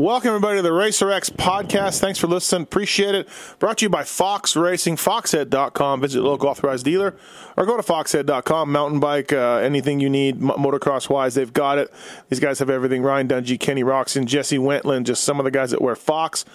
Welcome, 0.00 0.28
everybody, 0.28 0.56
to 0.56 0.62
the 0.62 0.72
Racer 0.72 1.10
X 1.10 1.28
podcast. 1.28 2.00
Thanks 2.00 2.18
for 2.18 2.26
listening. 2.26 2.62
Appreciate 2.62 3.14
it. 3.14 3.28
Brought 3.58 3.76
to 3.78 3.84
you 3.84 3.90
by 3.90 4.02
Fox 4.02 4.56
Racing, 4.56 4.96
foxhead.com. 4.96 6.00
Visit 6.00 6.22
local 6.22 6.48
authorized 6.48 6.86
dealer 6.86 7.14
or 7.54 7.66
go 7.66 7.76
to 7.76 7.82
foxhead.com. 7.82 8.72
Mountain 8.72 8.98
bike, 8.98 9.30
uh, 9.30 9.56
anything 9.56 10.00
you 10.00 10.08
need, 10.08 10.40
motocross 10.40 11.10
wise, 11.10 11.34
they've 11.34 11.52
got 11.52 11.76
it. 11.76 11.92
These 12.30 12.40
guys 12.40 12.60
have 12.60 12.70
everything. 12.70 13.02
Ryan 13.02 13.28
Dungey, 13.28 13.60
Kenny 13.60 13.84
Roczen, 13.84 14.24
Jesse 14.24 14.58
Wentland, 14.58 15.04
just 15.04 15.22
some 15.22 15.38
of 15.38 15.44
the 15.44 15.50
guys 15.50 15.70
that 15.70 15.82
wear 15.82 15.94
Fox. 15.94 16.46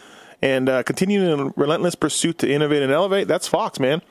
And 0.41 0.67
uh, 0.67 0.81
continuing 0.81 1.39
in 1.39 1.53
relentless 1.55 1.93
pursuit 1.93 2.39
to 2.39 2.51
innovate 2.51 2.81
and 2.81 2.91
elevate, 2.91 3.27
that's 3.27 3.47
Fox, 3.47 3.79
man. 3.79 4.01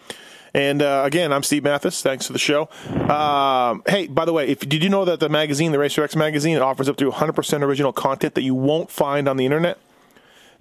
And 0.54 0.82
uh, 0.82 1.02
again, 1.04 1.32
I'm 1.32 1.42
Steve 1.42 1.64
Matthes. 1.64 2.00
Thanks 2.00 2.28
for 2.28 2.32
the 2.32 2.38
show. 2.38 2.68
Um, 3.10 3.82
hey, 3.88 4.06
by 4.06 4.24
the 4.24 4.32
way, 4.32 4.46
if 4.48 4.60
did 4.60 4.84
you 4.84 4.88
know 4.88 5.04
that 5.04 5.18
the 5.18 5.28
magazine, 5.28 5.72
the 5.72 5.80
Racer 5.80 6.04
X 6.04 6.14
magazine, 6.14 6.58
offers 6.58 6.88
up 6.88 6.96
to 6.98 7.10
100% 7.10 7.62
original 7.62 7.92
content 7.92 8.36
that 8.36 8.42
you 8.42 8.54
won't 8.54 8.88
find 8.88 9.28
on 9.28 9.36
the 9.36 9.44
internet? 9.44 9.78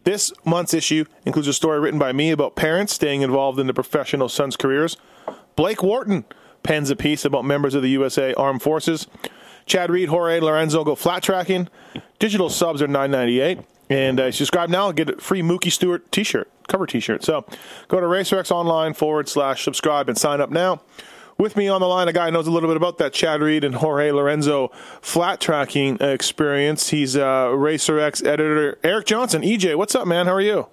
This 0.03 0.33
month's 0.43 0.73
issue 0.73 1.05
includes 1.25 1.47
a 1.47 1.53
story 1.53 1.79
written 1.79 1.99
by 1.99 2.11
me 2.11 2.31
about 2.31 2.55
parents 2.55 2.93
staying 2.93 3.21
involved 3.21 3.59
in 3.59 3.67
the 3.67 3.73
professional 3.73 4.27
sons' 4.27 4.57
careers. 4.57 4.97
Blake 5.55 5.83
Wharton 5.83 6.25
pens 6.63 6.89
a 6.89 6.95
piece 6.95 7.23
about 7.23 7.45
members 7.45 7.75
of 7.75 7.83
the 7.83 7.89
USA 7.89 8.33
Armed 8.33 8.61
Forces. 8.61 9.07
Chad 9.65 9.89
Reed, 9.89 10.09
Jorge 10.09 10.39
Lorenzo 10.39 10.83
go 10.83 10.95
flat 10.95 11.23
tracking. 11.23 11.69
Digital 12.19 12.49
subs 12.49 12.81
are 12.81 12.87
9.98. 12.87 13.63
And 13.89 14.19
uh, 14.19 14.31
subscribe 14.31 14.69
now 14.69 14.87
and 14.87 14.97
get 14.97 15.09
a 15.09 15.17
free 15.17 15.41
Mookie 15.41 15.71
Stewart 15.71 16.09
t 16.11 16.23
shirt, 16.23 16.49
cover 16.67 16.85
t 16.85 16.99
shirt. 16.99 17.23
So 17.23 17.45
go 17.87 17.99
to 17.99 18.05
RacerX 18.05 18.51
Online 18.51 18.93
forward 18.93 19.29
slash 19.29 19.63
subscribe 19.63 20.09
and 20.09 20.17
sign 20.17 20.41
up 20.41 20.49
now. 20.49 20.81
With 21.37 21.57
me 21.57 21.67
on 21.67 21.81
the 21.81 21.87
line, 21.87 22.07
a 22.07 22.13
guy 22.13 22.25
who 22.25 22.31
knows 22.31 22.45
a 22.45 22.51
little 22.51 22.69
bit 22.69 22.77
about 22.77 22.99
that 22.99 23.11
Chad 23.11 23.41
Reed 23.41 23.63
and 23.63 23.75
Jorge 23.75 24.11
Lorenzo 24.11 24.69
flat 25.01 25.41
tracking 25.41 25.97
experience. 25.99 26.89
He's 26.89 27.15
uh, 27.15 27.47
RacerX 27.47 28.25
editor 28.25 28.77
Eric 28.83 29.07
Johnson. 29.07 29.41
EJ, 29.41 29.75
what's 29.75 29.95
up, 29.95 30.07
man? 30.07 30.27
How 30.27 30.33
are 30.33 30.41
you? 30.41 30.67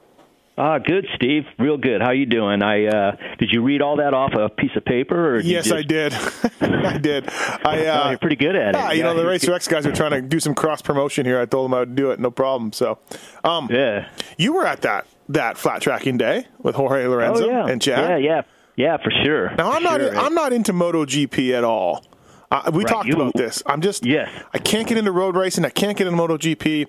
Ah, 0.60 0.78
good, 0.78 1.06
Steve. 1.14 1.44
Real 1.58 1.78
good. 1.78 2.02
How 2.02 2.10
you 2.10 2.26
doing? 2.26 2.62
I 2.62 2.84
uh, 2.84 3.16
did 3.38 3.50
you 3.50 3.62
read 3.62 3.80
all 3.80 3.96
that 3.96 4.12
off 4.12 4.34
a 4.34 4.50
piece 4.50 4.76
of 4.76 4.84
paper? 4.84 5.36
Or 5.36 5.40
yes, 5.40 5.64
just... 5.64 5.74
I 5.74 5.82
did. 5.82 6.12
I 6.60 6.98
did. 6.98 7.30
I 7.30 7.86
uh, 7.86 8.02
oh, 8.04 8.08
you're 8.10 8.18
pretty 8.18 8.36
good 8.36 8.54
at 8.54 8.74
it. 8.74 8.78
Yeah, 8.78 8.92
you 8.92 9.02
know 9.02 9.14
the 9.14 9.24
Racer 9.24 9.54
X 9.54 9.66
guys 9.66 9.86
are 9.86 9.92
trying 9.92 10.10
to 10.10 10.20
do 10.20 10.38
some 10.38 10.54
cross 10.54 10.82
promotion 10.82 11.24
here. 11.24 11.40
I 11.40 11.46
told 11.46 11.64
them 11.70 11.74
I 11.74 11.80
would 11.80 11.96
do 11.96 12.10
it, 12.10 12.20
no 12.20 12.30
problem. 12.30 12.74
So, 12.74 12.98
um, 13.42 13.68
yeah, 13.70 14.10
you 14.36 14.52
were 14.52 14.66
at 14.66 14.82
that 14.82 15.06
that 15.30 15.56
flat 15.56 15.80
tracking 15.82 16.18
day 16.18 16.46
with 16.58 16.74
Jorge 16.74 17.06
Lorenzo 17.06 17.44
oh, 17.44 17.48
yeah. 17.48 17.66
and 17.66 17.80
Chad. 17.80 18.22
Yeah, 18.22 18.36
yeah, 18.36 18.42
yeah, 18.76 18.96
for 18.98 19.12
sure. 19.24 19.54
Now 19.56 19.70
I'm 19.72 19.82
for 19.82 19.88
not 19.88 20.00
sure, 20.00 20.16
I'm 20.16 20.34
not 20.34 20.52
into 20.52 20.72
MotoGP 20.72 21.52
at 21.56 21.64
all. 21.64 22.04
Uh, 22.50 22.70
we 22.74 22.82
Right, 22.84 22.90
talked 22.92 23.08
you- 23.08 23.14
about 23.14 23.34
this. 23.34 23.62
I'm 23.66 23.80
just 23.80 24.04
Yes. 24.04 24.28
I 24.52 24.58
can't 24.58 24.86
get 24.88 24.98
into 24.98 25.12
road 25.12 25.36
racing. 25.36 25.64
I 25.64 25.70
can't 25.70 25.96
get 25.96 26.08
into 26.08 26.20
MotoGP, 26.20 26.86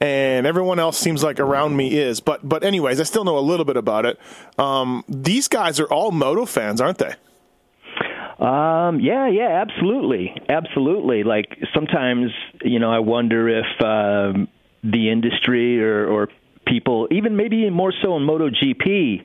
and 0.00 0.46
everyone 0.46 0.78
else 0.78 0.96
seems 0.96 1.22
like 1.22 1.38
around 1.38 1.76
me 1.76 1.94
is. 1.98 2.20
But 2.20 2.48
but 2.48 2.64
anyways, 2.64 3.00
I 3.00 3.04
still 3.04 3.24
know 3.24 3.36
a 3.36 3.40
little 3.40 3.66
bit 3.66 3.76
about 3.76 4.06
it. 4.06 4.18
Um, 4.58 5.04
these 5.08 5.46
guys 5.48 5.78
are 5.78 5.86
all 5.86 6.10
moto 6.10 6.46
fans, 6.46 6.80
aren't 6.80 6.98
they? 6.98 7.14
Um, 8.38 8.98
yeah, 9.00 9.28
yeah, 9.28 9.62
absolutely, 9.62 10.34
absolutely. 10.48 11.22
Like 11.22 11.56
sometimes, 11.72 12.32
you 12.62 12.78
know, 12.78 12.90
I 12.90 12.98
wonder 12.98 13.48
if 13.48 13.80
um, 13.82 14.48
the 14.82 15.10
industry 15.10 15.82
or, 15.82 16.06
or 16.06 16.28
people, 16.66 17.08
even 17.10 17.36
maybe 17.36 17.68
more 17.70 17.92
so 18.02 18.16
in 18.16 18.22
MotoGP, 18.22 19.20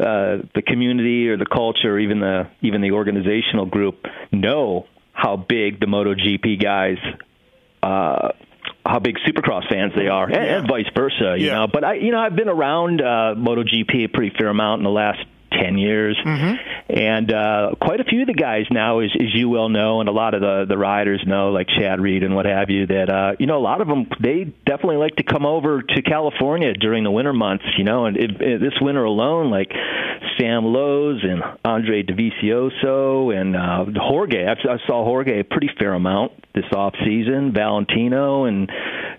uh, 0.00 0.38
the 0.54 0.62
community 0.66 1.28
or 1.28 1.36
the 1.36 1.46
culture, 1.46 1.94
or 1.94 1.98
even 1.98 2.20
the 2.20 2.48
even 2.62 2.80
the 2.80 2.92
organizational 2.92 3.66
group, 3.66 4.06
know 4.32 4.86
how 5.12 5.36
big 5.36 5.80
the 5.80 5.86
MotoGP 5.86 6.60
guys. 6.62 6.98
Uh, 7.82 8.30
how 8.86 8.98
big 8.98 9.16
Supercross 9.26 9.66
fans 9.68 9.92
they 9.96 10.08
are, 10.08 10.24
and, 10.24 10.34
Yeah. 10.34 10.58
and 10.58 10.68
vice 10.68 10.86
versa, 10.94 11.36
you 11.38 11.46
Yeah. 11.46 11.54
know. 11.54 11.66
But 11.72 11.84
I, 11.84 11.94
you 11.94 12.10
know, 12.12 12.18
I've 12.18 12.36
been 12.36 12.48
around 12.50 13.00
uh, 13.00 13.34
MotoGP 13.36 14.04
a 14.04 14.08
pretty 14.08 14.34
fair 14.36 14.48
amount 14.48 14.80
in 14.80 14.84
the 14.84 14.90
last 14.90 15.20
ten 15.62 15.78
years, 15.78 16.16
and 16.88 17.32
uh, 17.32 17.72
quite 17.80 18.00
a 18.00 18.04
few 18.04 18.22
of 18.22 18.26
the 18.26 18.34
guys 18.34 18.66
now, 18.70 19.00
as, 19.00 19.10
as 19.14 19.34
you 19.34 19.48
well 19.48 19.68
know, 19.68 20.00
and 20.00 20.08
a 20.08 20.12
lot 20.12 20.34
of 20.34 20.40
the 20.40 20.66
the 20.68 20.76
riders 20.78 21.22
know, 21.26 21.50
like 21.50 21.68
Chad 21.68 22.00
Reed 22.00 22.22
and 22.22 22.34
what 22.34 22.46
have 22.46 22.70
you, 22.70 22.86
that 22.86 23.08
uh, 23.10 23.32
you 23.38 23.46
know 23.46 23.58
a 23.58 23.64
lot 23.64 23.80
of 23.80 23.88
them 23.88 24.06
they 24.20 24.44
definitely 24.66 24.96
like 24.96 25.16
to 25.16 25.22
come 25.22 25.46
over 25.46 25.82
to 25.82 26.02
California 26.02 26.72
during 26.74 27.04
the 27.04 27.10
winter 27.10 27.32
months, 27.32 27.64
you 27.78 27.84
know, 27.84 28.06
and 28.06 28.16
it, 28.16 28.30
it, 28.40 28.60
this 28.60 28.74
winter 28.80 29.04
alone, 29.04 29.50
like 29.50 29.70
Sam 30.38 30.64
Lowes 30.64 31.22
and 31.22 31.42
Andre 31.64 32.02
Dovizioso 32.02 33.34
and 33.34 33.56
uh, 33.56 34.00
Jorge. 34.00 34.44
I, 34.46 34.52
I 34.52 34.78
saw 34.86 35.04
Jorge 35.04 35.40
a 35.40 35.44
pretty 35.44 35.70
fair 35.78 35.94
amount 35.94 36.32
this 36.54 36.64
off 36.74 36.94
season. 37.04 37.52
Valentino 37.52 38.44
and 38.44 38.70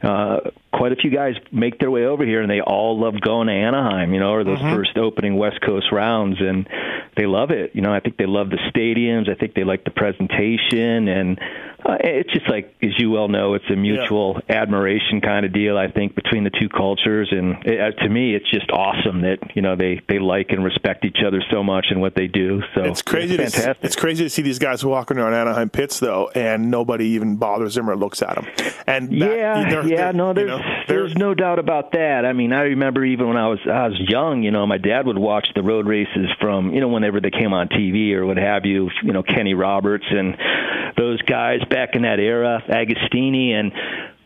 uh, 0.02 0.40
quite 0.74 0.92
a 0.92 0.96
few 0.96 1.10
guys 1.12 1.36
make 1.52 1.80
their 1.80 1.92
way 1.92 2.06
over 2.06 2.26
here, 2.26 2.42
and 2.42 2.50
they 2.50 2.62
all 2.62 3.00
love 3.00 3.20
going 3.22 3.48
to 3.48 3.54
Anaheim. 3.54 4.14
You 4.14 4.20
know, 4.20 4.32
or 4.32 4.44
those 4.44 4.60
first 4.60 4.98
opening 4.98 5.38
West 5.38 5.62
Coast 5.62 5.88
rounds, 5.92 6.25
and 6.40 6.68
they 7.16 7.26
love 7.26 7.52
it. 7.52 7.72
You 7.74 7.82
know, 7.82 7.94
I 7.94 8.00
think 8.00 8.18
they 8.18 8.26
love 8.26 8.50
the 8.50 8.60
stadiums. 8.74 9.30
I 9.30 9.36
think 9.36 9.54
they 9.54 9.64
like 9.64 9.84
the 9.84 9.92
presentation, 9.92 11.08
and 11.08 11.40
uh, 11.86 11.98
it's 12.00 12.32
just 12.34 12.50
like, 12.50 12.74
as 12.82 12.92
you 12.98 13.12
well 13.12 13.28
know, 13.28 13.54
it's 13.54 13.70
a 13.70 13.76
mutual 13.76 14.40
admiration 14.50 15.22
kind 15.22 15.46
of 15.46 15.54
deal. 15.54 15.78
I 15.78 15.90
think 15.92 16.16
between 16.16 16.44
the 16.44 16.50
two 16.50 16.68
cultures, 16.70 17.30
and 17.32 17.64
it, 17.66 17.80
uh, 17.80 18.04
to 18.04 18.10
me, 18.10 18.34
it's 18.36 18.50
just 18.50 18.72
awesome 18.72 19.22
that 19.22 19.38
you 19.56 19.62
know 19.62 19.76
they 19.76 20.02
they 20.08 20.18
like 20.20 20.50
and 20.50 20.64
respect 20.64 21.06
each 21.06 21.20
other 21.26 21.44
so 21.52 21.64
much 21.64 21.88
and 21.92 22.02
what 22.02 22.16
they 22.16 22.28
do. 22.28 22.62
So 22.74 22.84
It's 22.84 23.02
crazy. 23.02 23.36
It's 23.36 23.52
to, 23.54 23.58
fantastic. 23.60 23.86
it's 23.86 23.96
crazy 23.96 24.24
to 24.24 24.30
see 24.30 24.42
these 24.42 24.60
guys 24.60 24.84
walking 24.84 25.18
around 25.18 25.34
Anaheim 25.36 25.70
pits 25.70 26.00
though, 26.00 26.30
and 26.34 26.72
nobody 26.72 27.06
even 27.10 27.36
bothers 27.38 27.76
them 27.76 27.90
or 27.90 27.96
looks 27.96 28.22
at 28.22 28.36
them. 28.36 28.46
And 28.88 29.10
that- 29.22 29.38
yeah, 29.38 29.70
they're- 29.70 29.88
yeah, 29.88 29.96
they're- 30.12 30.14
no, 30.14 30.28
you 30.30 30.34
there's 30.34 30.48
know, 30.50 30.62
there's 30.88 31.16
no 31.16 31.34
doubt 31.34 31.60
about 31.60 31.92
that. 31.92 32.26
I 32.26 32.34
mean, 32.34 32.52
I 32.54 32.62
remember 32.62 33.04
even 33.06 33.28
when 33.28 33.38
I 33.38 33.48
was 33.48 33.60
I 33.66 33.88
was 33.88 34.00
young, 34.00 34.42
you 34.44 34.52
know, 34.52 34.66
my 34.66 34.78
dad 34.78 35.06
would 35.08 35.18
watch 35.18 35.48
the 35.56 35.62
road 35.64 35.86
races 35.88 36.28
from 36.42 36.74
you 36.74 36.82
know 36.82 36.88
whenever 36.88 37.20
they 37.22 37.32
came 37.32 37.54
on 37.54 37.68
TV 37.70 38.14
or 38.14 38.26
what 38.26 38.38
have 38.38 38.66
you, 38.66 38.90
you 39.04 39.14
know, 39.14 39.22
Kenny 39.24 39.54
Roberts 39.54 40.06
and 40.10 40.36
those 40.98 41.22
guys 41.24 41.60
back 41.76 41.96
in 41.96 42.04
that 42.04 42.20
era, 42.20 42.64
Agostini, 42.70 43.52
and 43.52 43.74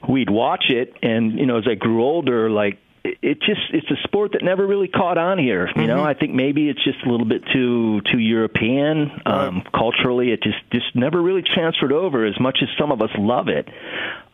we'd 0.07 0.29
watch 0.29 0.65
it, 0.69 0.93
and 1.01 1.39
you 1.39 1.45
know, 1.47 1.57
as 1.57 1.67
I 1.67 1.73
grew 1.75 2.03
older, 2.03 2.49
like 2.49 2.77
it- 3.03 3.39
just 3.41 3.61
it's 3.73 3.89
a 3.89 3.95
sport 4.07 4.33
that 4.33 4.43
never 4.43 4.67
really 4.67 4.87
caught 4.89 5.17
on 5.17 5.39
here 5.39 5.69
you 5.77 5.87
know 5.87 6.03
i 6.03 6.13
think 6.13 6.33
maybe 6.33 6.67
it's 6.69 6.83
just 6.83 6.99
a 7.05 7.09
little 7.09 7.25
bit 7.25 7.41
too 7.53 8.01
too 8.11 8.19
european 8.19 9.09
um 9.25 9.63
culturally 9.73 10.31
it 10.33 10.43
just 10.43 10.57
just 10.73 10.93
never 10.95 11.19
really 11.21 11.41
transferred 11.41 11.93
over 11.93 12.25
as 12.25 12.37
much 12.41 12.59
as 12.61 12.67
some 12.77 12.91
of 12.91 13.01
us 13.01 13.09
love 13.17 13.47
it 13.47 13.65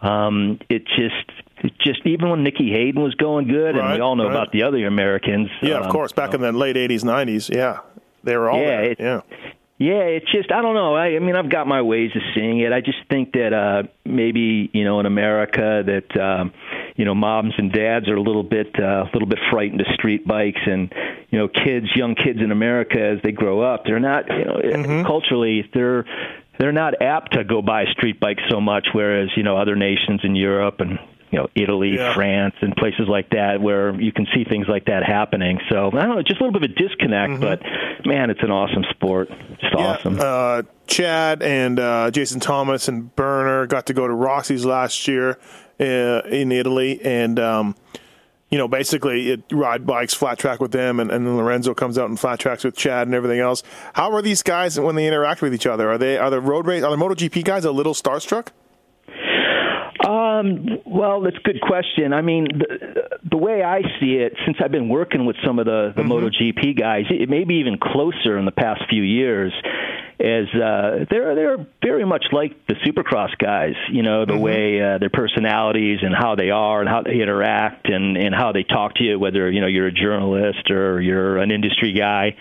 um 0.01 0.57
it 0.67 0.83
just 0.87 1.29
it 1.63 1.73
just 1.79 2.01
even 2.05 2.29
when 2.31 2.43
Nicky 2.43 2.71
Hayden 2.71 3.01
was 3.03 3.13
going 3.15 3.47
good, 3.47 3.75
and 3.77 3.93
we 3.93 3.99
all 4.01 4.15
know 4.15 4.25
right. 4.25 4.31
about 4.31 4.51
the 4.51 4.63
other 4.63 4.85
Americans. 4.87 5.49
yeah, 5.61 5.77
of 5.77 5.85
um, 5.85 5.91
course. 5.91 6.11
Back 6.11 6.33
in 6.33 6.41
the 6.41 6.51
late 6.51 6.75
'80s, 6.75 7.03
'90s, 7.03 7.55
yeah, 7.55 7.79
they 8.23 8.35
were 8.35 8.49
all 8.49 8.59
Yeah, 8.59 8.65
there. 8.81 8.91
it- 8.91 8.99
yeah. 8.99 9.21
Yeah, 9.77 10.03
it's 10.03 10.31
just 10.31 10.51
I 10.53 10.61
don't 10.61 10.73
know. 10.73 10.95
I, 10.95 11.15
I 11.15 11.19
mean, 11.19 11.35
I've 11.35 11.49
got 11.49 11.67
my 11.67 11.81
ways 11.81 12.11
of 12.15 12.21
seeing 12.33 12.61
it. 12.61 12.71
I 12.71 12.79
just 12.79 12.99
think 13.09 13.33
that 13.33 13.51
uh 13.53 13.83
maybe 14.05 14.69
you 14.71 14.85
know 14.85 15.01
in 15.01 15.05
America 15.05 15.83
that 15.85 16.21
um, 16.21 16.53
you 16.95 17.03
know 17.03 17.13
moms 17.13 17.53
and 17.57 17.73
dads 17.73 18.07
are 18.07 18.15
a 18.15 18.21
little 18.21 18.43
bit 18.43 18.73
uh, 18.79 19.03
a 19.03 19.09
little 19.11 19.27
bit 19.27 19.39
frightened 19.51 19.81
of 19.81 19.87
street 19.93 20.25
bikes, 20.25 20.61
and 20.65 20.93
you 21.29 21.39
know 21.39 21.49
kids, 21.49 21.87
young 21.93 22.15
kids 22.15 22.39
in 22.41 22.53
America 22.53 23.01
as 23.01 23.21
they 23.21 23.33
grow 23.33 23.59
up, 23.61 23.83
they're 23.85 23.99
not 23.99 24.29
you 24.29 24.45
know 24.45 25.03
culturally 25.05 25.69
they're 25.73 26.05
they're 26.57 26.71
not 26.71 27.01
apt 27.01 27.33
to 27.33 27.43
go 27.43 27.61
buy 27.61 27.83
street 27.91 28.17
bikes 28.17 28.43
so 28.49 28.61
much, 28.61 28.87
whereas 28.93 29.27
you 29.35 29.43
know 29.43 29.57
other 29.57 29.75
nations 29.75 30.21
in 30.23 30.37
Europe 30.37 30.79
and 30.79 30.99
you 31.35 31.41
know 31.41 31.49
Italy, 31.53 31.95
Yeah. 31.95 32.13
France, 32.13 32.55
and 32.61 32.73
places 32.77 33.07
like 33.09 33.29
that 33.31 33.59
where 33.59 33.99
you 33.99 34.13
can 34.13 34.25
see 34.33 34.45
things 34.45 34.67
like 34.69 34.85
that 34.85 35.03
happening. 35.03 35.59
So 35.69 35.87
I 35.87 36.05
don't 36.05 36.15
know, 36.15 36.21
just 36.21 36.39
a 36.39 36.43
little 36.45 36.57
bit 36.57 36.71
of 36.71 36.77
a 36.77 36.87
disconnect, 36.87 37.41
but 37.41 37.61
man, 38.05 38.29
it's 38.29 38.41
an 38.41 38.51
awesome 38.51 38.85
sport. 38.91 39.27
Just 39.59 39.73
Yeah, 39.77 39.85
awesome. 39.85 40.17
Uh, 40.19 40.61
Chad 40.87 41.43
and 41.43 41.77
uh, 41.77 42.09
Jason 42.11 42.39
Thomas 42.39 42.87
and 42.87 43.13
Burner 43.17 43.67
got 43.67 43.87
to 43.87 43.93
go 43.93 44.07
to 44.07 44.13
Rossi's 44.13 44.65
last 44.65 45.07
year 45.09 45.37
uh, 45.79 46.21
in 46.29 46.53
Italy, 46.53 47.01
and 47.03 47.37
um, 47.37 47.75
you 48.49 48.57
know, 48.57 48.69
basically, 48.69 49.31
it 49.31 49.43
ride 49.51 49.85
bikes 49.85 50.13
flat 50.13 50.39
track 50.39 50.61
with 50.61 50.71
them, 50.71 51.01
and, 51.01 51.11
and 51.11 51.27
then 51.27 51.35
Lorenzo 51.35 51.73
comes 51.73 51.97
out 51.97 52.07
and 52.07 52.17
flat 52.17 52.39
tracks 52.39 52.63
with 52.63 52.77
Chad 52.77 53.07
and 53.07 53.15
everything 53.15 53.39
else. 53.41 53.61
How 53.93 54.09
are 54.13 54.21
these 54.21 54.41
guys 54.41 54.79
when 54.79 54.95
they 54.95 55.05
interact 55.05 55.41
with 55.41 55.53
each 55.53 55.67
other? 55.67 55.89
Are 55.91 55.97
they 55.97 56.17
are 56.17 56.29
the 56.29 56.39
road 56.39 56.65
race 56.65 56.81
are 56.81 56.95
the 56.95 57.03
MotoGP 57.03 57.43
guys 57.43 57.65
a 57.65 57.71
little 57.71 57.93
starstruck? 57.93 58.49
Um, 60.05 60.67
well, 60.85 61.21
that's 61.21 61.37
a 61.37 61.41
good 61.41 61.61
question. 61.61 62.13
I 62.13 62.21
mean, 62.21 62.45
the, 62.45 63.19
the 63.27 63.37
way 63.37 63.63
I 63.63 63.81
see 63.99 64.15
it, 64.15 64.33
since 64.45 64.57
I've 64.63 64.71
been 64.71 64.87
working 64.87 65.25
with 65.25 65.35
some 65.43 65.57
of 65.57 65.65
the, 65.65 65.93
the 65.95 66.03
mm-hmm. 66.03 66.11
MotoGP 66.11 66.79
guys, 66.79 67.05
it 67.09 67.27
may 67.27 67.43
be 67.43 67.55
even 67.55 67.79
closer 67.79 68.37
in 68.37 68.45
the 68.45 68.51
past 68.51 68.83
few 68.87 69.01
years. 69.01 69.51
As 70.17 70.47
uh, 70.53 71.05
they're 71.09 71.35
they're 71.35 71.67
very 71.83 72.05
much 72.05 72.27
like 72.31 72.67
the 72.67 72.75
Supercross 72.75 73.37
guys, 73.37 73.73
you 73.91 74.01
know, 74.01 74.25
the 74.25 74.31
mm-hmm. 74.31 74.41
way 74.41 74.81
uh, 74.81 74.97
their 74.97 75.09
personalities 75.09 75.99
and 76.03 76.15
how 76.15 76.35
they 76.35 76.51
are 76.51 76.79
and 76.79 76.87
how 76.87 77.01
they 77.01 77.19
interact 77.21 77.89
and 77.89 78.15
and 78.15 78.33
how 78.33 78.53
they 78.53 78.63
talk 78.63 78.95
to 78.95 79.03
you, 79.03 79.19
whether 79.19 79.51
you 79.51 79.59
know 79.59 79.67
you're 79.67 79.87
a 79.87 79.91
journalist 79.91 80.71
or 80.71 81.01
you're 81.01 81.37
an 81.39 81.51
industry 81.51 81.91
guy. 81.91 82.37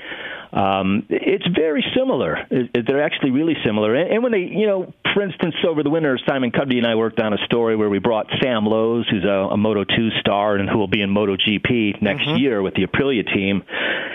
Um, 0.54 1.06
it's 1.10 1.46
very 1.52 1.84
similar. 1.96 2.46
They're 2.48 3.02
actually 3.02 3.32
really 3.32 3.56
similar. 3.66 3.94
And, 3.96 4.12
and 4.12 4.22
when 4.22 4.30
they, 4.30 4.46
you 4.52 4.68
know, 4.68 4.94
for 5.12 5.22
instance, 5.22 5.56
over 5.66 5.82
the 5.82 5.90
winter, 5.90 6.16
Simon 6.28 6.52
Cudby 6.52 6.78
and 6.78 6.86
I 6.86 6.94
worked 6.94 7.20
on 7.20 7.32
a 7.32 7.38
story 7.46 7.74
where 7.74 7.90
we 7.90 7.98
brought 7.98 8.26
Sam 8.40 8.64
Lowes, 8.64 9.06
who's 9.10 9.24
a, 9.24 9.52
a 9.52 9.56
Moto 9.56 9.82
2 9.82 10.10
star 10.20 10.54
and 10.54 10.70
who 10.70 10.78
will 10.78 10.88
be 10.88 11.02
in 11.02 11.10
Moto 11.10 11.36
GP 11.36 12.00
next 12.00 12.22
mm-hmm. 12.22 12.36
year 12.36 12.62
with 12.62 12.74
the 12.74 12.86
Aprilia 12.86 13.26
team, 13.34 13.64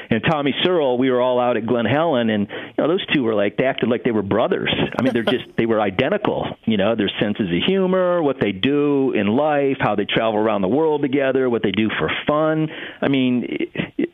and 0.09 0.23
Tommy 0.23 0.55
Searle. 0.63 0.97
We 0.97 1.11
were 1.11 1.21
all 1.21 1.41
out 1.41 1.57
at 1.57 1.65
Glen 1.65 1.85
Helen, 1.85 2.29
and 2.29 2.47
you 2.49 2.73
know, 2.77 2.87
those 2.87 3.05
two 3.13 3.23
were 3.23 3.35
like 3.35 3.57
they 3.57 3.65
acted 3.65 3.89
like 3.89 4.05
they 4.05 4.11
were 4.11 4.23
brothers. 4.23 4.73
I 4.97 5.03
mean, 5.03 5.11
they're 5.11 5.23
just 5.37 5.45
they 5.57 5.65
were 5.65 5.81
identical. 5.81 6.45
You 6.65 6.77
know, 6.77 6.95
their 6.95 7.11
senses 7.19 7.47
of 7.47 7.67
humor, 7.67 8.23
what 8.23 8.37
they 8.39 8.53
do 8.53 9.11
in 9.11 9.27
life, 9.27 9.77
how 9.79 9.95
they 9.95 10.05
travel 10.05 10.39
around 10.39 10.61
the 10.61 10.69
world 10.69 11.01
together, 11.01 11.49
what 11.49 11.63
they 11.63 11.71
do 11.71 11.89
for 11.99 12.09
fun. 12.25 12.69
I 13.01 13.09
mean. 13.09 13.45
It, 13.47 14.09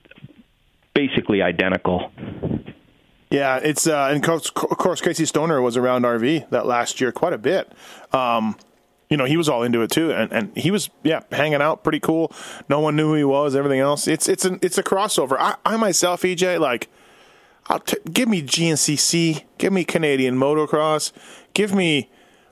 basically 0.95 1.43
identical. 1.43 2.11
Yeah, 3.29 3.57
it's 3.57 3.85
uh, 3.85 4.09
and 4.11 4.27
of 4.27 4.53
course 4.53 5.01
Casey 5.01 5.25
Stoner 5.25 5.61
was 5.61 5.77
around 5.77 6.03
RV 6.03 6.49
that 6.49 6.65
last 6.65 6.99
year 6.99 7.11
quite 7.11 7.33
a 7.33 7.37
bit. 7.37 7.71
Um, 8.11 8.55
you 9.09 9.17
know, 9.17 9.25
he 9.25 9.37
was 9.37 9.47
all 9.47 9.61
into 9.61 9.81
it 9.81 9.91
too, 9.91 10.11
and, 10.11 10.31
and 10.31 10.57
he 10.57 10.71
was 10.71 10.89
yeah 11.03 11.21
hanging 11.31 11.61
out 11.61 11.83
pretty 11.83 11.99
cool. 11.99 12.31
No 12.69 12.79
one 12.79 12.95
knew 12.95 13.09
who 13.09 13.15
he 13.15 13.23
was. 13.23 13.55
Everything 13.55 13.79
else, 13.79 14.07
it's 14.07 14.27
it's 14.27 14.45
an 14.45 14.57
it's 14.61 14.77
a 14.77 14.83
crossover. 14.83 15.35
I, 15.37 15.55
I 15.65 15.77
myself, 15.77 16.21
EJ, 16.21 16.59
like, 16.59 16.89
I'll 17.67 17.79
t- 17.79 17.97
give 18.11 18.29
me 18.29 18.41
GNCC, 18.41 19.43
give 19.57 19.73
me 19.73 19.83
Canadian 19.83 20.37
motocross, 20.37 21.11
give 21.53 21.73
me 21.73 22.09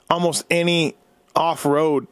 almost 0.09 0.45
any 0.51 0.95
off 1.35 1.65
road 1.65 2.07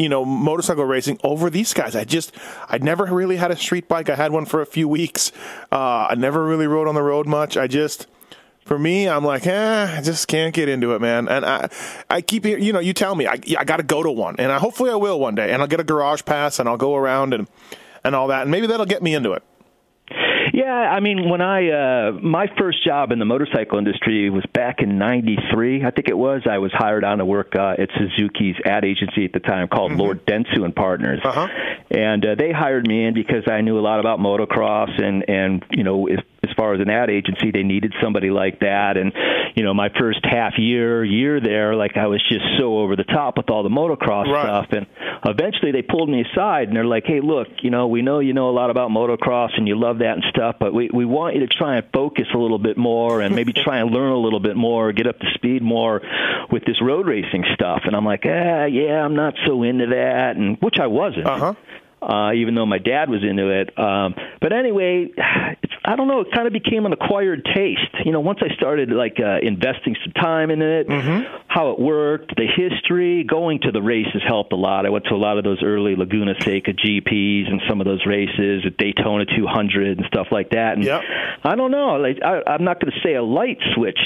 you 0.00 0.08
know, 0.08 0.24
motorcycle 0.24 0.84
racing 0.84 1.20
over 1.22 1.50
these 1.50 1.74
guys. 1.74 1.94
I 1.94 2.04
just, 2.04 2.32
I 2.68 2.78
never 2.78 3.04
really 3.04 3.36
had 3.36 3.50
a 3.50 3.56
street 3.56 3.86
bike. 3.86 4.08
I 4.08 4.14
had 4.14 4.32
one 4.32 4.46
for 4.46 4.62
a 4.62 4.66
few 4.66 4.88
weeks. 4.88 5.30
Uh, 5.70 6.08
I 6.08 6.14
never 6.16 6.42
really 6.44 6.66
rode 6.66 6.88
on 6.88 6.94
the 6.94 7.02
road 7.02 7.26
much. 7.26 7.58
I 7.58 7.66
just, 7.66 8.06
for 8.64 8.78
me, 8.78 9.06
I'm 9.08 9.24
like, 9.24 9.46
eh, 9.46 9.96
I 9.98 10.00
just 10.00 10.26
can't 10.26 10.54
get 10.54 10.70
into 10.70 10.94
it, 10.94 11.02
man. 11.02 11.28
And 11.28 11.44
I, 11.44 11.68
I 12.08 12.22
keep, 12.22 12.46
you 12.46 12.72
know, 12.72 12.80
you 12.80 12.94
tell 12.94 13.14
me, 13.14 13.26
I, 13.26 13.38
I 13.58 13.64
got 13.64 13.76
to 13.76 13.82
go 13.82 14.02
to 14.02 14.10
one, 14.10 14.36
and 14.38 14.50
I 14.50 14.58
hopefully 14.58 14.90
I 14.90 14.96
will 14.96 15.20
one 15.20 15.34
day, 15.34 15.52
and 15.52 15.60
I'll 15.60 15.68
get 15.68 15.80
a 15.80 15.84
garage 15.84 16.24
pass, 16.24 16.58
and 16.58 16.66
I'll 16.66 16.78
go 16.78 16.96
around 16.96 17.34
and, 17.34 17.46
and 18.02 18.14
all 18.14 18.28
that, 18.28 18.42
and 18.42 18.50
maybe 18.50 18.66
that'll 18.66 18.86
get 18.86 19.02
me 19.02 19.14
into 19.14 19.32
it. 19.32 19.42
Yeah, 20.60 20.74
I 20.74 21.00
mean, 21.00 21.30
when 21.30 21.40
I 21.40 21.70
uh, 21.70 22.12
my 22.12 22.46
first 22.58 22.84
job 22.84 23.12
in 23.12 23.18
the 23.18 23.24
motorcycle 23.24 23.78
industry 23.78 24.28
was 24.28 24.44
back 24.52 24.80
in 24.80 24.98
'93, 24.98 25.86
I 25.86 25.90
think 25.90 26.08
it 26.08 26.18
was. 26.18 26.42
I 26.48 26.58
was 26.58 26.70
hired 26.74 27.02
on 27.02 27.16
to 27.16 27.24
work 27.24 27.54
uh, 27.56 27.76
at 27.78 27.88
Suzuki's 27.96 28.56
ad 28.66 28.84
agency 28.84 29.24
at 29.24 29.32
the 29.32 29.40
time 29.40 29.68
called 29.68 29.92
mm-hmm. 29.92 30.00
Lord 30.00 30.26
Dentsu 30.26 30.64
and 30.64 30.76
Partners, 30.76 31.20
uh-huh. 31.24 31.48
and 31.90 32.26
uh, 32.26 32.34
they 32.34 32.52
hired 32.52 32.86
me 32.86 33.06
in 33.06 33.14
because 33.14 33.44
I 33.50 33.62
knew 33.62 33.78
a 33.78 33.80
lot 33.80 34.00
about 34.00 34.18
motocross 34.18 35.02
and 35.02 35.24
and 35.30 35.64
you 35.70 35.82
know 35.82 36.06
if 36.08 36.20
as 36.42 36.50
far 36.56 36.74
as 36.74 36.80
an 36.80 36.88
ad 36.88 37.10
agency, 37.10 37.50
they 37.50 37.62
needed 37.62 37.94
somebody 38.02 38.30
like 38.30 38.60
that. 38.60 38.96
And 38.96 39.12
you 39.54 39.64
know, 39.64 39.74
my 39.74 39.88
first 39.98 40.20
half 40.22 40.54
year, 40.58 41.04
year 41.04 41.40
there, 41.40 41.74
like 41.74 41.96
I 41.96 42.06
was 42.06 42.22
just 42.28 42.44
so 42.58 42.78
over 42.78 42.96
the 42.96 43.04
top 43.04 43.36
with 43.36 43.50
all 43.50 43.62
the 43.62 43.68
motocross 43.68 44.26
right. 44.26 44.44
stuff. 44.44 44.66
And 44.70 44.86
eventually, 45.24 45.72
they 45.72 45.82
pulled 45.82 46.08
me 46.08 46.22
aside 46.22 46.68
and 46.68 46.76
they're 46.76 46.84
like, 46.84 47.04
"Hey, 47.06 47.20
look, 47.20 47.48
you 47.62 47.70
know, 47.70 47.88
we 47.88 48.02
know 48.02 48.20
you 48.20 48.32
know 48.32 48.48
a 48.48 48.52
lot 48.52 48.70
about 48.70 48.90
motocross 48.90 49.50
and 49.56 49.66
you 49.68 49.78
love 49.78 49.98
that 49.98 50.14
and 50.14 50.24
stuff, 50.30 50.56
but 50.58 50.72
we 50.72 50.88
we 50.92 51.04
want 51.04 51.34
you 51.34 51.46
to 51.46 51.48
try 51.48 51.76
and 51.76 51.86
focus 51.92 52.26
a 52.34 52.38
little 52.38 52.58
bit 52.58 52.76
more 52.76 53.20
and 53.20 53.34
maybe 53.34 53.52
try 53.64 53.78
and 53.78 53.90
learn 53.90 54.12
a 54.12 54.18
little 54.18 54.40
bit 54.40 54.56
more, 54.56 54.92
get 54.92 55.06
up 55.06 55.18
to 55.18 55.26
speed 55.34 55.62
more 55.62 56.00
with 56.50 56.64
this 56.64 56.80
road 56.80 57.06
racing 57.06 57.44
stuff." 57.54 57.82
And 57.84 57.94
I'm 57.94 58.04
like, 58.04 58.22
"Ah, 58.24 58.64
yeah, 58.64 59.04
I'm 59.04 59.14
not 59.14 59.34
so 59.46 59.62
into 59.62 59.86
that," 59.88 60.36
and 60.36 60.56
which 60.60 60.78
I 60.78 60.86
wasn't. 60.86 61.26
Uh-huh 61.26 61.54
uh, 62.02 62.32
even 62.32 62.54
though 62.54 62.66
my 62.66 62.78
dad 62.78 63.10
was 63.10 63.22
into 63.22 63.48
it. 63.50 63.78
Um, 63.78 64.14
but 64.40 64.52
anyway, 64.52 65.08
it's, 65.62 65.72
I 65.84 65.96
don't 65.96 66.08
know. 66.08 66.20
It 66.20 66.28
kind 66.34 66.46
of 66.46 66.52
became 66.52 66.86
an 66.86 66.92
acquired 66.92 67.44
taste. 67.54 67.94
You 68.04 68.12
know, 68.12 68.20
once 68.20 68.40
I 68.42 68.54
started 68.54 68.90
like 68.90 69.18
uh, 69.20 69.38
investing 69.42 69.96
some 70.04 70.12
time 70.12 70.50
in 70.50 70.62
it, 70.62 70.88
mm-hmm. 70.88 71.44
how 71.48 71.72
it 71.72 71.78
worked, 71.78 72.34
the 72.36 72.46
history, 72.46 73.24
going 73.24 73.60
to 73.60 73.72
the 73.72 73.82
races 73.82 74.22
helped 74.26 74.52
a 74.52 74.56
lot. 74.56 74.86
I 74.86 74.90
went 74.90 75.04
to 75.06 75.14
a 75.14 75.20
lot 75.20 75.38
of 75.38 75.44
those 75.44 75.62
early 75.62 75.96
Laguna 75.96 76.34
Seca 76.40 76.72
GPs 76.72 77.50
and 77.50 77.60
some 77.68 77.80
of 77.80 77.86
those 77.86 78.04
races 78.06 78.64
at 78.66 78.76
Daytona 78.76 79.24
200 79.26 79.98
and 79.98 80.06
stuff 80.06 80.28
like 80.30 80.50
that. 80.50 80.74
And 80.76 80.84
yep. 80.84 81.02
I 81.44 81.54
don't 81.54 81.70
know. 81.70 81.96
Like, 81.96 82.18
I, 82.24 82.42
I'm 82.46 82.64
not 82.64 82.80
going 82.80 82.92
to 82.92 83.00
say 83.02 83.14
a 83.14 83.22
light 83.22 83.58
switch 83.74 83.98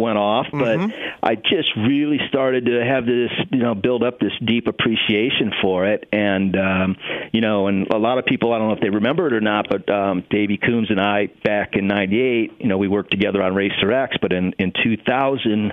went 0.00 0.18
off, 0.18 0.46
but 0.52 0.78
mm-hmm. 0.78 0.90
I 1.22 1.34
just 1.34 1.68
really 1.76 2.18
started 2.28 2.66
to 2.66 2.84
have 2.84 3.06
this, 3.06 3.30
you 3.50 3.58
know, 3.58 3.74
build 3.74 4.02
up 4.02 4.18
this 4.18 4.32
deep 4.44 4.66
appreciation 4.66 5.52
for 5.62 5.86
it. 5.86 6.08
And, 6.12 6.56
um, 6.56 6.96
you 7.32 7.40
know, 7.40 7.68
and 7.68 7.86
a 7.92 7.98
lot 7.98 8.18
of 8.18 8.24
people, 8.24 8.52
I 8.52 8.58
don't 8.58 8.68
know 8.68 8.74
if 8.74 8.80
they 8.80 8.90
remember 8.90 9.26
it 9.26 9.32
or 9.32 9.40
not, 9.40 9.66
but 9.68 9.88
um, 9.88 10.24
Davey 10.30 10.56
Coombs 10.56 10.90
and 10.90 11.00
I 11.00 11.28
back 11.44 11.74
in 11.74 11.86
98, 11.86 12.52
you 12.58 12.68
know, 12.68 12.78
we 12.78 12.88
worked 12.88 13.10
together 13.10 13.42
on 13.42 13.54
Racer 13.54 13.92
X, 13.92 14.16
but 14.20 14.32
in, 14.32 14.54
in 14.58 14.72
2000, 14.82 15.72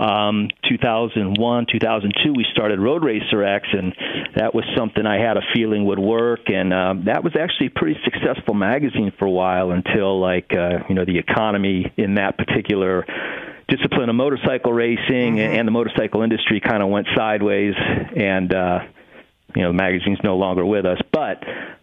um, 0.00 0.48
2001, 0.68 1.66
2002, 1.72 2.32
we 2.34 2.46
started 2.52 2.80
Road 2.80 3.04
Racer 3.04 3.42
X, 3.42 3.66
and 3.72 3.94
that 4.36 4.54
was 4.54 4.64
something 4.76 5.06
I 5.06 5.18
had 5.18 5.36
a 5.36 5.42
feeling 5.54 5.84
would 5.86 5.98
work. 5.98 6.48
And 6.48 6.72
um, 6.72 7.04
that 7.06 7.24
was 7.24 7.34
actually 7.38 7.68
a 7.68 7.78
pretty 7.78 7.98
successful 8.04 8.54
magazine 8.54 9.12
for 9.18 9.26
a 9.26 9.30
while 9.30 9.70
until, 9.70 10.20
like, 10.20 10.52
uh, 10.52 10.84
you 10.88 10.94
know, 10.94 11.04
the 11.04 11.18
economy 11.18 11.92
in 11.96 12.14
that 12.14 12.36
particular 12.36 13.04
discipline 13.68 14.08
of 14.08 14.14
motorcycle 14.14 14.72
racing 14.72 15.36
mm-hmm. 15.36 15.54
and 15.54 15.66
the 15.66 15.72
motorcycle 15.72 16.22
industry 16.22 16.60
kind 16.60 16.82
of 16.82 16.88
went 16.88 17.06
sideways 17.16 17.74
and 18.16 18.54
uh 18.54 18.80
you 19.54 19.62
know 19.62 19.68
the 19.68 19.76
magazine's 19.76 20.18
no 20.22 20.36
longer 20.36 20.64
with 20.64 20.84
us. 20.84 20.98
But 21.12 21.42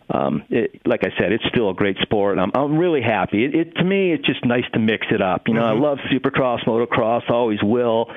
um 0.09 0.43
it, 0.49 0.81
like 0.85 1.01
i 1.03 1.09
said 1.17 1.31
it's 1.31 1.45
still 1.49 1.69
a 1.69 1.73
great 1.73 1.97
sport. 2.01 2.37
And 2.37 2.41
i'm 2.41 2.51
i'm 2.55 2.77
really 2.77 3.01
happy. 3.01 3.43
It, 3.43 3.55
it 3.55 3.75
to 3.75 3.83
me 3.83 4.13
it's 4.13 4.25
just 4.25 4.45
nice 4.45 4.63
to 4.73 4.79
mix 4.79 5.07
it 5.11 5.21
up. 5.21 5.47
You 5.47 5.55
know 5.55 5.63
mm-hmm. 5.63 5.83
i 5.83 5.87
love 5.87 5.97
supercross 6.11 6.63
motocross 6.65 7.29
always 7.29 7.61
will. 7.61 8.11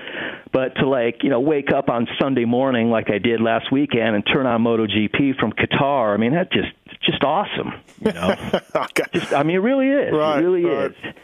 But 0.52 0.76
to 0.76 0.88
like 0.88 1.24
you 1.24 1.30
know 1.30 1.40
wake 1.40 1.72
up 1.72 1.88
on 1.88 2.06
sunday 2.20 2.44
morning 2.44 2.90
like 2.90 3.10
i 3.10 3.18
did 3.18 3.40
last 3.40 3.72
weekend 3.72 4.14
and 4.14 4.24
turn 4.24 4.46
on 4.46 4.62
MotoGP 4.62 5.38
from 5.38 5.52
qatar 5.52 6.14
i 6.14 6.16
mean 6.18 6.34
that 6.34 6.52
just 6.52 6.68
just 7.02 7.24
awesome. 7.24 7.72
You 8.00 8.12
know 8.12 8.60
just, 9.12 9.32
i 9.32 9.42
mean 9.42 9.56
it 9.56 9.60
really 9.60 9.88
is. 9.88 10.12
Right, 10.12 10.38
it 10.38 10.42
really 10.42 10.64
right. 10.64 10.90
is 10.92 11.14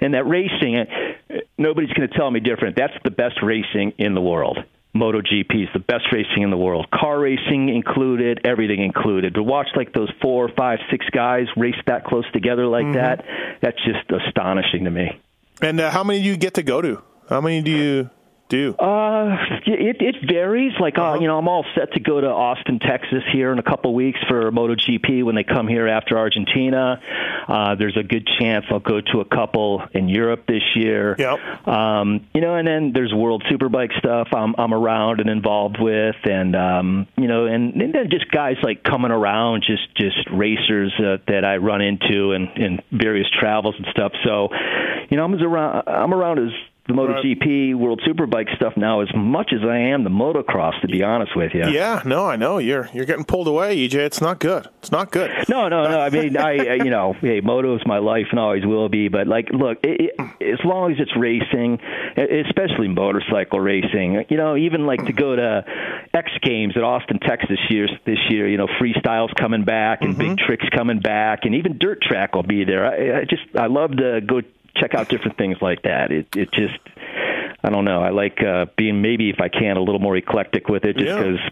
and 0.00 0.14
that 0.14 0.26
racing, 0.26 0.76
uh, 0.76 1.34
nobody's 1.58 1.92
going 1.92 2.08
to 2.08 2.16
tell 2.16 2.30
me 2.30 2.40
different. 2.40 2.76
That's 2.76 2.94
the 3.04 3.10
best 3.10 3.42
racing 3.42 3.94
in 3.98 4.14
the 4.14 4.20
world. 4.20 4.58
MotoGP 4.94 5.62
is 5.62 5.68
the 5.72 5.78
best 5.78 6.06
racing 6.12 6.42
in 6.42 6.50
the 6.50 6.56
world. 6.56 6.88
Car 6.90 7.20
racing 7.20 7.68
included, 7.68 8.40
everything 8.44 8.82
included. 8.82 9.34
To 9.34 9.42
watch 9.42 9.68
like 9.76 9.92
those 9.92 10.10
four, 10.20 10.50
five, 10.56 10.80
six 10.90 11.06
guys 11.10 11.46
race 11.56 11.76
that 11.86 12.04
close 12.04 12.24
together 12.32 12.66
like 12.66 12.86
mm-hmm. 12.86 12.94
that, 12.94 13.24
that's 13.62 13.78
just 13.84 14.10
astonishing 14.10 14.84
to 14.84 14.90
me. 14.90 15.20
And 15.62 15.80
uh, 15.80 15.90
how 15.90 16.02
many 16.02 16.22
do 16.22 16.26
you 16.26 16.36
get 16.36 16.54
to 16.54 16.62
go 16.64 16.82
to? 16.82 17.02
How 17.28 17.40
many 17.40 17.62
do 17.62 17.70
you 17.70 18.10
do? 18.50 18.74
Uh, 18.74 19.36
it 19.66 19.96
it 20.00 20.16
varies. 20.28 20.72
Like 20.78 20.98
uh, 20.98 21.02
uh-huh. 21.02 21.20
you 21.20 21.26
know, 21.26 21.38
I'm 21.38 21.48
all 21.48 21.64
set 21.74 21.92
to 21.94 22.00
go 22.00 22.20
to 22.20 22.26
Austin, 22.26 22.78
Texas 22.78 23.22
here 23.32 23.52
in 23.52 23.58
a 23.58 23.62
couple 23.62 23.94
weeks 23.94 24.18
for 24.28 24.50
MotoGP 24.50 25.24
when 25.24 25.34
they 25.34 25.44
come 25.44 25.68
here 25.68 25.88
after 25.88 26.18
Argentina. 26.18 27.00
Uh, 27.48 27.74
there's 27.76 27.96
a 27.96 28.02
good 28.02 28.28
chance 28.38 28.66
I'll 28.70 28.80
go 28.80 29.00
to 29.00 29.20
a 29.20 29.24
couple 29.24 29.82
in 29.92 30.08
Europe 30.08 30.46
this 30.46 30.62
year. 30.74 31.16
Yep. 31.18 31.66
Um, 31.66 32.26
you 32.34 32.40
know, 32.40 32.56
and 32.56 32.66
then 32.66 32.92
there's 32.92 33.14
World 33.14 33.44
Superbike 33.50 33.96
stuff 33.98 34.28
I'm 34.34 34.54
I'm 34.58 34.74
around 34.74 35.20
and 35.20 35.30
involved 35.30 35.78
with, 35.80 36.16
and 36.24 36.54
um, 36.54 37.06
you 37.16 37.28
know, 37.28 37.46
and, 37.46 37.80
and 37.80 37.94
then 37.94 38.10
just 38.10 38.30
guys 38.30 38.56
like 38.62 38.82
coming 38.82 39.10
around, 39.10 39.64
just 39.66 39.94
just 39.96 40.28
racers 40.30 40.92
uh, 40.98 41.16
that 41.28 41.44
I 41.44 41.56
run 41.56 41.80
into 41.80 42.32
and 42.32 42.48
in 42.56 42.80
various 42.90 43.28
travels 43.38 43.76
and 43.78 43.86
stuff. 43.90 44.12
So, 44.24 44.48
you 45.08 45.16
know, 45.16 45.24
I'm 45.24 45.34
as 45.34 45.42
around 45.42 45.88
I'm 45.88 46.12
around 46.12 46.38
as 46.38 46.52
the 46.90 46.96
MotoGP 46.96 47.74
World 47.74 48.02
Superbike 48.06 48.54
stuff 48.56 48.74
now 48.76 49.00
as 49.00 49.08
much 49.14 49.52
as 49.52 49.60
I 49.66 49.78
am 49.78 50.04
the 50.04 50.10
motocross. 50.10 50.80
To 50.80 50.88
be 50.88 51.02
honest 51.02 51.36
with 51.36 51.52
you. 51.54 51.68
Yeah, 51.68 52.02
no, 52.04 52.26
I 52.26 52.36
know 52.36 52.58
you're 52.58 52.88
you're 52.92 53.04
getting 53.04 53.24
pulled 53.24 53.48
away, 53.48 53.76
EJ. 53.76 53.94
It's 53.94 54.20
not 54.20 54.38
good. 54.38 54.68
It's 54.78 54.90
not 54.90 55.10
good. 55.10 55.30
No, 55.48 55.68
no, 55.68 55.84
no. 55.84 56.00
I 56.00 56.10
mean, 56.10 56.36
I 56.36 56.74
you 56.74 56.90
know, 56.90 57.14
hey, 57.20 57.40
moto 57.40 57.76
is 57.76 57.82
my 57.86 57.98
life 57.98 58.26
and 58.30 58.40
always 58.40 58.64
will 58.64 58.88
be. 58.88 59.08
But 59.08 59.26
like, 59.26 59.48
look, 59.52 59.78
it, 59.82 60.12
it, 60.18 60.52
as 60.52 60.64
long 60.64 60.92
as 60.92 60.98
it's 60.98 61.16
racing, 61.16 61.78
especially 62.16 62.88
motorcycle 62.88 63.60
racing, 63.60 64.24
you 64.28 64.36
know, 64.36 64.56
even 64.56 64.86
like 64.86 65.04
to 65.06 65.12
go 65.12 65.36
to 65.36 65.64
X 66.14 66.30
Games 66.42 66.76
at 66.76 66.82
Austin, 66.82 67.20
Texas 67.20 67.58
year 67.68 67.88
this 68.04 68.18
year. 68.30 68.48
You 68.48 68.56
know, 68.56 68.66
freestyles 68.80 69.34
coming 69.36 69.64
back 69.64 70.02
and 70.02 70.16
mm-hmm. 70.16 70.34
big 70.34 70.38
tricks 70.38 70.66
coming 70.74 71.00
back, 71.00 71.40
and 71.44 71.54
even 71.54 71.78
dirt 71.78 72.02
track 72.02 72.34
will 72.34 72.42
be 72.42 72.64
there. 72.64 72.86
I, 72.86 73.20
I 73.20 73.24
just 73.24 73.42
I 73.54 73.66
love 73.66 73.96
to 73.96 74.20
go 74.20 74.40
check 74.76 74.94
out 74.94 75.08
different 75.08 75.36
things 75.36 75.56
like 75.60 75.82
that. 75.82 76.10
It 76.10 76.28
it 76.36 76.50
just 76.52 76.78
I 77.62 77.70
don't 77.70 77.84
know. 77.84 78.02
I 78.02 78.10
like 78.10 78.42
uh, 78.42 78.66
being 78.76 79.02
maybe 79.02 79.30
if 79.30 79.40
I 79.40 79.48
can 79.48 79.76
a 79.76 79.80
little 79.82 79.98
more 80.00 80.16
eclectic 80.16 80.68
with 80.68 80.84
it, 80.84 80.96
just 80.96 81.16
because. 81.16 81.38
Yeah. 81.42 81.50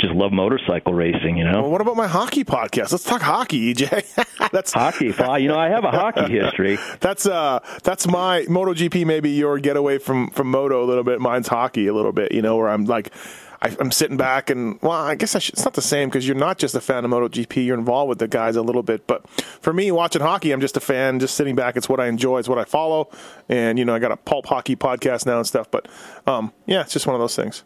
Just 0.00 0.14
love 0.14 0.30
motorcycle 0.30 0.94
racing, 0.94 1.38
you 1.38 1.44
know. 1.44 1.62
Well, 1.62 1.70
what 1.72 1.80
about 1.80 1.96
my 1.96 2.06
hockey 2.06 2.44
podcast? 2.44 2.92
Let's 2.92 3.02
talk 3.02 3.20
hockey, 3.20 3.74
EJ. 3.74 4.50
that's 4.52 4.72
hockey. 4.72 5.12
Well, 5.18 5.36
you 5.40 5.48
know, 5.48 5.58
I 5.58 5.70
have 5.70 5.82
a 5.82 5.90
hockey 5.90 6.30
history. 6.38 6.78
that's 7.00 7.26
uh, 7.26 7.58
that's 7.82 8.06
my 8.06 8.42
MotoGP. 8.42 9.04
Maybe 9.04 9.30
your 9.30 9.58
getaway 9.58 9.98
from 9.98 10.30
from 10.30 10.52
moto 10.52 10.84
a 10.84 10.86
little 10.86 11.02
bit. 11.02 11.20
Mine's 11.20 11.48
hockey 11.48 11.88
a 11.88 11.94
little 11.94 12.12
bit. 12.12 12.30
You 12.30 12.42
know, 12.42 12.56
where 12.58 12.68
I'm 12.68 12.84
like, 12.84 13.12
I, 13.60 13.76
am 13.80 13.90
sitting 13.90 14.16
back 14.16 14.50
and 14.50 14.80
well, 14.82 14.92
I 14.92 15.14
guess 15.14 15.34
I 15.34 15.38
should, 15.38 15.54
it's 15.54 15.64
not 15.64 15.74
the 15.74 15.82
same 15.82 16.08
because 16.08 16.26
you're 16.26 16.36
not 16.36 16.58
just 16.58 16.74
a 16.74 16.80
fan 16.80 17.04
of 17.04 17.10
MotoGP. 17.10 17.64
You're 17.64 17.78
involved 17.78 18.08
with 18.08 18.18
the 18.18 18.28
guys 18.28 18.56
a 18.56 18.62
little 18.62 18.82
bit, 18.82 19.06
but 19.06 19.28
for 19.28 19.72
me, 19.72 19.90
watching 19.90 20.22
hockey, 20.22 20.52
I'm 20.52 20.60
just 20.60 20.76
a 20.76 20.80
fan, 20.80 21.18
just 21.18 21.34
sitting 21.34 21.54
back. 21.54 21.76
It's 21.76 21.88
what 21.88 22.00
I 22.00 22.06
enjoy. 22.06 22.38
It's 22.38 22.48
what 22.48 22.58
I 22.58 22.64
follow, 22.64 23.10
and 23.48 23.78
you 23.78 23.84
know, 23.84 23.94
I 23.94 23.98
got 23.98 24.12
a 24.12 24.16
pulp 24.16 24.46
hockey 24.46 24.76
podcast 24.76 25.26
now 25.26 25.38
and 25.38 25.46
stuff. 25.46 25.70
But 25.70 25.88
um, 26.26 26.52
yeah, 26.66 26.82
it's 26.82 26.92
just 26.92 27.06
one 27.06 27.14
of 27.14 27.20
those 27.20 27.36
things. 27.36 27.64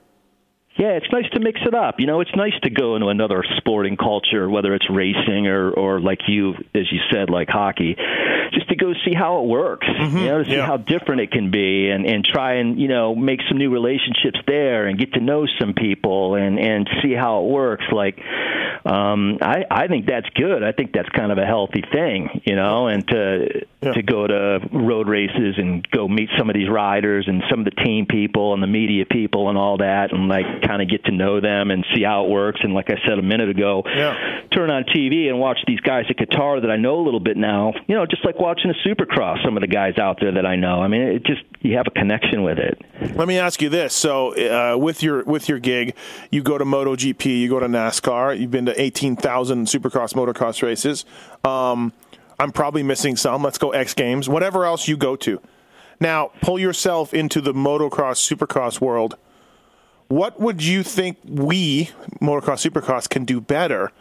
Yeah, 0.79 0.93
it's 0.93 1.13
nice 1.13 1.29
to 1.35 1.41
mix 1.41 1.61
it 1.67 1.75
up. 1.75 1.97
You 2.01 2.07
know, 2.07 2.21
it's 2.21 2.35
nice 2.35 2.59
to 2.63 2.71
go 2.71 2.97
into 2.97 3.09
another 3.09 3.45
sporting 3.59 3.97
culture, 3.99 4.49
whether 4.49 4.75
it's 4.75 4.89
racing 4.89 5.47
or, 5.47 5.71
or 5.71 6.01
like 6.01 6.21
you, 6.29 6.55
as 6.75 6.91
you 6.91 6.99
said, 7.13 7.29
like 7.29 7.49
hockey, 7.51 7.95
just 8.55 8.69
to 8.71 8.77
go 8.77 8.95
see 9.05 9.15
how 9.15 9.41
it 9.43 9.49
works. 9.49 9.87
Mm-hmm. 9.87 10.17
You 10.17 10.25
know, 10.25 10.39
to 10.43 10.45
see 10.49 10.57
yeah. 10.57 10.67
how 10.67 10.79
different 10.79 11.21
it 11.21 11.31
can 11.31 11.51
be, 11.51 11.91
and 11.91 12.07
and 12.07 12.25
try 12.25 12.55
and 12.55 12.81
you 12.81 12.89
know 12.89 13.15
make 13.15 13.41
some 13.49 13.59
new 13.59 13.71
relationships 13.71 14.39
there, 14.47 14.87
and 14.87 14.99
get 14.99 15.13
to 15.13 15.21
know 15.21 15.47
some 15.61 15.75
people, 15.75 16.37
and 16.37 16.59
and 16.59 16.89
see 17.03 17.13
how 17.13 17.45
it 17.45 17.51
works. 17.51 17.85
Like, 17.93 18.19
um, 18.87 19.39
I 19.43 19.65
I 19.71 19.89
think 19.89 20.07
that's 20.07 20.29
good. 20.31 20.63
I 20.63 20.73
think 20.73 20.93
that's 20.93 21.09
kind 21.11 21.33
of 21.33 21.37
a 21.37 21.45
healthy 21.45 21.83
thing, 21.93 22.41
you 22.45 22.57
know, 22.57 22.89
and 22.89 23.07
to 23.09 23.67
yeah. 23.83 23.93
to 23.93 24.03
go 24.03 24.27
to 24.27 24.61
road 24.73 25.09
races 25.09 25.57
and 25.59 25.87
go 25.91 26.09
meet 26.09 26.31
some 26.39 26.49
of 26.49 26.55
these 26.55 26.71
riders 26.71 27.27
and 27.29 27.43
some 27.51 27.61
of 27.61 27.65
the 27.67 27.83
team 27.83 28.07
people 28.07 28.55
and 28.55 28.63
the 28.63 28.67
media 28.67 29.05
people 29.05 29.51
and 29.51 29.59
all 29.59 29.77
that, 29.79 30.13
and 30.13 30.29
like 30.29 30.47
kind 30.67 30.83
of 30.83 30.89
get 30.89 31.05
to 31.05 31.13
know 31.13 31.41
them 31.41 31.71
and 31.71 31.85
see 31.95 32.03
how 32.03 32.25
it 32.25 32.31
works. 32.31 32.61
And 32.63 32.75
like 32.75 32.91
I 32.91 32.97
said 33.07 33.19
a 33.19 33.23
minute 33.23 33.51
ago, 33.51 33.83
yeah. 33.87 34.43
turn 34.53 34.71
on 34.71 34.85
TV 34.85 35.29
and 35.29 35.39
watch 35.39 35.59
these 35.67 35.81
guys 35.81 36.05
at 36.09 36.17
Qatar 36.17 36.63
that 36.63 36.71
I 36.71 36.77
know 36.77 37.01
a 37.01 37.05
little 37.05 37.21
bit 37.21 37.37
now. 37.37 37.73
You 37.87 37.95
know, 37.95 38.07
just 38.07 38.25
like 38.25 38.39
watching 38.39 38.71
a 38.71 38.89
Supercross. 38.89 39.45
Some 39.45 39.57
of 39.57 39.61
the 39.61 39.67
guys 39.67 39.99
out 39.99 40.19
there 40.21 40.33
that 40.33 40.47
I 40.47 40.57
know. 40.57 40.83
I 40.83 40.89
mean, 40.89 41.03
it 41.03 41.25
just 41.25 41.43
you 41.61 41.77
have 41.77 41.87
a 41.87 41.91
connection 41.91 42.43
with 42.43 42.59
it. 42.59 42.81
Let 43.15 43.29
me 43.29 43.39
ask 43.39 43.61
you 43.61 43.69
this: 43.69 43.95
so 43.95 44.35
uh, 44.37 44.77
with 44.77 45.03
your 45.03 45.25
with 45.25 45.49
your 45.49 45.59
gig, 45.59 45.95
you 46.31 46.43
go 46.43 46.59
to 46.59 46.65
MotoGP, 46.65 47.41
you 47.41 47.49
go 47.49 47.61
to 47.61 47.67
NASCAR. 47.67 48.39
You've 48.39 48.51
been 48.51 48.67
to 48.67 48.81
eighteen 48.81 49.17
thousand 49.17 49.67
Supercross 49.67 50.15
motocross 50.15 50.63
races. 50.63 51.05
Um, 51.45 51.93
I'm 52.39 52.53
probably 52.53 52.83
missing 52.83 53.17
some. 53.17 53.43
Let's 53.43 53.59
go 53.59 53.71
X 53.71 53.95
Games. 53.95 54.29
Whatever 54.29 54.65
else 54.65 54.89
you 54.89 54.97
go 54.97 55.17
to. 55.17 55.41
Now, 56.01 56.33
pull 56.41 56.59
yourself 56.59 57.15
into 57.15 57.41
the 57.41 57.53
motocross, 57.53 58.19
supercross 58.19 58.81
world. 58.81 59.17
What 60.13 60.39
would 60.39 60.63
you 60.63 60.83
think 60.83 61.17
we, 61.25 61.89
motocross, 62.21 62.71
supercross, 62.71 63.09
can 63.09 63.25
do 63.25 63.41
better 63.41 63.93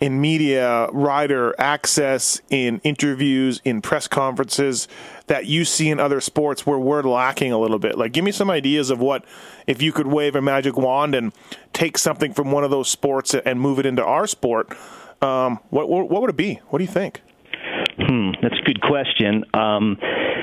in 0.00 0.20
media, 0.20 0.88
rider 0.90 1.54
access, 1.56 2.40
in 2.50 2.80
interviews, 2.82 3.60
in 3.64 3.80
press 3.80 4.08
conferences 4.08 4.88
that 5.28 5.46
you 5.46 5.64
see 5.64 5.88
in 5.88 6.00
other 6.00 6.20
sports 6.20 6.66
where 6.66 6.80
we're 6.80 7.02
lacking 7.02 7.52
a 7.52 7.58
little 7.58 7.78
bit? 7.78 7.96
Like, 7.96 8.10
give 8.10 8.24
me 8.24 8.32
some 8.32 8.50
ideas 8.50 8.90
of 8.90 8.98
what, 8.98 9.24
if 9.68 9.80
you 9.80 9.92
could 9.92 10.08
wave 10.08 10.34
a 10.34 10.42
magic 10.42 10.76
wand 10.76 11.14
and 11.14 11.32
take 11.72 11.96
something 11.96 12.34
from 12.34 12.50
one 12.50 12.64
of 12.64 12.72
those 12.72 12.88
sports 12.88 13.32
and 13.32 13.60
move 13.60 13.78
it 13.78 13.86
into 13.86 14.04
our 14.04 14.26
sport, 14.26 14.76
um, 15.22 15.60
what, 15.68 15.88
what 15.88 16.20
would 16.20 16.30
it 16.30 16.36
be? 16.36 16.54
What 16.70 16.80
do 16.80 16.84
you 16.84 16.90
think? 16.90 17.22
Hmm, 18.00 18.30
that's 18.42 18.58
a 18.58 18.64
good 18.64 18.80
question. 18.80 19.44
Um, 19.52 19.98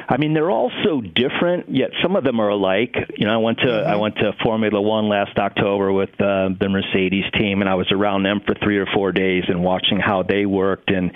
I 0.09 0.17
mean, 0.17 0.33
they're 0.33 0.51
all 0.51 0.71
so 0.83 1.01
different, 1.01 1.75
yet 1.75 1.89
some 2.01 2.15
of 2.15 2.23
them 2.23 2.39
are 2.39 2.49
alike. 2.49 2.95
You 3.17 3.25
know, 3.25 3.33
I 3.33 3.37
went 3.37 3.59
to 3.59 3.65
mm-hmm. 3.65 3.89
I 3.89 3.95
went 3.97 4.15
to 4.17 4.31
Formula 4.43 4.79
One 4.81 5.09
last 5.09 5.37
October 5.37 5.91
with 5.91 6.09
uh, 6.21 6.49
the 6.59 6.69
Mercedes 6.69 7.25
team, 7.33 7.61
and 7.61 7.69
I 7.69 7.75
was 7.75 7.91
around 7.91 8.23
them 8.23 8.41
for 8.45 8.55
three 8.63 8.77
or 8.77 8.85
four 8.93 9.11
days 9.11 9.43
and 9.47 9.63
watching 9.63 9.99
how 9.99 10.23
they 10.23 10.45
worked 10.45 10.91
and. 10.91 11.11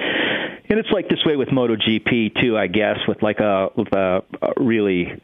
And 0.69 0.79
it's 0.79 0.89
like 0.89 1.10
this 1.10 1.19
way 1.25 1.36
with 1.36 1.50
MotoGP 1.50 2.41
too, 2.41 2.57
I 2.57 2.67
guess, 2.67 2.95
with 3.05 3.21
like 3.21 3.41
a, 3.41 3.67
with 3.75 3.93
a, 3.93 4.24
a 4.41 4.53
really 4.55 5.21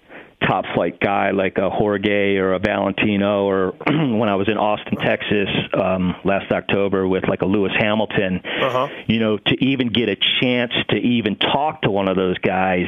top 0.47 0.65
flight 0.73 0.99
guy 0.99 1.31
like 1.31 1.57
a 1.57 1.69
Jorge 1.69 2.37
or 2.37 2.53
a 2.53 2.59
Valentino, 2.59 3.45
or 3.45 3.71
when 3.87 4.29
I 4.29 4.35
was 4.35 4.47
in 4.47 4.57
Austin, 4.57 4.97
Texas 4.97 5.49
um, 5.73 6.15
last 6.23 6.51
October 6.51 7.07
with 7.07 7.27
like 7.27 7.41
a 7.41 7.45
Lewis 7.45 7.73
Hamilton, 7.77 8.41
uh-huh. 8.45 8.87
you 9.07 9.19
know, 9.19 9.37
to 9.37 9.63
even 9.63 9.89
get 9.89 10.09
a 10.09 10.17
chance 10.41 10.71
to 10.89 10.95
even 10.95 11.35
talk 11.35 11.81
to 11.83 11.91
one 11.91 12.07
of 12.07 12.15
those 12.15 12.37
guys 12.39 12.87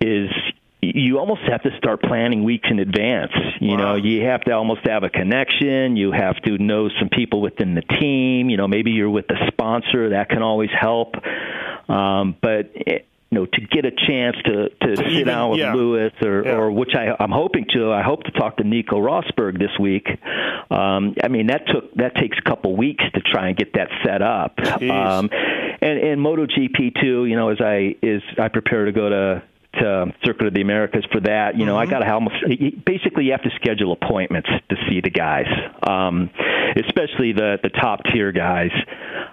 is 0.00 0.30
you 0.82 1.18
almost 1.18 1.42
have 1.42 1.62
to 1.62 1.76
start 1.76 2.02
planning 2.02 2.42
weeks 2.42 2.68
in 2.70 2.78
advance. 2.78 3.32
You 3.60 3.72
wow. 3.72 3.76
know, 3.76 3.94
you 3.96 4.24
have 4.24 4.40
to 4.42 4.52
almost 4.52 4.80
have 4.86 5.02
a 5.02 5.10
connection. 5.10 5.96
You 5.96 6.12
have 6.12 6.36
to 6.42 6.56
know 6.56 6.88
some 6.98 7.10
people 7.10 7.42
within 7.42 7.74
the 7.74 7.82
team. 7.82 8.48
You 8.48 8.56
know, 8.56 8.66
maybe 8.66 8.92
you're 8.92 9.10
with 9.10 9.26
a 9.30 9.46
sponsor 9.48 10.10
that 10.10 10.30
can 10.30 10.42
always 10.42 10.70
help. 10.78 11.16
Um, 11.88 12.36
but 12.40 12.70
it, 12.74 13.06
you 13.30 13.38
know, 13.38 13.46
to 13.46 13.60
get 13.60 13.84
a 13.84 13.92
chance 13.92 14.36
to 14.44 14.68
to, 14.68 14.96
to 14.96 14.96
sit 14.96 15.12
even, 15.12 15.26
down 15.28 15.50
with 15.50 15.60
yeah. 15.60 15.72
Lewis 15.74 16.12
or 16.20 16.42
yeah. 16.44 16.52
or 16.52 16.70
which 16.70 16.94
I 16.94 17.14
I'm 17.18 17.30
hoping 17.30 17.66
to. 17.74 17.92
I 17.92 18.02
hope 18.02 18.24
to 18.24 18.32
talk 18.32 18.56
to 18.56 18.64
Nico 18.64 18.96
Rosberg 18.96 19.58
this 19.58 19.70
week. 19.78 20.08
Um, 20.70 21.14
I 21.22 21.28
mean, 21.28 21.46
that 21.48 21.66
took 21.66 21.94
that 21.94 22.16
takes 22.16 22.38
a 22.38 22.42
couple 22.42 22.76
weeks 22.76 23.04
to 23.14 23.20
try 23.20 23.48
and 23.48 23.56
get 23.56 23.74
that 23.74 23.88
set 24.04 24.22
up. 24.22 24.58
Um, 24.90 25.30
and 25.82 25.98
and 25.98 26.20
MotoGP 26.20 27.00
too. 27.00 27.26
You 27.26 27.36
know, 27.36 27.50
as 27.50 27.60
I 27.60 27.94
is 28.02 28.22
I 28.38 28.48
prepare 28.48 28.86
to 28.86 28.92
go 28.92 29.08
to 29.08 29.42
to 29.74 30.12
Circuit 30.24 30.48
of 30.48 30.54
the 30.54 30.60
Americas 30.60 31.04
for 31.12 31.20
that. 31.20 31.56
You 31.56 31.66
know, 31.66 31.76
mm-hmm. 31.76 31.88
I 31.88 31.98
got 31.98 32.00
to 32.00 32.12
almost 32.12 32.36
basically 32.84 33.24
you 33.24 33.32
have 33.32 33.42
to 33.42 33.50
schedule 33.56 33.92
appointments 33.92 34.48
to 34.68 34.76
see 34.88 35.00
the 35.00 35.10
guys, 35.10 35.46
um, 35.86 36.30
especially 36.76 37.32
the 37.32 37.58
the 37.62 37.70
top 37.70 38.00
tier 38.12 38.32
guys. 38.32 38.72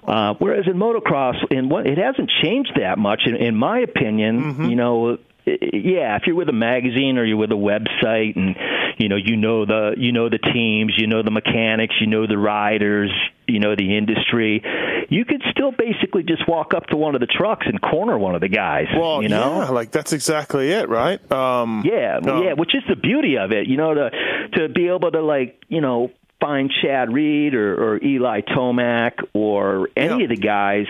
Uh, 0.08 0.36
whereas 0.40 0.66
in 0.68 0.78
motocross, 0.78 1.36
in 1.52 1.70
what 1.70 1.86
it 1.86 1.98
hasn't 1.98 2.32
changed 2.42 2.72
that 2.80 2.98
much, 2.98 3.24
in, 3.26 3.36
in 3.36 3.56
my 3.56 3.80
opinion. 3.80 4.54
Mm-hmm. 4.54 4.66
You 4.66 4.76
know, 4.76 5.18
yeah, 5.46 6.16
if 6.16 6.24
you're 6.26 6.36
with 6.36 6.50
a 6.50 6.54
magazine 6.54 7.18
or 7.18 7.26
you're 7.26 7.38
with 7.38 7.52
a 7.52 7.56
website, 7.56 8.36
and 8.36 8.56
you 8.98 9.10
know 9.10 9.16
you 9.16 9.36
know 9.36 9.66
the 9.66 9.96
you 9.98 10.12
know 10.12 10.30
the 10.30 10.38
teams, 10.40 10.94
you 10.98 11.08
know 11.08 11.24
the 11.24 11.32
mechanics, 11.32 11.96
you 12.00 12.08
know 12.08 12.28
the 12.28 12.38
riders, 12.38 13.12
you 13.48 13.60
know 13.60 13.76
the 13.76 13.98
industry, 13.98 14.62
you 15.10 15.26
could 15.26 15.42
still 15.52 15.72
basically 15.72 16.24
just 16.24 16.48
walk 16.48 16.74
up 16.74 16.88
to 16.88 16.98
one 16.98 17.16
of 17.16 17.22
the 17.22 17.28
trucks 17.28 17.66
and 17.68 17.82
corner 17.82 18.18
one 18.18 18.36
of 18.36 18.42
the 18.42 18.50
guys. 18.50 18.88
Well, 18.96 19.22
you 19.22 19.30
know, 19.30 19.62
yeah, 19.62 19.70
like 19.70 19.92
that's 19.92 20.14
exactly 20.14 20.72
it, 20.72 20.90
right? 20.90 21.20
Um, 21.32 21.84
yeah, 21.86 22.20
no. 22.22 22.44
yeah, 22.44 22.54
which 22.54 22.76
is 22.76 22.84
the 22.88 22.96
beauty 22.96 23.38
of 23.38 23.52
it, 23.52 23.68
you 23.68 23.78
know, 23.78 23.94
to 23.94 24.10
to 24.58 24.70
be 24.70 24.88
able 24.88 25.12
to 25.12 25.22
like 25.22 25.62
you 25.68 25.82
know 25.82 26.12
find 26.40 26.72
Chad 26.82 27.12
Reed 27.12 27.56
or, 27.56 27.96
or 27.96 28.04
Eli 28.04 28.42
Tomac 28.42 29.14
or 29.34 29.90
any 29.96 30.18
yeah. 30.18 30.24
of 30.24 30.30
the 30.30 30.36
guys 30.36 30.86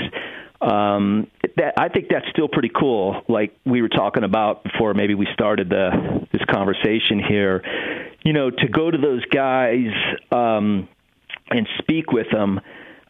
um, 0.62 1.30
that 1.56 1.76
I 1.78 1.90
think 1.90 2.08
that's 2.10 2.28
still 2.32 2.48
pretty 2.48 2.70
cool. 2.70 3.22
Like 3.28 3.56
we 3.66 3.82
were 3.82 3.90
talking 3.90 4.24
about 4.24 4.64
before, 4.64 4.94
maybe 4.94 5.16
we 5.16 5.28
started 5.34 5.70
the 5.70 6.28
this 6.32 6.42
conversation 6.50 7.22
here. 7.28 7.64
You 8.24 8.34
know, 8.34 8.50
to 8.50 8.68
go 8.68 8.90
to 8.90 8.98
those 8.98 9.24
guys 9.26 9.88
um, 10.32 10.90
and 11.52 11.68
speak 11.80 12.12
with 12.12 12.28
them. 12.32 12.60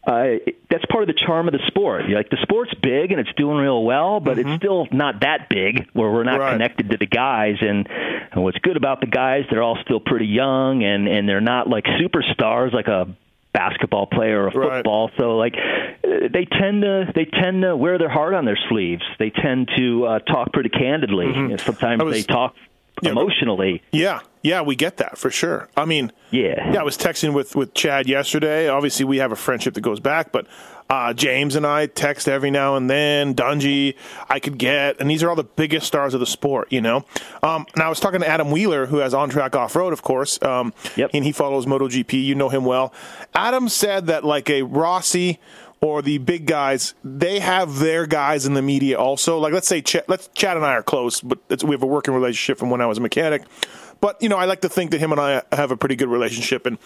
Uh, 0.06 0.40
that's 0.70 0.86
part 0.90 1.04
of 1.04 1.08
the 1.08 1.20
charm 1.26 1.50
of 1.50 1.52
the 1.52 1.60
sport. 1.68 2.04
Like 2.10 2.30
the 2.30 2.38
sport's 2.42 2.74
big 2.82 3.12
and 3.12 3.20
it's 3.20 3.34
doing 3.36 3.58
real 3.58 3.84
well, 3.84 4.22
but 4.22 4.38
mm-hmm. 4.38 4.48
it's 4.50 4.64
still 4.64 4.88
not 4.90 5.20
that 5.22 5.50
big 5.50 5.90
where 5.92 6.10
we're 6.10 6.24
not 6.24 6.40
right. 6.40 6.54
connected 6.54 6.92
to 6.92 6.98
the 6.98 7.06
guys. 7.06 7.56
And, 7.60 7.90
and 8.32 8.42
what's 8.42 8.58
good 8.60 8.78
about 8.78 9.02
the 9.02 9.08
guys, 9.08 9.44
they're 9.52 9.62
all 9.62 9.78
still 9.84 10.00
pretty 10.00 10.28
young 10.28 10.82
and 10.84 11.10
and 11.10 11.28
they're 11.28 11.42
not 11.42 11.68
like 11.68 11.84
superstars 11.84 12.72
like 12.74 12.88
a 12.88 13.14
basketball 13.52 14.06
player 14.08 14.44
or 14.44 14.48
a 14.48 14.52
football. 14.52 15.08
Right. 15.08 15.18
So 15.18 15.36
like 15.36 15.56
they 16.04 16.46
tend 16.46 16.84
to 16.84 17.12
they 17.14 17.26
tend 17.26 17.64
to 17.64 17.76
wear 17.76 17.98
their 17.98 18.10
heart 18.10 18.34
on 18.34 18.46
their 18.46 18.60
sleeves. 18.70 19.04
They 19.20 19.32
tend 19.32 19.70
to 19.76 20.06
uh, 20.06 20.20
talk 20.20 20.54
pretty 20.54 20.70
candidly. 20.70 21.28
Mm-hmm. 21.28 21.58
Sometimes 21.58 22.04
was, 22.04 22.14
they 22.14 22.24
talk 22.24 22.56
Yeah, 23.02 23.12
emotionally. 23.12 23.82
Yeah, 23.92 24.22
yeah, 24.42 24.62
we 24.62 24.76
get 24.76 24.98
that 24.98 25.18
for 25.18 25.30
sure. 25.30 25.70
I 25.78 25.86
mean, 25.86 26.12
Yeah. 26.32 26.72
yeah. 26.74 26.80
I 26.80 26.84
was 26.84 26.98
texting 26.98 27.34
with 27.34 27.56
with 27.56 27.74
Chad 27.74 28.08
yesterday. 28.08 28.68
Obviously, 28.70 29.06
we 29.06 29.18
have 29.18 29.32
a 29.32 29.36
friendship 29.36 29.74
that 29.76 29.82
goes 29.82 30.00
back, 30.00 30.32
but 30.32 30.48
uh, 30.90 31.14
James 31.14 31.56
and 31.56 31.68
I 31.68 31.86
text 31.88 32.28
every 32.30 32.50
now 32.50 32.76
and 32.78 32.90
then. 32.90 33.36
Dungey, 33.36 33.96
I 34.30 34.40
could 34.40 34.58
get, 34.58 35.00
and 35.02 35.10
these 35.12 35.22
are 35.22 35.30
all 35.30 35.36
the 35.36 35.44
biggest 35.44 35.86
stars 35.86 36.14
of 36.14 36.22
the 36.22 36.26
sport, 36.26 36.72
you 36.72 36.80
know. 36.82 37.04
Um, 37.44 37.66
and 37.74 37.84
I 37.84 37.90
was 37.90 38.00
talking 38.00 38.22
to 38.22 38.28
Adam 38.28 38.52
Wheeler, 38.52 38.86
who 38.86 38.98
has 39.00 39.14
on 39.14 39.30
track 39.30 39.54
off 39.56 39.76
road, 39.76 39.92
of 39.94 40.02
course. 40.02 40.42
Um, 40.42 40.74
Yep. 40.96 41.12
and 41.14 41.26
he 41.26 41.34
follows 41.34 41.66
MotoGP. 41.66 42.24
You 42.24 42.36
know 42.36 42.48
him 42.50 42.64
well. 42.66 42.94
Adam 43.36 43.68
said 43.70 44.08
that 44.08 44.24
like 44.24 44.50
a 44.50 44.62
Rossi. 44.64 45.40
Or 45.80 46.02
the 46.02 46.18
big 46.18 46.48
guys, 46.48 46.96
they 47.04 47.40
have 47.40 47.78
their 47.78 48.08
guys 48.08 48.48
in 48.48 48.56
the 48.56 48.64
media 48.64 48.98
also. 48.98 49.38
Like, 49.38 49.54
let's 49.54 49.68
say, 49.68 49.82
Ch- 49.82 50.08
let's 50.08 50.28
Chad 50.30 50.58
and 50.58 50.66
I 50.66 50.74
are 50.74 50.82
close, 50.84 51.22
but 51.22 51.38
it's, 51.50 51.64
we 51.64 51.76
have 51.76 51.84
a 51.84 51.88
working 51.88 52.16
relationship 52.16 52.58
from 52.58 52.72
when 52.72 52.82
I 52.82 52.88
was 52.88 52.98
a 52.98 53.02
mechanic. 53.02 53.44
But 54.02 54.22
you 54.22 54.30
know, 54.30 54.38
I 54.38 54.46
like 54.46 54.62
to 54.62 54.70
think 54.70 54.92
that 54.92 55.00
him 55.00 55.12
and 55.12 55.22
I 55.22 55.44
have 55.52 55.72
a 55.72 55.78
pretty 55.78 55.96
good 55.96 56.10
relationship, 56.10 56.66
and 56.66 56.78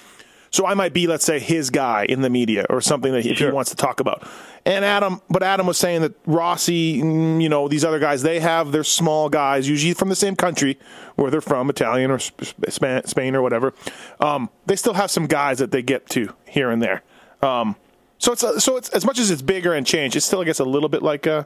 so 0.51 0.65
I 0.65 0.73
might 0.73 0.91
be, 0.91 1.07
let's 1.07 1.23
say, 1.23 1.39
his 1.39 1.69
guy 1.69 2.05
in 2.07 2.21
the 2.21 2.29
media 2.29 2.65
or 2.69 2.81
something 2.81 3.13
that 3.13 3.23
he, 3.23 3.31
if 3.31 3.39
he 3.39 3.49
wants 3.49 3.69
to 3.69 3.77
talk 3.77 4.01
about. 4.01 4.27
And 4.65 4.83
Adam, 4.83 5.21
but 5.29 5.43
Adam 5.43 5.65
was 5.65 5.77
saying 5.77 6.01
that 6.01 6.13
Rossi, 6.25 7.01
mm, 7.01 7.41
you 7.41 7.47
know, 7.47 7.69
these 7.69 7.85
other 7.85 7.99
guys, 7.99 8.21
they 8.21 8.41
have 8.41 8.73
their 8.73 8.83
small 8.83 9.29
guys, 9.29 9.67
usually 9.69 9.93
from 9.93 10.09
the 10.09 10.15
same 10.15 10.35
country 10.35 10.77
where 11.15 11.31
they're 11.31 11.39
from, 11.39 11.69
Italian 11.69 12.11
or 12.11 12.19
Sp- 12.19 12.43
Sp- 12.67 13.07
Spain 13.07 13.33
or 13.33 13.41
whatever. 13.41 13.73
Um, 14.19 14.49
they 14.65 14.75
still 14.75 14.93
have 14.93 15.09
some 15.09 15.25
guys 15.25 15.59
that 15.59 15.71
they 15.71 15.81
get 15.81 16.09
to 16.09 16.33
here 16.45 16.69
and 16.69 16.81
there. 16.81 17.01
Um, 17.41 17.77
so 18.21 18.31
it's 18.31 18.43
a, 18.43 18.61
so 18.61 18.77
it's 18.77 18.89
as 18.89 19.03
much 19.03 19.17
as 19.17 19.31
it's 19.31 19.41
bigger 19.41 19.73
and 19.73 19.85
changed, 19.85 20.15
it's 20.15 20.25
still, 20.27 20.41
I 20.41 20.45
guess, 20.45 20.59
a 20.59 20.63
little 20.63 20.89
bit 20.89 21.01
like, 21.01 21.25
uh, 21.25 21.45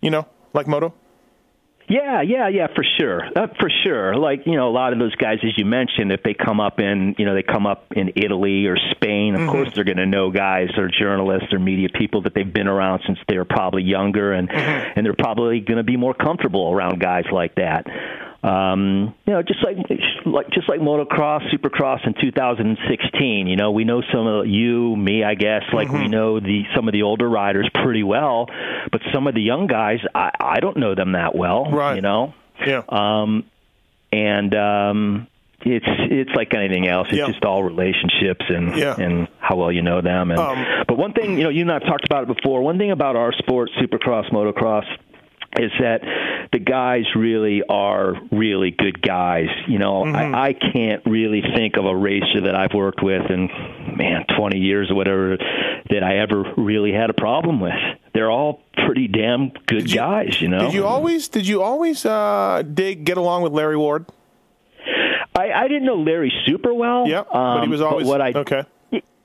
you 0.00 0.10
know, 0.10 0.26
like 0.54 0.66
Moto. 0.66 0.94
Yeah, 1.86 2.22
yeah, 2.22 2.48
yeah, 2.48 2.68
for 2.74 2.82
sure, 2.96 3.20
uh, 3.36 3.48
for 3.60 3.68
sure. 3.84 4.16
Like 4.16 4.46
you 4.46 4.56
know, 4.56 4.66
a 4.66 4.72
lot 4.72 4.94
of 4.94 4.98
those 4.98 5.14
guys, 5.16 5.40
as 5.44 5.50
you 5.58 5.66
mentioned, 5.66 6.12
if 6.12 6.22
they 6.22 6.32
come 6.32 6.58
up 6.58 6.80
in, 6.80 7.14
you 7.18 7.26
know, 7.26 7.34
they 7.34 7.42
come 7.42 7.66
up 7.66 7.92
in 7.94 8.12
Italy 8.16 8.64
or 8.66 8.78
Spain. 8.92 9.34
Of 9.34 9.50
course, 9.50 9.68
they're 9.74 9.84
going 9.84 9.98
to 9.98 10.06
know 10.06 10.30
guys 10.30 10.68
or 10.78 10.88
journalists 10.88 11.52
or 11.52 11.58
media 11.58 11.90
people 11.90 12.22
that 12.22 12.32
they've 12.34 12.50
been 12.50 12.68
around 12.68 13.02
since 13.06 13.18
they 13.28 13.36
were 13.36 13.44
probably 13.44 13.82
younger, 13.82 14.32
and 14.32 14.50
and 14.50 15.04
they're 15.04 15.12
probably 15.12 15.60
going 15.60 15.76
to 15.76 15.82
be 15.84 15.98
more 15.98 16.14
comfortable 16.14 16.72
around 16.72 17.00
guys 17.00 17.26
like 17.30 17.56
that. 17.56 17.86
Um, 18.44 19.14
you 19.26 19.32
know, 19.32 19.42
just 19.42 19.64
like 19.64 19.76
like 20.26 20.50
just 20.50 20.68
like 20.68 20.78
motocross, 20.80 21.40
supercross 21.50 22.06
in 22.06 22.12
2016. 22.20 23.46
You 23.46 23.56
know, 23.56 23.70
we 23.70 23.84
know 23.84 24.02
some 24.12 24.26
of 24.26 24.46
you, 24.46 24.94
me, 24.96 25.24
I 25.24 25.34
guess. 25.34 25.62
Like 25.72 25.90
we 25.90 26.08
know 26.08 26.40
the 26.40 26.64
some 26.76 26.86
of 26.86 26.92
the 26.92 27.02
older 27.02 27.28
riders 27.28 27.68
pretty 27.74 28.02
well, 28.02 28.46
but 28.92 29.00
some 29.14 29.26
of 29.26 29.34
the 29.34 29.40
young 29.40 29.66
guys, 29.66 30.00
I, 30.14 30.30
I 30.38 30.60
don't 30.60 30.76
know 30.76 30.94
them 30.94 31.12
that 31.12 31.34
well. 31.34 31.70
Right. 31.70 31.96
You 31.96 32.02
know. 32.02 32.34
Yeah. 32.66 32.82
Um, 32.88 33.44
and 34.12 34.54
um, 34.54 35.26
it's 35.62 35.86
it's 35.88 36.30
like 36.36 36.52
anything 36.54 36.86
else. 36.86 37.08
It's 37.08 37.16
Yeah. 37.18 37.26
just 37.28 37.44
all 37.46 37.62
relationships 37.64 38.44
and 38.48 38.76
Yeah. 38.76 38.94
and 38.98 39.26
how 39.38 39.56
well 39.56 39.72
you 39.72 39.80
know 39.80 40.02
them. 40.02 40.30
And 40.30 40.38
Um, 40.38 40.64
but 40.86 40.98
one 40.98 41.14
thing, 41.14 41.38
you 41.38 41.44
know, 41.44 41.50
you 41.50 41.62
and 41.62 41.72
I've 41.72 41.82
talked 41.86 42.04
about 42.04 42.28
it 42.28 42.36
before. 42.36 42.60
One 42.62 42.76
thing 42.76 42.90
about 42.90 43.16
our 43.16 43.32
sport, 43.32 43.70
Supercross, 43.80 44.30
motocross, 44.30 44.84
is 45.58 45.70
that 45.80 46.00
the 46.52 46.58
guys 46.58 47.04
really 47.16 47.62
are 47.68 48.14
really 48.30 48.70
good 48.70 49.00
guys. 49.00 49.48
You 49.68 49.78
know, 49.78 50.04
Mm-hmm. 50.04 50.34
I, 50.34 50.48
I 50.48 50.52
can't 50.52 51.02
really 51.06 51.42
think 51.54 51.76
of 51.76 51.84
a 51.86 51.94
racer 51.96 52.42
that 52.42 52.54
I've 52.54 52.74
worked 52.74 53.02
with 53.02 53.30
in 53.30 53.48
man 53.96 54.24
20 54.36 54.58
years 54.58 54.90
or 54.90 54.94
whatever 54.96 55.36
that 55.90 56.02
I 56.02 56.18
ever 56.18 56.44
really 56.56 56.92
had 56.92 57.10
a 57.10 57.14
problem 57.14 57.60
with. 57.60 57.72
They're 58.12 58.30
all 58.30 58.62
pretty 58.86 59.08
damn 59.08 59.50
good 59.66 59.90
you- 59.90 59.96
guys. 59.96 60.40
You 60.40 60.48
know, 60.48 60.60
Did 60.60 60.74
you 60.74 60.84
always 60.86 61.28
did 61.28 61.46
you 61.46 61.62
always 61.62 62.04
uh, 62.04 62.62
dig 62.62 63.04
get 63.04 63.16
along 63.16 63.42
with 63.42 63.52
Larry 63.52 63.76
Ward? 63.76 64.06
I, 65.36 65.50
I 65.52 65.68
didn't 65.68 65.84
know 65.84 65.96
Larry 65.96 66.32
super 66.46 66.72
well. 66.72 67.08
Yeah, 67.08 67.24
but 67.30 67.58
he 67.58 67.64
um, 67.64 67.70
was 67.70 67.80
always 67.80 68.06
what 68.06 68.20
I 68.20 68.32
okay. 68.34 68.64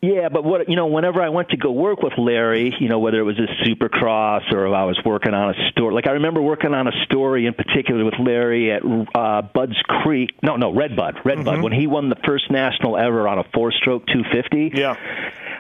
Yeah, 0.02 0.30
but 0.30 0.46
what 0.46 0.70
you 0.70 0.78
know, 0.78 0.88
whenever 0.88 1.22
I 1.22 1.28
went 1.30 1.50
to 1.50 1.58
go 1.58 1.72
work 1.72 2.02
with 2.02 2.14
Larry, 2.18 2.74
you 2.80 2.88
know, 2.88 3.00
whether 3.00 3.20
it 3.20 3.24
was 3.24 3.38
a 3.38 3.48
Supercross 3.68 4.52
or 4.54 4.74
I 4.74 4.86
was 4.86 4.98
working 5.04 5.34
on 5.34 5.50
a 5.54 5.70
story, 5.72 5.94
like 5.94 6.08
I 6.08 6.12
remember 6.12 6.42
working 6.42 6.74
on 6.74 6.88
a 6.88 6.92
story 7.06 7.46
in 7.46 7.54
particular 7.54 8.06
with 8.06 8.14
Larry 8.18 8.72
at 8.72 8.82
uh, 9.14 9.42
Bud's 9.42 9.76
Creek. 9.84 10.32
No, 10.42 10.56
no, 10.56 10.74
Red 10.74 10.96
Bud, 10.96 11.16
Red 11.26 11.40
Mm-hmm. 11.40 11.46
Bud, 11.46 11.62
when 11.64 11.74
he 11.74 11.86
won 11.88 12.10
the 12.10 12.16
first 12.26 12.50
national 12.50 12.98
ever 12.98 13.28
on 13.28 13.40
a 13.40 13.44
four-stroke 13.54 14.06
250. 14.08 14.72
Yeah. 14.78 14.96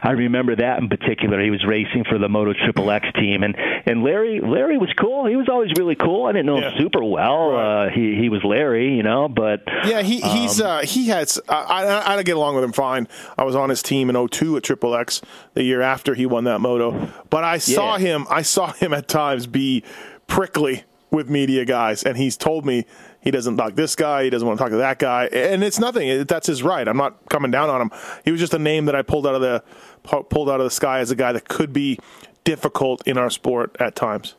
I 0.01 0.11
remember 0.11 0.55
that 0.55 0.79
in 0.79 0.87
particular. 0.87 1.41
He 1.43 1.49
was 1.49 1.65
racing 1.67 2.05
for 2.09 2.17
the 2.17 2.29
Moto 2.29 2.53
Triple 2.53 2.89
X 2.89 3.05
team, 3.19 3.43
and 3.43 3.53
and 3.85 4.01
Larry 4.01 4.39
Larry 4.39 4.77
was 4.77 4.89
cool. 4.97 5.25
He 5.25 5.35
was 5.35 5.49
always 5.49 5.71
really 5.77 5.95
cool. 5.95 6.25
I 6.25 6.31
didn't 6.31 6.45
know 6.45 6.57
Yeah. 6.59 6.71
him 6.71 6.77
super 6.79 7.03
well. 7.03 7.51
Right. 7.51 7.87
Uh, 7.87 7.89
he 7.89 8.15
he 8.15 8.29
was 8.29 8.41
Larry, 8.45 8.95
you 8.95 9.03
know, 9.03 9.27
but 9.27 9.63
Yeah, 9.83 10.01
he 10.01 10.21
Um, 10.23 10.29
he's 10.37 10.61
uh, 10.61 10.79
he 10.85 11.09
has. 11.09 11.41
I, 11.49 11.83
I 11.83 12.15
I 12.15 12.23
get 12.23 12.37
along 12.37 12.55
with 12.55 12.63
him 12.63 12.71
fine. 12.71 13.09
I 13.37 13.43
was 13.43 13.57
on 13.57 13.67
his 13.69 13.83
team 13.83 14.09
in 14.09 14.15
02 14.29 14.57
at 14.57 14.63
Triple 14.63 14.95
X 14.95 15.21
the 15.53 15.63
year 15.63 15.81
after 15.81 16.13
he 16.15 16.25
won 16.25 16.43
that 16.45 16.59
moto. 16.59 17.09
But 17.29 17.43
I 17.43 17.57
saw 17.57 17.97
Yeah. 17.97 17.99
him. 18.15 18.27
I 18.29 18.41
saw 18.41 18.71
him 18.73 18.93
at 18.93 19.07
times 19.07 19.47
be 19.47 19.83
prickly 20.27 20.83
with 21.11 21.29
media 21.29 21.65
guys, 21.65 22.03
and 22.03 22.17
he's 22.17 22.37
told 22.37 22.65
me 22.65 22.85
he 23.21 23.31
doesn't 23.31 23.55
like 23.57 23.75
this 23.75 23.95
guy. 23.95 24.23
He 24.23 24.29
doesn't 24.29 24.47
want 24.47 24.59
to 24.59 24.63
talk 24.63 24.71
to 24.71 24.77
that 24.77 24.99
guy, 24.99 25.25
and 25.25 25.63
it's 25.63 25.79
nothing. 25.79 26.23
That's 26.25 26.47
his 26.47 26.61
right. 26.63 26.87
I'm 26.87 26.97
not 26.97 27.17
coming 27.29 27.49
down 27.51 27.69
on 27.69 27.81
him. 27.81 27.91
He 28.23 28.31
was 28.31 28.39
just 28.39 28.53
a 28.53 28.59
name 28.59 28.85
that 28.85 28.95
I 28.95 29.01
pulled 29.01 29.25
out 29.27 29.35
of 29.35 29.41
the 29.41 29.63
pulled 30.03 30.49
out 30.49 30.59
of 30.59 30.63
the 30.65 30.69
sky 30.71 30.99
as 30.99 31.11
a 31.11 31.15
guy 31.15 31.31
that 31.33 31.47
could 31.47 31.73
be 31.73 31.97
difficult 32.43 33.05
in 33.07 33.17
our 33.17 33.29
sport 33.29 33.75
at 33.79 33.95
times. 33.95 34.35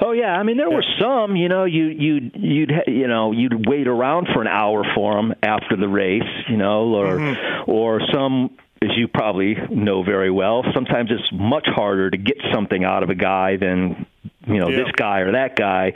Oh 0.00 0.12
yeah, 0.12 0.36
I 0.38 0.42
mean 0.42 0.56
there 0.56 0.70
were 0.70 0.84
some. 1.00 1.36
You 1.36 1.48
know, 1.48 1.64
you 1.64 1.86
you 1.86 2.30
you'd 2.34 2.72
you 2.86 3.06
know 3.08 3.32
you'd 3.32 3.66
wait 3.68 3.86
around 3.86 4.28
for 4.32 4.40
an 4.40 4.46
hour 4.48 4.84
for 4.94 5.14
them 5.16 5.34
after 5.42 5.76
the 5.76 5.88
race. 5.88 6.22
You 6.48 6.56
know, 6.56 6.94
or 6.94 7.16
Mm-hmm. 7.18 7.70
or 7.70 8.00
some. 8.12 8.50
As 8.84 8.96
you 8.96 9.08
probably 9.08 9.56
know 9.70 10.02
very 10.02 10.30
well, 10.30 10.64
sometimes 10.74 11.10
it's 11.10 11.28
much 11.32 11.66
harder 11.66 12.10
to 12.10 12.16
get 12.16 12.36
something 12.52 12.84
out 12.84 13.02
of 13.02 13.10
a 13.10 13.14
guy 13.14 13.56
than 13.56 14.06
you 14.46 14.58
know 14.60 14.68
Yeah. 14.68 14.84
this 14.84 14.92
guy 14.96 15.20
or 15.20 15.32
that 15.32 15.56
guy. 15.56 15.92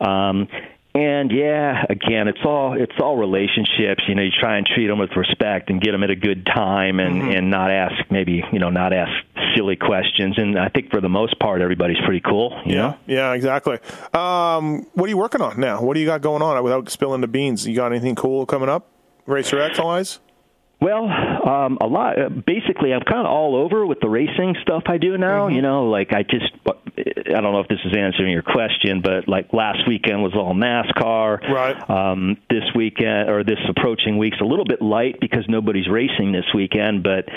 Um, 0.00 0.48
and 0.92 1.30
yeah, 1.30 1.84
again, 1.88 2.26
it's 2.26 2.44
all 2.44 2.72
it's 2.80 2.98
all 3.00 3.16
relationships. 3.16 4.02
You 4.08 4.14
know, 4.16 4.22
you 4.22 4.30
try 4.32 4.56
and 4.58 4.66
treat 4.66 4.88
them 4.88 4.98
with 4.98 5.14
respect 5.16 5.70
and 5.70 5.80
get 5.80 5.92
them 5.92 6.02
at 6.02 6.10
a 6.10 6.16
good 6.16 6.44
time, 6.46 6.98
and 6.98 7.22
Mm-hmm. 7.22 7.30
and 7.32 7.50
not 7.50 7.70
ask 7.70 7.94
maybe 8.10 8.42
you 8.52 8.58
know 8.58 8.70
not 8.70 8.92
ask 8.92 9.10
silly 9.56 9.76
questions. 9.76 10.36
And 10.36 10.58
I 10.58 10.68
think 10.68 10.90
for 10.90 11.00
the 11.00 11.08
most 11.08 11.38
part, 11.38 11.60
everybody's 11.62 12.00
pretty 12.04 12.20
cool. 12.20 12.60
You 12.66 12.74
know? 12.76 12.96
Yeah, 13.06 13.32
exactly. 13.34 13.78
Um, 14.14 14.86
what 14.94 15.06
are 15.06 15.08
you 15.10 15.16
working 15.16 15.42
on 15.42 15.58
now? 15.60 15.80
What 15.82 15.94
do 15.94 16.00
you 16.00 16.06
got 16.06 16.22
going 16.22 16.42
on 16.42 16.62
without 16.62 16.88
spilling 16.88 17.20
the 17.20 17.28
beans? 17.28 17.66
You 17.66 17.74
got 17.76 17.92
anything 17.92 18.14
cool 18.16 18.44
coming 18.46 18.68
up? 18.68 18.86
Racer 19.26 19.60
X 19.60 19.78
wise? 19.80 20.18
Well, 20.80 21.04
um, 21.04 21.78
a 21.80 21.86
lot. 21.86 22.18
Uh, 22.18 22.28
basically, 22.30 22.94
I'm 22.94 23.02
kind 23.02 23.26
of 23.26 23.32
all 23.32 23.54
over 23.54 23.84
with 23.84 24.00
the 24.00 24.08
racing 24.08 24.56
stuff 24.62 24.84
I 24.86 24.96
do 24.96 25.18
now. 25.18 25.46
Mm-hmm. 25.46 25.56
You 25.56 25.62
know, 25.62 25.90
like 25.90 26.12
I 26.12 26.22
just, 26.22 26.50
I 26.66 27.40
don't 27.40 27.52
know 27.52 27.60
if 27.60 27.68
this 27.68 27.80
is 27.84 27.94
answering 27.96 28.32
your 28.32 28.42
question, 28.42 29.02
but 29.02 29.28
like 29.28 29.52
last 29.52 29.86
weekend 29.86 30.22
was 30.22 30.32
all 30.34 30.54
NASCAR. 30.54 31.50
Right. 31.50 31.90
Um, 31.90 32.38
this 32.48 32.64
weekend 32.74 33.28
or 33.28 33.44
this 33.44 33.58
approaching 33.68 34.16
week's 34.16 34.40
a 34.40 34.44
little 34.44 34.64
bit 34.64 34.80
light 34.80 35.20
because 35.20 35.44
nobody's 35.48 35.88
racing 35.88 36.32
this 36.32 36.46
weekend. 36.54 37.02
But 37.02 37.28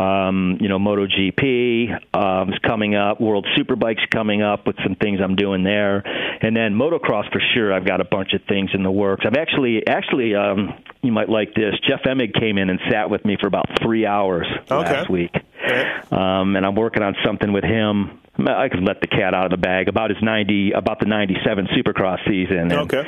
um, 0.00 0.58
you 0.60 0.68
know, 0.68 0.78
MotoGP 0.78 2.14
um, 2.14 2.50
is 2.50 2.58
coming 2.64 2.94
up. 2.94 3.20
World 3.20 3.46
Superbike's 3.58 4.06
coming 4.12 4.40
up 4.42 4.68
with 4.68 4.76
some 4.84 4.94
things 4.94 5.18
I'm 5.22 5.34
doing 5.34 5.64
there, 5.64 5.98
and 6.42 6.56
then 6.56 6.74
motocross 6.74 7.30
for 7.32 7.42
sure. 7.54 7.72
I've 7.72 7.86
got 7.86 8.00
a 8.00 8.04
bunch 8.04 8.34
of 8.34 8.42
things 8.48 8.70
in 8.72 8.84
the 8.84 8.90
works. 8.90 9.24
I've 9.26 9.36
actually, 9.36 9.84
actually, 9.86 10.36
um, 10.36 10.74
you 11.02 11.10
might 11.10 11.28
like 11.28 11.54
this. 11.54 11.74
Jeff 11.88 12.02
Emig 12.06 12.38
came 12.38 12.56
in 12.56 12.70
and 12.70 12.78
sat 12.90 13.10
with 13.10 13.24
me 13.24 13.36
for 13.40 13.46
about 13.46 13.66
three 13.82 14.06
hours 14.06 14.46
last 14.70 15.08
week, 15.10 15.34
um, 16.10 16.56
and 16.56 16.64
I'm 16.66 16.74
working 16.74 17.02
on 17.02 17.14
something 17.24 17.52
with 17.52 17.64
him. 17.64 18.20
I 18.38 18.68
could 18.68 18.82
let 18.82 19.00
the 19.00 19.06
cat 19.06 19.32
out 19.34 19.44
of 19.46 19.50
the 19.52 19.56
bag 19.56 19.88
about 19.88 20.10
his 20.10 20.18
90, 20.22 20.72
about 20.72 20.98
the 21.00 21.06
97 21.06 21.68
Supercross 21.76 22.18
season. 22.28 22.58
And, 22.72 22.72
Okay. 22.72 23.04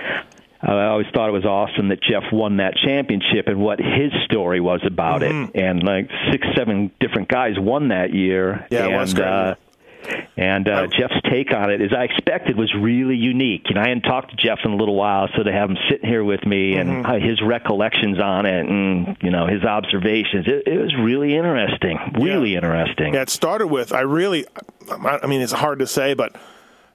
I 0.62 0.86
always 0.86 1.06
thought 1.12 1.28
it 1.28 1.32
was 1.32 1.44
awesome 1.44 1.88
that 1.88 2.02
Jeff 2.02 2.24
won 2.32 2.56
that 2.56 2.74
championship 2.76 3.46
and 3.46 3.60
what 3.60 3.78
his 3.78 4.10
story 4.24 4.58
was 4.60 4.80
about 4.86 5.20
Mm-hmm. 5.20 5.56
it. 5.56 5.62
And 5.62 5.82
like 5.82 6.08
six, 6.32 6.46
seven 6.56 6.90
different 6.98 7.28
guys 7.28 7.54
won 7.58 7.88
that 7.88 8.12
year. 8.14 8.66
Yeah, 8.70 8.86
it 8.86 8.96
was 8.96 9.14
great. 9.14 9.26
Uh, 9.28 9.54
and 10.36 10.68
uh. 10.68 10.86
Jeff's 10.86 11.20
take 11.30 11.52
on 11.52 11.70
it, 11.70 11.80
as 11.80 11.92
I 11.92 12.04
expected, 12.04 12.56
was 12.56 12.72
really 12.74 13.16
unique. 13.16 13.66
And 13.66 13.78
I 13.78 13.88
hadn't 13.88 14.02
talked 14.02 14.30
to 14.30 14.36
Jeff 14.36 14.58
in 14.64 14.70
a 14.72 14.76
little 14.76 14.94
while, 14.94 15.28
so 15.36 15.42
to 15.42 15.52
have 15.52 15.70
him 15.70 15.76
sitting 15.90 16.08
here 16.08 16.24
with 16.24 16.44
me 16.46 16.74
and 16.76 16.86
Mm-hmm. 17.04 17.06
uh, 17.10 17.18
his 17.18 17.42
recollections 17.42 18.18
on 18.20 18.46
it, 18.46 18.66
and 18.66 19.16
you 19.22 19.30
know 19.30 19.46
his 19.46 19.64
observations, 19.64 20.46
it, 20.46 20.66
it 20.66 20.78
was 20.78 20.94
really 20.96 21.34
interesting. 21.36 21.98
Really 22.20 22.54
interesting. 22.54 23.14
Yeah, 23.14 23.22
it 23.22 23.30
started 23.30 23.66
with 23.66 23.92
I 23.92 24.00
really, 24.00 24.46
I 24.90 25.20
I 25.22 25.26
mean, 25.26 25.40
it's 25.40 25.52
hard 25.52 25.80
to 25.80 25.86
say, 25.86 26.14
but 26.14 26.36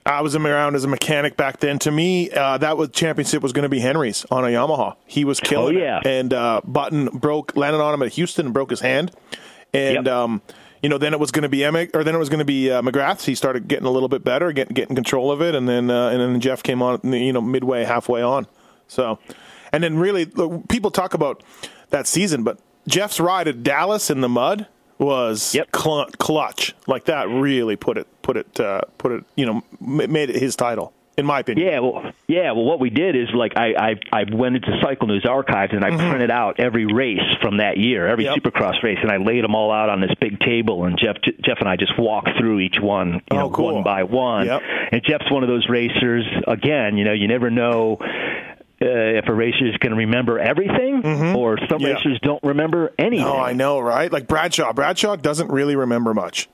I 0.05 0.21
was 0.21 0.35
around 0.35 0.75
as 0.75 0.83
a 0.83 0.87
mechanic 0.87 1.37
back 1.37 1.59
then. 1.59 1.77
To 1.79 1.91
me, 1.91 2.31
uh, 2.31 2.57
that 2.59 2.75
was 2.77 2.89
championship 2.89 3.43
was 3.43 3.53
going 3.53 3.63
to 3.63 3.69
be 3.69 3.79
Henry's 3.79 4.25
on 4.31 4.43
a 4.43 4.47
Yamaha. 4.47 4.95
He 5.05 5.25
was 5.25 5.39
killing 5.39 5.77
Oh, 5.77 5.79
yeah. 5.79 5.99
it, 5.99 6.07
and 6.07 6.33
uh, 6.33 6.61
Button 6.65 7.05
broke 7.07 7.55
landed 7.55 7.79
on 7.81 7.93
him 7.93 8.01
at 8.01 8.13
Houston 8.13 8.45
and 8.47 8.53
broke 8.53 8.69
his 8.71 8.79
hand, 8.79 9.11
and 9.73 10.05
Yep. 10.05 10.07
um, 10.07 10.41
you 10.81 10.89
know 10.89 10.97
then 10.97 11.13
it 11.13 11.19
was 11.19 11.31
going 11.31 11.43
to 11.43 11.49
be 11.49 11.59
Emig, 11.59 11.91
or 11.93 12.03
then 12.03 12.15
it 12.15 12.17
was 12.17 12.29
going 12.29 12.39
to 12.39 12.45
be 12.45 12.71
uh, 12.71 12.81
McGrath. 12.81 13.25
He 13.25 13.35
started 13.35 13.67
getting 13.67 13.85
a 13.85 13.91
little 13.91 14.09
bit 14.09 14.23
better, 14.23 14.51
getting 14.51 14.73
getting 14.73 14.95
control 14.95 15.31
of 15.31 15.41
it, 15.41 15.55
and 15.55 15.67
then 15.69 15.89
uh, 15.91 16.09
and 16.09 16.19
then 16.19 16.39
Jeff 16.39 16.63
came 16.63 16.81
on, 16.81 16.99
you 17.13 17.33
know, 17.33 17.41
midway 17.41 17.83
halfway 17.83 18.21
on. 18.21 18.47
So, 18.87 19.19
and 19.71 19.83
then 19.83 19.97
really, 19.97 20.25
look, 20.25 20.67
people 20.67 20.91
talk 20.91 21.13
about 21.13 21.43
that 21.91 22.07
season, 22.07 22.43
but 22.43 22.59
Jeff's 22.87 23.19
ride 23.19 23.47
at 23.47 23.63
Dallas 23.63 24.09
in 24.09 24.21
the 24.21 24.29
mud 24.29 24.67
was 24.97 25.55
Yep. 25.55 25.69
cl- 25.75 26.09
clutch. 26.17 26.75
Like 26.87 27.05
that 27.05 27.27
really 27.29 27.75
put 27.75 27.97
it, 27.97 28.07
put 28.21 28.37
it, 28.37 28.59
uh, 28.59 28.81
put 28.97 29.11
it, 29.11 29.23
you 29.35 29.45
know, 29.45 29.63
m- 29.81 30.11
made 30.11 30.29
it 30.29 30.35
his 30.35 30.55
title, 30.55 30.93
in 31.17 31.25
my 31.25 31.39
opinion. 31.39 31.67
Yeah, 31.67 31.79
well, 31.79 32.11
yeah. 32.27 32.51
Well, 32.53 32.63
what 32.65 32.79
we 32.79 32.89
did 32.89 33.15
is 33.15 33.27
like 33.33 33.53
I 33.57 33.73
I, 33.73 33.95
I 34.21 34.23
went 34.31 34.55
into 34.55 34.69
Cycle 34.81 35.07
News 35.07 35.25
archives 35.25 35.73
and 35.73 35.83
I 35.83 35.89
printed 35.89 36.31
out 36.31 36.59
every 36.59 36.85
race 36.85 37.19
from 37.41 37.57
that 37.57 37.77
year, 37.77 38.07
every 38.07 38.25
Mm-hmm. 38.25 38.33
Yep. 38.45 38.53
Supercross 38.53 38.81
race, 38.83 38.99
and 39.01 39.11
I 39.11 39.17
laid 39.17 39.43
them 39.43 39.55
all 39.55 39.71
out 39.71 39.89
on 39.89 39.99
this 40.01 40.11
big 40.19 40.39
table. 40.39 40.85
And 40.85 40.97
Jeff 40.97 41.17
Jeff 41.43 41.57
and 41.59 41.67
I 41.69 41.75
just 41.75 41.97
walked 41.99 42.29
through 42.39 42.59
each 42.61 42.77
one, 42.79 43.13
you 43.13 43.19
Oh, 43.31 43.35
know, 43.37 43.49
cool. 43.49 43.73
one 43.75 43.83
by 43.83 44.03
one. 44.03 44.45
Yep. 44.47 44.61
And 44.91 45.01
Jeff's 45.03 45.29
one 45.31 45.43
of 45.43 45.49
those 45.49 45.67
racers. 45.69 46.25
Again, 46.47 46.97
you 46.97 47.03
know, 47.05 47.13
you 47.13 47.27
never 47.27 47.49
know. 47.49 47.97
Uh, 48.83 49.19
if 49.19 49.27
a 49.27 49.33
racer 49.33 49.67
is 49.67 49.77
going 49.77 49.91
to 49.91 49.95
remember 49.97 50.39
everything, 50.39 51.05
or 51.35 51.57
some 51.69 51.77
Mm-hmm. 51.77 51.81
Yeah. 51.85 51.93
racers 51.93 52.19
don't 52.23 52.41
remember 52.43 52.91
anything. 52.97 53.27
Oh, 53.27 53.37
I 53.37 53.53
know, 53.53 53.79
right? 53.79 54.11
Like 54.11 54.27
Bradshaw. 54.27 54.73
Bradshaw 54.73 55.15
doesn't 55.17 55.51
really 55.51 55.75
remember 55.75 56.15
much. 56.15 56.49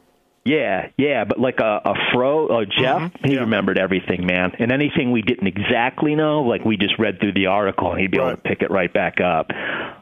Yeah, 0.47 0.89
yeah, 0.97 1.25
but 1.25 1.39
like 1.39 1.59
a, 1.59 1.81
a 1.83 1.93
fro, 2.13 2.63
Jeff, 2.65 3.11
he 3.23 3.33
Yeah. 3.33 3.41
remembered 3.41 3.77
everything, 3.77 4.25
man. 4.25 4.53
And 4.59 4.71
anything 4.71 5.11
we 5.11 5.21
didn't 5.21 5.47
exactly 5.47 6.15
know, 6.15 6.43
like 6.43 6.63
we 6.63 6.77
just 6.77 6.97
read 6.97 7.19
through 7.19 7.33
the 7.33 7.47
article, 7.47 7.91
and 7.91 7.99
he'd 7.99 8.11
be 8.11 8.17
able 8.17 8.31
to 8.31 8.37
pick 8.37 8.61
it 8.61 8.71
right 8.71 8.91
back 8.91 9.19
up. 9.19 9.51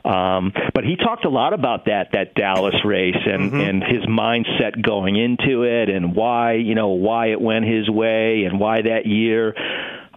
Um, 0.05 0.53
but 0.73 0.84
he 0.84 0.97
talked 0.97 1.25
a 1.25 1.29
lot 1.29 1.53
about 1.53 1.86
that 1.86 2.10
that 2.13 2.36
Dallas 2.36 2.75
race 2.86 3.15
and 3.25 3.45
Mm-hmm. 3.51 3.60
and 3.60 3.84
his 3.84 4.03
mindset 4.05 4.81
going 4.81 5.15
into 5.15 5.63
it, 5.63 5.89
and 5.89 6.15
why 6.15 6.53
you 6.53 6.75
know 6.75 6.89
why 6.89 7.27
it 7.31 7.41
went 7.41 7.65
his 7.65 7.89
way, 7.89 8.43
and 8.45 8.60
why 8.60 8.81
that 8.84 9.05
year 9.08 9.53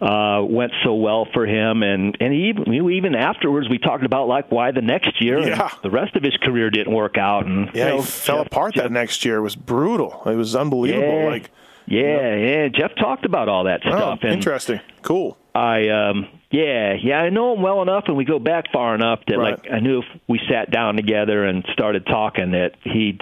uh, 0.01 0.41
went 0.43 0.71
so 0.83 0.93
well 0.95 1.27
for 1.33 1.45
him, 1.45 1.83
and 1.83 2.15
and 2.19 2.33
even 2.33 2.73
even 2.91 3.15
afterwards 3.15 3.67
we 3.69 3.77
talked 3.77 4.05
about 4.05 4.27
like 4.27 4.51
why 4.51 4.71
the 4.71 4.81
next 4.81 5.21
year 5.21 5.37
and 5.37 5.47
Yeah. 5.47 5.69
the 5.83 5.89
rest 5.89 6.15
of 6.15 6.23
his 6.23 6.35
career 6.37 6.69
didn't 6.69 6.93
work 6.93 7.17
out, 7.17 7.45
and 7.45 7.69
Yeah, 7.73 7.85
you 7.85 7.89
know, 7.91 7.97
he 8.01 8.03
fell 8.07 8.37
Jeff- 8.37 8.47
apart 8.47 8.73
Jeff- 8.75 8.83
that 8.85 8.91
next 8.91 9.25
year. 9.25 9.37
It 9.37 9.41
was 9.41 9.55
brutal. 9.55 10.21
It 10.25 10.35
was 10.35 10.55
unbelievable. 10.55 11.05
yeah, 11.23 11.29
Like, 11.29 11.51
yeah, 11.87 12.35
yeah. 12.35 12.67
Jeff 12.69 12.95
talked 12.95 13.25
about 13.25 13.49
all 13.49 13.65
that 13.65 13.81
oh, 13.85 13.89
stuff, 13.89 14.19
and 14.23 14.33
interesting. 14.33 14.79
Cool. 15.01 15.37
I, 15.55 15.89
um, 15.89 16.27
yeah, 16.51 16.93
yeah, 17.01 17.17
I 17.19 17.29
know 17.29 17.53
him 17.55 17.61
well 17.61 17.81
enough, 17.81 18.05
and 18.07 18.17
we 18.17 18.25
go 18.25 18.39
back 18.39 18.71
far 18.71 18.95
enough 18.95 19.19
that 19.27 19.37
Right. 19.37 19.51
like 19.63 19.71
I 19.71 19.79
knew 19.79 19.99
if 19.99 20.05
we 20.27 20.39
sat 20.49 20.71
down 20.71 20.95
together 20.95 21.45
and 21.45 21.63
started 21.73 22.05
talking 22.07 22.51
that 22.51 22.71
he'd, 22.83 23.21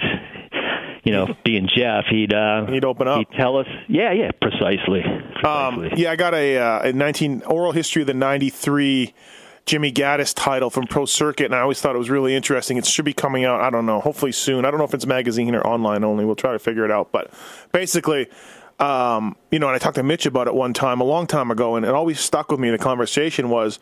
you 1.04 1.12
know, 1.12 1.26
being 1.44 1.68
Jeff, 1.74 2.06
he'd 2.10 2.32
uh, 2.32 2.66
He'd 2.66 2.84
open 2.84 3.06
up. 3.06 3.18
He'd 3.18 3.36
tell 3.36 3.58
us, 3.58 3.66
yeah, 3.88 4.12
yeah, 4.12 4.30
precisely. 4.40 5.02
Um, 5.44 5.80
precisely. 5.80 6.02
yeah, 6.02 6.10
I 6.12 6.16
got 6.16 6.34
a, 6.34 6.56
uh, 6.58 6.88
a 6.88 6.92
19 6.92 7.42
oral 7.46 7.72
history 7.72 8.02
of 8.02 8.06
the 8.06 8.14
93 8.14 9.12
Jimmy 9.66 9.92
Gaddis 9.92 10.32
title 10.34 10.70
from 10.70 10.86
Pro 10.86 11.04
Circuit, 11.04 11.44
and 11.44 11.54
I 11.54 11.60
always 11.60 11.78
thought 11.78 11.94
it 11.94 11.98
was 11.98 12.08
really 12.08 12.34
interesting. 12.34 12.78
It 12.78 12.86
should 12.86 13.04
be 13.04 13.12
coming 13.12 13.44
out, 13.44 13.60
I 13.60 13.68
don't 13.68 13.84
know, 13.84 14.00
hopefully 14.00 14.32
soon. 14.32 14.64
I 14.64 14.70
don't 14.70 14.78
know 14.78 14.84
if 14.86 14.94
it's 14.94 15.04
magazine 15.04 15.54
or 15.54 15.60
online 15.66 16.04
only. 16.04 16.24
We'll 16.24 16.36
try 16.36 16.52
to 16.52 16.58
figure 16.58 16.86
it 16.86 16.90
out. 16.90 17.12
But 17.12 17.30
basically, 17.72 18.28
um, 18.80 19.36
you 19.50 19.58
know, 19.58 19.66
and 19.68 19.74
I 19.74 19.78
talked 19.78 19.96
to 19.96 20.02
Mitch 20.02 20.26
about 20.26 20.46
it 20.46 20.54
one 20.54 20.72
time, 20.72 21.00
a 21.00 21.04
long 21.04 21.26
time 21.26 21.50
ago, 21.50 21.76
and 21.76 21.84
it 21.84 21.92
always 21.92 22.20
stuck 22.20 22.50
with 22.50 22.60
me 22.60 22.68
in 22.68 22.72
the 22.72 22.78
conversation 22.78 23.48
was 23.48 23.78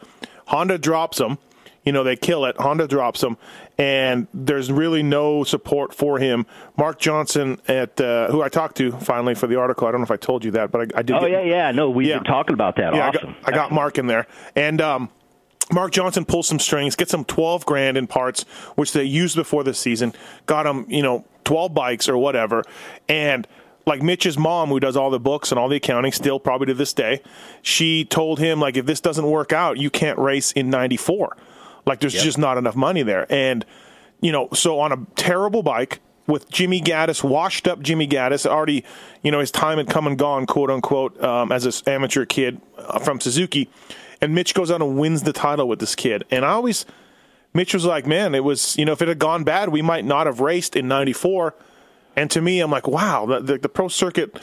Honda 0.47 0.79
drops 0.79 1.21
him. 1.21 1.39
You 1.85 1.93
know, 1.93 2.03
they 2.03 2.17
kill 2.17 2.47
it. 2.47 2.57
Honda 2.59 2.89
drops 2.89 3.23
him, 3.23 3.37
and 3.79 4.27
there's 4.35 4.73
really 4.73 5.05
no 5.05 5.45
support 5.45 5.95
for 5.95 6.19
him. 6.19 6.45
Mark 6.77 6.99
Johnson, 6.99 7.61
at 7.69 8.01
uh, 8.01 8.29
who 8.33 8.43
I 8.43 8.49
talked 8.49 8.77
to 8.79 8.91
finally 8.91 9.37
for 9.37 9.47
the 9.47 9.55
article. 9.57 9.87
I 9.87 9.93
don't 9.93 10.01
know 10.01 10.05
if 10.05 10.11
I 10.11 10.17
told 10.17 10.45
you 10.45 10.51
that, 10.53 10.73
but 10.73 10.81
I, 10.97 10.99
I 10.99 11.03
did. 11.03 11.15
oh 11.15 11.21
get, 11.21 11.31
yeah, 11.31 11.43
yeah. 11.43 11.71
No, 11.71 11.89
we've 11.91 12.09
Yeah. 12.09 12.17
been 12.17 12.25
talking 12.25 12.55
about 12.55 12.75
that. 12.77 12.93
yeah, 12.93 13.09
awesome. 13.11 13.37
I 13.45 13.51
got, 13.51 13.53
I 13.53 13.57
got 13.57 13.73
Mark 13.73 13.99
in 13.99 14.09
there, 14.09 14.27
and 14.57 14.81
um, 14.81 15.11
Mark 15.73 15.93
Johnson 15.93 16.25
pulls 16.25 16.49
some 16.49 16.59
strings, 16.59 16.97
gets 16.97 17.13
some 17.13 17.25
twelve 17.25 17.65
grand 17.67 17.97
in 17.97 18.09
parts, 18.09 18.43
which 18.75 18.93
they 18.93 19.05
used 19.05 19.37
before 19.37 19.63
the 19.63 19.73
season. 19.75 20.13
Got 20.47 20.67
him, 20.67 20.87
you 20.89 21.03
know, 21.03 21.25
twelve 21.45 21.73
bikes 21.73 22.09
or 22.09 22.19
whatever, 22.19 22.65
and 23.09 23.47
like 23.87 24.03
Mitch's 24.03 24.37
mom, 24.37 24.69
who 24.69 24.81
does 24.81 24.97
all 24.97 25.11
the 25.11 25.21
books 25.21 25.53
and 25.53 25.59
all 25.59 25.69
the 25.69 25.77
accounting, 25.77 26.13
still 26.13 26.41
probably 26.41 26.67
to 26.67 26.75
this 26.75 26.93
day, 26.93 27.23
she 27.63 28.05
told 28.05 28.39
him 28.39 28.61
like, 28.61 28.77
if 28.77 28.85
this 28.85 29.01
doesn't 29.01 29.27
work 29.27 29.53
out, 29.53 29.79
you 29.79 29.91
can't 29.91 30.19
race 30.19 30.53
in 30.53 30.71
'94. 30.71 31.37
Like, 31.87 32.01
there's 32.01 32.15
just 32.15 32.37
not 32.37 32.59
enough 32.59 32.75
money 32.75 33.03
there, 33.03 33.27
and 33.33 33.65
you 34.21 34.33
know, 34.33 34.49
so 34.53 34.81
on 34.81 34.93
a 34.93 35.07
terrible 35.15 35.63
bike 35.63 36.01
with 36.27 36.51
Jimmy 36.51 36.81
Gaddis, 36.81 37.23
washed 37.23 37.69
up 37.69 37.81
Jimmy 37.81 38.07
Gaddis, 38.07 38.47
already, 38.47 38.85
you 39.23 39.31
know, 39.31 39.41
his 39.41 39.51
time 39.51 39.79
had 39.79 39.89
come 39.89 40.07
and 40.07 40.19
gone, 40.19 40.47
quote 40.47 40.71
unquote, 40.71 41.23
um, 41.23 41.53
as 41.53 41.67
an 41.67 41.73
amateur 41.93 42.25
kid 42.25 42.61
uh, 42.77 42.99
from 42.99 43.21
Suzuki. 43.21 43.71
And 44.21 44.35
Mitch 44.35 44.55
goes 44.55 44.71
out 44.71 44.83
and 44.83 44.99
wins 44.99 45.23
the 45.23 45.33
title 45.33 45.69
with 45.69 45.79
this 45.79 45.95
kid. 45.95 46.25
And 46.31 46.45
I 46.45 46.51
always, 46.51 46.87
Mitch 47.55 47.75
was 47.75 47.85
like, 47.85 48.07
man, 48.07 48.35
it 48.35 48.43
was, 48.43 48.77
you 48.77 48.85
know, 48.85 48.93
if 48.93 49.03
it 49.03 49.09
had 49.09 49.19
gone 49.19 49.45
bad, 49.45 49.69
we 49.69 49.83
might 49.83 50.05
not 50.05 50.27
have 50.27 50.41
raced 50.41 50.75
in 50.75 50.89
94. 50.89 51.55
And 52.17 52.31
to 52.31 52.41
me, 52.41 52.61
I'm 52.61 52.71
like, 52.71 52.89
wow, 52.89 53.27
the, 53.27 53.41
the, 53.41 53.59
the 53.59 53.69
pro 53.69 53.89
circuit 53.89 54.41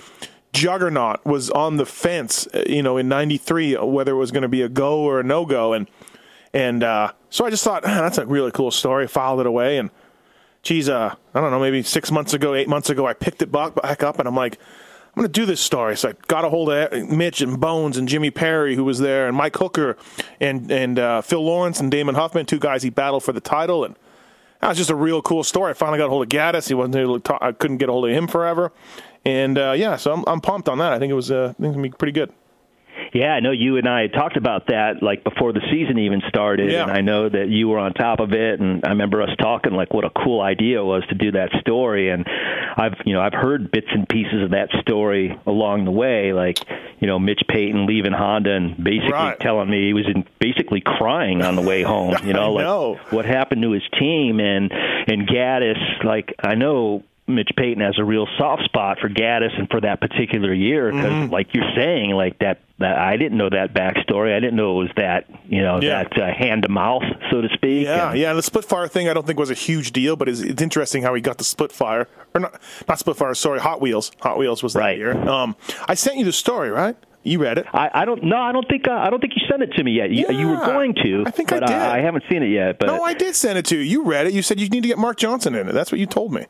juggernaut 0.53 1.25
was 1.25 1.49
on 1.49 1.77
the 1.77 1.85
fence, 1.85 2.47
uh, 2.53 2.63
you 2.67 2.83
know, 2.83 2.97
in 2.97 3.09
93, 3.09 3.75
whether 3.77 4.11
it 4.13 4.17
was 4.17 4.31
going 4.31 4.43
to 4.43 4.47
be 4.47 4.61
a 4.61 4.69
go 4.69 4.99
or 4.99 5.19
a 5.19 5.23
no 5.23 5.45
go. 5.45 5.73
And, 5.73 5.89
and, 6.53 6.83
uh, 6.83 7.11
so 7.31 7.45
I 7.45 7.49
just 7.49 7.63
thought, 7.63 7.83
"Ah, 7.83 8.01
that's 8.01 8.19
a 8.19 8.25
really 8.27 8.51
cool 8.51 8.69
story. 8.69 9.07
Filed 9.07 9.39
it 9.39 9.47
away. 9.47 9.79
And, 9.79 9.89
geez, 10.61 10.87
uh, 10.87 11.15
I 11.33 11.41
don't 11.41 11.49
know, 11.49 11.59
maybe 11.59 11.81
six 11.81 12.11
months 12.11 12.33
ago, 12.33 12.53
eight 12.53 12.69
months 12.69 12.91
ago, 12.91 13.07
I 13.07 13.13
picked 13.13 13.41
it 13.41 13.51
back, 13.51 13.73
back 13.75 14.03
up 14.03 14.19
and 14.19 14.27
I'm 14.27 14.35
like, 14.35 14.59
I'm 15.15 15.21
going 15.21 15.31
to 15.31 15.39
do 15.39 15.45
this 15.45 15.61
story. 15.61 15.95
So 15.95 16.09
I 16.09 16.13
got 16.27 16.43
a 16.43 16.49
hold 16.49 16.71
of 16.71 16.91
Mitch 17.09 17.41
and 17.41 17.59
Bones 17.59 17.97
and 17.97 18.07
Jimmy 18.07 18.31
Perry, 18.31 18.75
who 18.75 18.83
was 18.83 18.97
there, 18.97 19.27
and 19.27 19.37
Mike 19.37 19.55
Hooker 19.55 19.95
and, 20.39 20.71
and 20.71 20.97
uh, 20.97 21.21
Phil 21.21 21.43
Lawrence 21.43 21.79
and 21.79 21.91
Damon 21.91 22.15
Huffman, 22.15 22.47
two 22.47 22.57
guys 22.57 22.81
he 22.81 22.89
battled 22.89 23.23
for 23.23 23.31
the 23.31 23.41
title. 23.41 23.83
And 23.83 23.95
that 24.63 24.69
was 24.69 24.77
just 24.77 24.89
a 24.89 24.95
real 24.95 25.21
cool 25.21 25.43
story. 25.43 25.71
I 25.71 25.73
finally 25.73 25.97
got 25.97 26.05
a 26.05 26.09
hold 26.09 26.23
of 26.23 26.29
Gaddis. 26.29 26.69
He 26.69 26.73
wasn't 26.73 26.95
able 26.95 27.19
to 27.19 27.23
talk, 27.23 27.39
I 27.41 27.51
couldn't 27.51 27.77
get 27.77 27.89
a 27.89 27.91
hold 27.91 28.07
of 28.07 28.15
him 28.15 28.27
forever. 28.27 28.71
And 29.25 29.57
uh, 29.57 29.73
yeah, 29.75 29.97
so 29.97 30.13
I'm, 30.13 30.23
I'm 30.25 30.39
pumped 30.39 30.69
on 30.69 30.77
that. 30.77 30.93
I 30.93 30.99
think 30.99 31.11
it 31.11 31.15
was 31.15 31.31
uh, 31.31 31.53
I 31.59 31.61
think 31.61 31.67
it's 31.67 31.75
to 31.75 31.81
be 31.81 31.89
pretty 31.89 32.13
good. 32.13 32.31
Yeah, 33.13 33.33
I 33.33 33.39
know 33.41 33.51
you 33.51 33.77
and 33.77 33.87
I 33.87 34.01
had 34.01 34.13
talked 34.13 34.37
about 34.37 34.67
that 34.67 35.01
like 35.03 35.23
before 35.23 35.53
the 35.53 35.61
season 35.71 35.99
even 35.99 36.21
started, 36.27 36.71
Yeah. 36.71 36.83
and 36.83 36.91
I 36.91 37.01
know 37.01 37.29
that 37.29 37.47
you 37.49 37.67
were 37.69 37.77
on 37.77 37.93
top 37.93 38.19
of 38.19 38.33
it, 38.33 38.59
and 38.59 38.83
I 38.83 38.89
remember 38.89 39.21
us 39.21 39.29
talking 39.39 39.73
like 39.73 39.93
what 39.93 40.03
a 40.03 40.09
cool 40.09 40.41
idea 40.41 40.79
it 40.79 40.83
was 40.85 41.03
to 41.09 41.15
do 41.15 41.31
that 41.33 41.49
story, 41.61 42.09
and 42.09 42.25
I've 42.75 42.95
you 43.05 43.13
know 43.13 43.21
I've 43.21 43.33
heard 43.33 43.69
bits 43.71 43.87
and 43.91 44.09
pieces 44.09 44.41
of 44.43 44.51
that 44.51 44.69
story 44.81 45.37
along 45.45 45.85
the 45.85 45.91
way, 45.91 46.33
like 46.33 46.57
you 46.99 47.07
know 47.07 47.19
Mitch 47.19 47.41
Payton 47.47 47.85
leaving 47.85 48.13
Honda 48.13 48.51
and 48.51 48.83
basically 48.83 49.11
Right. 49.11 49.39
telling 49.39 49.69
me 49.69 49.85
he 49.87 49.93
was 49.93 50.05
in, 50.07 50.25
basically 50.39 50.81
crying 50.81 51.43
on 51.43 51.55
the 51.55 51.61
way 51.61 51.83
home, 51.83 52.15
you 52.25 52.33
know, 52.33 52.51
like 52.53 52.63
know. 52.65 52.99
what 53.11 53.25
happened 53.25 53.61
to 53.61 53.71
his 53.71 53.83
team, 53.99 54.39
and 54.39 54.71
and 54.71 55.27
Gaddis, 55.27 56.03
like 56.03 56.33
I 56.43 56.55
know. 56.55 57.03
Mitch 57.25 57.49
Payton 57.55 57.81
has 57.81 57.97
a 57.97 58.03
real 58.03 58.27
soft 58.37 58.63
spot 58.65 58.99
for 58.99 59.07
Gaddis 59.07 59.57
and 59.57 59.69
for 59.69 59.79
that 59.81 60.01
particular 60.01 60.53
year 60.53 60.91
because, 60.91 61.05
Mm-hmm. 61.11 61.31
like 61.33 61.53
you're 61.53 61.71
saying, 61.75 62.11
like 62.11 62.39
that, 62.39 62.59
that 62.79 62.97
I 62.97 63.15
didn't 63.15 63.37
know 63.37 63.49
that 63.49 63.73
backstory. 63.73 64.35
I 64.35 64.41
didn't 64.41 64.57
know 64.57 64.81
it 64.81 64.83
was 64.83 64.91
that, 64.97 65.29
you 65.47 65.61
know, 65.61 65.79
Yeah. 65.81 66.03
that 66.03 66.17
uh, 66.21 66.33
hand 66.33 66.63
to 66.63 66.69
mouth, 66.69 67.03
so 67.31 67.39
to 67.41 67.47
speak. 67.53 67.85
Yeah, 67.85 68.09
And- 68.11 68.19
yeah. 68.19 68.33
The 68.33 68.43
Splitfire 68.43 68.89
thing 68.89 69.07
I 69.07 69.13
don't 69.13 69.25
think 69.25 69.39
was 69.39 69.49
a 69.49 69.53
huge 69.53 69.93
deal, 69.93 70.17
but 70.17 70.27
it's, 70.27 70.41
it's 70.41 70.61
interesting 70.61 71.01
how 71.03 71.13
he 71.13 71.21
got 71.21 71.37
the 71.37 71.45
Splitfire 71.45 72.07
or 72.35 72.41
not 72.41 72.59
not 72.89 72.99
Splitfire. 72.99 73.33
Sorry, 73.35 73.59
Hot 73.61 73.79
Wheels. 73.79 74.11
Hot 74.19 74.37
Wheels 74.37 74.61
was 74.61 74.73
that 74.73 74.79
Right. 74.81 74.97
year. 74.97 75.15
Um, 75.17 75.55
I 75.87 75.93
sent 75.93 76.17
you 76.17 76.25
the 76.25 76.33
story, 76.33 76.71
right? 76.71 76.97
You 77.25 77.39
read 77.39 77.57
it. 77.57 77.65
I, 77.71 77.89
I 77.93 78.03
don't. 78.03 78.21
No, 78.21 78.35
I 78.35 78.51
don't 78.51 78.67
think. 78.67 78.85
Uh, 78.85 78.91
I 78.91 79.09
don't 79.09 79.21
think 79.21 79.31
you 79.37 79.47
sent 79.49 79.63
it 79.63 79.71
to 79.77 79.83
me 79.85 79.93
yet. 79.93 80.11
You, 80.11 80.29
you 80.29 80.45
were 80.49 80.57
going 80.57 80.93
to. 81.05 81.23
I 81.25 81.31
think 81.31 81.53
I 81.53 81.59
but 81.61 81.67
did. 81.67 81.75
I, 81.77 81.99
haven't 82.01 82.25
seen 82.29 82.43
it 82.43 82.49
yet. 82.49 82.79
But 82.79 82.87
No, 82.87 83.01
I 83.01 83.13
did 83.13 83.33
send 83.33 83.57
it 83.57 83.63
to 83.67 83.77
you. 83.77 83.81
You 83.83 84.03
read 84.03 84.27
it. 84.27 84.33
You 84.33 84.41
said 84.41 84.59
you 84.59 84.67
need 84.67 84.81
to 84.81 84.89
get 84.89 84.97
Mark 84.97 85.15
Johnson 85.17 85.55
in 85.55 85.69
it. 85.69 85.71
That's 85.71 85.89
what 85.89 85.99
you 85.99 86.05
told 86.05 86.33
me. 86.33 86.47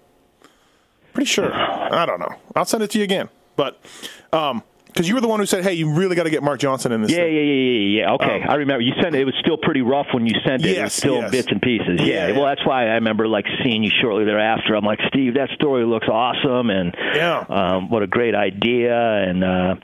Pretty 1.14 1.28
sure. 1.28 1.54
I 1.54 2.06
don't 2.06 2.20
know. 2.20 2.36
I'll 2.56 2.66
send 2.66 2.84
it 2.84 2.92
to 2.92 2.98
you 2.98 3.04
again. 3.04 3.30
But 3.56 3.80
um, 4.32 4.64
because 4.88 5.08
you 5.08 5.16
were 5.16 5.22
the 5.22 5.28
one 5.28 5.40
who 5.40 5.46
said, 5.46 5.64
"Hey, 5.64 5.74
you 5.74 5.92
really 5.94 6.16
got 6.16 6.24
to 6.24 6.30
get 6.30 6.42
Mark 6.44 6.60
Johnson 6.60 6.92
in 6.92 7.02
this." 7.04 7.12
Yeah, 7.12 7.18
thing. 7.20 7.34
yeah, 7.36 7.42
yeah, 7.42 7.54
yeah, 7.54 8.00
yeah. 8.08 8.14
Okay, 8.14 8.42
Um, 8.44 8.50
I 8.50 8.56
remember 8.56 8.82
you 8.82 8.94
sent 9.02 9.16
it. 9.16 9.22
It 9.22 9.26
was 9.26 9.36
still 9.40 9.58
pretty 9.58 9.82
rough 9.82 10.08
when 10.12 10.26
you 10.28 10.34
sent 10.46 10.64
it. 10.64 10.70
it 10.70 10.70
was 10.70 10.78
Yes, 10.78 10.94
still 10.94 11.16
yes. 11.22 11.32
bits 11.32 11.48
and 11.50 11.62
pieces. 11.62 12.00
Yeah, 12.00 12.06
Yeah, 12.06 12.28
yeah. 12.30 12.34
Well, 12.38 12.46
that's 12.46 12.66
why 12.66 12.84
I 12.88 12.94
remember 12.96 13.28
like 13.28 13.46
seeing 13.64 13.84
you 13.84 13.92
shortly 14.02 14.26
thereafter. 14.26 14.76
I'm 14.76 14.86
like, 14.86 15.00
Steve, 15.08 15.36
that 15.36 15.50
story 15.56 15.86
looks 15.86 16.08
awesome, 16.08 16.70
and 16.72 16.96
Yeah. 17.16 17.44
um, 17.50 17.90
what 17.90 18.02
a 18.04 18.08
great 18.08 18.34
idea. 18.36 18.96
And 18.96 19.44
uh, 19.44 19.76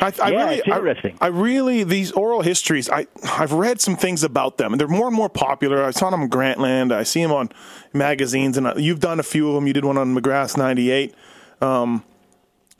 I, 0.00 0.12
I 0.22 0.30
Yeah, 0.30 0.44
really, 0.44 0.54
it's 0.56 0.68
interesting. 0.68 1.18
I, 1.20 1.26
I 1.26 1.28
really 1.28 1.84
these 1.84 2.12
oral 2.12 2.42
histories. 2.42 2.88
I 2.90 3.06
I've 3.24 3.52
read 3.52 3.80
some 3.80 3.96
things 3.96 4.22
about 4.22 4.58
them, 4.58 4.72
and 4.72 4.80
they're 4.80 4.88
more 4.88 5.06
and 5.06 5.16
more 5.16 5.28
popular. 5.28 5.84
I 5.84 5.90
saw 5.90 6.10
them 6.10 6.22
in 6.22 6.30
Grantland. 6.30 6.92
I 6.92 7.02
see 7.02 7.22
them 7.22 7.32
on 7.32 7.50
magazines, 7.92 8.56
and 8.56 8.66
uh, 8.66 8.74
you've 8.76 9.00
done 9.00 9.20
a 9.20 9.22
few 9.24 9.48
of 9.48 9.54
them. 9.54 9.66
You 9.66 9.72
did 9.72 9.84
one 9.84 9.98
on 9.98 10.14
McGrath 10.14 10.56
'98 10.56 11.14
um, 11.60 12.04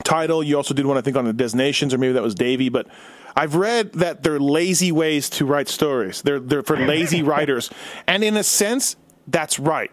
title. 0.03 0.43
You 0.43 0.57
also 0.57 0.73
did 0.73 0.85
one, 0.85 0.97
I 0.97 1.01
think, 1.01 1.17
on 1.17 1.25
the 1.25 1.33
Designations, 1.33 1.93
or 1.93 1.97
maybe 1.97 2.13
that 2.13 2.23
was 2.23 2.35
Davey. 2.35 2.69
But 2.69 2.87
I've 3.35 3.55
read 3.55 3.93
that 3.93 4.23
they're 4.23 4.39
lazy 4.39 4.91
ways 4.91 5.29
to 5.31 5.45
write 5.45 5.67
stories. 5.67 6.21
They're 6.21 6.39
they're 6.39 6.63
for 6.63 6.77
lazy 6.77 7.23
writers, 7.31 7.69
and 8.07 8.23
in 8.23 8.37
a 8.37 8.43
sense, 8.43 8.95
that's 9.27 9.59
right. 9.59 9.91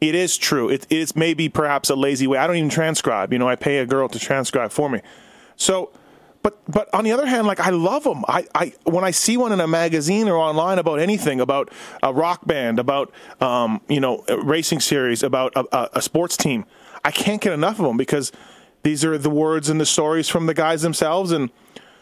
It 0.00 0.16
is 0.16 0.36
true. 0.36 0.68
It 0.68 0.86
is 0.90 1.14
maybe 1.14 1.48
perhaps 1.48 1.88
a 1.88 1.94
lazy 1.94 2.26
way. 2.26 2.36
I 2.36 2.48
don't 2.48 2.56
even 2.56 2.70
transcribe. 2.70 3.32
You 3.32 3.38
know, 3.38 3.48
I 3.48 3.54
pay 3.54 3.78
a 3.78 3.86
girl 3.86 4.08
to 4.08 4.18
transcribe 4.18 4.72
for 4.72 4.90
me. 4.90 5.00
So 5.54 5.92
but 6.42 6.58
but 6.68 6.92
on 6.92 7.04
the 7.04 7.12
other 7.12 7.26
hand, 7.26 7.46
like 7.46 7.60
I 7.60 7.70
love 7.70 8.04
them. 8.04 8.24
I, 8.26 8.46
I 8.54 8.72
when 8.84 9.04
I 9.04 9.10
see 9.10 9.36
one 9.36 9.52
in 9.52 9.60
a 9.60 9.66
magazine 9.66 10.28
or 10.28 10.36
online 10.36 10.78
about 10.78 10.98
anything, 10.98 11.40
about 11.40 11.70
a 12.02 12.12
rock 12.12 12.46
band, 12.46 12.78
about 12.78 13.12
um, 13.40 13.80
you 13.88 14.00
know 14.00 14.24
a 14.28 14.42
racing 14.42 14.80
series, 14.80 15.22
about 15.22 15.52
a, 15.54 15.64
a, 15.76 15.90
a 15.94 16.02
sports 16.02 16.36
team, 16.36 16.64
I 17.04 17.10
can't 17.10 17.40
get 17.40 17.52
enough 17.52 17.78
of 17.78 17.86
them 17.86 17.96
because 17.96 18.32
these 18.82 19.04
are 19.04 19.16
the 19.16 19.30
words 19.30 19.68
and 19.68 19.80
the 19.80 19.86
stories 19.86 20.28
from 20.28 20.46
the 20.46 20.54
guys 20.54 20.82
themselves. 20.82 21.30
And 21.32 21.50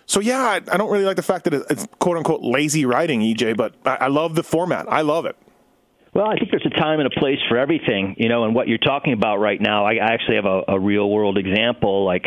so 0.06 0.20
yeah, 0.20 0.42
I, 0.42 0.56
I 0.56 0.76
don't 0.76 0.90
really 0.90 1.04
like 1.04 1.16
the 1.16 1.22
fact 1.22 1.44
that 1.44 1.54
it's 1.54 1.86
quote 1.98 2.16
unquote 2.16 2.42
lazy 2.42 2.86
writing, 2.86 3.20
EJ, 3.20 3.56
but 3.56 3.74
I, 3.84 3.96
I 3.96 4.08
love 4.08 4.34
the 4.34 4.42
format. 4.42 4.90
I 4.90 5.02
love 5.02 5.26
it. 5.26 5.36
Well, 6.12 6.26
I 6.26 6.36
think 6.36 6.50
there's 6.50 6.66
a 6.66 6.70
time 6.70 6.98
and 6.98 7.06
a 7.06 7.20
place 7.20 7.38
for 7.48 7.56
everything, 7.56 8.16
you 8.18 8.28
know, 8.28 8.44
and 8.44 8.52
what 8.52 8.66
you're 8.66 8.78
talking 8.78 9.12
about 9.12 9.36
right 9.36 9.60
now. 9.60 9.84
I, 9.84 9.92
I 9.94 10.12
actually 10.12 10.36
have 10.36 10.44
a, 10.44 10.64
a 10.66 10.80
real 10.80 11.08
world 11.08 11.38
example. 11.38 12.04
Like, 12.04 12.24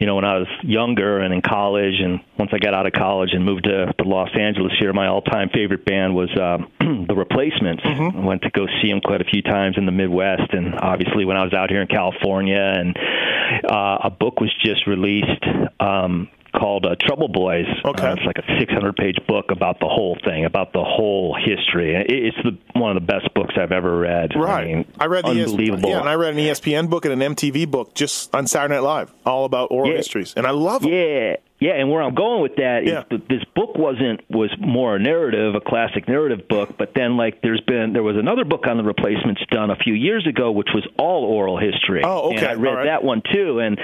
you 0.00 0.06
know, 0.06 0.14
when 0.14 0.24
I 0.24 0.38
was 0.38 0.48
younger 0.62 1.18
and 1.18 1.32
in 1.34 1.42
college, 1.42 2.00
and 2.00 2.20
once 2.38 2.50
I 2.54 2.58
got 2.58 2.72
out 2.72 2.86
of 2.86 2.94
college 2.94 3.30
and 3.34 3.44
moved 3.44 3.64
to, 3.64 3.92
to 3.92 4.04
Los 4.04 4.30
Angeles 4.34 4.72
here, 4.80 4.94
my 4.94 5.08
all 5.08 5.20
time 5.20 5.50
favorite 5.52 5.84
band 5.84 6.14
was 6.14 6.30
uh, 6.30 6.56
The 6.80 7.14
Replacements. 7.14 7.82
Mm-hmm. 7.82 8.18
I 8.18 8.24
went 8.24 8.42
to 8.42 8.50
go 8.50 8.66
see 8.80 8.88
them 8.88 9.02
quite 9.02 9.20
a 9.20 9.24
few 9.24 9.42
times 9.42 9.76
in 9.76 9.84
the 9.84 9.92
Midwest, 9.92 10.54
and 10.54 10.74
obviously 10.80 11.26
when 11.26 11.36
I 11.36 11.44
was 11.44 11.52
out 11.52 11.68
here 11.68 11.82
in 11.82 11.86
California, 11.86 12.56
and 12.56 12.96
uh, 13.70 13.98
a 14.04 14.10
book 14.10 14.40
was 14.40 14.50
just 14.64 14.86
released. 14.86 15.44
Um, 15.78 16.30
called 16.52 16.86
uh, 16.86 16.94
Trouble 17.00 17.28
Boys. 17.28 17.66
Okay. 17.84 18.02
Uh, 18.06 18.14
it's 18.14 18.24
like 18.26 18.38
a 18.38 18.58
600 18.58 18.96
page 18.96 19.16
book 19.26 19.50
about 19.50 19.78
the 19.80 19.86
whole 19.88 20.16
thing, 20.24 20.44
about 20.44 20.72
the 20.72 20.82
whole 20.84 21.34
history. 21.36 21.94
It's 21.96 22.36
the 22.44 22.58
one 22.78 22.96
of 22.96 23.02
the 23.02 23.06
best 23.06 23.32
books 23.34 23.54
I've 23.60 23.72
ever 23.72 23.98
read. 23.98 24.32
Right. 24.36 24.62
I, 24.62 24.64
mean, 24.66 24.84
I 24.98 25.06
read 25.06 25.24
the 25.24 25.30
unbelievable. 25.30 25.88
ESPN, 25.88 25.90
yeah, 25.90 26.00
and 26.00 26.08
I 26.08 26.14
read 26.14 26.34
an 26.34 26.40
ESPN 26.40 26.90
book 26.90 27.04
and 27.04 27.22
an 27.22 27.34
MTV 27.34 27.70
book 27.70 27.94
just 27.94 28.34
on 28.34 28.46
Saturday 28.46 28.74
Night 28.74 28.82
Live, 28.82 29.12
all 29.24 29.44
about 29.44 29.70
oral 29.70 29.90
Yeah. 29.90 29.96
histories, 29.98 30.34
and 30.36 30.46
I 30.46 30.50
love 30.50 30.82
them. 30.82 30.92
Yeah, 30.92 31.36
yeah, 31.60 31.72
and 31.72 31.90
where 31.90 32.02
I'm 32.02 32.14
going 32.14 32.42
with 32.42 32.56
that 32.56 32.82
is 32.84 32.90
Yeah. 32.92 33.04
that 33.10 33.28
this 33.28 33.44
book 33.54 33.76
wasn't 33.76 34.20
was 34.30 34.50
more 34.58 34.96
a 34.96 34.98
narrative, 34.98 35.54
a 35.54 35.60
classic 35.60 36.08
narrative 36.08 36.48
book, 36.48 36.76
but 36.78 36.94
then 36.94 37.16
like 37.16 37.42
there's 37.42 37.60
been 37.60 37.92
there 37.92 38.02
was 38.02 38.16
another 38.16 38.44
book 38.44 38.66
on 38.66 38.76
the 38.78 38.82
replacements 38.84 39.42
done 39.50 39.70
a 39.70 39.76
few 39.76 39.94
years 39.94 40.26
ago, 40.26 40.50
which 40.50 40.70
was 40.74 40.86
all 40.98 41.24
oral 41.24 41.58
history. 41.58 42.02
Oh, 42.04 42.30
okay, 42.32 42.38
And 42.38 42.46
I 42.46 42.54
read 42.54 42.74
right. 42.74 42.84
that 42.86 43.04
one 43.04 43.22
too, 43.32 43.58
and 43.60 43.78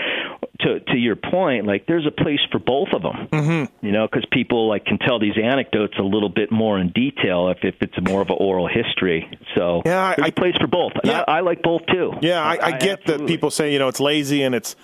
to 0.60 0.80
to 0.80 0.96
your 0.96 1.16
point, 1.16 1.66
like 1.66 1.86
there's 1.86 2.06
a 2.06 2.10
place 2.10 2.40
for 2.50 2.58
both 2.58 2.88
of 2.92 3.02
them. 3.02 3.28
Mm-hmm. 3.30 3.86
You 3.86 3.92
know, 3.92 4.08
because 4.10 4.24
people 4.32 4.68
like 4.68 4.84
can 4.86 4.98
tell 4.98 5.18
these 5.18 5.36
anecdotes 5.36 5.94
a 5.98 6.02
little 6.02 6.30
bit 6.30 6.50
more 6.50 6.78
in 6.78 6.88
detail 6.90 7.48
if 7.50 7.58
if 7.62 7.74
it's 7.82 8.00
more 8.08 8.22
of 8.22 8.30
an 8.30 8.36
oral 8.40 8.66
history. 8.68 9.28
So 9.54 9.82
Yeah, 9.84 10.02
I- 10.02 10.14
there's 10.16 10.24
I- 10.24 10.28
a 10.28 10.32
place 10.32 10.56
for 10.58 10.66
both. 10.66 10.92
Yeah. 11.04 11.24
I, 11.28 11.38
I 11.38 11.40
like 11.40 11.62
both 11.62 11.82
too. 11.86 12.14
Yeah, 12.22 12.42
I, 12.42 12.58
I, 12.62 12.72
get 12.78 13.04
that 13.06 13.26
people 13.26 13.50
say 13.50 13.72
you 13.72 13.78
know 13.78 13.88
it's 13.88 14.00
lazy 14.00 14.42
and 14.42 14.54
it's, 14.54 14.76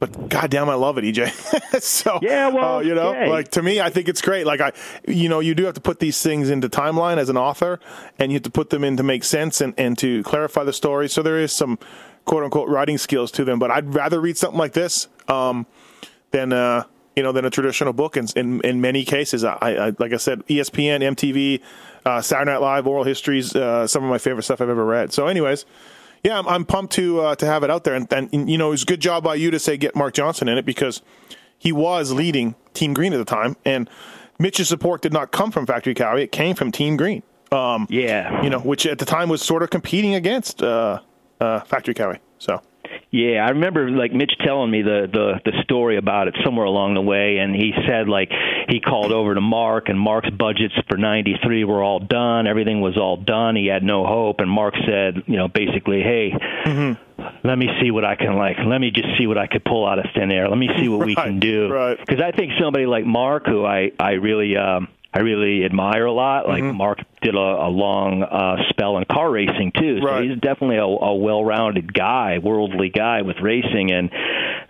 but 0.00 0.28
goddamn, 0.30 0.68
I 0.68 0.74
love 0.74 0.98
it, 0.98 1.04
EJ. 1.04 1.80
so 1.82 2.18
Yeah, 2.22 2.48
well, 2.48 2.76
uh, 2.76 2.80
you 2.80 2.94
know, 2.94 3.12
yeah. 3.12 3.28
like 3.28 3.50
to 3.52 3.62
me, 3.62 3.80
I 3.80 3.90
think 3.90 4.08
it's 4.08 4.22
great. 4.22 4.46
Like 4.46 4.60
I, 4.60 4.72
you 5.06 5.28
know, 5.28 5.40
you 5.40 5.54
do 5.54 5.64
have 5.66 5.74
to 5.74 5.80
put 5.80 6.00
these 6.00 6.20
things 6.22 6.50
into 6.50 6.68
timeline 6.68 7.18
as 7.18 7.28
an 7.28 7.36
author, 7.36 7.78
and 8.18 8.32
you 8.32 8.36
have 8.36 8.42
to 8.44 8.50
put 8.50 8.70
them 8.70 8.82
in 8.82 8.96
to 8.96 9.02
make 9.02 9.22
sense 9.22 9.60
and 9.60 9.74
and 9.78 9.96
to 9.98 10.22
clarify 10.24 10.64
the 10.64 10.72
story. 10.72 11.08
So 11.08 11.22
there 11.22 11.38
is 11.38 11.52
some 11.52 11.78
quote 12.24 12.42
unquote 12.42 12.68
writing 12.68 12.98
skills 12.98 13.30
to 13.32 13.44
them. 13.44 13.58
But 13.58 13.70
I'd 13.70 13.94
rather 13.94 14.20
read 14.20 14.36
something 14.36 14.58
like 14.58 14.72
this. 14.72 15.06
Um, 15.28 15.66
than 16.30 16.52
uh, 16.52 16.84
you 17.16 17.22
know 17.22 17.32
than 17.32 17.44
a 17.44 17.50
traditional 17.50 17.92
book. 17.92 18.16
In 18.16 18.26
in, 18.36 18.60
in 18.62 18.80
many 18.80 19.04
cases, 19.04 19.44
I, 19.44 19.56
I 19.60 19.92
like 19.98 20.12
I 20.12 20.16
said, 20.16 20.46
ESPN, 20.46 21.02
MTV, 21.02 21.60
uh, 22.06 22.22
Saturday 22.22 22.52
Night 22.52 22.60
Live, 22.60 22.86
oral 22.86 23.04
histories, 23.04 23.54
uh, 23.54 23.86
some 23.86 24.04
of 24.04 24.10
my 24.10 24.18
favorite 24.18 24.44
stuff 24.44 24.60
I've 24.60 24.68
ever 24.68 24.84
read. 24.84 25.12
So, 25.12 25.26
anyways. 25.26 25.64
Yeah, 26.24 26.38
I'm, 26.38 26.46
I'm 26.48 26.64
pumped 26.64 26.92
to 26.94 27.20
uh, 27.20 27.34
to 27.36 27.46
have 27.46 27.62
it 27.62 27.70
out 27.70 27.84
there, 27.84 27.94
and, 27.94 28.10
and 28.12 28.50
you 28.50 28.58
know, 28.58 28.68
it 28.68 28.72
was 28.72 28.82
a 28.82 28.86
good 28.86 29.00
job 29.00 29.24
by 29.24 29.36
you 29.36 29.50
to 29.50 29.58
say 29.58 29.76
get 29.76 29.96
Mark 29.96 30.12
Johnson 30.14 30.48
in 30.48 30.58
it 30.58 30.66
because 30.66 31.00
he 31.58 31.72
was 31.72 32.12
leading 32.12 32.54
Team 32.74 32.92
Green 32.94 33.12
at 33.12 33.18
the 33.18 33.24
time, 33.24 33.56
and 33.64 33.88
Mitch's 34.38 34.68
support 34.68 35.00
did 35.02 35.12
not 35.12 35.32
come 35.32 35.50
from 35.50 35.66
Factory 35.66 35.94
Kawi; 35.94 36.22
it 36.22 36.32
came 36.32 36.54
from 36.54 36.72
Team 36.72 36.96
Green. 36.96 37.22
Um, 37.52 37.86
Yeah. 37.90 38.42
you 38.42 38.50
know, 38.50 38.60
which 38.60 38.86
at 38.86 38.98
the 38.98 39.04
time 39.04 39.28
was 39.28 39.42
sort 39.42 39.62
of 39.62 39.70
competing 39.70 40.14
against 40.14 40.62
uh, 40.62 41.00
uh, 41.40 41.60
Factory 41.60 41.94
Kawi. 41.94 42.18
So, 42.38 42.62
Yeah, 43.10 43.44
I 43.44 43.50
remember 43.50 43.90
like 43.90 44.12
Mitch 44.12 44.32
telling 44.44 44.70
me 44.70 44.82
the 44.82 45.08
the 45.12 45.40
the 45.44 45.62
story 45.64 45.96
about 45.96 46.28
it 46.28 46.36
somewhere 46.44 46.66
along 46.66 46.94
the 46.94 47.00
way, 47.02 47.38
and 47.38 47.54
he 47.54 47.72
said 47.86 48.08
like 48.08 48.30
he 48.68 48.78
called 48.80 49.10
over 49.10 49.34
to 49.34 49.40
Mark, 49.40 49.88
and 49.88 49.98
Mark's 49.98 50.30
budgets 50.30 50.74
for 50.88 50.96
'93 50.96 51.64
were 51.64 51.82
all 51.82 51.98
done, 51.98 52.46
everything 52.46 52.80
was 52.80 52.96
all 52.96 53.16
done. 53.16 53.56
He 53.56 53.66
had 53.66 53.82
no 53.82 54.06
hope, 54.06 54.40
and 54.40 54.48
Mark 54.50 54.74
said, 54.86 55.22
you 55.26 55.36
know, 55.36 55.48
basically, 55.48 56.02
hey. 56.02 56.32
Let 57.44 57.58
me 57.58 57.68
see 57.82 57.90
what 57.90 58.04
I 58.04 58.16
can 58.16 58.36
like. 58.36 58.56
Let 58.64 58.80
me 58.80 58.90
just 58.90 59.08
see 59.18 59.26
what 59.26 59.36
I 59.36 59.46
could 59.46 59.62
pull 59.64 59.86
out 59.86 59.98
of 59.98 60.06
thin 60.14 60.30
air. 60.32 60.48
Let 60.48 60.56
me 60.56 60.68
see 60.78 60.88
what 60.88 61.04
we 61.06 61.14
can 61.26 61.38
do. 61.38 61.68
right. 61.68 61.98
Because 61.98 62.22
I 62.22 62.30
think 62.32 62.52
somebody 62.58 62.86
like 62.86 63.04
Mark, 63.04 63.46
who 63.46 63.64
I 63.64 63.92
I 63.98 64.12
really 64.12 64.56
um, 64.56 64.88
I 65.12 65.20
really 65.20 65.64
admire 65.64 66.04
a 66.06 66.12
lot. 66.12 66.46
Like 66.46 66.62
Mm-hmm. 66.62 66.76
Mark 66.76 66.98
did 67.20 67.34
a, 67.34 67.38
a 67.38 67.68
long 67.68 68.22
uh, 68.22 68.56
spell 68.70 68.96
in 68.98 69.04
car 69.06 69.30
racing 69.30 69.72
too, 69.76 69.98
so 70.00 70.06
Right. 70.06 70.30
he's 70.30 70.38
definitely 70.38 70.76
a, 70.76 70.84
a 70.84 71.14
well-rounded 71.14 71.92
guy, 71.92 72.38
worldly 72.38 72.90
guy 72.90 73.22
with 73.22 73.36
racing. 73.42 73.90
And 73.92 74.10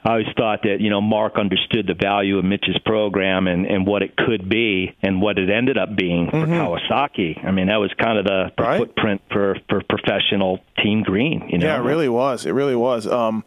I 0.02 0.12
always 0.12 0.26
thought 0.38 0.60
that 0.62 0.80
you 0.80 0.88
know 0.88 1.02
Mark 1.02 1.36
understood 1.36 1.86
the 1.86 1.92
value 1.94 2.38
of 2.38 2.44
Mitch's 2.46 2.78
program 2.86 3.46
and 3.48 3.66
and 3.66 3.86
what 3.86 4.02
it 4.02 4.16
could 4.16 4.48
be 4.48 4.96
and 5.02 5.20
what 5.20 5.38
it 5.38 5.50
ended 5.50 5.76
up 5.76 5.94
being 5.94 6.30
for 6.30 6.46
Kawasaki. 6.46 7.44
I 7.44 7.50
mean, 7.50 7.66
that 7.66 7.76
was 7.76 7.92
kind 7.98 8.18
of 8.18 8.24
the, 8.24 8.44
the 8.56 8.62
Mm-hmm. 8.62 8.62
Right. 8.62 8.78
footprint 8.78 9.20
for 9.30 9.56
for 9.68 9.82
professional 9.90 10.60
Team 10.82 11.02
Green. 11.02 11.48
You 11.50 11.58
know, 11.58 11.66
Yeah, 11.66 11.76
it 11.80 11.84
really 11.84 12.08
was. 12.08 12.46
It 12.46 12.52
really 12.52 12.76
was. 12.76 13.06
Um, 13.06 13.44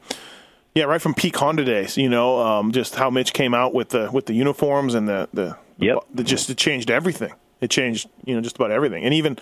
yeah, 0.75 0.86
right 0.86 1.01
from 1.01 1.13
peak 1.13 1.36
Honda 1.38 1.63
days. 1.65 1.97
You 1.97 2.10
know, 2.10 2.39
um, 2.39 2.71
just 2.71 2.95
how 2.95 3.10
Mitch 3.10 3.34
came 3.34 3.53
out 3.56 3.73
with 3.73 3.89
the 3.89 4.10
with 4.12 4.27
the 4.27 4.34
uniforms 4.34 4.93
and 4.95 5.08
the 5.08 5.27
the, 5.34 5.58
Yep. 5.77 5.97
the 6.13 6.23
just 6.23 6.49
it 6.49 6.57
changed 6.57 6.89
everything. 6.89 7.33
It 7.62 7.69
changed 7.69 8.09
you 8.25 8.36
know 8.36 8.41
just 8.41 8.55
about 8.55 8.71
everything. 8.71 9.03
And 9.03 9.13
even 9.13 9.38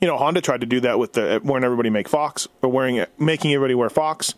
you 0.00 0.08
know 0.08 0.16
Honda 0.16 0.40
tried 0.40 0.60
to 0.60 0.66
do 0.66 0.80
that 0.80 0.98
with 0.98 1.14
the 1.14 1.40
wearing 1.44 1.64
everybody 1.64 1.90
make 1.90 2.08
Fox 2.08 2.48
or 2.62 2.70
wearing 2.70 3.04
making 3.18 3.52
everybody 3.52 3.74
wear 3.74 3.90
Fox. 3.90 4.34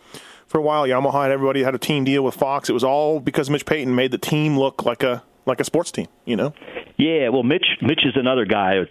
For 0.47 0.59
a 0.59 0.63
while, 0.63 0.87
Yamaha 0.87 1.25
and 1.25 1.33
everybody 1.33 1.63
had 1.63 1.75
a 1.75 1.79
team 1.79 2.05
deal 2.05 2.23
with 2.23 2.35
Fox. 2.35 2.69
It 2.69 2.75
was 2.75 2.85
all 2.85 3.21
because 3.21 3.49
Mitch 3.49 3.65
Payton 3.65 3.95
made 3.95 4.11
the 4.11 4.19
team 4.19 4.59
look 4.59 4.85
like 4.85 5.03
a 5.03 5.23
like 5.47 5.61
a 5.61 5.65
sports 5.65 5.91
team. 5.91 6.09
You 6.27 6.37
know. 6.37 6.55
Yeah, 6.99 7.31
well, 7.31 7.43
Mitch 7.43 7.65
Mitch 7.81 8.05
is 8.05 8.17
another 8.17 8.45
guy 8.45 8.85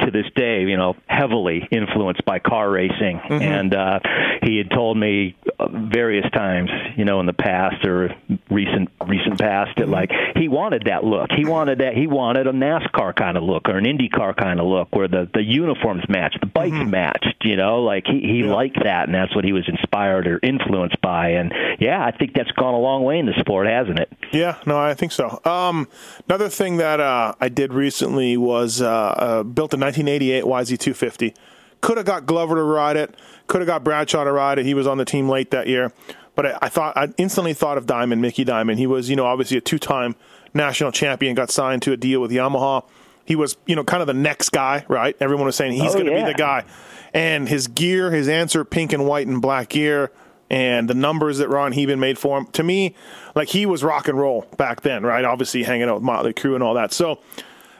to 0.00 0.10
this 0.10 0.26
day, 0.34 0.62
you 0.62 0.76
know, 0.76 0.96
heavily 1.06 1.66
influenced 1.70 2.24
by 2.24 2.38
car 2.38 2.70
racing, 2.70 3.20
Mm-hmm. 3.24 3.42
and 3.42 3.74
uh, 3.74 4.00
he 4.42 4.58
had 4.58 4.70
told 4.70 4.96
me 4.98 5.36
uh, 5.58 5.68
various 5.68 6.28
times, 6.32 6.68
you 6.96 7.04
know, 7.04 7.20
in 7.20 7.26
the 7.26 7.32
past 7.32 7.84
or 7.86 8.14
recent 8.50 8.90
recent 9.06 9.38
past, 9.38 9.70
Mm-hmm. 9.76 9.80
that 9.80 9.88
like 9.88 10.10
he 10.36 10.48
wanted 10.48 10.84
that 10.86 11.04
look. 11.04 11.30
He 11.32 11.44
wanted 11.44 11.78
that. 11.78 11.94
He 11.94 12.06
wanted 12.06 12.46
a 12.46 12.52
NASCAR 12.52 13.14
kind 13.14 13.36
of 13.36 13.44
look 13.44 13.68
or 13.68 13.76
an 13.78 13.84
IndyCar 13.84 14.36
kind 14.36 14.60
of 14.60 14.66
look, 14.66 14.94
where 14.94 15.08
the 15.08 15.28
the 15.32 15.42
uniforms 15.42 16.02
matched, 16.08 16.40
the 16.40 16.46
bikes 16.46 16.72
Mm-hmm. 16.74 16.90
matched. 16.90 17.36
You 17.44 17.56
know, 17.56 17.82
like 17.82 18.04
he 18.06 18.20
he 18.20 18.42
liked 18.42 18.82
that, 18.82 19.06
and 19.06 19.14
that's 19.14 19.34
what 19.34 19.44
he 19.44 19.52
was 19.52 19.68
inspired 19.68 20.26
or 20.26 20.38
influenced 20.42 21.00
by. 21.00 21.30
And 21.30 21.52
yeah, 21.78 22.04
I 22.04 22.10
think 22.10 22.34
that's 22.34 22.50
gone 22.52 22.74
a 22.74 22.78
long 22.78 23.04
way 23.04 23.18
in 23.18 23.26
the 23.26 23.34
sport, 23.38 23.66
hasn't 23.68 23.98
it? 24.00 24.10
Yeah, 24.32 24.56
no, 24.66 24.78
I 24.78 24.94
think 24.94 25.12
so. 25.12 25.40
Um, 25.44 25.88
another 26.28 26.48
thing 26.48 26.78
that 26.78 27.00
uh, 27.00 27.34
I 27.40 27.48
did 27.48 27.72
recently 27.72 28.36
was 28.36 28.82
uh, 28.82 28.88
uh, 28.90 29.42
built 29.44 29.72
a 29.74 29.76
1988 29.96 30.44
YZ250. 30.44 31.34
Could 31.80 31.96
have 31.98 32.06
got 32.06 32.26
Glover 32.26 32.54
to 32.56 32.62
ride 32.62 32.96
it. 32.96 33.14
Could 33.46 33.60
have 33.60 33.66
got 33.68 33.84
Bradshaw 33.84 34.24
to 34.24 34.32
ride 34.32 34.58
it. 34.58 34.64
He 34.66 34.74
was 34.74 34.86
on 34.86 34.96
the 34.98 35.04
team 35.04 35.28
late 35.28 35.50
that 35.50 35.66
year. 35.66 35.92
But 36.34 36.46
I, 36.46 36.58
I 36.62 36.68
thought 36.68 36.96
I 36.96 37.08
instantly 37.18 37.52
thought 37.54 37.76
of 37.78 37.86
Dymond, 37.86 38.20
Mickey 38.20 38.44
Dymond. 38.44 38.78
He 38.78 38.86
was, 38.86 39.10
you 39.10 39.16
know, 39.16 39.26
obviously 39.26 39.56
a 39.58 39.60
two-time 39.60 40.16
national 40.54 40.92
champion. 40.92 41.34
Got 41.34 41.50
signed 41.50 41.82
to 41.82 41.92
a 41.92 41.96
deal 41.96 42.20
with 42.20 42.30
Yamaha. 42.30 42.84
He 43.26 43.36
was, 43.36 43.56
you 43.66 43.76
know, 43.76 43.84
kind 43.84 44.00
of 44.00 44.06
the 44.06 44.14
next 44.14 44.50
guy, 44.50 44.84
right? 44.88 45.16
Everyone 45.20 45.46
was 45.46 45.56
saying 45.56 45.72
he's 45.72 45.90
Oh, 45.90 45.94
going 45.94 46.06
to 46.06 46.12
yeah. 46.12 46.24
be 46.26 46.32
the 46.32 46.38
guy. 46.38 46.64
And 47.12 47.48
his 47.48 47.68
gear, 47.68 48.10
his 48.10 48.28
answer, 48.28 48.64
pink 48.64 48.92
and 48.92 49.06
white 49.06 49.26
and 49.26 49.40
black 49.40 49.68
gear, 49.70 50.10
and 50.50 50.90
the 50.90 50.94
numbers 50.94 51.38
that 51.38 51.48
Ron 51.48 51.72
Heben 51.72 51.98
made 52.00 52.18
for 52.18 52.36
him. 52.38 52.46
To 52.48 52.62
me, 52.62 52.94
like 53.34 53.48
he 53.48 53.66
was 53.66 53.84
rock 53.84 54.08
and 54.08 54.18
roll 54.18 54.46
back 54.56 54.80
then, 54.80 55.04
right? 55.04 55.24
Obviously 55.24 55.62
hanging 55.62 55.88
out 55.88 55.94
with 55.94 56.02
Motley 56.02 56.32
Crue 56.34 56.54
and 56.54 56.62
all 56.62 56.74
that. 56.74 56.92
So, 56.92 57.20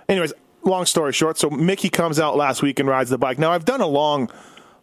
anyways, 0.08 0.32
long 0.66 0.86
story 0.86 1.12
short, 1.12 1.38
so 1.38 1.50
Mickey 1.50 1.88
comes 1.88 2.18
out 2.18 2.36
last 2.36 2.62
week 2.62 2.78
and 2.78 2.88
rides 2.88 3.10
the 3.10 3.18
bike. 3.18 3.38
Now 3.38 3.52
I've 3.52 3.64
done 3.64 3.80
a 3.80 3.86
long, 3.86 4.30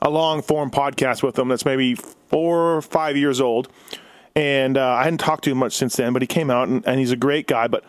a 0.02 0.10
long 0.10 0.42
form 0.42 0.72
podcast 0.72 1.24
with 1.24 1.38
him 1.38 1.48
that's 1.48 1.66
maybe 1.66 1.96
four 1.96 2.76
or 2.76 2.82
five 2.82 3.18
years 3.18 3.42
old, 3.42 3.70
and 4.36 4.78
uh, 4.78 4.88
I 4.88 5.04
hadn't 5.04 5.20
talked 5.20 5.44
to 5.46 5.52
him 5.52 5.58
much 5.58 5.74
since 5.74 5.96
then. 5.96 6.14
But 6.14 6.22
he 6.22 6.28
came 6.28 6.50
out 6.50 6.68
and, 6.68 6.86
and 6.88 7.00
he's 7.00 7.12
a 7.12 7.18
great 7.18 7.48
guy. 7.48 7.68
But 7.68 7.84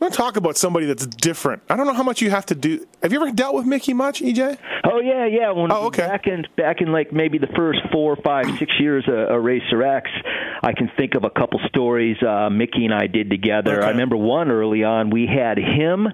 I 0.00 0.04
want 0.06 0.12
to 0.12 0.18
talk 0.18 0.36
about 0.36 0.56
somebody 0.58 0.86
that's 0.86 1.06
different. 1.06 1.62
I 1.70 1.76
don't 1.76 1.86
know 1.86 1.94
how 1.94 2.02
much 2.02 2.20
you 2.20 2.28
have 2.30 2.44
to 2.46 2.54
do. 2.54 2.84
Have 3.02 3.12
you 3.12 3.22
ever 3.22 3.30
dealt 3.32 3.54
with 3.54 3.64
Mickey 3.64 3.94
much, 3.94 4.20
EJ? 4.20 4.58
Oh 4.84 4.90
Oh 4.94 5.00
yeah, 5.00 5.24
yeah. 5.26 5.50
When, 5.50 5.72
Oh, 5.72 5.86
okay. 5.86 6.06
Back 6.06 6.26
in 6.26 6.44
back 6.56 6.80
in 6.80 6.92
like 6.92 7.12
maybe 7.12 7.38
the 7.38 7.48
first 7.56 7.80
four, 7.90 8.16
five, 8.16 8.46
six 8.58 8.72
years 8.78 9.04
of, 9.08 9.14
of 9.14 9.42
Racer 9.42 9.82
X, 9.82 10.08
I 10.62 10.72
can 10.72 10.90
think 10.96 11.14
of 11.14 11.24
a 11.24 11.30
couple 11.30 11.58
stories 11.68 12.16
uh, 12.22 12.48
Mickey 12.50 12.84
and 12.84 12.92
I 12.94 13.06
did 13.06 13.28
together. 13.30 13.78
Okay. 13.78 13.86
I 13.86 13.90
remember 13.90 14.16
one 14.16 14.50
early 14.50 14.84
on. 14.84 15.10
We 15.10 15.26
had 15.26 15.58
him 15.58 16.06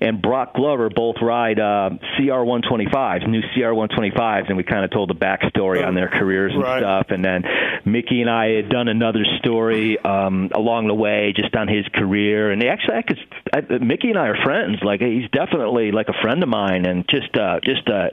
and 0.00 0.22
Broc 0.22 0.54
Glover 0.54 0.88
both 0.88 1.16
ride 1.20 1.58
uh, 1.60 1.90
CR 2.16 2.42
125s, 2.46 3.28
new 3.28 3.42
CR 3.54 3.74
125s, 3.74 4.48
and 4.48 4.56
we 4.56 4.62
kind 4.62 4.84
of 4.84 4.90
told 4.92 5.10
the 5.10 5.14
backstory 5.14 5.84
on 5.86 5.94
their 5.94 6.08
careers 6.08 6.52
and 6.54 6.62
Right. 6.62 6.80
stuff. 6.80 7.06
And 7.10 7.24
then 7.24 7.44
Mickey 7.84 8.20
and 8.22 8.30
I 8.30 8.50
had 8.52 8.68
done 8.70 8.88
another 8.88 9.24
story 9.40 9.98
um, 9.98 10.50
along 10.54 10.86
the 10.88 10.94
way, 10.94 11.32
just 11.36 11.54
on 11.54 11.68
his 11.68 11.86
career. 11.94 12.50
And 12.50 12.62
actually, 12.64 12.96
I 12.96 13.02
could, 13.02 13.18
I, 13.52 13.60
Mickey 13.78 14.10
and 14.10 14.18
I 14.18 14.28
are 14.28 14.42
friends. 14.44 14.78
Like 14.82 15.00
he's 15.00 15.28
definitely 15.30 15.92
like 15.92 16.08
a 16.08 16.14
friend 16.22 16.42
of 16.42 16.48
mine, 16.48 16.84
and 16.86 17.04
just 17.08 17.36
uh, 17.36 17.60
just 17.64 17.88
a 17.88 18.10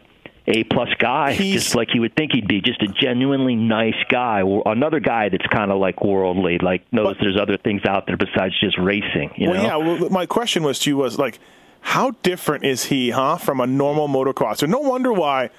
a 0.48 0.64
plus 0.64 0.90
guy, 0.98 1.34
He's- 1.34 1.54
just 1.64 1.76
like 1.76 1.94
you 1.94 2.02
would 2.02 2.16
think 2.16 2.32
he'd 2.34 2.48
be. 2.48 2.60
Just 2.62 2.82
a 2.82 2.88
genuinely 2.88 3.56
nice 3.56 3.94
guy. 4.10 4.42
Another 4.66 5.00
guy 5.00 5.30
that's 5.30 5.46
kind 5.48 5.72
of 5.72 5.78
like 5.80 6.04
worldly, 6.04 6.58
like 6.58 6.92
knows 6.92 7.10
But- 7.10 7.18
there's 7.22 7.38
other 7.38 7.58
things 7.58 7.82
out 7.86 8.08
there 8.08 8.18
besides 8.18 8.60
just 8.60 8.78
racing. 8.80 9.32
You 9.36 9.50
Well, 9.52 9.62
know? 9.62 9.68
yeah. 9.68 10.00
Well, 10.00 10.10
my 10.10 10.26
question 10.26 10.64
was 10.64 10.80
to 10.80 10.90
you 10.90 10.98
was 10.98 11.20
like, 11.20 11.38
how 11.82 12.12
different 12.24 12.66
is 12.66 12.86
he, 12.86 13.12
huh, 13.12 13.38
from 13.38 13.60
a 13.60 13.68
normal 13.68 14.08
motocrosser? 14.08 14.68
No 14.68 14.80
wonder 14.80 15.14
why 15.14 15.50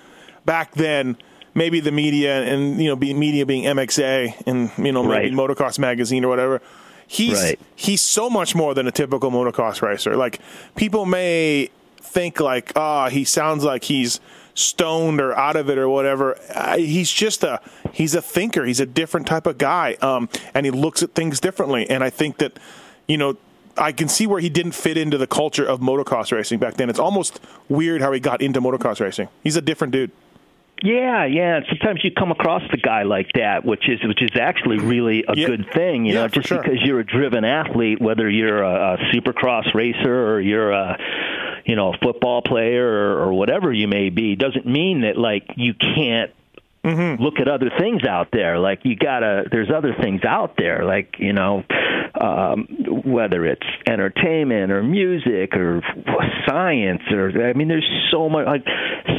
back 0.44 0.72
then 0.74 1.16
maybe 1.54 1.78
the 1.80 1.92
media 1.92 2.42
and 2.42 2.80
you 2.82 2.88
know, 2.88 2.96
be, 2.96 3.14
media 3.14 3.46
being 3.46 3.64
MXA 3.64 4.42
and 4.46 4.70
you 4.84 4.90
know 4.92 5.02
maybe 5.04 5.30
Right. 5.30 5.32
Motocross 5.32 5.78
magazine 5.78 6.24
or 6.24 6.28
whatever. 6.28 6.60
He's 7.12 7.42
Right. 7.42 7.58
he's 7.74 8.00
so 8.02 8.30
much 8.30 8.54
more 8.54 8.72
than 8.72 8.86
a 8.86 8.92
typical 8.92 9.32
motocross 9.32 9.82
racer. 9.82 10.14
Like 10.16 10.38
people 10.76 11.06
may 11.06 11.68
think 12.00 12.38
like, 12.38 12.70
ah, 12.76 13.08
he 13.08 13.24
sounds 13.24 13.64
like 13.64 13.82
he's 13.82 14.20
stoned 14.54 15.20
or 15.20 15.36
out 15.36 15.56
of 15.56 15.68
it 15.68 15.76
or 15.76 15.88
whatever. 15.88 16.38
He's 16.76 17.10
just 17.10 17.42
a 17.42 17.60
he's 17.92 18.14
a 18.14 18.22
thinker. 18.22 18.64
He's 18.64 18.78
a 18.78 18.86
different 18.86 19.26
type 19.26 19.48
of 19.48 19.58
guy, 19.58 19.94
um, 20.02 20.28
and 20.54 20.64
he 20.64 20.70
looks 20.70 21.02
at 21.02 21.12
things 21.16 21.40
differently. 21.40 21.90
And 21.90 22.04
I 22.04 22.10
think 22.10 22.38
that 22.38 22.58
you 23.08 23.16
know. 23.16 23.36
I 23.76 23.92
can 23.92 24.08
see 24.08 24.26
where 24.26 24.40
he 24.40 24.50
didn't 24.50 24.72
fit 24.72 24.98
into 24.98 25.16
the 25.16 25.28
culture 25.28 25.64
of 25.64 25.80
motocross 25.80 26.32
racing 26.32 26.58
back 26.58 26.74
then. 26.74 26.90
It's 26.90 26.98
almost 26.98 27.40
weird 27.68 28.02
how 28.02 28.12
he 28.12 28.20
got 28.20 28.42
into 28.42 28.60
motocross 28.60 29.00
racing. 29.00 29.28
He's 29.42 29.56
a 29.56 29.62
different 29.62 29.92
dude. 29.92 30.10
Yeah, 30.82 31.24
yeah. 31.26 31.56
and 31.56 31.66
Sometimes 31.68 32.00
you 32.04 32.10
come 32.10 32.30
across 32.30 32.62
the 32.70 32.76
guy 32.76 33.02
like 33.02 33.30
that, 33.34 33.64
which 33.64 33.88
is 33.88 34.00
which 34.06 34.22
is 34.22 34.30
actually 34.40 34.78
really 34.78 35.24
a 35.28 35.36
Yeah. 35.36 35.46
good 35.46 35.70
thing. 35.72 36.06
You 36.06 36.14
Yeah, 36.14 36.20
know, 36.22 36.28
just 36.28 36.48
sure. 36.48 36.62
because 36.62 36.78
you're 36.82 37.00
a 37.00 37.04
driven 37.06 37.44
athlete, 37.44 38.00
whether 38.00 38.28
you're 38.28 38.62
a, 38.62 38.94
a 38.94 38.96
supercross 39.12 39.74
racer 39.74 40.28
or 40.32 40.40
you're 40.40 40.72
a 40.72 40.98
you 41.66 41.76
know 41.76 41.92
a 41.92 41.98
football 41.98 42.42
player 42.42 42.86
or, 42.86 43.24
or 43.24 43.32
whatever 43.34 43.72
you 43.72 43.88
may 43.88 44.08
be, 44.10 44.36
doesn't 44.36 44.66
mean 44.66 45.02
that 45.02 45.16
like 45.18 45.44
you 45.56 45.74
can't 45.74 46.30
Mm-hmm. 46.84 47.22
look 47.22 47.34
at 47.38 47.46
other 47.46 47.70
things 47.78 48.04
out 48.08 48.28
there. 48.32 48.58
Like 48.58 48.80
you 48.84 48.96
gotta, 48.96 49.44
there's 49.50 49.70
other 49.70 49.94
things 50.00 50.22
out 50.24 50.54
there. 50.56 50.82
Like 50.84 51.16
you 51.18 51.34
know, 51.34 51.62
um, 52.18 52.66
whether 53.04 53.44
it's 53.44 53.66
entertainment 53.86 54.72
or 54.72 54.82
music 54.82 55.54
or 55.54 55.82
science 56.46 57.02
or 57.12 57.30
I 57.48 57.52
mean, 57.52 57.68
there's 57.68 57.88
so 58.10 58.28
much 58.28 58.46
like 58.46 58.64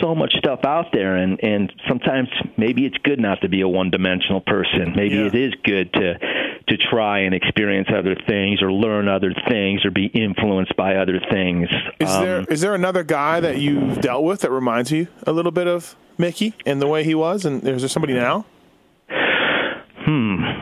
so 0.01 0.15
much 0.15 0.33
stuff 0.37 0.61
out 0.65 0.87
there, 0.91 1.15
and 1.17 1.39
and 1.43 1.71
sometimes 1.87 2.29
maybe 2.57 2.85
it's 2.85 2.97
good 3.03 3.19
not 3.19 3.41
to 3.41 3.49
be 3.49 3.61
a 3.61 3.67
one-dimensional 3.67 4.41
person. 4.41 4.93
Maybe 4.95 5.15
Yeah. 5.15 5.27
it 5.27 5.35
is 5.35 5.53
good 5.63 5.93
to 5.93 6.15
to 6.67 6.77
try 6.89 7.19
and 7.19 7.35
experience 7.35 7.89
other 7.95 8.15
things 8.27 8.61
or 8.61 8.71
learn 8.71 9.07
other 9.07 9.33
things 9.49 9.83
or 9.85 9.91
be 9.91 10.05
influenced 10.05 10.75
by 10.75 10.95
other 10.95 11.19
things. 11.29 11.69
Is 11.99 12.09
Um, 12.09 12.25
there 12.25 12.45
is 12.49 12.61
there 12.61 12.73
another 12.73 13.03
guy 13.03 13.39
that 13.39 13.57
you've 13.59 14.01
dealt 14.01 14.23
with 14.23 14.41
that 14.41 14.51
reminds 14.51 14.91
you 14.91 15.07
a 15.27 15.31
little 15.31 15.51
bit 15.51 15.67
of 15.67 15.95
Mickey 16.17 16.53
and 16.65 16.81
the 16.81 16.87
way 16.87 17.03
he 17.03 17.15
was? 17.15 17.45
And 17.45 17.67
is 17.67 17.81
there 17.81 17.89
somebody 17.89 18.13
now? 18.13 18.45
Hmm. 20.05 20.61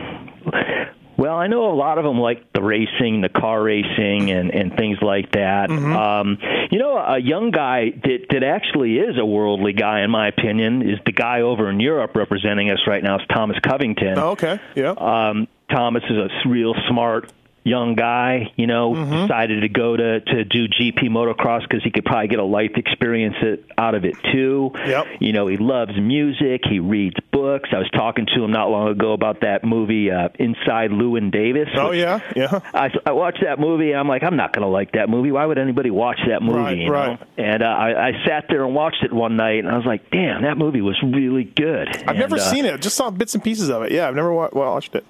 Well, 1.20 1.36
I 1.36 1.48
know 1.48 1.70
a 1.70 1.76
lot 1.76 1.98
of 1.98 2.04
them 2.04 2.18
like 2.18 2.50
the 2.54 2.62
racing, 2.62 3.20
the 3.20 3.28
car 3.28 3.62
racing, 3.62 4.30
and 4.30 4.50
and 4.54 4.74
things 4.74 4.96
like 5.02 5.32
that. 5.32 5.68
Mm-hmm. 5.68 5.92
Um, 5.94 6.38
you 6.70 6.78
know, 6.78 6.96
a 6.96 7.18
young 7.18 7.50
guy 7.50 7.90
that 7.90 8.26
that 8.30 8.42
actually 8.42 8.96
is 8.96 9.18
a 9.18 9.24
worldly 9.26 9.74
guy, 9.74 10.00
in 10.00 10.10
my 10.10 10.28
opinion, 10.28 10.80
is 10.80 10.98
the 11.04 11.12
guy 11.12 11.42
over 11.42 11.68
in 11.68 11.78
Europe 11.78 12.16
representing 12.16 12.70
us 12.70 12.78
right 12.86 13.02
now. 13.02 13.16
Is 13.16 13.26
Thomas 13.34 13.58
Covington. 13.62 14.18
Oh, 14.18 14.30
okay, 14.30 14.58
yeah. 14.74 14.92
Um, 14.92 15.46
Thomas 15.70 16.02
is 16.08 16.16
a 16.16 16.48
real 16.48 16.74
smart 16.88 17.30
young 17.64 17.94
guy. 17.94 18.52
You 18.56 18.66
know, 18.66 18.94
Mm-hmm. 18.94 19.26
decided 19.26 19.60
to 19.62 19.68
go 19.68 19.96
to 19.96 20.20
to 20.20 20.44
do 20.44 20.66
GP 20.68 21.08
motocross 21.10 21.62
because 21.62 21.82
he 21.84 21.90
could 21.90 22.04
probably 22.04 22.28
get 22.28 22.38
a 22.38 22.44
life 22.44 22.72
experience 22.76 23.36
out 23.78 23.94
of 23.94 24.04
it 24.04 24.14
too. 24.32 24.72
Yep. 24.74 25.06
You 25.20 25.32
know, 25.32 25.46
he 25.46 25.56
loves 25.56 25.92
music. 25.96 26.62
He 26.68 26.78
reads 26.80 27.16
books. 27.32 27.68
I 27.72 27.78
was 27.78 27.90
talking 27.90 28.26
to 28.34 28.44
him 28.44 28.50
not 28.52 28.70
long 28.70 28.88
ago 28.88 29.12
about 29.12 29.40
that 29.42 29.64
movie 29.64 30.10
uh, 30.10 30.28
Inside 30.38 30.90
Llewyn 30.90 31.30
Davis. 31.30 31.68
oh 31.76 31.92
yeah, 31.92 32.20
yeah. 32.36 32.60
I, 32.74 32.90
I 33.06 33.12
watched 33.12 33.42
that 33.42 33.58
movie. 33.58 33.94
I'm 33.94 34.08
like, 34.08 34.22
I'm 34.22 34.36
not 34.36 34.52
going 34.52 34.62
to 34.62 34.68
like 34.68 34.92
that 34.92 35.08
movie. 35.08 35.30
Why 35.32 35.46
would 35.46 35.58
anybody 35.58 35.90
watch 35.90 36.18
that 36.28 36.42
movie? 36.42 36.58
Right, 36.58 36.78
you 36.78 36.86
know? 36.86 36.92
right. 36.92 37.20
And 37.38 37.62
uh, 37.62 37.66
I, 37.66 38.08
I 38.08 38.12
sat 38.26 38.46
there 38.48 38.64
and 38.64 38.74
watched 38.74 39.02
it 39.02 39.12
one 39.12 39.36
night, 39.36 39.58
and 39.60 39.68
I 39.68 39.76
was 39.76 39.86
like, 39.86 40.10
damn, 40.10 40.42
that 40.42 40.58
movie 40.58 40.80
was 40.82 41.00
really 41.02 41.44
good. 41.44 41.88
I've 42.06 42.16
never 42.16 42.36
uh, 42.36 42.38
seen 42.40 42.64
it. 42.64 42.80
Just 42.80 42.96
saw 42.96 43.10
bits 43.10 43.34
and 43.34 43.42
pieces 43.44 43.68
of 43.70 43.82
it. 43.82 43.92
Yeah, 43.92 44.08
I've 44.08 44.14
never 44.14 44.32
wa- 44.32 44.50
watched 44.52 44.94
it. 44.94 45.04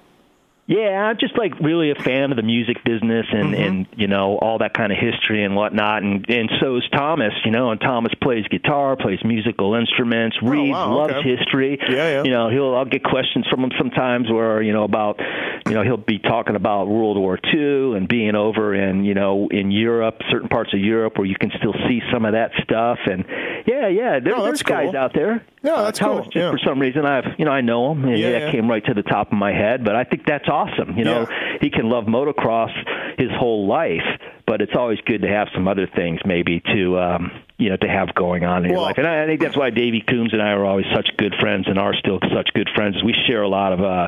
Yeah, 0.71 1.03
I'm 1.03 1.17
just 1.19 1.37
like 1.37 1.59
really 1.59 1.91
a 1.91 1.95
fan 1.95 2.31
of 2.31 2.37
the 2.37 2.43
music 2.43 2.77
business 2.85 3.25
and 3.31 3.41
Mm-hmm. 3.51 3.63
and 3.63 3.87
you 3.97 4.07
know 4.07 4.37
all 4.37 4.59
that 4.59 4.73
kind 4.73 4.91
of 4.93 4.97
history 4.97 5.43
and 5.43 5.55
whatnot. 5.55 6.03
And 6.03 6.25
and 6.29 6.49
so 6.61 6.77
is 6.77 6.83
Thomas. 6.93 7.33
You 7.43 7.51
know, 7.51 7.71
and 7.71 7.81
Thomas 7.81 8.13
plays 8.21 8.45
guitar, 8.47 8.95
plays 8.95 9.19
musical 9.25 9.75
instruments, 9.75 10.37
reads, 10.41 10.75
Oh, 10.77 10.89
wow, 10.89 10.95
loves 10.97 11.13
okay. 11.15 11.35
history. 11.35 11.77
Yeah, 11.89 11.95
yeah. 12.09 12.23
You 12.23 12.31
know, 12.31 12.49
he'll 12.49 12.73
I'll 12.75 12.85
get 12.85 13.03
questions 13.03 13.45
from 13.49 13.63
him 13.65 13.71
sometimes 13.77 14.31
where 14.31 14.61
you 14.61 14.71
know 14.71 14.83
about 14.85 15.19
you 15.67 15.73
know 15.73 15.83
he'll 15.83 15.97
be 15.97 16.19
talking 16.19 16.55
about 16.55 16.87
World 16.87 17.17
War 17.17 17.37
II 17.53 17.97
and 17.97 18.07
being 18.07 18.35
over 18.35 18.73
in 18.73 19.03
you 19.03 19.13
know 19.13 19.49
in 19.51 19.71
Europe, 19.71 20.21
certain 20.31 20.47
parts 20.47 20.73
of 20.73 20.79
Europe 20.79 21.17
where 21.17 21.27
you 21.27 21.35
can 21.35 21.51
still 21.57 21.73
see 21.89 21.99
some 22.13 22.23
of 22.23 22.31
that 22.33 22.51
stuff. 22.63 22.99
And 23.05 23.25
yeah, 23.65 23.87
yeah, 23.87 24.19
there, 24.19 24.35
Oh, 24.37 24.43
there's 24.43 24.63
cool. 24.63 24.75
guys 24.75 24.95
out 24.95 25.13
there. 25.13 25.43
Uh, 25.63 25.83
that's 25.83 25.99
Thomas, 25.99 26.23
cool, 26.23 26.31
Just 26.31 26.35
yeah. 26.35 26.51
for 26.51 26.57
some 26.65 26.79
reason, 26.79 27.05
I've 27.05 27.25
you 27.37 27.45
know 27.45 27.51
I 27.51 27.61
know 27.61 27.91
him. 27.91 28.05
and 28.05 28.17
Yeah, 28.17 28.31
that 28.31 28.41
yeah. 28.43 28.51
came 28.51 28.69
right 28.69 28.83
to 28.85 28.93
the 28.93 29.03
top 29.03 29.31
of 29.31 29.37
my 29.37 29.51
head. 29.53 29.83
But 29.85 29.95
I 29.95 30.03
think 30.03 30.25
that's 30.25 30.47
awesome. 30.49 30.97
You 30.97 31.05
know, 31.05 31.27
Yeah. 31.29 31.57
he 31.61 31.69
can 31.69 31.89
love 31.89 32.05
motocross 32.05 32.71
his 33.19 33.29
whole 33.31 33.67
life, 33.67 34.01
but 34.47 34.61
it's 34.61 34.75
always 34.75 34.99
good 35.05 35.21
to 35.21 35.27
have 35.27 35.49
some 35.53 35.67
other 35.67 35.87
things 35.87 36.19
maybe 36.25 36.61
to 36.73 36.99
um, 36.99 37.31
you 37.57 37.69
know 37.69 37.77
to 37.77 37.87
have 37.87 38.13
going 38.15 38.43
on 38.43 38.65
in 38.65 38.71
your 38.71 38.81
life. 38.81 38.97
And 38.97 39.05
I, 39.07 39.23
I 39.23 39.25
think 39.27 39.39
that's 39.41 39.55
why 39.57 39.69
Davey 39.69 40.01
Coombs 40.01 40.33
and 40.33 40.41
I 40.41 40.49
are 40.51 40.65
always 40.65 40.85
such 40.95 41.09
good 41.17 41.35
friends 41.39 41.67
and 41.67 41.77
are 41.77 41.93
still 41.93 42.19
such 42.33 42.49
good 42.55 42.69
friends. 42.73 43.03
We 43.03 43.13
share 43.27 43.43
a 43.43 43.47
lot 43.49 43.73
of 43.73 43.81
uh, 43.81 44.07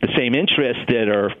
the 0.00 0.08
same 0.16 0.34
interests 0.36 0.82
that 0.88 1.08
are 1.08 1.32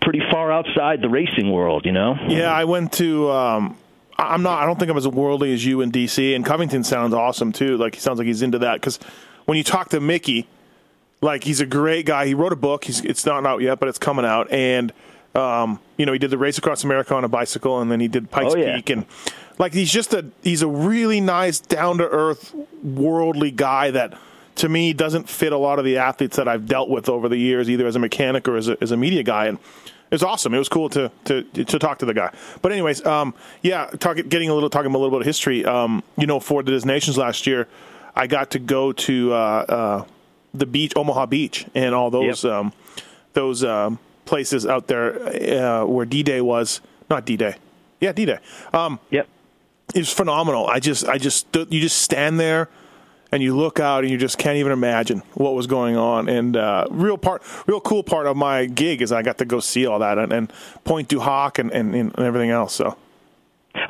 pretty 0.00 0.22
far 0.30 0.50
outside 0.50 1.00
the 1.02 1.08
racing 1.08 1.52
world. 1.52 1.86
You 1.86 1.92
know. 1.92 2.16
Yeah, 2.28 2.52
I 2.52 2.64
went 2.64 2.92
to. 2.94 3.30
Um, 3.30 3.76
I'm 4.18 4.42
not. 4.42 4.62
I 4.62 4.66
don't 4.66 4.78
think 4.78 4.90
I'm 4.90 4.96
as 4.96 5.08
worldly 5.08 5.52
as 5.52 5.64
you 5.64 5.80
in 5.80 5.90
DC. 5.90 6.34
And 6.34 6.44
Covington 6.44 6.84
sounds 6.84 7.14
awesome 7.14 7.52
too. 7.52 7.76
Like 7.76 7.94
he 7.94 8.00
sounds 8.00 8.18
like 8.18 8.26
he's 8.26 8.42
into 8.42 8.58
that. 8.60 8.74
Because 8.74 8.98
when 9.46 9.58
you 9.58 9.64
talk 9.64 9.88
to 9.90 10.00
Mickey, 10.00 10.46
like 11.20 11.44
he's 11.44 11.60
a 11.60 11.66
great 11.66 12.06
guy. 12.06 12.26
He 12.26 12.34
wrote 12.34 12.52
a 12.52 12.56
book. 12.56 12.84
He's 12.84 13.00
it's 13.00 13.24
not 13.26 13.44
out 13.46 13.62
yet, 13.62 13.78
but 13.80 13.88
it's 13.88 13.98
coming 13.98 14.24
out. 14.24 14.50
And 14.50 14.92
um, 15.34 15.80
you 15.96 16.04
know, 16.06 16.12
he 16.12 16.18
did 16.18 16.30
the 16.30 16.38
race 16.38 16.58
across 16.58 16.84
America 16.84 17.14
on 17.14 17.24
a 17.24 17.28
bicycle, 17.28 17.80
and 17.80 17.90
then 17.90 18.00
he 18.00 18.08
did 18.08 18.30
Pikes 18.30 18.54
Oh, 18.54 18.56
yeah. 18.58 18.76
Peak, 18.76 18.90
and 18.90 19.06
like 19.58 19.72
he's 19.72 19.90
just 19.90 20.12
a 20.12 20.26
he's 20.42 20.62
a 20.62 20.68
really 20.68 21.20
nice, 21.20 21.58
down 21.58 21.98
to 21.98 22.08
earth, 22.08 22.54
worldly 22.82 23.50
guy 23.50 23.90
that. 23.90 24.18
To 24.56 24.68
me, 24.68 24.92
doesn't 24.92 25.30
fit 25.30 25.50
a 25.54 25.56
lot 25.56 25.78
of 25.78 25.86
the 25.86 25.96
athletes 25.96 26.36
that 26.36 26.46
I've 26.46 26.66
dealt 26.66 26.90
with 26.90 27.08
over 27.08 27.26
the 27.26 27.38
years, 27.38 27.70
either 27.70 27.86
as 27.86 27.96
a 27.96 27.98
mechanic 27.98 28.46
or 28.46 28.58
as 28.58 28.68
a, 28.68 28.76
as 28.82 28.90
a 28.90 28.98
media 28.98 29.22
guy. 29.22 29.46
And 29.46 29.58
was 30.12 30.22
awesome. 30.22 30.54
It 30.54 30.58
was 30.58 30.68
cool 30.68 30.88
to 30.90 31.10
to 31.24 31.42
to 31.42 31.78
talk 31.78 31.98
to 32.00 32.06
the 32.06 32.14
guy. 32.14 32.32
But 32.60 32.72
anyways, 32.72 33.04
um, 33.06 33.34
yeah, 33.62 33.86
talk, 33.86 34.16
getting 34.28 34.48
a 34.50 34.54
little 34.54 34.70
talking 34.70 34.90
a 34.94 34.98
little 34.98 35.10
bit 35.10 35.20
of 35.20 35.26
history. 35.26 35.64
Um, 35.64 36.02
you 36.16 36.26
know, 36.26 36.38
for 36.40 36.62
the 36.62 36.72
Nations 36.84 37.16
last 37.18 37.46
year, 37.46 37.66
I 38.14 38.26
got 38.26 38.50
to 38.52 38.58
go 38.58 38.92
to 38.92 39.32
uh, 39.32 39.36
uh, 39.36 40.04
the 40.54 40.66
beach, 40.66 40.92
Omaha 40.96 41.26
Beach, 41.26 41.66
and 41.74 41.94
all 41.94 42.10
those 42.10 42.44
Yep. 42.44 42.52
um, 42.52 42.72
those 43.32 43.64
um, 43.64 43.98
places 44.26 44.66
out 44.66 44.86
there 44.86 45.16
uh, 45.82 45.86
where 45.86 46.04
D 46.06 46.22
Day 46.22 46.40
was. 46.40 46.80
Not 47.10 47.24
D 47.26 47.36
Day. 47.36 47.56
Yeah, 48.00 48.12
D 48.12 48.24
Day. 48.26 48.38
Um, 48.72 48.98
Yep. 49.10 49.26
it 49.94 49.98
was 49.98 50.12
phenomenal. 50.12 50.66
I 50.66 50.78
just, 50.80 51.06
I 51.06 51.18
just, 51.18 51.46
you 51.54 51.80
just 51.80 52.00
stand 52.02 52.40
there 52.40 52.68
and 53.32 53.42
you 53.42 53.56
look 53.56 53.80
out 53.80 54.04
and 54.04 54.10
you 54.12 54.18
just 54.18 54.38
can't 54.38 54.58
even 54.58 54.70
imagine 54.72 55.22
what 55.34 55.54
was 55.54 55.66
going 55.66 55.96
on. 55.96 56.28
And 56.28 56.56
uh, 56.56 56.86
real 56.90 57.16
part, 57.18 57.42
real 57.66 57.80
cool 57.80 58.02
part 58.02 58.26
of 58.26 58.36
my 58.36 58.66
gig 58.66 59.00
is 59.02 59.10
I 59.10 59.22
got 59.22 59.38
to 59.38 59.44
go 59.46 59.58
see 59.58 59.86
all 59.86 59.98
that 60.00 60.18
and, 60.18 60.32
and 60.32 60.52
Pointe 60.84 61.08
du 61.08 61.18
Hoc 61.18 61.58
and, 61.58 61.70
and, 61.72 61.94
and 61.94 62.18
everything 62.18 62.50
else. 62.50 62.74
So 62.74 62.96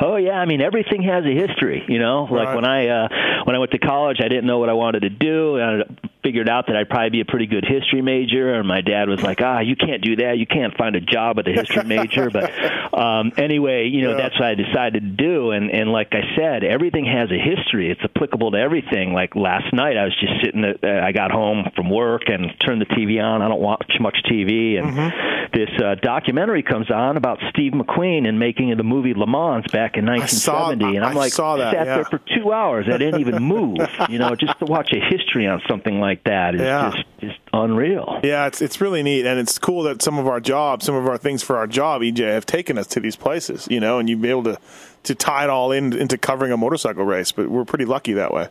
Oh 0.00 0.14
yeah, 0.16 0.38
I 0.38 0.46
mean 0.46 0.60
everything 0.60 1.02
has 1.02 1.24
a 1.24 1.34
history, 1.34 1.84
you 1.88 1.98
know. 1.98 2.28
Like 2.30 2.46
Right. 2.48 2.54
when 2.54 2.64
I 2.64 2.86
uh 2.86 3.08
when 3.44 3.56
I 3.56 3.58
went 3.58 3.72
to 3.72 3.78
college, 3.78 4.18
I 4.24 4.28
didn't 4.28 4.46
know 4.46 4.58
what 4.58 4.68
I 4.68 4.74
wanted 4.74 5.00
to 5.00 5.10
do. 5.10 5.60
I 5.60 5.82
figured 6.22 6.48
out 6.48 6.66
that 6.68 6.76
I'd 6.76 6.88
probably 6.88 7.10
be 7.10 7.20
a 7.20 7.24
pretty 7.24 7.46
good 7.46 7.64
history 7.64 8.02
major, 8.02 8.54
and 8.54 8.66
my 8.68 8.80
dad 8.80 9.08
was 9.08 9.22
like, 9.22 9.40
"Ah, 9.42 9.60
you 9.60 9.76
can't 9.76 10.02
do 10.02 10.16
that. 10.16 10.38
You 10.38 10.46
can't 10.46 10.76
find 10.76 10.94
a 10.96 11.00
job 11.00 11.36
with 11.36 11.46
a 11.48 11.52
history 11.52 11.84
major." 11.84 12.30
But 12.30 12.52
um 12.98 13.32
anyway, 13.36 13.88
you 13.88 14.02
know, 14.02 14.10
Yeah. 14.10 14.16
that's 14.28 14.34
what 14.38 14.48
I 14.48 14.54
decided 14.54 15.02
to 15.02 15.24
do 15.24 15.50
and 15.50 15.70
and 15.70 15.90
like 15.90 16.08
I 16.12 16.22
said, 16.36 16.64
everything 16.64 17.04
has 17.06 17.30
a 17.30 17.38
history. 17.38 17.90
It's 17.90 18.00
applicable 18.02 18.52
to 18.52 18.58
everything. 18.58 19.12
Like 19.12 19.34
last 19.34 19.72
night 19.72 19.96
I 19.96 20.04
was 20.04 20.14
just 20.20 20.32
sitting 20.44 20.64
at, 20.64 20.82
uh, 20.84 21.04
I 21.04 21.12
got 21.12 21.30
home 21.30 21.64
from 21.74 21.90
work 21.90 22.22
and 22.28 22.52
turned 22.60 22.80
the 22.80 22.86
TV 22.86 23.22
on. 23.22 23.42
I 23.42 23.48
don't 23.48 23.60
watch 23.60 23.92
much 24.00 24.18
TV 24.30 24.78
and 24.78 24.92
Mm-hmm. 24.92 25.48
this 25.54 25.70
uh, 25.82 25.94
documentary 26.02 26.62
comes 26.62 26.90
on 26.90 27.16
about 27.16 27.38
Steve 27.50 27.72
McQueen 27.72 28.28
and 28.28 28.38
making 28.38 28.70
of 28.72 28.78
the 28.78 28.84
movie 28.84 29.14
Le 29.14 29.26
Mans 29.26 29.64
back 29.72 29.96
in 29.96 30.04
saw- 30.04 30.68
1970 30.68 30.96
and 30.96 31.04
I'm 31.04 31.12
I 31.16 31.20
like 31.20 31.32
saw 31.32 31.56
that, 31.56 31.72
sat 31.72 31.86
yeah. 31.86 31.94
there 31.96 32.04
for 32.04 32.18
2 32.36 32.52
hours. 32.52 32.86
I 32.92 32.98
didn't 32.98 33.20
even 33.20 33.42
move. 33.42 33.78
you 34.08 34.18
know, 34.18 34.34
just 34.34 34.58
to 34.58 34.64
watch 34.66 34.92
a 34.92 35.00
history 35.00 35.46
on 35.46 35.60
something 35.68 35.98
like 36.00 36.11
that 36.24 36.54
is 36.54 36.60
Yeah. 36.60 36.90
just 36.94 37.04
just 37.20 37.38
unreal. 37.52 38.20
Yeah, 38.22 38.46
it's 38.46 38.60
it's 38.62 38.80
really 38.80 39.02
neat, 39.02 39.26
and 39.26 39.38
it's 39.40 39.58
cool 39.58 39.82
that 39.84 40.02
some 40.02 40.18
of 40.18 40.26
our 40.26 40.40
jobs, 40.40 40.84
some 40.86 40.94
of 40.94 41.06
our 41.06 41.18
things 41.18 41.42
for 41.42 41.56
our 41.56 41.66
job, 41.66 42.02
EJ, 42.02 42.26
have 42.32 42.46
taken 42.46 42.78
us 42.78 42.86
to 42.88 43.00
these 43.00 43.16
places. 43.16 43.66
You 43.70 43.80
know, 43.80 43.98
and 43.98 44.08
you'd 44.08 44.22
be 44.22 44.30
able 44.30 44.44
to 44.44 44.58
to 45.04 45.14
tie 45.14 45.44
it 45.44 45.50
all 45.50 45.72
in 45.72 45.92
into 45.92 46.18
covering 46.18 46.52
a 46.52 46.56
motorcycle 46.56 47.04
race. 47.04 47.32
But 47.32 47.48
we're 47.48 47.64
pretty 47.64 47.84
lucky 47.84 48.12
that 48.14 48.32
way. 48.34 48.48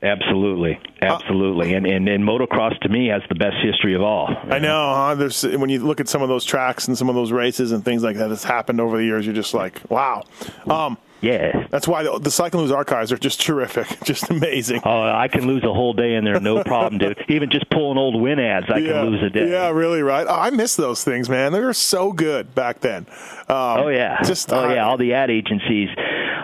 Absolutely. 0.00 0.78
Absolutely. 1.02 1.74
and, 1.74 1.84
and 1.86 2.08
and 2.08 2.22
motocross 2.22 2.78
to 2.80 2.88
me 2.88 3.08
has 3.08 3.22
the 3.28 3.34
best 3.34 3.56
history 3.62 3.94
of 3.94 4.02
all. 4.02 4.28
I 4.48 4.58
know. 4.60 4.94
Huh? 4.94 5.14
There's 5.16 5.42
when 5.42 5.70
you 5.70 5.80
look 5.80 5.98
at 6.00 6.08
some 6.08 6.22
of 6.22 6.28
those 6.28 6.44
tracks 6.44 6.86
and 6.86 6.96
some 6.96 7.08
of 7.08 7.16
those 7.16 7.32
races 7.32 7.72
and 7.72 7.84
things 7.84 8.04
like 8.04 8.16
that 8.16 8.28
that's 8.28 8.44
happened 8.44 8.80
over 8.80 8.96
the 8.96 9.04
years, 9.04 9.26
you're 9.26 9.34
just 9.34 9.54
like, 9.54 9.80
wow. 9.90 10.22
Um, 10.68 10.98
Yeah. 11.20 11.66
that's 11.70 11.88
why 11.88 12.02
the, 12.04 12.18
the 12.18 12.30
Cycle 12.30 12.60
News 12.60 12.70
archives 12.70 13.10
are 13.12 13.18
just 13.18 13.40
terrific, 13.40 13.86
just 14.04 14.30
amazing. 14.30 14.82
Oh, 14.84 15.02
I 15.02 15.28
can 15.28 15.46
lose 15.46 15.64
a 15.64 15.72
whole 15.72 15.92
day 15.92 16.14
in 16.14 16.24
there, 16.24 16.38
no 16.40 16.62
problem, 16.62 16.98
dude. 16.98 17.24
Even 17.28 17.50
just 17.50 17.68
pulling 17.70 17.98
old 17.98 18.20
win 18.20 18.38
ads, 18.38 18.66
I 18.72 18.78
yeah, 18.78 18.92
can 19.02 19.10
lose 19.10 19.22
a 19.22 19.30
day. 19.30 19.50
yeah, 19.50 19.70
really, 19.70 20.02
right? 20.02 20.26
Oh, 20.28 20.34
I 20.34 20.50
miss 20.50 20.76
those 20.76 21.02
things, 21.04 21.28
man. 21.28 21.52
They 21.52 21.60
were 21.60 21.72
so 21.74 22.12
good 22.12 22.54
back 22.54 22.80
then. 22.80 23.06
Um, 23.48 23.56
Oh 23.80 23.88
yeah. 23.88 24.22
just 24.22 24.52
oh 24.52 24.68
uh, 24.68 24.74
yeah. 24.74 24.86
All 24.86 24.96
the 24.96 25.14
ad 25.14 25.30
agencies, 25.30 25.88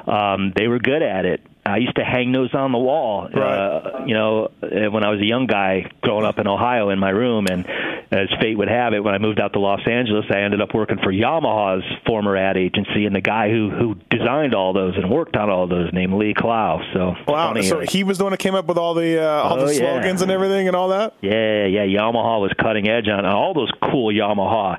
um, 0.07 0.53
they 0.57 0.68
were 0.68 0.79
good 0.79 1.03
at 1.03 1.25
it. 1.25 1.41
I 1.67 1.79
used 1.79 1.97
to 1.97 2.05
hang 2.05 2.33
those 2.33 2.53
on 2.55 2.73
the 2.73 2.79
wall. 2.79 3.29
Right. 3.33 3.41
Uh, 3.59 4.05
you 4.07 4.15
know, 4.15 4.51
uh, 4.62 4.91
when 4.91 5.03
I 5.03 5.11
was 5.11 5.21
a 5.21 5.25
young 5.27 5.47
guy 5.47 5.91
growing 6.03 6.27
up 6.27 6.39
in 6.39 6.47
Ohio 6.47 6.91
in 6.91 6.99
my 6.99 7.09
room, 7.11 7.47
and 7.47 7.67
as 8.11 8.29
fate 8.41 8.57
would 8.59 8.69
have 8.69 8.93
it, 8.93 9.03
when 9.03 9.15
I 9.15 9.19
moved 9.19 9.41
out 9.41 9.55
to 9.55 9.59
Los 9.61 9.81
Angeles, 9.89 10.27
I 10.31 10.41
ended 10.41 10.61
up 10.61 10.75
working 10.75 10.99
for 11.03 11.11
Yamaha's 11.11 11.83
former 12.07 12.37
ad 12.37 12.57
agency, 12.59 13.07
and 13.07 13.17
the 13.17 13.23
guy 13.23 13.51
who 13.51 13.71
who 13.71 13.95
designed 14.11 14.55
all 14.55 14.73
those 14.75 14.95
and 14.97 15.11
worked 15.11 15.37
on 15.37 15.49
all 15.49 15.67
those 15.67 15.91
named 15.93 16.12
Lee 16.15 16.35
Clow. 16.35 16.81
So 16.93 17.15
Wow, 17.27 17.49
funny, 17.49 17.62
so 17.62 17.81
he 17.81 18.05
was 18.05 18.19
the 18.19 18.25
one 18.25 18.33
that 18.33 18.39
came 18.41 18.55
up 18.55 18.67
with 18.67 18.77
all 18.77 18.93
the 18.95 19.23
uh, 19.23 19.27
all 19.43 19.59
Oh, 19.61 19.67
the 19.67 19.73
yeah. 19.75 19.79
slogans 19.81 20.21
and 20.23 20.31
everything 20.31 20.67
and 20.69 20.77
all 20.77 20.89
that. 20.89 21.15
Yeah, 21.23 21.65
yeah. 21.67 21.87
Yamaha 21.87 22.41
was 22.41 22.53
cutting 22.61 22.89
edge 22.89 23.09
on 23.09 23.25
all 23.25 23.55
those 23.55 23.71
cool 23.83 24.12
Yamaha 24.12 24.79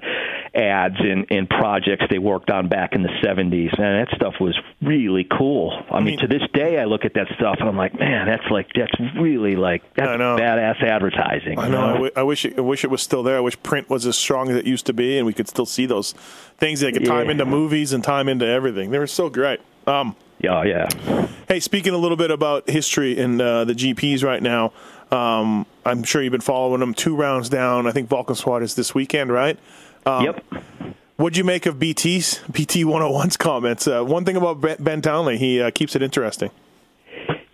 ads 0.56 0.96
and, 1.00 1.26
and 1.30 1.50
projects 1.50 2.06
they 2.10 2.18
worked 2.20 2.50
on 2.50 2.68
back 2.70 2.94
in 2.94 3.04
the 3.04 3.10
70s. 3.24 3.74
And 3.78 4.08
that 4.08 4.08
stuff 4.16 4.36
was 4.40 4.58
really 4.82 5.24
cool. 5.26 5.72
I, 5.92 5.96
mean, 5.98 6.06
mean- 6.06 6.20
to 6.20 6.28
this 6.28 6.44
day, 6.54 6.80
I 6.80 6.86
look 6.86 7.06
at 7.06 7.14
that 7.16 7.28
stuff 7.36 7.58
and 7.60 7.68
I'm 7.68 7.78
like, 7.78 7.98
man, 8.00 8.26
that's 8.28 8.50
like 8.50 8.68
that's 8.74 8.94
really 9.20 9.56
like 9.56 9.84
that's 9.96 10.10
I 10.10 10.16
know. 10.18 10.38
badass 10.38 10.82
advertising. 10.84 11.60
I 11.60 11.66
you 11.66 11.72
know. 11.72 11.82
I, 11.86 11.94
w- 11.94 12.12
I 12.16 12.24
wish 12.24 12.46
it, 12.46 12.58
I 12.58 12.62
wish 12.62 12.84
it 12.84 12.90
was 12.90 13.02
still 13.02 13.24
there. 13.24 13.38
I 13.38 13.42
wish 13.42 13.62
print 13.64 13.90
was 13.90 14.06
as 14.06 14.18
strong 14.18 14.50
as 14.50 14.56
it 14.56 14.66
used 14.66 14.86
to 14.86 14.94
be, 14.94 15.18
and 15.18 15.26
we 15.26 15.34
could 15.34 15.48
still 15.48 15.66
see 15.66 15.86
those 15.86 16.14
things 16.58 16.80
that 16.80 16.94
could 16.94 17.06
time 17.06 17.26
Yeah. 17.26 17.32
into 17.34 17.46
movies 17.46 17.92
and 17.94 18.04
time 18.04 18.30
into 18.30 18.46
everything. 18.48 18.92
They 18.92 19.00
were 19.00 19.08
so 19.08 19.30
great. 19.30 19.60
Um, 19.88 20.16
Yeah, 20.40 20.64
yeah. 20.64 21.28
hey, 21.48 21.60
speaking 21.60 21.94
a 21.94 21.98
little 21.98 22.18
bit 22.18 22.32
about 22.32 22.70
history 22.70 23.20
and 23.20 23.42
uh, 23.42 23.66
the 23.66 23.74
GPs 23.74 24.24
right 24.24 24.42
now, 24.42 24.72
um, 25.12 25.66
I'm 25.86 26.04
sure 26.04 26.22
you've 26.22 26.32
been 26.32 26.42
following 26.42 26.80
them. 26.80 26.94
Two 26.94 27.16
rounds 27.16 27.48
down. 27.50 27.88
I 27.88 27.92
think 27.92 28.10
Valkenswaard 28.10 28.64
is 28.64 28.76
this 28.76 28.96
weekend, 28.96 29.32
right? 29.32 29.58
Um, 30.06 30.26
yep. 30.26 30.44
What'd 31.18 31.38
you 31.38 31.46
make 31.46 31.66
of 31.66 31.80
BT's 31.80 32.40
BT 32.52 32.84
101's 32.84 33.38
comments? 33.38 33.88
Uh, 33.88 34.04
one 34.04 34.26
thing 34.26 34.36
about 34.36 34.60
Ben- 34.60 34.78
Ben 34.80 35.02
Townley, 35.02 35.38
he 35.38 35.62
uh, 35.62 35.72
keeps 35.72 35.96
it 35.96 36.02
interesting. 36.02 36.52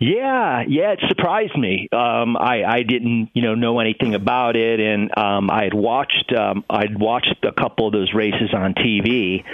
Yeah, 0.00 0.64
yeah, 0.66 0.92
it 0.92 0.98
surprised 1.06 1.56
me. 1.56 1.88
Um, 1.92 2.36
I 2.36 2.64
I 2.64 2.82
didn't 2.82 3.30
you 3.34 3.42
know 3.42 3.54
know 3.54 3.78
anything 3.78 4.16
about 4.16 4.56
it, 4.56 4.80
and 4.80 5.16
um, 5.16 5.48
I 5.48 5.62
had 5.62 5.74
watched 5.74 6.32
um, 6.36 6.64
I'd 6.68 6.98
watched 6.98 7.36
a 7.44 7.52
couple 7.52 7.86
of 7.86 7.92
those 7.92 8.12
races 8.12 8.52
on 8.52 8.74
TV 8.74 9.44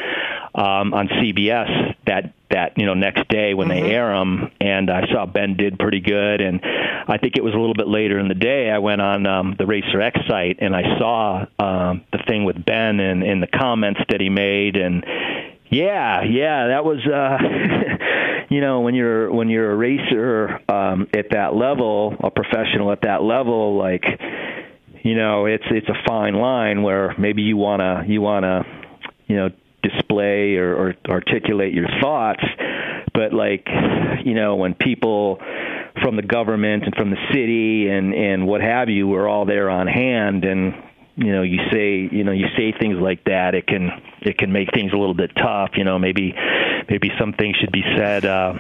um, 0.54 0.94
on 0.94 1.08
CBS 1.08 1.94
that 2.06 2.32
that 2.50 2.72
you 2.76 2.86
know 2.86 2.94
next 2.94 3.28
day 3.28 3.54
when 3.54 3.68
they 3.68 3.82
air 3.82 4.08
them, 4.10 4.50
and 4.60 4.90
I 4.90 5.06
saw 5.12 5.26
Ben 5.26 5.56
did 5.56 5.78
pretty 5.78 6.00
good, 6.00 6.40
and 6.40 6.60
I 7.08 7.18
think 7.18 7.36
it 7.36 7.44
was 7.44 7.54
a 7.54 7.58
little 7.58 7.74
bit 7.74 7.88
later 7.88 8.18
in 8.18 8.28
the 8.28 8.34
day. 8.34 8.70
I 8.70 8.78
went 8.78 9.00
on 9.00 9.26
um, 9.26 9.54
the 9.58 9.66
Racer 9.66 10.00
X 10.00 10.20
site 10.28 10.58
and 10.60 10.76
I 10.76 10.98
saw 10.98 11.46
um, 11.58 12.04
the 12.12 12.18
thing 12.26 12.44
with 12.44 12.64
Ben 12.64 13.00
and, 13.00 13.22
and 13.22 13.42
the 13.42 13.46
comments 13.46 14.00
that 14.10 14.20
he 14.20 14.28
made, 14.28 14.76
and 14.76 15.04
yeah, 15.70 16.22
yeah, 16.24 16.68
that 16.68 16.84
was. 16.84 16.98
Uh, 17.06 17.38
you 18.50 18.60
know 18.62 18.80
when 18.80 18.94
you're 18.94 19.30
when 19.30 19.50
you're 19.50 19.70
a 19.70 19.76
racer 19.76 20.58
um 20.70 21.06
at 21.12 21.26
that 21.32 21.54
level 21.54 22.16
a 22.20 22.30
professional 22.30 22.90
at 22.92 23.02
that 23.02 23.22
level 23.22 23.76
like 23.76 24.04
you 25.02 25.14
know 25.14 25.44
it's 25.46 25.64
it's 25.70 25.88
a 25.88 26.02
fine 26.06 26.34
line 26.34 26.82
where 26.82 27.14
maybe 27.18 27.42
you 27.42 27.58
want 27.58 27.80
to 27.80 28.10
you 28.10 28.20
want 28.20 28.44
to 28.44 28.64
you 29.26 29.36
know 29.36 29.50
display 29.82 30.56
or, 30.56 30.74
or 30.74 30.94
articulate 31.08 31.72
your 31.72 31.88
thoughts 32.00 32.42
but 33.14 33.32
like 33.32 33.66
you 34.24 34.34
know 34.34 34.56
when 34.56 34.74
people 34.74 35.40
from 36.02 36.16
the 36.16 36.22
government 36.22 36.84
and 36.84 36.94
from 36.94 37.10
the 37.10 37.16
city 37.32 37.88
and 37.88 38.14
and 38.14 38.46
what 38.46 38.60
have 38.60 38.88
you 38.88 39.12
are 39.14 39.28
all 39.28 39.44
there 39.44 39.70
on 39.70 39.86
hand 39.86 40.44
and 40.44 40.74
you 41.16 41.32
know 41.32 41.42
you 41.42 41.58
say 41.72 42.08
you 42.10 42.24
know 42.24 42.32
you 42.32 42.46
say 42.56 42.72
things 42.78 42.96
like 43.00 43.24
that 43.24 43.54
it 43.54 43.66
can 43.66 43.90
it 44.20 44.38
can 44.38 44.52
make 44.52 44.68
things 44.72 44.92
a 44.92 44.96
little 44.96 45.14
bit 45.14 45.30
tough 45.36 45.70
you 45.74 45.84
know 45.84 45.98
maybe 45.98 46.34
maybe 46.88 47.10
some 47.18 47.32
things 47.32 47.56
should 47.56 47.72
be 47.72 47.82
said 47.96 48.24
uh 48.24 48.54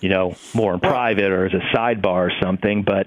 you 0.00 0.08
know 0.08 0.34
more 0.54 0.74
in 0.74 0.80
private 0.80 1.30
or 1.30 1.46
as 1.46 1.52
a 1.52 1.76
sidebar 1.76 2.28
or 2.28 2.32
something 2.42 2.82
but 2.82 3.06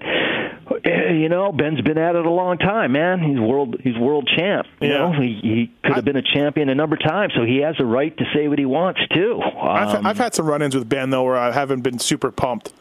you 0.84 1.30
know 1.30 1.52
Ben's 1.52 1.82
been 1.82 1.98
at 1.98 2.16
it 2.16 2.26
a 2.26 2.30
long 2.30 2.58
time 2.58 2.92
man 2.94 3.20
he's 3.20 3.40
world 3.40 3.76
he's 3.84 3.98
world 3.98 4.30
champ 4.36 4.68
you 4.82 4.90
Yeah. 4.90 4.98
know 4.98 5.12
he, 5.14 5.40
he 5.42 5.72
could 5.84 5.96
have 5.96 6.06
been 6.06 6.16
a 6.18 6.22
champion 6.22 6.70
a 6.70 6.76
number 6.76 6.96
of 6.96 7.02
times 7.04 7.34
so 7.36 7.44
he 7.46 7.58
has 7.58 7.76
a 7.80 7.86
right 7.86 8.16
to 8.18 8.26
say 8.34 8.48
what 8.48 8.60
he 8.60 8.66
wants 8.66 9.00
too 9.14 9.40
I've, 9.62 9.96
um, 9.96 10.06
I've 10.06 10.18
had 10.18 10.34
some 10.34 10.46
run-ins 10.46 10.76
with 10.76 10.88
Ben 10.90 11.10
though, 11.10 11.24
where 11.24 11.38
I 11.38 11.52
haven't 11.52 11.82
been 11.82 12.00
super 12.00 12.32
pumped, 12.32 12.74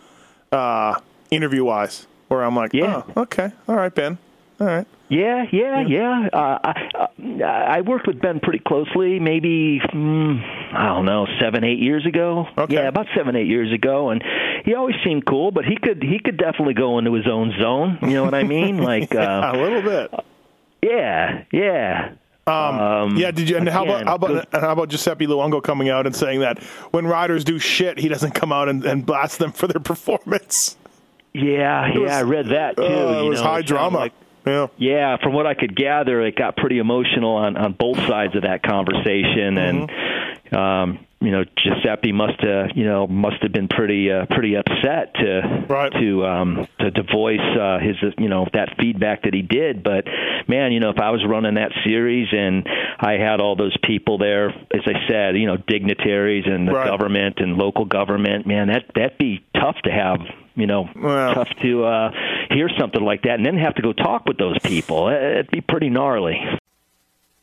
uh, 0.52 0.98
interview-wise, 1.30 2.06
where 2.28 2.42
I'm 2.42 2.56
like, 2.56 2.72
Yeah. 2.72 3.02
oh, 3.16 3.22
okay, 3.22 3.52
all 3.68 3.76
right, 3.76 3.94
Ben, 3.94 4.18
all 4.60 4.66
right. 4.66 4.86
Yeah, 5.10 5.44
yeah, 5.50 5.84
yeah. 5.88 6.28
Uh, 6.32 6.58
I, 6.62 6.88
uh, 6.94 7.44
I 7.44 7.80
worked 7.80 8.06
with 8.06 8.20
Ben 8.20 8.38
pretty 8.38 8.60
closely, 8.60 9.18
maybe 9.18 9.80
mm, 9.92 10.72
I 10.72 10.86
don't 10.86 11.04
know, 11.04 11.26
seven, 11.40 11.64
eight 11.64 11.80
years 11.80 12.06
ago. 12.06 12.46
Okay. 12.56 12.74
Yeah, 12.74 12.86
about 12.86 13.06
seven, 13.16 13.34
eight 13.34 13.48
years 13.48 13.72
ago, 13.72 14.10
and 14.10 14.22
he 14.64 14.74
always 14.74 14.94
seemed 15.04 15.26
cool, 15.26 15.50
but 15.50 15.64
he 15.64 15.76
could 15.76 16.00
he 16.00 16.20
could 16.20 16.36
definitely 16.36 16.74
go 16.74 16.98
into 16.98 17.12
his 17.12 17.26
own 17.26 17.52
zone. 17.60 17.98
You 18.02 18.10
know 18.10 18.24
what 18.24 18.34
I 18.34 18.44
mean? 18.44 18.78
Like, 18.90 19.12
a 19.14 19.48
uh, 19.50 19.52
little 19.56 19.82
bit. 19.82 20.10
yeah, 20.82 21.44
yeah. 21.52 22.12
Um, 22.46 23.16
Yeah, 23.16 23.30
did 23.30 23.48
you? 23.48 23.56
And 23.56 23.68
how 23.68 23.84
about 23.84 24.06
how 24.06 24.14
about 24.14 24.48
how 24.52 24.72
about 24.72 24.88
Giuseppe 24.90 25.26
Luongo 25.26 25.62
coming 25.62 25.88
out 25.88 26.06
and 26.06 26.14
saying 26.14 26.40
that 26.40 26.62
when 26.92 27.06
riders 27.06 27.44
do 27.44 27.58
shit, 27.58 27.98
he 27.98 28.08
doesn't 28.08 28.32
come 28.32 28.52
out 28.52 28.68
and, 28.68 28.84
and 28.84 29.04
blast 29.04 29.38
them 29.38 29.52
for 29.52 29.66
their 29.66 29.80
performance. 29.92 30.76
Yeah, 31.32 31.88
yeah. 31.92 31.98
was- 31.98 32.12
I 32.12 32.22
read 32.22 32.46
that 32.48 32.76
too. 32.76 32.84
Uh, 32.84 33.22
it 33.24 33.28
was 33.28 33.40
know, 33.40 33.46
high 33.46 33.58
it 33.60 33.66
drama. 33.66 33.98
Like, 33.98 34.12
yeah. 34.50 34.66
Yeah, 34.76 35.16
from 35.22 35.32
what 35.32 35.46
I 35.46 35.54
could 35.54 35.74
gather, 35.76 36.20
it 36.22 36.36
got 36.36 36.56
pretty 36.56 36.78
emotional 36.78 37.36
on 37.36 37.56
on 37.56 37.72
both 37.72 37.98
sides 38.06 38.34
of 38.36 38.42
that 38.42 38.62
conversation, 38.62 39.58
and 39.58 39.90
um, 40.52 41.06
you 41.20 41.30
know, 41.30 41.44
Giuseppe 41.58 42.12
must 42.12 42.40
have 42.40 42.70
you 42.74 42.84
know 42.84 43.06
must 43.06 43.42
have 43.42 43.52
been 43.52 43.68
pretty 43.68 44.10
uh, 44.10 44.26
pretty 44.30 44.56
upset 44.56 45.14
to 45.14 45.64
Right. 45.68 45.92
to 45.92 46.26
um, 46.26 46.66
to, 46.80 46.90
to 46.90 47.02
voice 47.02 47.38
uh, 47.58 47.78
his 47.78 47.96
you 48.18 48.28
know 48.28 48.46
that 48.52 48.76
feedback 48.80 49.22
that 49.22 49.34
he 49.34 49.42
did. 49.42 49.82
But 49.82 50.06
man, 50.48 50.72
you 50.72 50.80
know, 50.80 50.90
if 50.90 50.98
I 50.98 51.10
was 51.10 51.24
running 51.28 51.54
that 51.54 51.72
series 51.84 52.28
and 52.32 52.66
I 52.98 53.12
had 53.12 53.40
all 53.40 53.54
those 53.56 53.76
people 53.84 54.18
there, 54.18 54.48
as 54.48 54.82
I 54.86 55.06
said, 55.08 55.36
you 55.36 55.46
know, 55.46 55.56
dignitaries 55.56 56.44
and 56.46 56.66
the 56.66 56.72
Right. 56.72 56.86
government 56.86 57.38
and 57.38 57.56
local 57.56 57.84
government, 57.84 58.46
man, 58.46 58.68
that 58.68 58.84
that'd 58.94 59.18
be 59.18 59.44
tough 59.54 59.76
to 59.84 59.90
have. 59.90 60.20
You 60.60 60.66
know, 60.66 60.88
Well- 60.94 61.34
tough 61.34 61.48
to 61.62 61.84
uh, 61.84 62.10
hear 62.50 62.68
something 62.78 63.02
like 63.02 63.22
that 63.22 63.34
and 63.34 63.46
then 63.46 63.56
have 63.56 63.74
to 63.76 63.82
go 63.82 63.92
talk 63.92 64.26
with 64.26 64.36
those 64.38 64.58
people. 64.62 65.08
It'd 65.08 65.50
be 65.50 65.60
pretty 65.60 65.88
gnarly. 65.90 66.38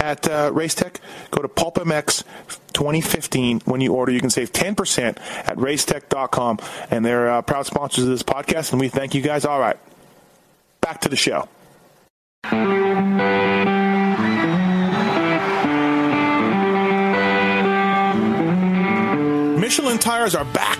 At 0.00 0.26
uh, 0.28 0.50
Racetech, 0.50 0.96
go 1.30 1.42
to 1.42 1.48
PulpMX 1.48 2.24
2015. 2.72 3.60
When 3.66 3.80
you 3.80 3.92
order, 3.94 4.12
you 4.12 4.20
can 4.20 4.30
save 4.30 4.52
10% 4.52 5.18
at 5.18 5.56
racetech.com. 5.56 6.58
And 6.90 7.04
they're 7.04 7.30
uh, 7.30 7.42
proud 7.42 7.66
sponsors 7.66 8.04
of 8.04 8.10
this 8.10 8.22
podcast, 8.22 8.72
and 8.72 8.80
we 8.80 8.88
thank 8.88 9.14
you 9.14 9.20
guys. 9.20 9.44
All 9.44 9.60
right, 9.60 9.76
back 10.80 11.02
to 11.02 11.08
the 11.08 11.16
show. 11.16 11.48
Michelin 19.60 19.98
tires 19.98 20.34
are 20.34 20.44
back, 20.46 20.79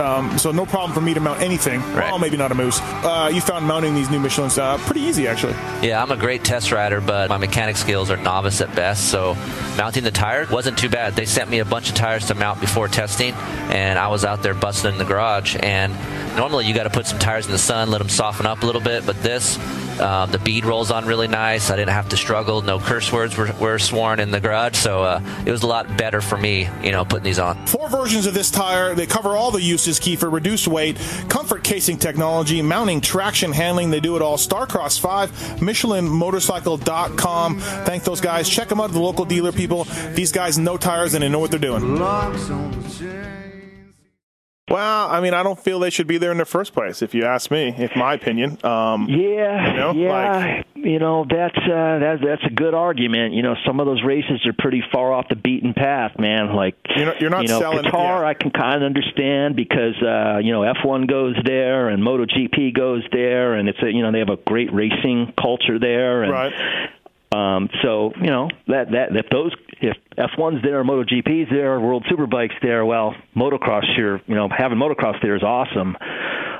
um, 0.00 0.38
so 0.38 0.50
no 0.50 0.66
problem 0.66 0.92
for 0.92 1.00
me 1.00 1.14
to 1.14 1.20
mount 1.20 1.40
anything. 1.40 1.80
Right. 1.92 2.10
Well, 2.10 2.18
maybe 2.18 2.36
not 2.36 2.50
a 2.50 2.54
moose. 2.54 2.80
Uh, 2.80 3.30
you 3.32 3.40
found 3.40 3.66
mounting 3.66 3.94
these 3.94 4.10
new 4.10 4.18
Michelin's 4.18 4.58
uh, 4.58 4.78
pretty 4.78 5.02
easy, 5.02 5.28
actually. 5.28 5.52
Yeah, 5.86 6.02
I'm 6.02 6.10
a 6.10 6.16
great 6.16 6.44
test 6.44 6.72
rider, 6.72 7.00
but 7.00 7.28
my 7.28 7.38
mechanic 7.38 7.76
skills 7.76 8.10
are 8.10 8.16
novice 8.16 8.60
at 8.60 8.74
best. 8.74 9.10
So 9.10 9.34
mounting 9.76 10.04
the 10.04 10.10
tire 10.10 10.46
wasn't 10.50 10.78
too 10.78 10.88
bad. 10.88 11.14
They 11.14 11.26
sent 11.26 11.50
me 11.50 11.58
a 11.58 11.64
bunch 11.64 11.88
of 11.88 11.94
tires 11.94 12.26
to 12.26 12.34
mount 12.34 12.60
before 12.60 12.88
testing, 12.88 13.34
and 13.34 13.98
I 13.98 14.08
was 14.08 14.24
out 14.24 14.42
there 14.42 14.54
busting 14.54 14.92
in 14.92 14.98
the 14.98 15.04
garage. 15.04 15.56
And 15.60 15.94
normally 16.36 16.66
you 16.66 16.74
got 16.74 16.84
to 16.84 16.90
put 16.90 17.06
some 17.06 17.18
tires 17.18 17.46
in 17.46 17.52
the 17.52 17.58
sun, 17.58 17.90
let 17.90 17.98
them 17.98 18.08
soften 18.08 18.46
up 18.46 18.62
a 18.62 18.66
little 18.66 18.80
bit, 18.80 19.06
but 19.06 19.22
this. 19.22 19.58
Um, 20.00 20.30
the 20.30 20.38
bead 20.38 20.64
rolls 20.64 20.90
on 20.90 21.04
really 21.04 21.28
nice. 21.28 21.70
I 21.70 21.76
didn't 21.76 21.92
have 21.92 22.08
to 22.08 22.16
struggle. 22.16 22.62
No 22.62 22.78
curse 22.78 23.12
words 23.12 23.36
were, 23.36 23.52
were 23.60 23.78
sworn 23.78 24.18
in 24.18 24.30
the 24.30 24.40
garage, 24.40 24.78
so 24.78 25.02
uh, 25.02 25.20
it 25.44 25.50
was 25.50 25.62
a 25.62 25.66
lot 25.66 25.94
better 25.98 26.22
for 26.22 26.38
me, 26.38 26.70
you 26.82 26.90
know, 26.90 27.04
putting 27.04 27.24
these 27.24 27.38
on. 27.38 27.66
Four 27.66 27.90
versions 27.90 28.24
of 28.24 28.32
this 28.32 28.50
tire. 28.50 28.94
They 28.94 29.06
cover 29.06 29.36
all 29.36 29.50
the 29.50 29.60
uses, 29.60 29.89
Keefer. 29.98 30.30
Reduced 30.30 30.68
weight, 30.68 30.96
comfort 31.28 31.64
casing 31.64 31.98
technology, 31.98 32.62
mounting, 32.62 33.00
traction, 33.00 33.52
handling. 33.52 33.90
They 33.90 34.00
do 34.00 34.16
it 34.16 34.22
all. 34.22 34.36
Starcross 34.36 35.00
5, 35.00 35.30
MichelinMotorcycle.com. 35.60 37.58
Thank 37.60 38.04
those 38.04 38.20
guys. 38.20 38.48
Check 38.48 38.68
them 38.68 38.80
out 38.80 38.90
at 38.90 38.92
the 38.92 39.00
local 39.00 39.24
dealer, 39.24 39.52
people. 39.52 39.84
These 40.14 40.32
guys 40.32 40.58
know 40.58 40.76
tires 40.76 41.14
and 41.14 41.24
they 41.24 41.28
know 41.28 41.38
what 41.38 41.50
they're 41.50 41.58
doing. 41.58 41.96
Well, 44.70 45.08
I 45.10 45.20
mean, 45.20 45.34
I 45.34 45.42
don't 45.42 45.58
feel 45.58 45.80
they 45.80 45.90
should 45.90 46.06
be 46.06 46.16
there 46.16 46.30
in 46.30 46.38
the 46.38 46.44
first 46.44 46.72
place, 46.74 47.02
if 47.02 47.12
you 47.12 47.24
ask 47.24 47.50
me, 47.50 47.74
if 47.76 47.96
my 47.96 48.14
opinion. 48.14 48.56
Um, 48.64 49.06
Yeah, 49.08 49.70
You 49.72 49.76
know, 49.76 49.92
yeah. 49.92 50.08
like- 50.56 50.66
you 50.76 50.98
know 50.98 51.26
that's 51.28 51.58
uh, 51.58 51.98
that's 51.98 52.22
that's 52.24 52.42
a 52.46 52.50
good 52.54 52.72
argument. 52.72 53.34
You 53.34 53.42
know, 53.42 53.54
some 53.66 53.80
of 53.80 53.86
those 53.86 54.02
races 54.02 54.46
are 54.46 54.54
pretty 54.54 54.82
far 54.90 55.12
off 55.12 55.28
the 55.28 55.36
beaten 55.36 55.74
path, 55.74 56.18
man. 56.18 56.54
Like 56.54 56.74
You're 56.96 57.04
not- 57.06 57.20
you're 57.20 57.28
not 57.30 57.42
you 57.42 57.48
know, 57.48 57.58
selling- 57.60 57.84
Qatar, 57.84 58.20
yeah. 58.22 58.26
I 58.28 58.32
can 58.34 58.50
kind 58.50 58.76
of 58.76 58.82
understand 58.84 59.56
because 59.56 60.00
uh, 60.00 60.38
you 60.42 60.52
know 60.52 60.60
F1 60.62 61.06
goes 61.06 61.36
there 61.44 61.88
and 61.88 62.02
MotoGP 62.02 62.72
goes 62.74 63.02
there, 63.12 63.54
and 63.56 63.68
it's 63.68 63.82
a, 63.82 63.92
you 63.92 64.02
know 64.02 64.10
they 64.12 64.20
have 64.20 64.30
a 64.30 64.36
great 64.38 64.72
racing 64.72 65.34
culture 65.38 65.78
there, 65.78 66.22
and 66.22 66.32
right. 66.32 66.52
Um, 67.32 67.68
so 67.82 68.12
you 68.20 68.30
know 68.30 68.48
that 68.66 68.90
that 68.90 69.16
if 69.16 69.26
those 69.30 69.54
if 69.80 69.96
F1's 70.18 70.62
there, 70.62 70.82
MotoGP's 70.84 71.48
there, 71.50 71.78
World 71.78 72.04
Superbikes 72.10 72.60
there, 72.60 72.84
well, 72.84 73.14
motocross 73.36 73.84
here, 73.96 74.20
you 74.26 74.34
know, 74.34 74.48
having 74.48 74.78
motocross 74.78 75.20
there 75.22 75.36
is 75.36 75.42
awesome. 75.42 75.96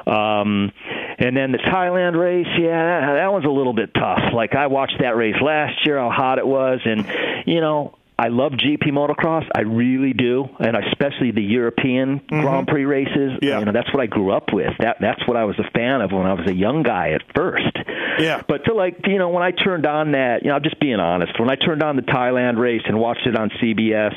Um, 0.07 0.73
and 1.19 1.37
then 1.37 1.53
the 1.53 1.59
Thailand 1.59 2.19
race, 2.19 2.47
yeah, 2.59 3.01
that, 3.01 3.15
that 3.15 3.33
one's 3.33 3.45
a 3.45 3.51
little 3.51 3.75
bit 3.75 3.93
tough. 3.93 4.33
Like 4.33 4.55
I 4.55 4.69
watched 4.69 4.97
that 5.01 5.17
race 5.17 5.37
last 5.43 5.85
year, 5.85 5.99
how 5.99 6.11
hot 6.11 6.39
it 6.39 6.47
was, 6.47 6.81
and 6.85 7.07
you 7.47 7.61
know. 7.61 7.95
I 8.21 8.29
love 8.29 8.53
GP 8.53 8.89
motocross. 8.89 9.49
I 9.55 9.63
really 9.63 10.13
do, 10.13 10.45
and 10.59 10.77
especially 10.77 11.31
the 11.31 11.41
European 11.41 12.21
mm-hmm. 12.21 12.43
Grand 12.43 12.67
Prix 12.67 12.85
races. 12.85 13.39
Yeah. 13.41 13.61
You 13.61 13.65
know, 13.65 13.73
that's 13.73 13.91
what 13.95 14.03
I 14.03 14.07
grew 14.07 14.31
up 14.31 14.53
with. 14.53 14.75
That 14.79 14.99
that's 15.01 15.27
what 15.27 15.39
I 15.39 15.45
was 15.45 15.59
a 15.59 15.71
fan 15.71 16.03
of 16.03 16.13
when 16.13 16.27
I 16.27 16.35
was 16.35 16.47
a 16.47 16.53
young 16.53 16.83
guy 16.83 17.13
at 17.13 17.23
first. 17.35 17.75
Yeah. 18.19 18.43
But 18.47 18.67
to 18.67 18.75
like, 18.75 19.07
you 19.07 19.19
know, 19.19 19.31
when 19.31 19.43
I 19.43 19.53
turned 19.53 19.87
on 19.87 20.13
that, 20.13 20.43
you 20.43 20.51
know, 20.51 20.57
I'm 20.57 20.63
just 20.63 20.79
being 20.79 21.01
honest. 21.01 21.41
When 21.41 21.49
I 21.49 21.57
turned 21.57 21.83
on 21.83 21.97
the 21.97 22.03
Thailand 22.03 22.59
race 22.59 22.83
and 22.85 23.01
watched 23.01 23.27
it 23.27 23.37
on 23.37 23.49
CBS, 23.63 24.15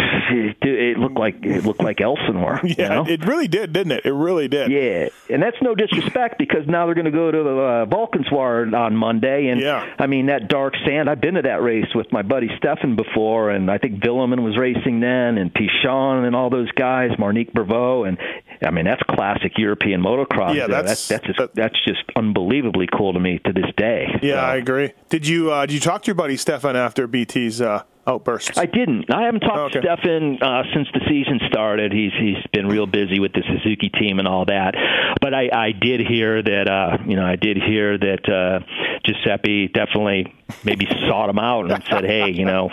it, 0.30 0.56
it 0.62 0.98
looked 0.98 1.18
like 1.18 1.36
it 1.44 1.64
looked 1.64 1.82
like 1.82 2.00
Elsinore. 2.00 2.60
Yeah, 2.70 2.74
you 2.78 2.88
know? 2.88 3.06
it 3.08 3.24
really 3.26 3.48
did, 3.48 3.72
didn't 3.72 3.92
it? 3.92 4.04
It 4.06 4.12
really 4.12 4.48
did. 4.48 4.70
Yeah, 4.70 5.08
and 5.34 5.42
that's 5.42 5.56
no 5.62 5.74
disrespect 5.74 6.38
because 6.38 6.66
now 6.66 6.86
they're 6.86 6.94
going 6.94 7.04
to 7.06 7.10
go 7.10 7.30
to 7.30 7.42
the 7.42 7.50
uh, 7.58 7.86
Valkenswaard 7.86 8.74
on 8.78 8.96
Monday, 8.96 9.48
and 9.48 9.60
Yeah. 9.60 9.86
I 9.98 10.06
mean 10.06 10.26
that 10.26 10.48
dark 10.48 10.74
sand. 10.86 11.08
I've 11.10 11.20
been 11.20 11.34
to 11.34 11.42
that 11.42 11.62
race 11.62 11.86
with 11.94 12.10
my 12.12 12.22
buddy 12.22 12.48
Stefan 12.58 12.96
before, 12.96 13.50
and 13.50 13.70
I 13.70 13.78
think 13.78 14.00
Vuillemin 14.02 14.40
was 14.42 14.56
racing 14.56 15.00
then, 15.00 15.38
and 15.38 15.52
Pichon 15.52 16.24
and 16.26 16.34
all 16.36 16.50
those 16.50 16.70
guys, 16.72 17.10
Marnicq 17.18 17.52
Bervoets, 17.52 18.08
and 18.08 18.18
I 18.62 18.70
mean 18.70 18.84
that's 18.84 19.02
classic 19.02 19.52
European 19.58 20.02
motocross. 20.02 20.54
Yeah, 20.54 20.66
that's- 20.66 21.08
that's 21.08 21.08
that's 21.08 21.26
just, 21.26 21.38
that- 21.38 21.54
that's 21.54 21.84
just 21.84 22.02
unbelievably 22.16 22.88
cool 22.96 23.12
to 23.12 23.20
me 23.20 23.38
to 23.44 23.52
this 23.52 23.66
day. 23.76 24.06
Yeah, 24.22 24.34
So- 24.34 24.38
I 24.40 24.56
agree. 24.56 24.92
Did 25.08 25.26
you 25.26 25.50
uh, 25.50 25.66
did 25.66 25.74
you 25.74 25.80
talk 25.80 26.02
to 26.02 26.06
your 26.08 26.14
buddy 26.14 26.36
Stefan 26.36 26.76
after 26.76 27.06
BT's 27.06 27.60
uh, 27.60 27.82
outbursts? 28.06 28.58
I 28.58 28.66
didn't. 28.66 29.12
I 29.12 29.22
haven't 29.24 29.40
talked 29.40 29.76
Okay. 29.76 29.86
to 29.86 29.96
Stefan 29.96 30.42
uh, 30.42 30.62
since 30.74 30.88
the 30.92 31.00
season 31.08 31.40
started. 31.48 31.92
He's 31.92 32.12
he's 32.18 32.36
been 32.52 32.66
real 32.66 32.86
busy 32.86 33.20
with 33.20 33.32
the 33.32 33.42
Suzuki 33.46 33.88
team 33.90 34.18
and 34.18 34.26
all 34.28 34.44
that. 34.46 34.74
But 35.20 35.34
I, 35.34 35.50
I 35.52 35.72
did 35.72 36.00
hear 36.00 36.42
that 36.42 36.68
uh, 36.68 36.98
you 37.06 37.16
know 37.16 37.24
I 37.26 37.36
did 37.36 37.56
hear 37.56 37.98
that 37.98 38.28
uh, 38.28 38.60
Giuseppe 39.04 39.68
definitely 39.68 40.32
maybe 40.64 40.86
sought 41.08 41.28
him 41.30 41.38
out 41.38 41.70
and 41.70 41.84
said, 41.84 42.04
hey, 42.04 42.30
you 42.30 42.44
know, 42.44 42.70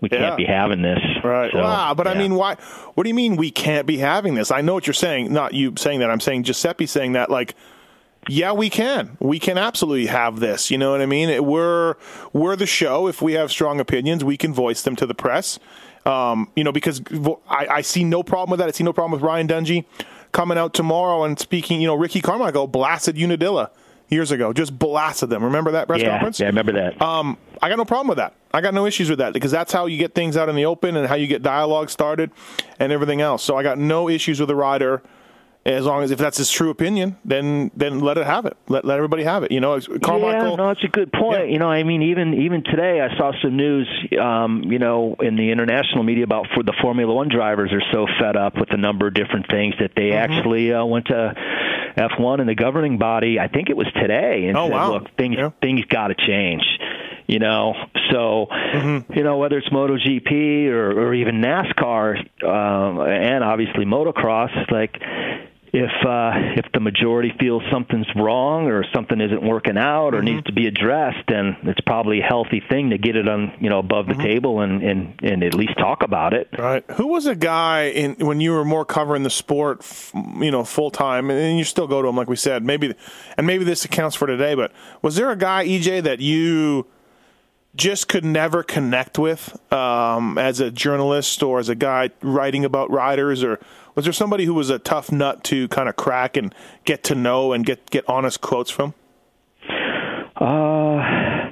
we 0.00 0.08
Yeah. 0.10 0.18
can't 0.18 0.36
be 0.36 0.44
having 0.44 0.82
this. 0.82 0.98
Right. 1.22 1.50
So, 1.52 1.58
wow. 1.60 1.94
But 1.94 2.08
I 2.08 2.14
mean, 2.14 2.34
why? 2.34 2.56
What 2.94 3.04
do 3.04 3.08
you 3.08 3.14
mean 3.14 3.36
we 3.36 3.50
can't 3.50 3.86
be 3.86 3.98
having 3.98 4.34
this? 4.34 4.50
I 4.50 4.60
know 4.62 4.74
what 4.74 4.86
you're 4.86 4.94
saying. 4.94 5.32
Not 5.32 5.54
you 5.54 5.74
saying 5.76 6.00
that. 6.00 6.10
I'm 6.10 6.20
saying 6.20 6.44
Giuseppe 6.44 6.86
saying 6.86 7.12
that. 7.12 7.30
Like, 7.30 7.54
yeah, 8.28 8.52
we 8.52 8.70
can. 8.70 9.16
We 9.20 9.38
can 9.38 9.58
absolutely 9.58 10.06
have 10.06 10.38
this. 10.40 10.70
You 10.70 10.78
know 10.78 10.92
what 10.92 11.00
I 11.00 11.06
mean? 11.06 11.44
We're 11.44 11.96
we're 12.32 12.56
the 12.56 12.66
show. 12.66 13.08
If 13.08 13.20
we 13.20 13.32
have 13.32 13.50
strong 13.50 13.80
opinions, 13.80 14.24
we 14.24 14.36
can 14.36 14.54
voice 14.54 14.82
them 14.82 14.96
to 14.96 15.06
the 15.06 15.14
press. 15.14 15.58
Um, 16.06 16.50
you 16.56 16.64
know, 16.64 16.72
because 16.72 17.00
I, 17.48 17.66
I 17.70 17.80
see 17.80 18.04
no 18.04 18.22
problem 18.22 18.50
with 18.50 18.58
that. 18.58 18.68
I 18.68 18.72
see 18.72 18.84
no 18.84 18.92
problem 18.92 19.12
with 19.12 19.22
Ryan 19.22 19.48
Dungey 19.48 19.84
coming 20.32 20.58
out 20.58 20.74
tomorrow 20.74 21.24
and 21.24 21.38
speaking. 21.38 21.80
You 21.80 21.88
know, 21.88 21.94
Ricky 21.94 22.20
Carmichael 22.20 22.66
blasted 22.66 23.16
Unadilla 23.16 23.70
years 24.08 24.30
ago. 24.30 24.52
Just 24.52 24.78
blasted 24.78 25.30
them. 25.30 25.42
Remember 25.42 25.72
that 25.72 25.88
press 25.88 26.00
yeah, 26.00 26.10
conference? 26.10 26.38
yeah, 26.38 26.46
I 26.46 26.50
remember 26.50 26.72
that. 26.72 27.00
Um, 27.02 27.38
I 27.60 27.68
got 27.68 27.78
no 27.78 27.84
problem 27.84 28.08
with 28.08 28.18
that. 28.18 28.34
I 28.52 28.60
got 28.60 28.74
no 28.74 28.86
issues 28.86 29.08
with 29.08 29.18
that 29.18 29.32
because 29.32 29.50
that's 29.50 29.72
how 29.72 29.86
you 29.86 29.96
get 29.96 30.14
things 30.14 30.36
out 30.36 30.48
in 30.48 30.54
the 30.54 30.66
open 30.66 30.96
and 30.96 31.08
how 31.08 31.14
you 31.14 31.26
get 31.26 31.42
dialogue 31.42 31.90
started 31.90 32.30
and 32.78 32.92
everything 32.92 33.20
else. 33.20 33.42
So 33.42 33.56
I 33.56 33.62
got 33.62 33.78
no 33.78 34.08
issues 34.08 34.38
with 34.38 34.48
the 34.48 34.56
rider 34.56 35.02
as 35.64 35.84
long 35.84 36.02
as 36.02 36.10
if 36.10 36.18
that's 36.18 36.38
his 36.38 36.50
true 36.50 36.70
opinion, 36.70 37.16
then 37.24 37.70
then 37.76 38.00
let 38.00 38.18
it 38.18 38.26
have 38.26 38.46
it. 38.46 38.56
Let 38.68 38.84
let 38.84 38.96
everybody 38.96 39.22
have 39.24 39.44
it. 39.44 39.52
You 39.52 39.60
know, 39.60 39.78
Carmichael. 39.80 40.50
Yeah, 40.50 40.56
no, 40.56 40.68
that's 40.68 40.82
a 40.84 40.88
good 40.88 41.12
point. 41.12 41.38
Yeah. 41.38 41.44
You 41.44 41.58
know, 41.60 41.68
I 41.70 41.82
mean, 41.84 42.02
even 42.02 42.34
even 42.34 42.64
today, 42.64 43.00
I 43.00 43.16
saw 43.16 43.32
some 43.42 43.56
news. 43.56 43.88
Um, 44.20 44.64
you 44.64 44.78
know, 44.80 45.14
in 45.20 45.36
the 45.36 45.50
international 45.52 46.02
media 46.02 46.24
about 46.24 46.46
for 46.54 46.62
the 46.64 46.74
Formula 46.82 47.12
One 47.14 47.28
drivers 47.28 47.72
are 47.72 47.82
so 47.92 48.06
fed 48.20 48.36
up 48.36 48.56
with 48.58 48.72
a 48.72 48.76
number 48.76 49.06
of 49.06 49.14
different 49.14 49.46
things 49.48 49.74
that 49.80 49.92
they 49.96 50.10
Mm-hmm. 50.10 50.32
actually 50.32 50.72
uh, 50.72 50.84
went 50.84 51.06
to 51.06 51.32
F1 51.96 52.40
and 52.40 52.48
the 52.48 52.54
governing 52.56 52.98
body. 52.98 53.38
I 53.38 53.46
think 53.48 53.70
it 53.70 53.76
was 53.76 53.86
today, 53.94 54.46
and 54.48 54.56
Oh, 54.58 54.66
said, 54.66 54.72
wow. 54.72 54.92
"Look, 54.94 55.16
things 55.16 55.36
Yeah. 55.38 55.50
things 55.60 55.84
got 55.88 56.08
to 56.08 56.14
change." 56.14 56.62
You 57.28 57.38
know, 57.38 57.74
so 58.10 58.48
Mm-hmm. 58.50 59.12
you 59.16 59.22
know 59.22 59.38
whether 59.38 59.58
it's 59.58 59.68
MotoGP 59.68 60.66
or, 60.70 60.90
or 61.08 61.14
even 61.14 61.36
NASCAR, 61.40 62.16
um, 62.44 63.00
and 63.00 63.44
obviously 63.44 63.84
motocross, 63.84 64.50
like 64.72 64.96
if 65.74 65.90
uh, 66.06 66.32
if 66.56 66.70
the 66.74 66.80
majority 66.80 67.32
feels 67.40 67.62
something's 67.72 68.06
wrong 68.14 68.66
or 68.66 68.84
something 68.94 69.18
isn't 69.22 69.42
working 69.42 69.78
out 69.78 70.08
or 70.14 70.18
Mm-hmm. 70.18 70.24
needs 70.26 70.46
to 70.46 70.52
be 70.52 70.66
addressed, 70.66 71.26
then 71.28 71.56
it's 71.62 71.80
probably 71.80 72.20
a 72.20 72.22
healthy 72.24 72.62
thing 72.68 72.90
to 72.90 72.98
get 72.98 73.16
it 73.16 73.26
on 73.26 73.52
you 73.58 73.70
know 73.70 73.78
above 73.78 74.04
Mm-hmm. 74.06 74.18
the 74.20 74.24
table 74.28 74.60
and, 74.60 74.82
and 74.82 75.18
and 75.22 75.42
at 75.42 75.54
least 75.54 75.78
talk 75.78 76.02
about 76.02 76.34
it. 76.34 76.48
Right. 76.58 76.84
Who 76.96 77.06
was 77.06 77.24
a 77.26 77.34
guy 77.34 77.84
in 77.84 78.16
when 78.26 78.40
you 78.42 78.52
were 78.52 78.66
more 78.66 78.84
covering 78.84 79.22
the 79.22 79.30
sport, 79.30 79.78
f- 79.80 80.12
you 80.14 80.50
know, 80.50 80.62
full 80.62 80.90
time, 80.90 81.30
and 81.30 81.56
you 81.56 81.64
still 81.64 81.86
go 81.86 82.02
to 82.02 82.08
him, 82.08 82.16
like 82.16 82.28
we 82.28 82.36
said. 82.36 82.62
Maybe, 82.62 82.94
and 83.38 83.46
maybe 83.46 83.64
this 83.64 83.84
accounts 83.86 84.14
for 84.14 84.26
today. 84.26 84.54
But 84.54 84.72
was 85.00 85.16
there 85.16 85.30
a 85.30 85.36
guy, 85.36 85.66
EJ, 85.66 86.02
that 86.02 86.20
you 86.20 86.86
just 87.74 88.06
could 88.08 88.24
never 88.26 88.62
connect 88.62 89.18
with 89.18 89.58
um, 89.72 90.36
as 90.36 90.60
a 90.60 90.70
journalist 90.70 91.42
or 91.42 91.58
as 91.58 91.70
a 91.70 91.74
guy 91.74 92.10
writing 92.20 92.66
about 92.66 92.90
riders, 92.90 93.42
or 93.42 93.58
was 93.94 94.04
there 94.04 94.12
somebody 94.12 94.44
who 94.44 94.54
was 94.54 94.70
a 94.70 94.78
tough 94.78 95.10
nut 95.12 95.44
to 95.44 95.68
kind 95.68 95.88
of 95.88 95.96
crack 95.96 96.36
and 96.36 96.54
get 96.84 97.04
to 97.04 97.14
know 97.14 97.52
and 97.52 97.64
get 97.66 97.90
get 97.90 98.08
honest 98.08 98.40
quotes 98.40 98.70
from? 98.70 98.94
Uh, 100.36 101.50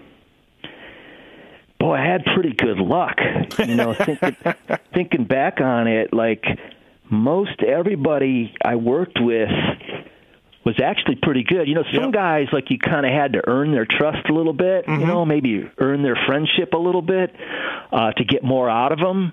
boy, 1.78 1.94
I 1.94 2.04
had 2.04 2.24
pretty 2.34 2.52
good 2.52 2.78
luck. 2.78 3.18
You 3.58 3.74
know, 3.74 3.94
thinking 4.04 4.36
thinking 4.94 5.24
back 5.24 5.60
on 5.60 5.86
it, 5.86 6.12
like 6.12 6.44
most 7.10 7.62
everybody 7.62 8.54
I 8.64 8.76
worked 8.76 9.18
with 9.20 9.48
was 10.64 10.78
actually 10.82 11.16
pretty 11.22 11.42
good. 11.42 11.68
You 11.68 11.74
know, 11.74 11.84
some 11.94 12.04
Yep. 12.04 12.12
guys 12.12 12.46
like 12.52 12.70
you 12.70 12.78
kind 12.78 13.06
of 13.06 13.12
had 13.12 13.32
to 13.34 13.42
earn 13.48 13.72
their 13.72 13.86
trust 13.86 14.28
a 14.28 14.32
little 14.32 14.52
bit. 14.52 14.86
You 14.88 14.98
know, 14.98 15.24
maybe 15.24 15.68
earn 15.78 16.02
their 16.02 16.18
friendship 16.26 16.72
a 16.74 16.78
little 16.78 17.02
bit 17.02 17.34
uh, 17.92 18.12
to 18.12 18.24
get 18.24 18.42
more 18.44 18.68
out 18.68 18.92
of 18.92 18.98
them. 18.98 19.32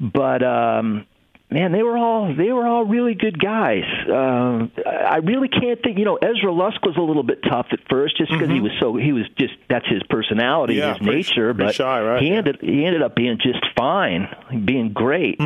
But 0.00 0.42
um, 0.42 1.06
man, 1.52 1.72
they 1.72 1.82
were 1.82 1.96
all 1.96 2.34
they 2.34 2.50
were 2.52 2.66
all 2.66 2.84
really 2.84 3.14
good 3.14 3.38
guys. 3.38 3.84
Um, 4.08 4.70
I 4.86 5.16
really 5.22 5.48
can't 5.48 5.80
think. 5.82 5.98
You 5.98 6.04
know, 6.04 6.16
Ezra 6.16 6.52
Lusk 6.52 6.84
was 6.84 6.96
a 6.96 7.00
little 7.02 7.22
bit 7.22 7.42
tough 7.42 7.66
at 7.72 7.80
first, 7.90 8.16
just 8.16 8.30
because 8.32 8.48
he 8.50 8.60
was 8.60 8.72
so 8.80 8.96
he 8.96 9.12
was 9.12 9.24
just 9.38 9.54
that's 9.68 9.86
his 9.88 10.02
personality, 10.10 10.74
Yeah, 10.74 10.90
his 10.94 10.98
pretty- 10.98 11.16
nature. 11.16 11.54
pretty 11.54 11.68
but 11.68 11.74
shy, 11.74 12.00
right? 12.00 12.22
he 12.22 12.28
Yeah. 12.30 12.36
ended 12.36 12.58
he 12.60 12.84
ended 12.84 13.02
up 13.02 13.14
being 13.14 13.38
just 13.42 13.64
fine, 13.76 14.28
being 14.64 14.92
great. 14.92 15.40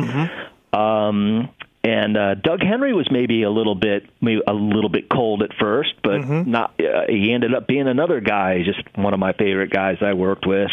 Um, 0.73 1.49
and 1.83 2.17
uh, 2.17 2.35
Doug 2.35 2.61
Henry 2.61 2.91
was 2.93 3.07
maybe 3.09 3.43
a 3.43 3.49
little 3.49 3.75
bit 3.75 4.03
maybe 4.19 4.41
a 4.45 4.53
little 4.53 4.89
bit 4.89 5.09
cold 5.09 5.41
at 5.43 5.51
first, 5.59 5.93
but 6.03 6.17
not. 6.27 6.73
Uh, 6.79 7.03
he 7.07 7.31
ended 7.31 7.53
up 7.55 7.67
being 7.67 7.87
another 7.87 8.19
guy, 8.19 8.61
just 8.63 8.81
one 8.95 9.13
of 9.13 9.19
my 9.19 9.31
favorite 9.33 9.69
guys 9.71 9.97
I 10.01 10.13
worked 10.13 10.45
with. 10.45 10.69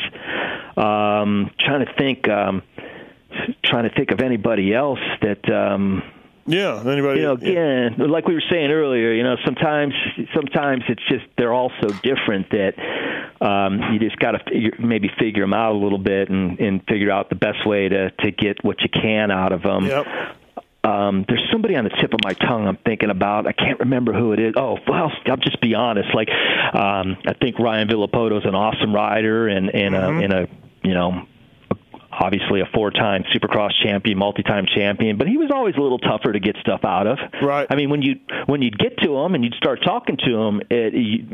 Um, 0.76 1.51
trying 1.61 1.87
to 1.87 1.93
think, 1.97 2.28
um, 2.28 2.62
trying 3.64 3.89
to 3.89 3.95
think 3.95 4.11
of 4.11 4.20
anybody 4.20 4.74
else 4.74 5.01
that. 5.22 5.49
Um, 5.53 6.03
Yeah. 6.47 6.82
Anybody? 6.85 7.20
you 7.20 7.26
know, 7.26 7.39
yeah. 7.41 7.87
again, 7.89 8.11
like 8.11 8.28
we 8.28 8.35
were 8.35 8.43
saying 8.51 8.70
earlier, 8.70 9.12
you 9.12 9.22
know, 9.22 9.37
sometimes 9.45 9.95
sometimes 10.35 10.85
it's 10.89 11.03
just 11.09 11.24
they're 11.39 11.55
all 11.55 11.72
so 11.80 11.89
different 12.03 12.51
that 12.51 12.74
um, 13.41 13.80
you 13.93 13.99
just 13.99 14.18
got 14.18 14.32
to 14.32 14.70
maybe 14.78 15.11
figure 15.18 15.43
them 15.43 15.55
out 15.55 15.72
a 15.72 15.78
little 15.78 15.99
bit 15.99 16.28
and, 16.28 16.59
and 16.61 16.82
figure 16.87 17.11
out 17.11 17.28
the 17.30 17.35
best 17.35 17.66
way 17.66 17.89
to 17.89 18.11
to 18.11 18.30
get 18.30 18.62
what 18.62 18.80
you 18.82 18.89
can 18.91 19.30
out 19.30 19.53
of 19.53 19.62
them. 19.62 19.87
Yep. 19.87 20.07
Um, 20.85 21.24
there's 21.26 21.43
somebody 21.51 21.76
on 21.76 21.85
the 21.85 21.91
tip 21.99 22.12
of 22.12 22.20
my 22.26 22.35
tongue 22.35 22.68
I'm 22.68 22.76
thinking 22.85 23.09
about. 23.09 23.47
I 23.47 23.53
can't 23.53 23.80
remember 23.80 24.12
who 24.12 24.35
it 24.35 24.39
is. 24.39 24.53
Oh, 24.55 24.76
well, 24.87 25.11
I'll 25.26 25.37
just 25.39 25.59
be 25.62 25.74
honest. 25.74 26.14
Like, 26.14 26.28
um, 26.74 27.16
I 27.26 27.32
think 27.41 27.59
Ryan 27.59 27.89
Villopoto 27.89 28.37
is 28.37 28.45
an 28.45 28.55
awesome 28.55 28.95
rider 28.95 29.49
and 29.49 29.70
and 29.74 29.95
Mm-hmm. 29.95 30.18
a, 30.18 30.22
and 30.24 30.32
a 30.35 30.49
you 30.82 30.93
know 30.93 31.26
obviously 32.21 32.61
a 32.61 32.67
four-time 32.75 33.25
Supercross 33.35 33.71
champion, 33.83 34.19
multi-time 34.19 34.67
champion, 34.67 35.17
but 35.17 35.27
he 35.27 35.37
was 35.37 35.51
always 35.53 35.75
a 35.77 35.81
little 35.81 35.99
tougher 35.99 36.33
to 36.33 36.41
get 36.41 36.57
stuff 36.61 36.85
out 36.85 37.07
of. 37.07 37.19
Right. 37.43 37.67
I 37.71 37.75
mean, 37.75 37.91
when 37.91 38.03
you 38.03 38.21
when 38.47 38.62
you'd 38.62 38.79
get 38.79 38.97
to 38.99 39.17
him 39.19 39.35
and 39.35 39.43
you'd 39.45 39.55
start 39.55 39.81
talking 39.85 40.17
to 40.25 40.37
him, 40.43 40.62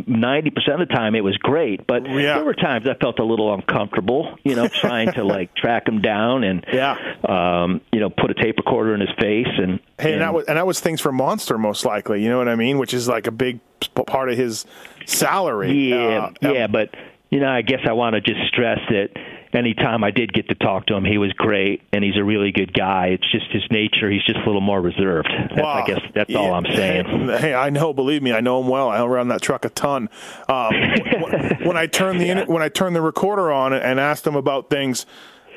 ninety 0.06 0.50
percent 0.50 0.80
of 0.80 0.88
the 0.88 0.94
time 0.94 1.14
it 1.14 1.22
was 1.24 1.36
great, 1.38 1.86
but 1.86 2.06
Yeah. 2.08 2.36
there 2.36 2.44
were 2.44 2.54
times 2.54 2.86
I 2.88 2.94
felt 2.94 3.18
a 3.18 3.24
little 3.24 3.52
uncomfortable, 3.54 4.36
you 4.44 4.54
know, 4.54 4.68
trying 4.68 5.12
to 5.12 5.24
like 5.24 5.54
track 5.56 5.86
him 5.88 6.00
down 6.00 6.44
and 6.44 6.64
Yeah. 6.72 6.96
um, 7.28 7.80
you 7.92 8.00
know, 8.00 8.10
put 8.10 8.30
a 8.30 8.34
tape 8.34 8.56
recorder 8.58 8.94
in 8.94 9.00
his 9.00 9.10
face 9.18 9.48
and 9.58 9.80
Hey, 9.98 10.12
and 10.14 10.22
that 10.22 10.32
was 10.32 10.46
and 10.46 10.56
that 10.56 10.66
was 10.66 10.80
things 10.80 11.00
for 11.00 11.12
Monster 11.12 11.58
most 11.58 11.84
likely. 11.84 12.22
You 12.22 12.30
know 12.30 12.38
what 12.38 12.48
I 12.48 12.54
mean? 12.56 12.78
Which 12.78 12.94
is 12.94 13.06
like 13.08 13.26
a 13.26 13.30
big 13.30 13.60
part 14.06 14.30
of 14.30 14.38
his 14.38 14.64
salary. 15.06 15.90
Yeah, 15.90 16.30
Uh, 16.42 16.52
yeah, 16.52 16.66
but 16.66 16.94
you 17.30 17.40
know, 17.40 17.48
I 17.48 17.62
guess 17.62 17.80
I 17.88 17.92
want 17.92 18.14
to 18.14 18.20
just 18.20 18.40
stress 18.48 18.78
that 18.90 19.10
anytime 19.52 20.04
I 20.04 20.10
did 20.10 20.32
get 20.32 20.48
to 20.48 20.54
talk 20.54 20.86
to 20.86 20.94
him, 20.94 21.04
he 21.04 21.18
was 21.18 21.32
great, 21.32 21.82
and 21.92 22.02
he's 22.04 22.16
a 22.16 22.24
really 22.24 22.52
good 22.52 22.72
guy. 22.72 23.08
It's 23.08 23.30
just 23.32 23.50
his 23.52 23.62
nature; 23.70 24.10
he's 24.10 24.24
just 24.24 24.38
a 24.38 24.44
little 24.46 24.60
more 24.60 24.80
reserved. 24.80 25.28
That's, 25.50 25.60
Wow. 25.62 25.68
I 25.82 25.86
guess 25.86 26.00
that's 26.14 26.34
all 26.34 26.46
Yeah. 26.46 26.52
I'm 26.52 26.66
saying. 26.74 27.28
Hey, 27.40 27.54
I 27.54 27.70
know. 27.70 27.92
Believe 27.92 28.22
me, 28.22 28.32
I 28.32 28.40
know 28.40 28.60
him 28.60 28.68
well. 28.68 28.88
I 28.88 29.04
run 29.04 29.28
that 29.28 29.40
truck 29.42 29.64
a 29.64 29.70
ton. 29.70 30.08
Um, 30.48 30.74
when, 31.64 31.76
I 31.76 31.86
turn 31.86 32.18
the 32.18 32.28
inter- 32.28 32.46
when 32.46 32.62
I 32.62 32.68
turn 32.68 32.92
the 32.92 33.00
recorder 33.02 33.50
on 33.52 33.72
and 33.72 33.98
asked 34.00 34.26
him 34.26 34.34
about 34.36 34.68
things, 34.68 35.06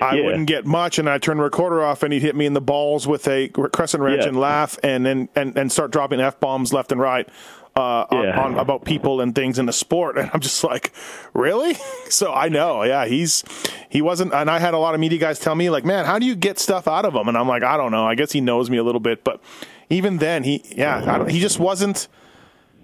I 0.02 0.16
Yeah. 0.16 0.26
wouldn't 0.26 0.48
get 0.48 0.66
much, 0.66 1.00
and 1.00 1.10
I 1.10 1.18
turn 1.18 1.38
the 1.38 1.44
recorder 1.44 1.84
off, 1.84 2.04
and 2.04 2.14
he'd 2.14 2.22
hit 2.22 2.36
me 2.36 2.46
in 2.46 2.54
the 2.54 2.62
balls 2.62 3.08
with 3.08 3.28
a 3.28 3.48
crescent 3.50 4.04
wrench 4.04 4.22
Yeah. 4.24 4.30
and 4.30 4.40
laugh, 4.40 4.78
and 4.84 5.06
then 5.06 5.30
and, 5.36 5.58
and 5.58 5.72
start 5.72 5.92
dropping 5.92 6.20
f 6.20 6.40
bombs 6.40 6.72
left 6.74 6.92
and 6.92 7.02
right. 7.02 7.28
Uh, 7.76 8.06
on, 8.12 8.24
Yeah. 8.24 8.40
on 8.40 8.56
about 8.60 8.86
people 8.86 9.20
and 9.20 9.34
things 9.34 9.58
in 9.58 9.66
the 9.66 9.74
sport, 9.74 10.16
and 10.20 10.30
I'm 10.32 10.42
just 10.42 10.64
like, 10.64 10.94
really? 11.34 11.76
So 12.10 12.32
I 12.32 12.48
know, 12.48 12.84
yeah, 12.84 13.06
he's 13.06 13.44
he 13.90 14.00
wasn't, 14.00 14.34
and 14.36 14.48
I 14.52 14.60
had 14.60 14.76
a 14.76 14.78
lot 14.78 14.94
of 14.94 15.00
media 15.00 15.18
guys 15.18 15.40
tell 15.40 15.56
me 15.56 15.72
like, 15.72 15.84
man, 15.84 16.06
how 16.06 16.20
do 16.20 16.28
you 16.28 16.36
get 16.36 16.60
stuff 16.60 16.88
out 16.88 17.06
of 17.06 17.16
him? 17.16 17.28
And 17.28 17.36
I'm 17.36 17.48
like, 17.48 17.64
I 17.64 17.76
don't 17.76 17.92
know. 17.92 18.06
I 18.06 18.14
guess 18.14 18.32
he 18.32 18.40
knows 18.42 18.70
me 18.70 18.78
a 18.78 18.84
little 18.84 19.00
bit, 19.02 19.24
but 19.24 19.42
even 19.90 20.18
then, 20.18 20.44
he 20.44 20.62
yeah, 20.76 20.98
I 21.12 21.18
don't, 21.18 21.32
he 21.32 21.40
just 21.40 21.60
wasn't. 21.60 22.08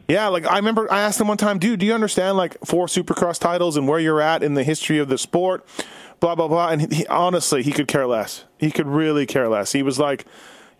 Yeah, 0.08 0.30
like 0.30 0.48
I 0.48 0.56
remember 0.56 0.92
I 0.92 1.02
asked 1.02 1.22
him 1.22 1.28
one 1.28 1.38
time, 1.38 1.60
dude, 1.60 1.80
do 1.80 1.86
you 1.86 1.94
understand 1.94 2.38
like 2.38 2.58
four 2.66 2.88
supercross 2.88 3.38
titles 3.40 3.78
and 3.78 3.88
where 3.88 4.00
you're 4.00 4.20
at 4.22 4.42
in 4.42 4.56
the 4.56 4.64
history 4.64 4.98
of 4.98 5.08
the 5.10 5.20
sport? 5.20 5.64
Blah 6.20 6.34
blah 6.34 6.48
blah. 6.48 6.70
And 6.70 6.92
he- 6.92 7.06
honestly, 7.06 7.62
he 7.62 7.72
could 7.72 7.88
care 7.88 8.08
less. 8.08 8.46
He 8.58 8.72
could 8.72 8.88
really 8.88 9.28
care 9.28 9.48
less. 9.48 9.74
He 9.74 9.84
was 9.84 10.00
like, 10.00 10.26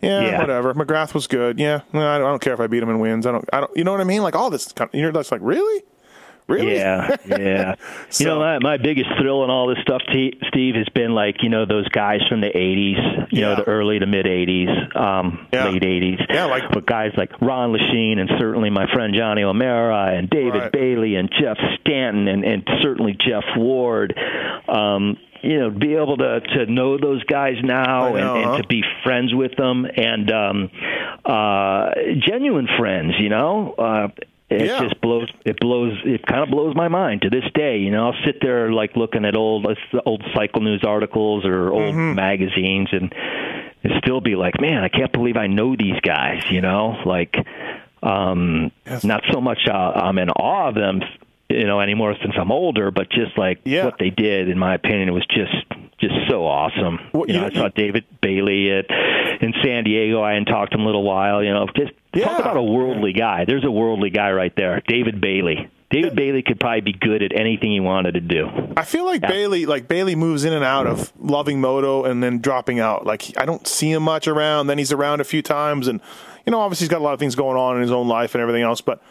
yeah, 0.00 0.20
Yeah. 0.22 0.40
whatever. 0.40 0.74
McGrath 0.74 1.14
was 1.14 1.26
good. 1.26 1.58
Yeah, 1.58 1.80
no, 1.92 2.00
I, 2.08 2.18
don't, 2.18 2.26
I 2.26 2.30
don't 2.30 2.40
care 2.42 2.54
if 2.54 2.60
I 2.60 2.66
beat 2.66 2.82
him 2.82 2.88
and 2.88 3.00
wins. 3.00 3.26
I 3.26 3.32
don't. 3.32 3.44
I 3.52 3.60
don't. 3.60 3.76
You 3.76 3.84
know 3.84 3.92
what 3.92 4.00
I 4.00 4.04
mean? 4.04 4.22
Like 4.22 4.34
all 4.36 4.50
this. 4.50 4.72
Kind 4.72 4.90
of, 4.92 4.98
you're 4.98 5.12
just 5.12 5.30
like, 5.32 5.40
really, 5.42 5.82
really? 6.48 6.74
Yeah, 6.76 7.16
yeah. 7.26 7.74
So- 8.08 8.22
you 8.24 8.28
know, 8.30 8.38
my, 8.40 8.58
my 8.58 8.76
biggest 8.76 9.08
thrill 9.20 9.44
in 9.44 9.50
all 9.50 9.66
this 9.68 9.78
stuff, 9.82 10.02
T- 10.12 10.38
Steve, 10.48 10.74
has 10.74 10.88
been 10.94 11.14
like 11.14 11.42
you 11.42 11.48
know 11.48 11.64
those 11.66 11.88
guys 11.88 12.20
from 12.28 12.40
the 12.40 12.48
'80s, 12.48 13.28
you 13.32 13.40
Yeah. 13.40 13.48
know, 13.50 13.56
the 13.56 13.64
early 13.68 13.98
to 13.98 14.06
mid 14.06 14.26
'80s, 14.26 14.96
um, 14.96 15.46
Yeah. 15.52 15.68
late 15.68 15.82
'80s. 15.82 16.26
Yeah, 16.30 16.46
like- 16.46 16.70
but 16.72 16.86
guys 16.86 17.12
like 17.16 17.40
Ron 17.40 17.72
Lechien 17.72 18.18
and 18.18 18.30
certainly 18.38 18.70
my 18.70 18.86
friend 18.92 19.14
Johnny 19.14 19.42
O'Mara 19.42 20.16
and 20.16 20.28
David 20.30 20.54
Right. 20.62 20.72
Bailey 20.72 21.14
and 21.16 21.30
Jeff 21.40 21.56
Stanton 21.80 22.26
and, 22.28 22.44
and 22.44 22.68
certainly 22.82 23.16
Jeff 23.18 23.44
Ward. 23.56 24.14
Um, 24.68 25.16
you 25.42 25.58
know, 25.60 25.70
be 25.70 25.94
able 25.94 26.16
to 26.18 26.40
to 26.40 26.66
know 26.66 26.98
those 26.98 27.22
guys 27.24 27.54
now 27.62 28.10
know, 28.10 28.16
and, 28.16 28.24
huh? 28.24 28.34
and 28.54 28.62
to 28.62 28.68
be 28.68 28.82
friends 29.04 29.34
with 29.34 29.56
them 29.56 29.86
and 29.96 30.30
um, 30.30 30.70
uh, 31.24 31.90
genuine 32.26 32.68
friends. 32.78 33.14
You 33.18 33.28
know. 33.28 33.74
Uh, 33.78 34.08
It 34.52 34.66
Yeah. 34.66 34.80
just 34.80 35.00
blows. 35.00 35.28
It 35.44 35.60
blows. 35.60 35.96
It 36.04 36.26
kind 36.26 36.42
of 36.42 36.50
blows 36.50 36.74
my 36.74 36.88
mind 36.88 37.22
to 37.22 37.30
this 37.30 37.44
day. 37.54 37.78
You 37.78 37.92
know, 37.92 38.06
I'll 38.08 38.24
sit 38.26 38.40
there 38.42 38.72
like 38.72 38.96
looking 38.96 39.24
at 39.24 39.36
old 39.36 39.64
old 40.04 40.24
Cycle 40.34 40.60
News 40.60 40.82
articles 40.84 41.44
or 41.44 41.70
old 41.70 41.94
Mm-hmm. 41.94 42.14
magazines, 42.16 42.88
and 42.90 43.14
and 43.84 43.92
still 44.02 44.20
be 44.20 44.34
like, 44.34 44.60
man, 44.60 44.82
I 44.82 44.88
can't 44.88 45.12
believe 45.12 45.36
I 45.36 45.46
know 45.46 45.76
these 45.76 46.00
guys. 46.02 46.42
You 46.50 46.62
know, 46.62 46.96
like 47.06 47.36
um, 48.02 48.72
Yes. 48.86 49.04
not 49.04 49.22
so 49.30 49.40
much 49.40 49.60
uh, 49.70 49.92
I'm 49.94 50.18
in 50.18 50.30
awe 50.30 50.68
of 50.68 50.74
them, 50.74 51.00
you 51.50 51.66
know, 51.66 51.80
anymore 51.80 52.14
since 52.22 52.34
I'm 52.38 52.50
older, 52.52 52.90
but 52.90 53.10
just 53.10 53.36
like 53.36 53.60
Yeah. 53.64 53.84
what 53.84 53.96
they 53.98 54.10
did, 54.10 54.48
in 54.48 54.58
my 54.58 54.74
opinion, 54.74 55.08
it 55.08 55.12
was 55.12 55.26
just 55.26 55.54
just 56.00 56.14
so 56.30 56.46
awesome. 56.46 56.98
Well, 57.12 57.26
you 57.26 57.34
know, 57.34 57.40
you- 57.40 57.46
I 57.46 57.52
saw 57.52 57.68
David 57.68 58.04
Bailey 58.22 58.72
at 58.72 58.86
in 59.42 59.52
San 59.62 59.84
Diego. 59.84 60.22
I 60.22 60.30
hadn't 60.32 60.46
talked 60.46 60.72
to 60.72 60.78
him 60.78 60.84
a 60.84 60.86
little 60.86 61.02
while. 61.02 61.42
You 61.44 61.52
know, 61.52 61.66
just 61.76 61.92
Yeah. 62.14 62.24
talk 62.24 62.38
about 62.40 62.56
a 62.56 62.62
worldly 62.62 63.12
guy. 63.12 63.44
There's 63.44 63.64
a 63.64 63.70
worldly 63.70 64.08
guy 64.10 64.32
right 64.32 64.54
there, 64.56 64.82
David 64.88 65.20
Bailey. 65.20 65.68
David 65.90 66.14
Bailey 66.14 66.42
could 66.42 66.60
probably 66.60 66.82
be 66.82 66.92
good 66.92 67.20
at 67.22 67.32
anything 67.38 67.72
he 67.72 67.80
wanted 67.80 68.14
to 68.14 68.20
do. 68.20 68.48
I 68.76 68.82
feel 68.84 69.04
like 69.04 69.22
Bailey, 69.22 69.66
like 69.66 69.88
Bailey, 69.88 70.14
moves 70.14 70.44
in 70.44 70.52
and 70.52 70.64
out 70.64 70.86
of 70.86 71.12
loving 71.20 71.60
moto 71.60 72.04
and 72.04 72.22
then 72.22 72.38
dropping 72.40 72.78
out. 72.78 73.04
Like 73.04 73.24
I 73.36 73.44
don't 73.44 73.66
see 73.66 73.90
him 73.90 74.04
much 74.04 74.28
around. 74.28 74.68
Then 74.68 74.78
he's 74.78 74.92
around 74.92 75.20
a 75.20 75.24
few 75.24 75.42
times, 75.42 75.88
and 75.88 76.00
you 76.46 76.52
know, 76.52 76.60
obviously 76.60 76.84
he's 76.84 76.90
got 76.90 77.00
a 77.00 77.04
lot 77.04 77.12
of 77.12 77.18
things 77.18 77.34
going 77.34 77.56
on 77.58 77.76
in 77.76 77.82
his 77.82 77.90
own 77.90 78.06
life 78.08 78.34
and 78.36 78.40
everything 78.40 78.62
else. 78.62 78.80
But 78.80 79.02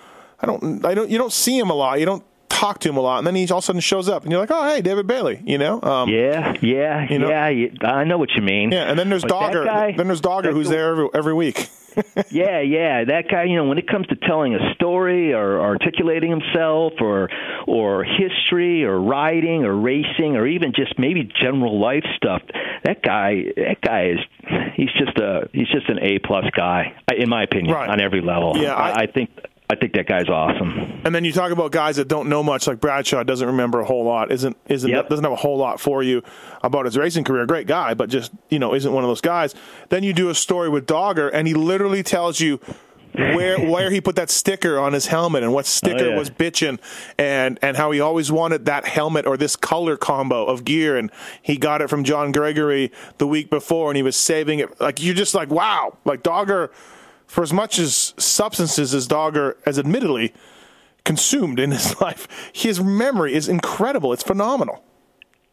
I 0.41 0.45
don't, 0.45 0.85
I 0.85 0.93
don't, 0.93 1.09
you 1.09 1.17
don't 1.17 1.33
see 1.33 1.57
him 1.57 1.69
a 1.69 1.73
lot. 1.75 1.99
You 1.99 2.05
don't 2.05 2.23
talk 2.49 2.79
to 2.79 2.89
him 2.89 2.97
a 2.97 3.01
lot, 3.01 3.19
and 3.19 3.27
then 3.27 3.35
he 3.35 3.43
all 3.49 3.59
of 3.59 3.63
a 3.63 3.65
sudden 3.65 3.81
shows 3.81 4.09
up, 4.09 4.23
and 4.23 4.31
you're 4.31 4.41
like, 4.41 4.51
oh 4.51 4.67
hey, 4.67 4.81
David 4.81 5.07
Bailey, 5.07 5.41
you 5.45 5.57
know? 5.57 5.81
Um, 5.81 6.09
Yeah, 6.09 6.53
yeah, 6.61 7.07
You 7.09 7.19
know? 7.19 7.29
yeah. 7.29 7.69
I 7.83 8.03
know 8.03 8.17
what 8.17 8.29
you 8.35 8.41
mean. 8.41 8.71
yeah. 8.71 8.89
And 8.89 8.97
then 8.99 9.09
there's 9.09 9.21
But 9.23 9.29
Dogger. 9.29 9.63
guy- 9.65 9.93
then 9.95 10.07
there's 10.07 10.21
Dogger, 10.21 10.51
who's 10.51 10.69
there 10.69 10.91
every, 10.91 11.07
every 11.13 11.33
week. 11.33 11.69
Yeah, 12.29 12.61
yeah, 12.61 13.03
that 13.05 13.25
guy. 13.29 13.43
You 13.45 13.57
know, 13.57 13.65
when 13.65 13.77
it 13.77 13.87
comes 13.87 14.07
to 14.07 14.15
telling 14.15 14.53
a 14.55 14.73
story 14.75 15.33
or 15.33 15.59
articulating 15.59 16.29
himself, 16.29 16.93
or 17.01 17.29
or 17.67 18.05
history, 18.05 18.85
or 18.85 19.01
riding, 19.01 19.65
or 19.65 19.75
racing, 19.75 20.37
or 20.37 20.47
even 20.47 20.71
just 20.73 20.97
maybe 20.97 21.29
general 21.41 21.77
life 21.81 22.05
stuff, 22.15 22.41
that 22.85 23.01
guy, 23.01 23.45
that 23.57 23.81
guy 23.81 24.11
is, 24.11 24.19
he's 24.75 24.91
just 24.97 25.17
a, 25.17 25.49
he's 25.51 25.67
just 25.67 25.89
an 25.89 25.99
A 26.01 26.19
plus 26.19 26.45
guy, 26.55 26.93
in 27.17 27.27
my 27.27 27.43
opinion, 27.43 27.73
Right. 27.73 27.89
on 27.89 27.99
every 27.99 28.21
level. 28.21 28.55
Yeah, 28.55 28.75
I, 28.75 29.01
I 29.01 29.05
think, 29.07 29.31
I 29.72 29.76
think 29.76 29.93
that 29.93 30.07
guy's 30.07 30.28
awesome. 30.30 31.01
And 31.05 31.13
then 31.13 31.24
you 31.24 31.32
talk 31.32 31.51
about 31.51 31.72
guys 31.72 31.97
that 31.97 32.07
don't 32.07 32.28
know 32.28 32.41
much, 32.41 32.65
like 32.65 32.80
Bradshaw 32.80 33.22
doesn't 33.24 33.45
remember 33.47 33.80
a 33.80 33.86
whole 33.86 34.03
lot, 34.03 34.32
isn't 34.32 34.57
isn't 34.67 34.89
Yep. 34.89 35.09
doesn't 35.09 35.24
have 35.24 35.32
a 35.32 35.36
whole 35.38 35.57
lot 35.57 35.80
for 35.80 36.01
you 36.01 36.24
about 36.63 36.86
his 36.86 36.97
racing 36.97 37.24
career. 37.24 37.45
Great 37.45 37.67
guy, 37.67 37.93
but 37.93 38.09
just 38.09 38.32
you 38.49 38.57
know 38.57 38.74
isn't 38.74 38.91
one 38.91 39.03
of 39.03 39.09
those 39.09 39.22
guys. 39.22 39.53
Then 39.89 40.03
you 40.03 40.11
do 40.11 40.30
a 40.30 40.36
story 40.36 40.70
with 40.70 40.88
Dogger, 40.88 41.30
and 41.30 41.47
he 41.47 41.53
literally 41.53 42.01
tells 42.01 42.39
you 42.39 42.59
where 43.13 43.59
where 43.70 43.91
he 43.91 44.01
put 44.01 44.15
that 44.15 44.32
sticker 44.32 44.80
on 44.80 44.93
his 44.93 45.05
helmet 45.05 45.43
and 45.43 45.53
what 45.53 45.67
sticker 45.67 46.05
Oh, 46.05 46.09
yeah. 46.09 46.17
was 46.17 46.32
bitching, 46.32 46.80
and 47.20 47.59
and 47.61 47.78
how 47.78 47.91
he 47.91 47.99
always 47.99 48.32
wanted 48.32 48.65
that 48.65 48.86
helmet 48.88 49.28
or 49.28 49.38
this 49.38 49.55
color 49.55 49.97
combo 49.97 50.45
of 50.45 50.65
gear, 50.65 50.97
and 50.97 51.11
he 51.43 51.57
got 51.57 51.82
it 51.84 51.91
from 51.91 52.03
John 52.03 52.32
Gregory 52.32 52.91
the 53.20 53.28
week 53.28 53.51
before, 53.51 53.91
and 53.91 53.97
he 53.97 54.03
was 54.03 54.15
saving 54.15 54.57
it. 54.57 54.82
Like 54.82 54.99
you're 54.99 55.13
just 55.13 55.36
like 55.36 55.51
wow, 55.51 55.95
like 56.05 56.24
Dogger. 56.24 56.72
For 57.30 57.43
as 57.43 57.53
much 57.53 57.77
as 57.77 58.15
substances 58.17 58.95
as 58.95 59.05
Dogger 59.05 59.55
has 59.63 59.77
admittedly 59.77 60.34
consumed 61.05 61.59
in 61.59 61.69
his 61.77 62.01
life, 62.01 62.27
his 62.51 62.82
memory 62.82 63.36
is 63.36 63.47
incredible. 63.47 64.11
It's 64.13 64.23
phenomenal. 64.23 64.84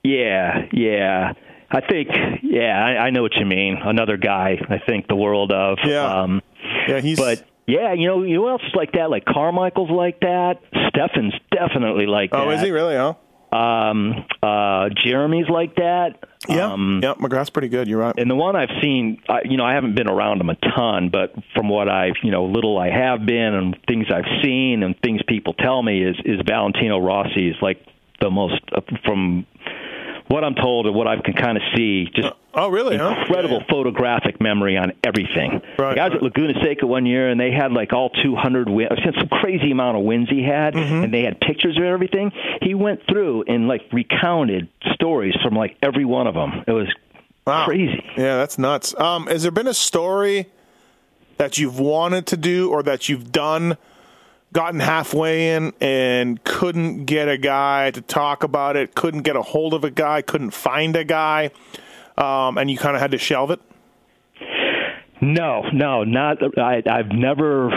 Yeah, 0.02 0.66
yeah. 0.72 1.34
I 1.70 1.80
think, 1.82 2.08
yeah, 2.42 2.82
I, 2.82 3.06
I 3.06 3.10
know 3.10 3.20
what 3.20 3.34
you 3.34 3.44
mean. 3.44 3.76
Another 3.84 4.16
guy, 4.16 4.56
I 4.70 4.78
think 4.78 5.06
the 5.08 5.16
world 5.16 5.52
of. 5.52 5.78
Yeah. 5.84 6.22
Um, 6.22 6.40
Yeah, 6.88 7.00
he's 7.00 7.18
But 7.18 7.44
yeah, 7.66 7.92
you 7.92 8.06
know, 8.06 8.22
you 8.22 8.36
know 8.36 8.44
who 8.44 8.48
else 8.48 8.62
is 8.62 8.74
like 8.74 8.92
that? 8.92 9.10
Like 9.10 9.26
Carmichael's 9.26 9.90
like 9.90 10.20
that. 10.20 10.60
Stefan's 10.88 11.34
definitely 11.50 12.06
like 12.06 12.30
that. 12.30 12.40
oh, 12.40 12.50
is 12.50 12.62
he 12.62 12.70
really? 12.70 12.94
Huh? 12.94 13.14
Um, 13.56 14.24
uh, 14.42 14.88
Jeremy's 15.04 15.48
like 15.48 15.76
that. 15.76 16.24
Yeah, 16.48 16.72
Um, 16.72 17.00
yeah. 17.02 17.14
McGrath's 17.14 17.50
pretty 17.50 17.68
good. 17.68 17.88
You're 17.88 17.98
right. 18.00 18.14
and 18.18 18.30
the 18.30 18.34
one 18.36 18.54
I've 18.54 18.70
seen, 18.82 19.20
I, 19.28 19.40
you 19.44 19.56
know, 19.56 19.64
I 19.64 19.74
haven't 19.74 19.94
been 19.96 20.08
around 20.08 20.40
him 20.40 20.50
a 20.50 20.54
ton, 20.76 21.08
but 21.10 21.34
from 21.54 21.68
what 21.68 21.88
I've, 21.88 22.14
you 22.22 22.30
know, 22.30 22.44
little 22.44 22.78
I 22.78 22.90
have 22.90 23.24
been, 23.26 23.54
and 23.54 23.76
things 23.88 24.06
I've 24.14 24.30
seen, 24.42 24.82
and 24.82 24.94
things 25.00 25.20
people 25.26 25.54
tell 25.54 25.82
me, 25.82 26.02
is 26.04 26.16
is 26.24 26.40
Valentino 26.46 26.98
Rossi 26.98 27.48
is 27.48 27.56
like 27.62 27.84
the 28.20 28.30
most 28.30 28.60
uh, 28.74 28.80
from 29.04 29.46
what 30.28 30.42
I'm 30.44 30.54
told 30.54 30.86
and 30.86 30.94
what 30.94 31.06
I 31.06 31.20
can 31.20 31.34
kind 31.34 31.56
of 31.56 31.62
see, 31.76 32.06
just 32.14 32.28
Oh, 32.54 32.68
really? 32.68 32.96
Huh? 32.96 33.14
incredible 33.20 33.58
Yeah. 33.60 33.66
photographic 33.70 34.40
memory 34.40 34.76
on 34.78 34.92
everything. 35.04 35.60
Right, 35.78 35.90
Like, 35.90 35.98
I 35.98 36.08
was 36.08 36.14
at 36.16 36.22
Laguna 36.22 36.54
Seca 36.64 36.86
one 36.86 37.04
year, 37.06 37.28
and 37.28 37.38
they 37.38 37.50
had 37.52 37.70
like 37.72 37.92
all 37.92 38.08
200 38.10 38.68
wins, 38.68 38.90
some 39.18 39.28
crazy 39.28 39.70
amount 39.70 39.98
of 39.98 40.04
wins 40.04 40.28
he 40.30 40.42
had, 40.42 40.74
Mm-hmm. 40.74 41.04
and 41.04 41.14
they 41.14 41.22
had 41.22 41.38
pictures 41.40 41.76
of 41.76 41.84
everything. 41.84 42.32
He 42.62 42.74
went 42.74 43.00
through 43.08 43.44
and 43.46 43.68
like 43.68 43.82
recounted 43.92 44.68
stories 44.94 45.34
from 45.42 45.54
like 45.54 45.76
every 45.82 46.04
one 46.04 46.26
of 46.26 46.34
them. 46.34 46.64
It 46.66 46.72
was 46.72 46.88
Wow. 47.46 47.66
crazy. 47.66 48.02
Yeah, 48.16 48.36
that's 48.36 48.58
nuts. 48.58 48.98
Um, 48.98 49.26
has 49.28 49.42
there 49.42 49.52
been 49.52 49.68
a 49.68 49.74
story 49.74 50.46
that 51.36 51.58
you've 51.58 51.78
wanted 51.78 52.26
to 52.28 52.36
do 52.36 52.70
or 52.70 52.82
that 52.82 53.08
you've 53.08 53.30
done, 53.30 53.76
gotten 54.52 54.80
halfway 54.80 55.54
in, 55.54 55.72
and 55.80 56.42
couldn't 56.44 57.04
get 57.04 57.28
a 57.28 57.38
guy 57.38 57.90
to 57.90 58.00
talk 58.00 58.42
about 58.42 58.76
it, 58.76 58.94
couldn't 58.94 59.22
get 59.22 59.36
a 59.36 59.42
hold 59.42 59.74
of 59.74 59.84
a 59.84 59.90
guy, 59.90 60.22
couldn't 60.22 60.50
find 60.50 60.96
a 60.96 61.04
guy, 61.04 61.50
um, 62.16 62.56
and 62.58 62.70
you 62.70 62.78
kind 62.78 62.96
of 62.96 63.02
had 63.02 63.10
to 63.10 63.18
shelve 63.18 63.50
it? 63.50 63.60
No, 65.20 65.62
no, 65.72 66.04
not. 66.04 66.38
I, 66.58 66.82
I've 66.88 67.10
never, 67.10 67.70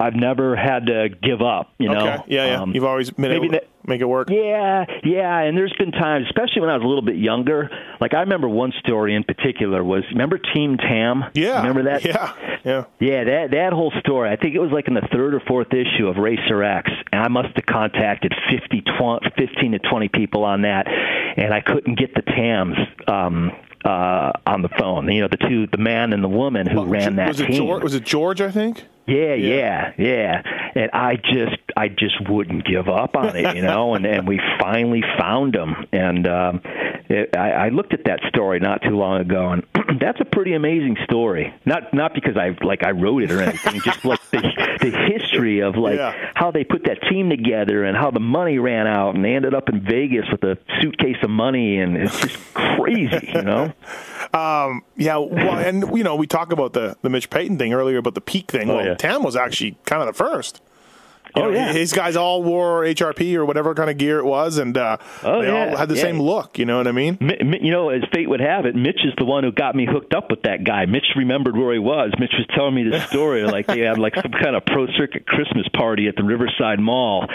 I've 0.00 0.14
never 0.14 0.54
had 0.54 0.86
to 0.86 1.08
give 1.08 1.42
up. 1.42 1.72
You 1.78 1.88
know. 1.88 2.06
okay. 2.06 2.24
Yeah, 2.28 2.46
yeah. 2.46 2.62
Um, 2.62 2.72
you've 2.72 2.84
always 2.84 3.10
been 3.10 3.32
able 3.32 3.48
to 3.50 3.62
make 3.84 4.00
it 4.00 4.04
work. 4.04 4.28
Yeah, 4.30 4.84
yeah, 5.02 5.40
and 5.40 5.56
there's 5.56 5.72
been 5.78 5.92
times, 5.92 6.26
especially 6.26 6.60
when 6.60 6.70
I 6.70 6.74
was 6.76 6.84
a 6.84 6.86
little 6.86 7.02
bit 7.02 7.16
younger. 7.16 7.70
Like 8.00 8.14
I 8.14 8.20
remember 8.20 8.48
one 8.48 8.72
story 8.78 9.14
in 9.14 9.24
particular 9.24 9.82
was 9.82 10.04
remember 10.12 10.38
Team 10.38 10.76
Tam? 10.76 11.24
Yeah. 11.34 11.58
remember 11.58 11.84
that? 11.84 12.04
Yeah. 12.04 12.32
Yeah. 12.64 12.84
Yeah, 13.00 13.24
that 13.24 13.50
that 13.52 13.72
whole 13.72 13.92
story. 14.00 14.30
I 14.30 14.36
think 14.36 14.54
it 14.54 14.58
was 14.58 14.70
like 14.72 14.88
in 14.88 14.94
the 14.94 15.06
third 15.12 15.34
or 15.34 15.40
fourth 15.40 15.72
issue 15.72 16.06
of 16.08 16.16
Racer 16.16 16.62
X, 16.62 16.90
and 17.12 17.22
I 17.22 17.28
must 17.28 17.54
have 17.56 17.66
contacted 17.66 18.34
50, 18.50 18.82
20, 18.98 19.30
15 19.36 19.72
to 19.72 19.78
twenty 19.78 20.08
people 20.08 20.44
on 20.44 20.62
that, 20.62 20.86
and 20.88 21.52
I 21.54 21.60
couldn't 21.60 21.98
get 21.98 22.14
the 22.14 22.22
Tams 22.22 22.76
um, 23.06 23.52
uh, 23.84 24.32
on 24.46 24.62
the 24.62 24.68
phone. 24.78 25.10
You 25.10 25.22
know, 25.22 25.28
the 25.28 25.36
two, 25.36 25.66
the 25.68 25.78
man 25.78 26.12
and 26.12 26.22
the 26.22 26.28
woman 26.28 26.66
who 26.66 26.84
ran 26.84 27.16
that 27.16 27.28
was 27.28 27.40
it 27.40 27.46
team. 27.46 27.56
George, 27.56 27.82
was 27.82 27.94
it 27.94 28.04
George? 28.04 28.40
I 28.40 28.50
think. 28.50 28.84
Yeah, 29.08 29.34
yeah, 29.34 29.92
yeah. 29.96 30.42
And 30.74 30.90
I 30.92 31.16
just, 31.16 31.56
I 31.76 31.88
just 31.88 32.28
wouldn't 32.28 32.64
give 32.66 32.88
up 32.88 33.16
on 33.16 33.34
it, 33.36 33.56
you 33.56 33.62
know. 33.62 33.94
and 33.94 34.04
and 34.06 34.28
we 34.28 34.40
finally 34.60 35.02
found 35.18 35.54
him. 35.56 35.74
And 35.92 36.26
um, 36.28 36.60
it, 37.08 37.36
I, 37.36 37.50
I 37.52 37.68
looked 37.70 37.94
at 37.94 38.04
that 38.04 38.20
story 38.28 38.60
not 38.60 38.82
too 38.82 38.96
long 38.96 39.20
ago, 39.20 39.48
and 39.48 39.64
that's 40.00 40.20
a 40.20 40.24
pretty 40.24 40.52
amazing 40.54 40.96
story. 41.04 41.54
Not 41.64 41.94
not 41.94 42.14
because 42.14 42.36
I 42.36 42.56
like 42.64 42.84
I 42.84 42.90
wrote 42.90 43.22
it 43.22 43.30
or 43.30 43.40
anything, 43.42 43.80
just 43.80 44.04
like 44.04 44.20
the 44.30 44.40
the 44.80 44.90
history 45.12 45.60
of 45.60 45.76
like 45.76 45.96
Yeah. 45.96 46.14
how 46.34 46.50
they 46.50 46.64
put 46.64 46.84
that 46.84 47.00
team 47.08 47.30
together 47.30 47.84
and 47.84 47.96
how 47.96 48.10
the 48.10 48.20
money 48.20 48.58
ran 48.58 48.86
out, 48.86 49.14
and 49.14 49.24
they 49.24 49.34
ended 49.34 49.54
up 49.54 49.68
in 49.70 49.80
Vegas 49.80 50.26
with 50.30 50.42
a 50.44 50.58
suitcase 50.82 51.16
of 51.22 51.30
money, 51.30 51.78
and 51.80 51.96
it's 51.96 52.20
just 52.20 52.54
crazy, 52.54 53.30
you 53.34 53.42
know. 53.42 53.72
Um, 54.34 54.84
yeah, 54.96 55.16
well, 55.16 55.58
and 55.58 55.96
you 55.96 56.04
know, 56.04 56.14
we 56.16 56.26
talked 56.26 56.52
about 56.52 56.72
the 56.72 56.96
the 57.02 57.10
Mitch 57.10 57.30
Payton 57.30 57.58
thing 57.58 57.72
earlier, 57.72 57.98
about 57.98 58.14
the 58.14 58.20
peak 58.20 58.50
thing. 58.50 58.70
Oh, 58.70 58.76
well, 58.76 58.86
yeah. 58.86 58.94
Tam 58.94 59.22
was 59.22 59.36
actually 59.36 59.76
kind 59.84 60.02
of 60.02 60.06
the 60.06 60.12
first. 60.12 60.60
You 61.38 61.44
Oh, 61.44 61.50
know, 61.50 61.56
yeah. 61.56 61.72
his 61.72 61.92
guys 61.92 62.16
all 62.16 62.42
wore 62.42 62.82
HRP 62.82 63.34
or 63.36 63.44
whatever 63.44 63.74
kind 63.74 63.90
of 63.90 63.96
gear 63.98 64.18
it 64.18 64.24
was, 64.24 64.58
and 64.58 64.76
uh, 64.76 64.96
Oh, 65.22 65.42
they 65.42 65.50
all 65.50 65.76
had 65.76 65.88
the 65.88 65.94
yeah. 65.94 66.02
same 66.02 66.20
look. 66.20 66.58
You 66.58 66.64
know 66.66 66.76
what 66.78 66.86
I 66.86 66.92
mean? 66.92 67.18
You 67.20 67.70
know, 67.70 67.90
as 67.90 68.02
fate 68.12 68.28
would 68.28 68.40
have 68.40 68.66
it, 68.66 68.74
Mitch 68.74 69.00
is 69.04 69.12
the 69.18 69.24
one 69.24 69.44
who 69.44 69.52
got 69.52 69.74
me 69.74 69.86
hooked 69.90 70.14
up 70.14 70.30
with 70.30 70.42
that 70.42 70.64
guy. 70.64 70.86
Mitch 70.86 71.06
remembered 71.16 71.56
where 71.56 71.72
he 71.72 71.78
was. 71.78 72.12
Mitch 72.18 72.32
was 72.36 72.46
telling 72.54 72.74
me 72.74 72.84
the 72.90 73.00
story, 73.08 73.44
like 73.44 73.66
they 73.66 73.80
had 73.80 73.98
like 73.98 74.14
some 74.16 74.32
kind 74.32 74.56
of 74.56 74.64
pro 74.66 74.86
circuit 74.96 75.26
Christmas 75.26 75.66
party 75.74 76.08
at 76.08 76.16
the 76.16 76.24
Riverside 76.24 76.80
Mall, 76.80 77.26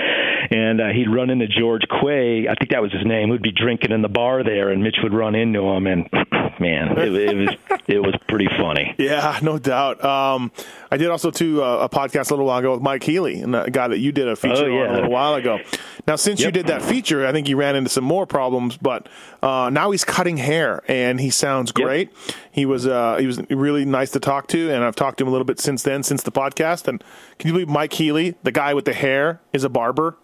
and 0.51 0.81
uh, 0.81 0.87
he'd 0.89 1.09
run 1.09 1.29
into 1.29 1.47
George 1.47 1.83
Quay. 1.89 2.47
I 2.47 2.55
think 2.55 2.71
that 2.71 2.81
was 2.81 2.91
his 2.91 3.05
name. 3.05 3.29
Who'd 3.29 3.41
be 3.41 3.51
drinking 3.51 3.91
in 3.91 4.01
the 4.01 4.09
bar 4.09 4.43
there, 4.43 4.69
and 4.69 4.83
Mitch 4.83 4.97
would 5.03 5.13
run 5.13 5.35
into 5.35 5.61
him, 5.61 5.87
and 5.87 6.09
man, 6.59 6.97
it, 6.97 7.13
it 7.15 7.35
was 7.35 7.55
it 7.87 7.99
was 7.99 8.15
pretty 8.27 8.47
funny. 8.57 8.95
Yeah, 9.03 9.37
no 9.41 9.57
doubt. 9.57 10.03
Um, 10.03 10.51
I 10.89 10.97
did 10.97 11.09
also 11.09 11.29
too 11.31 11.61
uh, 11.63 11.79
a 11.79 11.89
podcast 11.89 12.29
a 12.31 12.33
little 12.33 12.45
while 12.45 12.59
ago 12.59 12.71
with 12.73 12.81
Mike 12.81 13.03
Healy, 13.03 13.41
and 13.41 13.53
the 13.53 13.65
guy 13.69 13.87
that 13.93 13.99
you 13.99 14.11
did 14.11 14.27
a 14.27 14.35
feature 14.35 14.65
Oh, 14.65 14.67
yeah. 14.67 14.81
on 14.83 14.89
a 14.89 14.93
little 14.95 15.09
while 15.11 15.35
ago. 15.35 15.59
Now, 16.07 16.17
since 16.17 16.41
you 16.41 16.51
did 16.51 16.67
that 16.67 16.81
feature, 16.81 17.25
I 17.25 17.31
think 17.31 17.47
you 17.47 17.55
ran 17.55 17.75
into 17.77 17.89
some 17.89 18.03
more 18.03 18.25
problems, 18.25 18.75
but 18.75 19.07
uh, 19.41 19.69
now 19.71 19.91
he's 19.91 20.03
cutting 20.03 20.35
hair, 20.37 20.81
and 20.89 21.19
he 21.21 21.29
sounds 21.29 21.71
Yep. 21.77 21.85
great. 21.85 22.09
He 22.51 22.65
was 22.65 22.85
uh, 22.85 23.17
he 23.19 23.25
was 23.27 23.39
really 23.49 23.85
nice 23.85 24.11
to 24.11 24.19
talk 24.19 24.47
to, 24.47 24.69
and 24.71 24.83
I've 24.83 24.95
talked 24.97 25.19
to 25.19 25.23
him 25.23 25.29
a 25.29 25.31
little 25.31 25.45
bit 25.45 25.59
since 25.61 25.83
then, 25.83 26.03
since 26.03 26.23
the 26.23 26.31
podcast. 26.31 26.87
And 26.89 27.01
can 27.39 27.47
you 27.47 27.53
believe 27.53 27.69
Mike 27.69 27.93
Healy, 27.93 28.35
the 28.43 28.51
guy 28.51 28.73
with 28.73 28.85
the 28.85 28.93
hair, 28.93 29.39
is 29.53 29.63
a 29.63 29.69
barber? 29.69 30.17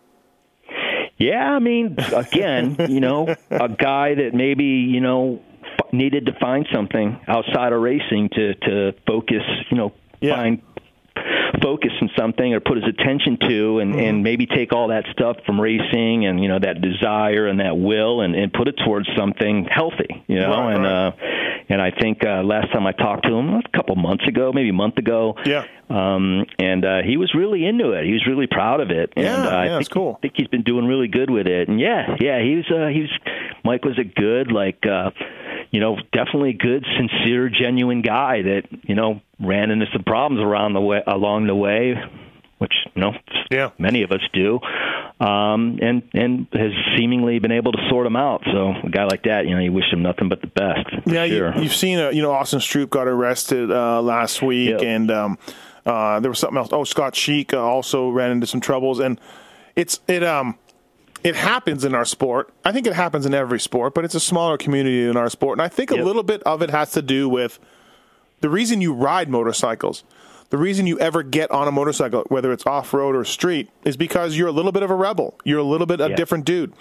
Yeah, 1.17 1.51
I 1.53 1.59
mean, 1.59 1.95
again, 2.15 2.75
you 2.89 2.99
know, 2.99 3.35
a 3.49 3.69
guy 3.69 4.15
that 4.15 4.33
maybe 4.33 4.63
you 4.65 5.01
know 5.01 5.41
f- 5.63 5.93
needed 5.93 6.25
to 6.27 6.33
find 6.39 6.67
something 6.73 7.19
outside 7.27 7.73
of 7.73 7.81
racing 7.81 8.29
to 8.35 8.53
to 8.55 8.93
focus, 9.07 9.43
you 9.69 9.77
know, 9.77 9.93
Yeah. 10.21 10.35
find 10.35 10.61
focus 11.61 11.91
on 12.01 12.09
something 12.17 12.53
or 12.53 12.59
put 12.59 12.77
his 12.77 12.85
attention 12.87 13.37
to, 13.47 13.79
and 13.79 13.89
Mm-hmm. 13.89 13.99
and 13.99 14.23
maybe 14.23 14.45
take 14.45 14.71
all 14.73 14.89
that 14.89 15.05
stuff 15.11 15.37
from 15.45 15.59
racing 15.59 16.25
and 16.25 16.41
you 16.41 16.47
know 16.47 16.59
that 16.59 16.79
desire 16.81 17.47
and 17.47 17.59
that 17.59 17.77
will, 17.77 18.21
and 18.21 18.35
and 18.35 18.53
put 18.53 18.67
it 18.67 18.75
towards 18.85 19.07
something 19.17 19.65
healthy, 19.69 20.23
you 20.27 20.35
know, 20.39 20.49
Right, 20.51 20.73
and 20.75 20.83
right. 20.83 21.07
uh, 21.07 21.11
and 21.69 21.81
I 21.81 21.91
think 21.91 22.23
uh, 22.25 22.41
last 22.43 22.71
time 22.71 22.85
I 22.87 22.91
talked 22.93 23.25
to 23.27 23.33
him 23.33 23.53
a 23.55 23.61
couple 23.75 23.95
months 23.95 24.27
ago, 24.27 24.51
maybe 24.53 24.69
a 24.69 24.73
month 24.73 24.97
ago, 24.97 25.35
Yeah. 25.45 25.65
um, 25.89 26.45
and 26.57 26.83
uh, 26.85 27.01
he 27.03 27.17
was 27.17 27.33
really 27.35 27.65
into 27.65 27.91
it. 27.91 28.05
He 28.05 28.13
was 28.13 28.25
really 28.27 28.47
proud 28.47 28.79
of 28.81 28.89
it. 28.91 29.13
Yeah, 29.15 29.35
and, 29.37 29.45
uh, 29.45 29.49
I 29.49 29.63
yeah, 29.65 29.69
think, 29.71 29.81
it's 29.81 29.89
cool. 29.89 30.15
I 30.17 30.19
think 30.21 30.33
he's 30.37 30.47
been 30.47 30.63
doing 30.63 30.85
really 30.85 31.07
good 31.07 31.29
with 31.29 31.47
it. 31.47 31.67
And 31.69 31.79
yeah, 31.79 32.15
yeah, 32.19 32.41
he 32.41 32.55
was. 32.55 32.65
Uh, 32.71 32.87
he 32.87 33.01
was. 33.01 33.11
Mike 33.63 33.83
was 33.85 33.99
a 33.99 34.03
good, 34.05 34.51
like, 34.51 34.85
uh, 34.87 35.11
you 35.69 35.79
know, 35.79 35.97
definitely 36.13 36.53
good, 36.53 36.85
sincere, 36.97 37.49
genuine 37.49 38.01
guy 38.01 38.41
that 38.41 38.63
you 38.83 38.95
know 38.95 39.21
ran 39.39 39.69
into 39.71 39.85
some 39.93 40.03
problems 40.03 40.41
around 40.43 40.73
the 40.73 40.81
way 40.81 41.01
along 41.05 41.38
the 41.47 41.55
way, 41.55 41.95
which 42.57 42.73
you 42.95 43.01
know, 43.01 43.13
Yeah. 43.51 43.69
many 43.77 44.03
of 44.03 44.11
us 44.11 44.21
do. 44.33 44.59
Um, 45.19 45.79
and 45.81 46.03
and 46.13 46.47
has 46.53 46.71
seemingly 46.97 47.39
been 47.39 47.51
able 47.51 47.73
to 47.73 47.77
sort 47.89 48.05
them 48.05 48.15
out. 48.15 48.41
So 48.45 48.73
a 48.83 48.89
guy 48.89 49.03
like 49.03 49.23
that, 49.23 49.47
you 49.47 49.53
know, 49.53 49.59
you 49.61 49.73
wish 49.73 49.91
him 49.91 50.01
nothing 50.01 50.29
but 50.29 50.39
the 50.39 50.47
best. 50.47 50.87
Yeah, 51.05 51.25
sure. 51.27 51.55
you, 51.57 51.63
you've 51.63 51.75
seen, 51.75 51.99
uh, 51.99 52.09
you 52.09 52.21
know, 52.21 52.31
Austin 52.31 52.59
Stroupe 52.59 52.89
got 52.89 53.07
arrested 53.07 53.69
uh, 53.69 54.01
last 54.01 54.41
week, 54.41 54.69
Yep. 54.69 54.81
and 54.81 55.11
um, 55.11 55.37
uh, 55.85 56.21
there 56.21 56.31
was 56.31 56.39
something 56.39 56.57
else. 56.57 56.69
Oh, 56.71 56.85
Scott 56.85 57.15
Sheik 57.17 57.53
uh, 57.53 57.59
also 57.61 58.09
ran 58.09 58.31
into 58.31 58.47
some 58.47 58.61
troubles, 58.61 58.99
and 58.99 59.19
it's 59.75 59.99
it 60.07 60.23
um 60.23 60.57
it 61.21 61.35
happens 61.35 61.83
in 61.83 61.93
our 61.95 62.05
sport. 62.05 62.53
I 62.63 62.71
think 62.71 62.87
it 62.87 62.93
happens 62.93 63.25
in 63.25 63.33
every 63.33 63.59
sport, 63.59 63.93
but 63.93 64.05
it's 64.05 64.15
a 64.15 64.21
smaller 64.21 64.57
community 64.57 65.03
in 65.09 65.17
our 65.17 65.29
sport, 65.29 65.57
and 65.57 65.61
I 65.61 65.67
think 65.67 65.91
a 65.91 65.95
Yep. 65.97 66.05
little 66.05 66.23
bit 66.23 66.41
of 66.43 66.61
it 66.61 66.69
has 66.69 66.91
to 66.91 67.01
do 67.01 67.27
with 67.27 67.59
the 68.39 68.47
reason 68.49 68.79
you 68.79 68.93
ride 68.93 69.27
motorcycles. 69.29 70.05
The 70.49 70.57
reason 70.57 70.87
you 70.87 70.97
ever 70.99 71.21
get 71.23 71.51
on 71.51 71.67
a 71.67 71.71
motorcycle, 71.71 72.23
whether 72.29 72.51
it's 72.51 72.65
off 72.65 72.93
road 72.93 73.15
or 73.15 73.23
street, 73.23 73.69
is 73.85 73.95
because 73.97 74.35
you're 74.35 74.47
a 74.47 74.51
little 74.51 74.71
bit 74.71 74.81
of 74.83 74.89
a 74.89 74.95
rebel. 74.95 75.35
You're 75.43 75.59
a 75.59 75.63
little 75.63 75.85
bit 75.85 76.01
a 76.01 76.09
Yeah. 76.09 76.15
different 76.15 76.45
dude, 76.45 76.73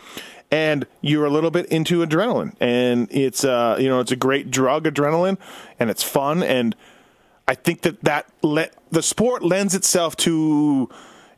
and 0.50 0.86
you're 1.02 1.26
a 1.26 1.30
little 1.30 1.50
bit 1.50 1.66
into 1.66 2.04
adrenaline. 2.06 2.54
And 2.60 3.08
it's 3.10 3.44
uh, 3.44 3.76
you 3.78 3.88
know, 3.88 4.00
it's 4.00 4.12
a 4.12 4.16
great 4.16 4.50
drug, 4.50 4.84
adrenaline, 4.84 5.36
and 5.78 5.90
it's 5.90 6.02
fun. 6.02 6.42
And 6.42 6.74
I 7.46 7.54
think 7.54 7.82
that 7.82 8.02
that 8.04 8.26
le- 8.42 8.68
the 8.90 9.02
sport 9.02 9.42
lends 9.44 9.74
itself 9.74 10.16
to 10.18 10.88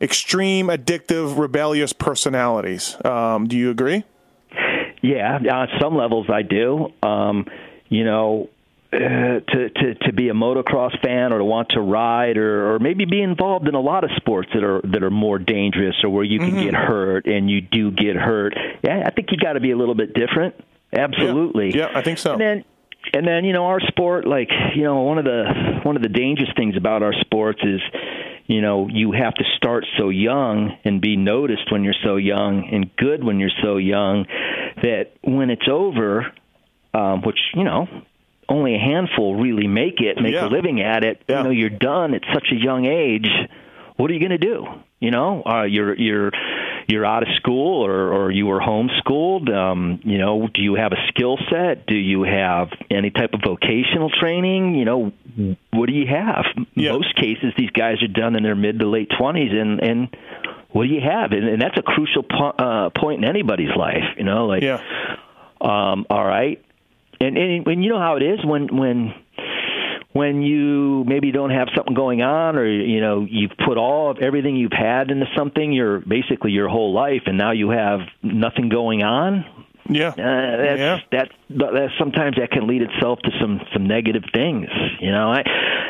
extreme, 0.00 0.68
addictive, 0.68 1.36
rebellious 1.36 1.92
personalities. 1.92 2.96
Um, 3.04 3.48
do 3.48 3.56
you 3.56 3.70
agree? 3.70 4.04
Yeah, 5.02 5.38
on 5.52 5.68
some 5.80 5.96
levels 5.96 6.26
I 6.30 6.42
do. 6.42 6.92
Um, 7.02 7.46
you 7.88 8.04
know, 8.04 8.48
uh, 8.92 8.96
to, 8.98 9.70
to 9.70 9.94
to 9.94 10.12
be 10.12 10.30
a 10.30 10.32
motocross 10.32 11.00
fan 11.00 11.32
or 11.32 11.38
to 11.38 11.44
want 11.44 11.68
to 11.70 11.80
ride 11.80 12.36
or, 12.36 12.74
or 12.74 12.78
maybe 12.80 13.04
be 13.04 13.22
involved 13.22 13.68
in 13.68 13.74
a 13.74 13.80
lot 13.80 14.02
of 14.02 14.10
sports 14.16 14.48
that 14.52 14.64
are 14.64 14.80
that 14.82 15.04
are 15.04 15.10
more 15.10 15.38
dangerous 15.38 15.94
or 16.02 16.10
where 16.10 16.24
you 16.24 16.40
can 16.40 16.54
get 16.54 16.74
hurt 16.74 17.26
and 17.26 17.48
you 17.48 17.60
do 17.60 17.92
get 17.92 18.16
hurt. 18.16 18.54
Yeah, 18.82 19.04
I 19.06 19.10
think 19.10 19.28
you 19.30 19.38
got 19.38 19.52
to 19.52 19.60
be 19.60 19.70
a 19.70 19.76
little 19.76 19.94
bit 19.94 20.12
different. 20.12 20.56
Absolutely. 20.92 21.70
Yeah, 21.76 21.92
I 21.94 22.02
think 22.02 22.18
so. 22.18 22.32
And 22.32 22.40
then 22.40 22.64
and 23.12 23.26
then 23.26 23.44
you 23.44 23.52
know 23.52 23.66
our 23.66 23.80
sport 23.80 24.26
like 24.26 24.50
you 24.74 24.82
know 24.82 25.02
one 25.02 25.18
of 25.18 25.24
the 25.24 25.80
one 25.84 25.96
of 25.96 26.02
the 26.02 26.08
dangerous 26.08 26.50
things 26.56 26.76
about 26.76 27.02
our 27.02 27.14
sports 27.20 27.60
is 27.62 27.80
you 28.46 28.60
know 28.60 28.88
you 28.90 29.12
have 29.12 29.34
to 29.34 29.44
start 29.56 29.86
so 29.98 30.08
young 30.08 30.76
and 30.84 31.00
be 31.00 31.16
noticed 31.16 31.70
when 31.70 31.84
you're 31.84 31.94
so 32.04 32.16
young 32.16 32.68
and 32.72 32.90
good 32.96 33.22
when 33.22 33.38
you're 33.38 33.50
so 33.62 33.76
young 33.76 34.26
that 34.82 35.12
when 35.22 35.50
it's 35.50 35.68
over 35.70 36.26
um 36.92 37.22
which 37.22 37.38
you 37.54 37.64
know 37.64 37.86
only 38.50 38.74
a 38.74 38.78
handful 38.78 39.36
really 39.36 39.66
make 39.68 40.00
it 40.00 40.20
make 40.20 40.34
Yeah. 40.34 40.46
a 40.46 40.48
living 40.48 40.80
at 40.82 41.04
it 41.04 41.22
Yeah. 41.28 41.38
you 41.38 41.44
know 41.44 41.50
you're 41.50 41.70
done 41.70 42.14
at 42.14 42.22
such 42.34 42.48
a 42.52 42.56
young 42.56 42.84
age 42.86 43.28
what 43.96 44.10
are 44.10 44.14
you 44.14 44.20
going 44.20 44.38
to 44.40 44.46
do 44.54 44.66
you 44.98 45.10
know 45.10 45.42
uh 45.46 45.62
you're 45.62 45.94
you're 45.96 46.30
you're 46.88 47.06
out 47.06 47.22
of 47.22 47.28
school 47.36 47.86
or 47.86 48.12
or 48.12 48.30
you 48.32 48.46
were 48.46 48.58
homeschooled 48.60 49.48
um 49.54 50.00
you 50.02 50.18
know 50.18 50.48
do 50.52 50.60
you 50.62 50.74
have 50.74 50.92
a 50.92 51.00
skill 51.08 51.38
set 51.50 51.86
do 51.86 51.94
you 51.94 52.24
have 52.24 52.68
any 52.90 53.10
type 53.10 53.30
of 53.34 53.40
vocational 53.44 54.10
training 54.10 54.74
you 54.74 54.84
know 54.84 55.12
what 55.72 55.86
do 55.88 55.92
you 55.94 56.06
have 56.08 56.44
Yeah. 56.74 56.92
most 56.92 57.14
cases 57.16 57.52
these 57.56 57.70
guys 57.70 58.02
are 58.02 58.08
done 58.08 58.34
in 58.36 58.42
their 58.42 58.56
mid 58.56 58.78
to 58.80 58.86
late 58.88 59.10
20s 59.10 59.52
and 59.54 59.80
and 59.82 60.08
what 60.72 60.88
do 60.88 60.94
you 60.94 61.00
have 61.00 61.30
and, 61.32 61.46
and 61.46 61.62
that's 61.62 61.78
a 61.78 61.82
crucial 61.82 62.22
po- 62.24 62.54
uh 62.58 62.90
point 62.90 63.22
in 63.22 63.28
anybody's 63.28 63.74
life 63.76 64.04
you 64.16 64.24
know 64.24 64.46
like 64.46 64.62
Yeah. 64.62 64.80
um, 65.60 66.06
all 66.08 66.24
right, 66.24 66.62
and, 67.20 67.36
and 67.66 67.84
you 67.84 67.90
know 67.90 67.98
how 67.98 68.16
it 68.16 68.22
is 68.22 68.44
when 68.44 68.76
when 68.76 69.14
when 70.12 70.42
you 70.42 71.04
maybe 71.06 71.30
don't 71.30 71.50
have 71.50 71.68
something 71.76 71.94
going 71.94 72.22
on, 72.22 72.56
or 72.56 72.66
you 72.66 73.00
know 73.00 73.26
you've 73.28 73.52
put 73.64 73.78
all 73.78 74.10
of 74.10 74.18
everything 74.18 74.56
you've 74.56 74.72
had 74.72 75.10
into 75.10 75.26
something, 75.36 75.72
your 75.72 76.00
basically 76.00 76.50
your 76.50 76.68
whole 76.68 76.92
life, 76.92 77.22
and 77.26 77.38
now 77.38 77.52
you 77.52 77.70
have 77.70 78.00
nothing 78.22 78.68
going 78.68 79.02
on. 79.02 79.44
Yeah. 79.92 80.08
Uh, 80.10 80.56
that's, 80.56 80.78
Yeah. 80.80 80.98
that's 81.10 81.30
that 81.50 81.88
sometimes 81.98 82.36
that 82.36 82.50
can 82.50 82.66
lead 82.66 82.82
itself 82.82 83.18
to 83.24 83.30
some 83.40 83.60
some 83.72 83.86
negative 83.86 84.22
things. 84.32 84.68
You 85.00 85.10
know, 85.10 85.32
I 85.32 85.42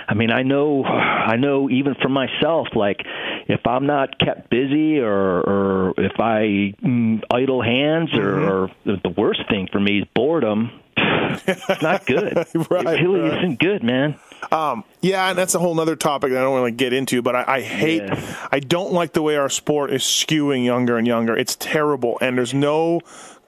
I 0.08 0.14
mean 0.14 0.30
I 0.32 0.42
know 0.42 0.84
I 0.84 1.36
know 1.36 1.68
even 1.70 1.94
for 2.00 2.08
myself, 2.08 2.68
like 2.74 3.00
if 3.48 3.66
I'm 3.66 3.86
not 3.86 4.18
kept 4.18 4.48
busy 4.50 4.98
or 5.00 5.40
or 5.40 5.94
if 5.98 6.18
I 6.18 6.74
mm, 6.82 7.22
idle 7.30 7.62
hands 7.62 8.10
or, 8.14 8.30
Mm-hmm. 8.30 8.48
or 8.88 8.96
the 9.02 9.14
worst 9.16 9.42
thing 9.48 9.68
for 9.70 9.80
me 9.80 10.00
is 10.00 10.08
boredom. 10.14 10.70
it's 10.96 11.82
not 11.82 12.06
good. 12.06 12.34
Right, 12.70 12.86
it 12.86 13.02
really 13.06 13.20
right. 13.20 13.38
isn't 13.38 13.58
good, 13.60 13.82
man. 13.82 14.16
Um, 14.52 14.84
yeah, 15.00 15.30
and 15.30 15.38
that's 15.38 15.54
a 15.54 15.58
whole 15.58 15.78
other 15.78 15.96
topic 15.96 16.30
that 16.32 16.38
I 16.38 16.42
don't 16.42 16.52
want 16.52 16.66
to 16.66 16.84
get 16.84 16.92
into, 16.92 17.22
but 17.22 17.36
I, 17.36 17.44
I 17.46 17.60
hate, 17.60 18.02
Yeah. 18.02 18.48
I 18.50 18.58
don't 18.60 18.92
like 18.92 19.12
the 19.12 19.22
way 19.22 19.36
our 19.36 19.48
sport 19.48 19.92
is 19.92 20.02
skewing 20.02 20.64
younger 20.64 20.96
and 20.98 21.06
younger. 21.06 21.36
It's 21.36 21.56
terrible, 21.56 22.18
and 22.20 22.36
there's 22.38 22.54
no 22.54 23.00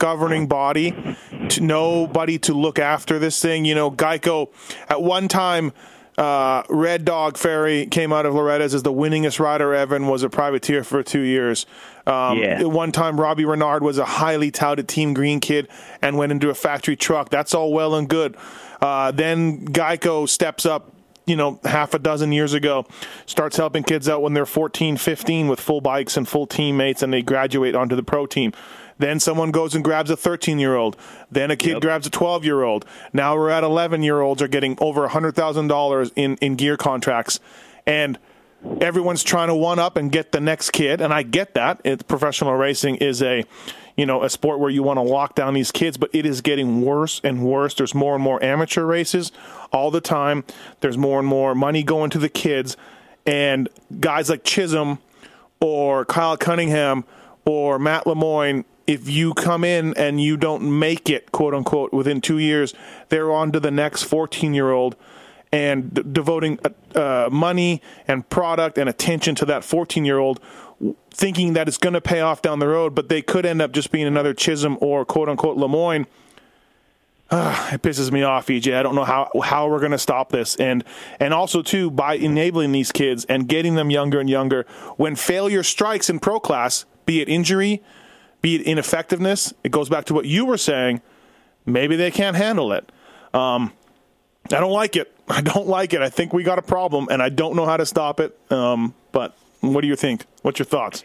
governing 0.02 0.48
body, 0.48 0.92
to, 1.48 1.60
nobody 1.60 2.36
to 2.40 2.52
look 2.52 2.80
after 2.80 3.20
this 3.20 3.40
thing. 3.40 3.64
You 3.64 3.76
know, 3.76 3.88
Geico, 3.88 4.48
at 4.88 5.00
one 5.00 5.28
time, 5.28 5.72
uh, 6.18 6.64
Red 6.68 7.04
Dog 7.04 7.38
Ferry 7.38 7.86
came 7.86 8.12
out 8.12 8.26
of 8.26 8.34
Loretta's 8.34 8.74
as 8.74 8.82
the 8.82 8.92
winningest 8.92 9.38
rider 9.38 9.72
ever 9.72 9.94
and 9.94 10.08
was 10.08 10.24
a 10.24 10.28
privateer 10.28 10.82
for 10.82 11.04
two 11.04 11.20
years. 11.20 11.66
Um, 12.04 12.38
Yeah. 12.38 12.58
At 12.60 12.66
one 12.66 12.90
time, 12.90 13.20
Robbie 13.20 13.44
Reynard 13.44 13.84
was 13.84 13.96
a 13.96 14.04
highly 14.04 14.50
touted 14.50 14.88
Team 14.88 15.14
Green 15.14 15.38
kid 15.38 15.68
and 16.02 16.18
went 16.18 16.32
into 16.32 16.50
a 16.50 16.54
factory 16.54 16.96
truck. 16.96 17.30
That's 17.30 17.54
all 17.54 17.72
well 17.72 17.94
and 17.94 18.08
good. 18.08 18.36
Uh, 18.80 19.12
then 19.12 19.64
Geico 19.66 20.28
steps 20.28 20.66
up, 20.66 20.92
you 21.26 21.36
know, 21.36 21.60
half 21.62 21.94
a 21.94 22.00
dozen 22.00 22.32
years 22.32 22.52
ago, 22.52 22.84
starts 23.26 23.56
helping 23.56 23.84
kids 23.84 24.08
out 24.08 24.20
when 24.20 24.34
they're 24.34 24.44
14, 24.44 24.96
15 24.96 25.46
with 25.46 25.60
full 25.60 25.80
bikes 25.80 26.16
and 26.16 26.28
full 26.28 26.48
teammates, 26.48 27.02
and 27.04 27.12
they 27.12 27.22
graduate 27.22 27.76
onto 27.76 27.94
the 27.94 28.02
pro 28.02 28.26
team. 28.26 28.52
Then 29.02 29.18
someone 29.18 29.50
goes 29.50 29.74
and 29.74 29.82
grabs 29.82 30.10
a 30.10 30.16
13 30.16 30.60
year 30.60 30.76
old. 30.76 30.96
Then 31.28 31.50
a 31.50 31.56
kid 31.56 31.80
grabs 31.80 32.06
a 32.06 32.10
12 32.10 32.44
year 32.44 32.62
old. 32.62 32.84
Now 33.12 33.34
we're 33.34 33.50
at 33.50 33.64
11 33.64 34.04
year 34.04 34.20
olds 34.20 34.40
are 34.40 34.46
getting 34.46 34.78
over 34.80 35.08
$100,000 35.08 36.12
in, 36.14 36.36
in 36.36 36.54
gear 36.54 36.76
contracts. 36.76 37.40
And 37.84 38.16
everyone's 38.80 39.24
trying 39.24 39.48
to 39.48 39.56
one 39.56 39.80
up 39.80 39.96
and 39.96 40.12
get 40.12 40.30
the 40.30 40.38
next 40.38 40.70
kid 40.70 41.00
and 41.00 41.12
i 41.12 41.20
get 41.24 41.54
that 41.54 41.80
it, 41.82 42.06
professional 42.06 42.54
racing 42.54 42.94
is 42.98 43.20
a 43.20 43.44
you 43.96 44.06
know 44.06 44.22
a 44.22 44.30
sport 44.30 44.60
where 44.60 44.70
you 44.70 44.84
want 44.84 44.98
to 44.98 45.02
lock 45.02 45.34
down 45.34 45.52
these 45.52 45.72
kids 45.72 45.96
but 45.96 46.08
it 46.12 46.24
is 46.24 46.40
getting 46.40 46.80
worse 46.80 47.20
and 47.24 47.42
worse 47.42 47.74
there's 47.74 47.92
more 47.92 48.14
and 48.14 48.22
more 48.22 48.40
amateur 48.40 48.84
races 48.84 49.32
all 49.72 49.90
the 49.90 50.00
time 50.00 50.44
there's 50.78 50.96
more 50.96 51.18
and 51.18 51.26
more 51.26 51.56
money 51.56 51.82
going 51.82 52.08
to 52.08 52.18
the 52.18 52.28
kids 52.28 52.76
and 53.26 53.68
guys 53.98 54.30
like 54.30 54.44
chisholm 54.44 55.00
or 55.58 56.04
kyle 56.04 56.36
cunningham 56.36 57.04
or 57.44 57.80
matt 57.80 58.06
lemoine 58.06 58.64
if 58.86 59.08
you 59.08 59.34
come 59.34 59.64
in 59.64 59.94
and 59.94 60.20
you 60.20 60.36
don't 60.36 60.62
make 60.78 61.08
it 61.08 61.32
quote 61.32 61.54
unquote 61.54 61.92
within 61.92 62.20
two 62.20 62.38
years 62.38 62.74
they're 63.08 63.32
on 63.32 63.52
to 63.52 63.60
the 63.60 63.70
next 63.70 64.02
14 64.04 64.54
year 64.54 64.70
old 64.70 64.96
and 65.52 65.92
d- 65.92 66.02
devoting 66.10 66.58
uh, 66.94 67.28
money 67.30 67.82
and 68.08 68.28
product 68.30 68.78
and 68.78 68.88
attention 68.88 69.34
to 69.36 69.44
that 69.44 69.62
14 69.62 70.04
year 70.04 70.18
old, 70.18 70.40
thinking 71.10 71.52
that 71.52 71.68
it's 71.68 71.78
going 71.78 71.92
to 71.92 72.00
pay 72.00 72.20
off 72.20 72.42
down 72.42 72.58
the 72.58 72.66
road, 72.66 72.94
but 72.94 73.08
they 73.08 73.22
could 73.22 73.44
end 73.44 73.60
up 73.60 73.72
just 73.72 73.92
being 73.92 74.06
another 74.06 74.32
Chisholm 74.32 74.78
or 74.80 75.04
quote 75.04 75.28
unquote 75.28 75.58
Lemoine. 75.58 76.06
Ah, 77.30 77.72
it 77.72 77.80
pisses 77.80 78.10
me 78.10 78.22
off, 78.22 78.48
EJ. 78.48 78.74
I 78.74 78.82
don't 78.82 78.94
know 78.94 79.04
how 79.04 79.30
how 79.42 79.68
we're 79.68 79.78
going 79.78 79.92
to 79.92 79.98
stop 79.98 80.30
this, 80.30 80.54
and 80.56 80.84
and 81.18 81.32
also 81.32 81.62
too 81.62 81.90
by 81.90 82.14
enabling 82.14 82.72
these 82.72 82.92
kids 82.92 83.24
and 83.24 83.48
getting 83.48 83.74
them 83.74 83.88
younger 83.88 84.20
and 84.20 84.28
younger. 84.28 84.66
When 84.96 85.16
failure 85.16 85.62
strikes 85.62 86.10
in 86.10 86.18
pro 86.18 86.40
class, 86.40 86.84
be 87.06 87.22
it 87.22 87.30
injury, 87.30 87.82
be 88.42 88.56
it 88.56 88.62
ineffectiveness, 88.62 89.54
it 89.64 89.70
goes 89.70 89.88
back 89.88 90.04
to 90.06 90.14
what 90.14 90.26
you 90.26 90.44
were 90.44 90.58
saying. 90.58 91.00
Maybe 91.64 91.96
they 91.96 92.10
can't 92.10 92.36
handle 92.36 92.72
it. 92.72 92.90
Um, 93.32 93.72
I 94.46 94.60
don't 94.60 94.72
like 94.72 94.96
it. 94.96 95.16
I 95.28 95.40
don't 95.40 95.68
like 95.68 95.94
it. 95.94 96.02
I 96.02 96.10
think 96.10 96.32
we 96.32 96.42
got 96.42 96.58
a 96.58 96.62
problem, 96.62 97.08
and 97.10 97.22
I 97.22 97.28
don't 97.28 97.56
know 97.56 97.64
how 97.64 97.76
to 97.76 97.86
stop 97.86 98.20
it. 98.20 98.36
Um, 98.50 98.94
but 99.12 99.36
what 99.60 99.80
do 99.80 99.86
you 99.86 99.96
think? 99.96 100.26
What's 100.42 100.58
your 100.58 100.66
thoughts? 100.66 101.04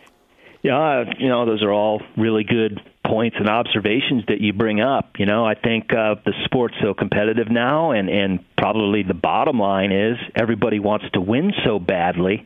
Yeah, 0.64 1.06
you 1.20 1.30
know, 1.30 1.46
those 1.46 1.64
are 1.64 1.72
all 1.72 2.02
really 2.18 2.44
good 2.44 2.82
points 3.08 3.38
and 3.40 3.50
observations 3.50 4.24
that 4.28 4.42
you 4.42 4.54
bring 4.54 4.82
up. 4.82 5.12
You 5.18 5.26
know, 5.26 5.46
I 5.46 5.56
think 5.56 5.94
uh, 5.94 6.16
the 6.26 6.34
sport's 6.46 6.76
so 6.82 6.94
competitive 6.94 7.50
now, 7.50 7.92
and 7.92 8.10
and 8.10 8.44
probably 8.58 9.04
the 9.04 9.14
bottom 9.14 9.60
line 9.60 9.92
is 9.92 10.18
everybody 10.36 10.80
wants 10.80 11.06
to 11.14 11.22
win 11.22 11.54
so 11.66 11.80
badly 11.80 12.46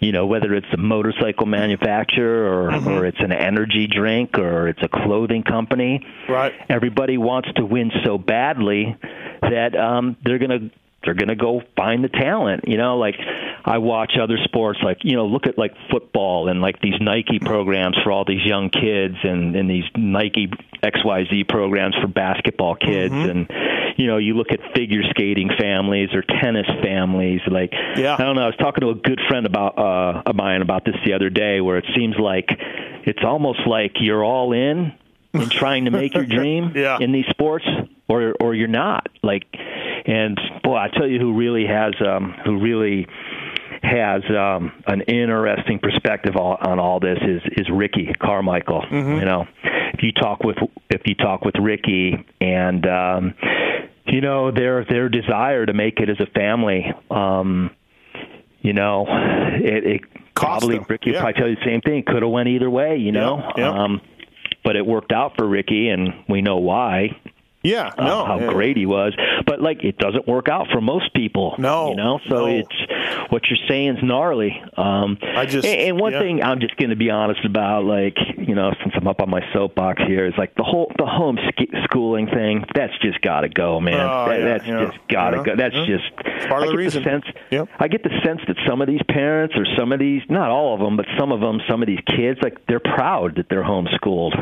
you 0.00 0.12
know 0.12 0.26
whether 0.26 0.52
it's 0.54 0.66
a 0.72 0.76
motorcycle 0.76 1.46
manufacturer 1.46 2.46
or 2.46 2.64
Mm-hmm. 2.74 2.88
or 2.88 3.06
it's 3.06 3.20
an 3.20 3.32
energy 3.32 3.86
drink 3.86 4.36
or 4.38 4.68
it's 4.68 4.82
a 4.82 4.88
clothing 4.88 5.42
company. 5.42 6.04
Right. 6.28 6.52
Everybody 6.68 7.18
wants 7.18 7.48
to 7.56 7.64
win 7.64 7.92
so 8.04 8.18
badly 8.18 8.96
that 9.42 9.76
um, 9.76 10.16
they're 10.24 10.38
gonna 10.38 10.70
they're 11.04 11.14
gonna 11.14 11.36
go 11.36 11.62
find 11.76 12.02
the 12.04 12.08
talent. 12.08 12.64
You 12.66 12.76
know, 12.76 12.96
like 12.98 13.16
I 13.64 13.78
watch 13.78 14.12
other 14.20 14.38
sports, 14.44 14.78
like 14.82 14.98
you 15.04 15.16
know, 15.16 15.26
look 15.26 15.46
at 15.46 15.56
like 15.58 15.74
football 15.90 16.48
and 16.48 16.60
like 16.60 16.80
these 16.80 16.94
Nike 17.00 17.38
programs 17.38 17.96
for 18.02 18.10
all 18.12 18.24
these 18.24 18.44
young 18.44 18.70
kids, 18.70 19.16
and 19.22 19.54
and 19.56 19.68
these 19.70 19.84
Nike 19.96 20.48
XYZ 20.82 21.48
programs 21.48 21.94
for 22.00 22.06
basketball 22.08 22.74
kids, 22.76 23.12
Mm-hmm. 23.14 23.30
and 23.30 23.50
you 23.96 24.08
know, 24.08 24.16
you 24.16 24.34
look 24.34 24.50
at 24.50 24.58
figure 24.74 25.02
skating 25.10 25.50
families 25.58 26.08
or 26.14 26.22
tennis 26.42 26.66
families. 26.82 27.40
Like, 27.46 27.72
Yeah. 27.96 28.16
I 28.18 28.24
don't 28.24 28.34
know. 28.34 28.42
I 28.42 28.46
was 28.46 28.56
talking 28.56 28.80
to 28.80 28.90
a 28.90 28.94
good 28.96 29.20
friend 29.28 29.46
about 29.46 29.78
uh, 29.78 30.22
of 30.26 30.34
mine 30.34 30.62
about 30.62 30.84
this 30.84 30.96
the 31.06 31.12
other 31.12 31.30
day, 31.30 31.60
where 31.60 31.76
it 31.78 31.84
seems 31.96 32.16
like 32.18 32.48
it's 33.06 33.22
almost 33.24 33.60
like 33.68 33.92
you're 34.00 34.24
all 34.24 34.52
in 34.52 34.92
in 35.34 35.48
trying 35.48 35.84
to 35.86 35.90
make 35.90 36.14
your 36.14 36.26
dream 36.38 36.72
Yeah. 36.74 36.98
in 37.00 37.12
these 37.12 37.26
sports, 37.30 37.66
or 38.08 38.34
or 38.40 38.54
you're 38.54 38.68
not. 38.68 39.08
Like, 39.22 39.44
and 40.06 40.38
boy, 40.62 40.76
I 40.76 40.88
tell 40.88 41.06
you, 41.06 41.18
who 41.18 41.34
really 41.34 41.66
has 41.66 41.94
um, 42.00 42.34
who 42.44 42.58
really 42.58 43.06
has 43.82 44.22
um, 44.30 44.72
an 44.86 45.02
interesting 45.02 45.78
perspective 45.78 46.36
on, 46.36 46.56
on 46.66 46.78
all 46.78 47.00
this 47.00 47.18
is 47.22 47.42
is 47.56 47.68
Ricky 47.70 48.12
Carmichael. 48.20 48.82
Mm-hmm. 48.82 49.18
You 49.18 49.24
know, 49.24 49.46
if 49.92 50.02
you 50.02 50.12
talk 50.12 50.42
with 50.42 50.56
if 50.90 51.02
you 51.06 51.14
talk 51.14 51.44
with 51.44 51.54
Ricky 51.60 52.24
and 52.40 52.86
um, 52.86 53.34
you 54.06 54.20
know 54.20 54.50
their 54.50 54.84
their 54.84 55.08
desire 55.08 55.66
to 55.66 55.72
make 55.72 56.00
it 56.00 56.08
as 56.08 56.20
a 56.20 56.26
family. 56.26 56.92
Um, 57.10 57.70
you 58.60 58.72
know, 58.72 59.04
it, 59.08 59.84
it 59.86 60.00
probably 60.34 60.78
Ricky 60.88 61.10
yeah. 61.10 61.20
probably 61.20 61.34
tell 61.38 61.48
you 61.48 61.56
the 61.56 61.64
same 61.66 61.82
thing. 61.82 62.02
Could 62.06 62.22
have 62.22 62.30
went 62.30 62.48
either 62.48 62.70
way. 62.70 62.96
You 62.96 63.12
know, 63.12 63.38
Yeah, 63.58 63.70
yeah. 63.72 63.82
Um, 63.84 64.00
but 64.64 64.76
it 64.76 64.84
worked 64.86 65.12
out 65.12 65.36
for 65.36 65.46
Ricky, 65.46 65.88
and 65.90 66.24
we 66.28 66.42
know 66.42 66.56
why 66.56 67.16
Yeah, 67.62 67.90
uh, 67.96 68.04
no, 68.04 68.24
how 68.24 68.40
yeah. 68.40 68.52
great 68.52 68.76
he 68.76 68.86
was. 68.86 69.14
But 69.46 69.60
like, 69.60 69.84
it 69.84 69.96
doesn't 69.98 70.26
work 70.26 70.48
out 70.48 70.66
for 70.72 70.80
most 70.80 71.12
people. 71.14 71.54
No, 71.58 71.90
you 71.90 71.96
know. 71.96 72.18
So 72.28 72.46
no. 72.46 72.46
it's 72.46 72.76
what 73.30 73.42
you're 73.48 73.58
saying 73.68 73.96
is 73.96 74.02
gnarly. 74.02 74.60
Um, 74.76 75.18
I 75.22 75.46
just- 75.46 75.66
and, 75.66 75.80
and 75.80 76.00
one 76.00 76.12
yeah. 76.12 76.20
thing 76.20 76.42
I'm 76.42 76.60
just 76.60 76.76
going 76.76 76.90
to 76.90 76.96
be 76.96 77.10
honest 77.10 77.44
about, 77.44 77.84
like 77.84 78.16
you 78.36 78.54
know, 78.54 78.72
since 78.82 78.94
I'm 78.96 79.06
up 79.08 79.20
on 79.20 79.30
my 79.30 79.40
soapbox 79.52 80.02
here, 80.06 80.26
is 80.26 80.34
like 80.36 80.54
the 80.54 80.62
whole 80.62 80.90
the 80.98 81.06
home 81.06 81.38
sk- 81.48 81.74
schooling 81.84 82.26
thing. 82.28 82.64
That's 82.74 82.96
just 82.98 83.20
got 83.20 83.42
to 83.42 83.48
go, 83.48 83.80
man. 83.80 83.94
Oh, 84.00 84.28
that, 84.28 84.38
yeah, 84.38 84.44
that's 84.46 84.66
yeah, 84.66 84.84
just 84.86 84.98
got 85.08 85.30
to 85.30 85.42
go. 85.42 85.56
That's 85.56 85.74
just 85.86 86.04
It's 86.18 86.46
part 86.46 86.62
of 86.62 86.68
I 86.68 86.72
the 86.72 86.72
get 86.72 86.78
reason. 86.78 87.02
the 87.02 87.10
sense. 87.10 87.24
Yep. 87.50 87.68
I 87.78 87.88
get 87.88 88.02
the 88.02 88.20
sense 88.24 88.40
that 88.48 88.56
some 88.66 88.80
of 88.82 88.88
these 88.88 89.02
parents 89.08 89.54
or 89.56 89.64
some 89.76 89.92
of 89.92 89.98
these, 89.98 90.22
not 90.28 90.50
all 90.50 90.74
of 90.74 90.80
them, 90.80 90.96
but 90.96 91.06
some 91.18 91.32
of 91.32 91.40
them, 91.40 91.60
some 91.68 91.82
of 91.82 91.86
these 91.86 92.00
kids, 92.06 92.40
like 92.42 92.66
they're 92.66 92.80
proud 92.80 93.36
that 93.36 93.48
they're 93.48 93.62
homeschooled. 93.64 94.34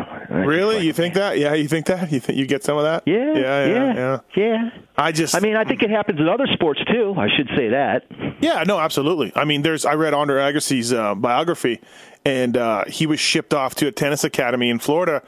Really, 0.47 0.77
like, 0.77 0.85
you 0.85 0.93
think 0.93 1.15
that? 1.15 1.39
Yeah, 1.39 1.55
you 1.55 1.69
think 1.69 1.87
that? 1.87 2.11
You 2.13 2.21
think 2.21 2.39
you 2.39 2.47
get 2.47 2.65
some 2.65 2.77
of 2.79 2.85
that? 2.85 3.03
yeah, 3.07 3.35
yeah, 3.35 3.67
yeah. 3.67 3.95
yeah. 3.95 4.19
yeah. 4.37 4.71
I 4.97 5.11
just, 5.11 5.35
I 5.35 5.41
mean, 5.41 5.57
I 5.57 5.65
think 5.65 5.83
it 5.83 5.91
happens 5.91 6.21
in 6.21 6.29
other 6.29 6.47
sports 6.53 6.81
too. 6.85 7.15
I 7.17 7.29
should 7.35 7.49
say 7.57 7.69
that. 7.71 8.05
Yeah, 8.41 8.62
no, 8.65 8.79
absolutely. 8.79 9.33
I 9.35 9.45
mean, 9.45 9.63
there's 9.63 9.85
I 9.85 9.95
read 9.95 10.15
Andre 10.15 10.43
Agassi's 10.43 10.93
uh, 10.93 11.15
biography, 11.15 11.81
and 12.25 12.57
uh, 12.57 12.85
he 12.87 13.07
was 13.07 13.21
shipped 13.21 13.55
off 13.55 13.75
to 13.77 13.87
a 13.87 13.93
tennis 13.93 14.25
academy 14.25 14.69
in 14.71 14.79
Florida, 14.79 15.23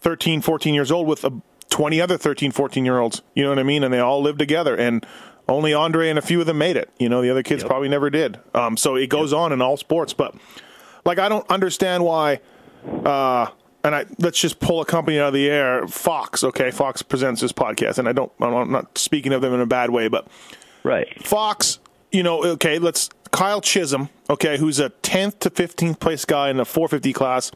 13, 0.00 0.40
14 0.40 0.74
years 0.74 0.90
old, 0.90 1.06
with 1.06 1.24
uh, 1.24 1.30
20 1.70 2.00
other 2.00 2.16
13, 2.16 2.52
14 2.52 2.84
year 2.84 2.98
olds. 2.98 3.22
You 3.34 3.44
know 3.44 3.50
what 3.50 3.58
I 3.58 3.62
mean? 3.62 3.84
And 3.84 3.92
they 3.92 3.98
all 4.00 4.22
lived 4.22 4.38
together, 4.38 4.76
and 4.76 5.06
only 5.48 5.74
Andre 5.74 6.08
and 6.08 6.18
a 6.18 6.22
few 6.22 6.40
of 6.40 6.46
them 6.46 6.58
made 6.58 6.76
it. 6.76 6.90
You 6.98 7.08
know, 7.08 7.22
the 7.22 7.30
other 7.30 7.42
kids 7.42 7.64
probably 7.64 7.88
never 7.88 8.10
did. 8.10 8.38
Um, 8.54 8.76
so 8.76 8.96
it 8.96 9.08
goes 9.08 9.32
on 9.32 9.52
in 9.52 9.60
all 9.60 9.76
sports, 9.76 10.12
but 10.12 10.34
like 11.04 11.18
I 11.18 11.28
don't 11.28 11.48
understand 11.50 12.04
why. 12.04 12.40
Uh, 12.86 13.48
and 13.84 13.94
I 13.96 14.06
let's 14.18 14.38
just 14.38 14.60
pull 14.60 14.80
a 14.80 14.84
company 14.84 15.18
out 15.18 15.28
of 15.28 15.34
the 15.34 15.50
air. 15.50 15.86
Fox, 15.88 16.44
okay, 16.44 16.70
Fox 16.70 17.02
presents 17.02 17.40
this 17.40 17.52
podcast, 17.52 17.98
and 17.98 18.08
I 18.08 18.12
don't. 18.12 18.30
I'm 18.40 18.70
not 18.70 18.96
speaking 18.96 19.32
of 19.32 19.42
them 19.42 19.52
in 19.52 19.60
a 19.60 19.66
bad 19.66 19.90
way, 19.90 20.08
but 20.08 20.28
Right. 20.84 21.24
Fox, 21.24 21.78
you 22.12 22.22
know, 22.22 22.44
okay, 22.44 22.78
let's 22.78 23.08
Kyle 23.32 23.60
Chisholm, 23.62 24.10
okay, 24.28 24.58
who's 24.58 24.78
a 24.78 24.90
10th 24.90 25.38
to 25.40 25.50
15th 25.50 25.98
place 25.98 26.24
guy 26.26 26.50
in 26.50 26.58
the 26.58 26.64
450 26.66 27.12
class, 27.14 27.50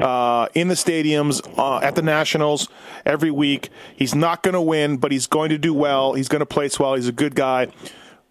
uh, 0.00 0.48
in 0.54 0.68
the 0.68 0.74
stadiums, 0.74 1.42
uh, 1.58 1.78
at 1.84 1.94
the 1.94 2.02
Nationals 2.02 2.68
every 3.04 3.30
week. 3.30 3.68
He's 3.94 4.14
not 4.14 4.42
going 4.42 4.54
to 4.54 4.60
win, 4.62 4.96
but 4.96 5.12
he's 5.12 5.26
going 5.26 5.50
to 5.50 5.58
do 5.58 5.74
well. 5.74 6.14
He's 6.14 6.28
going 6.28 6.40
to 6.40 6.46
place 6.46 6.80
well. 6.80 6.94
He's 6.94 7.08
a 7.08 7.12
good 7.12 7.34
guy. 7.34 7.68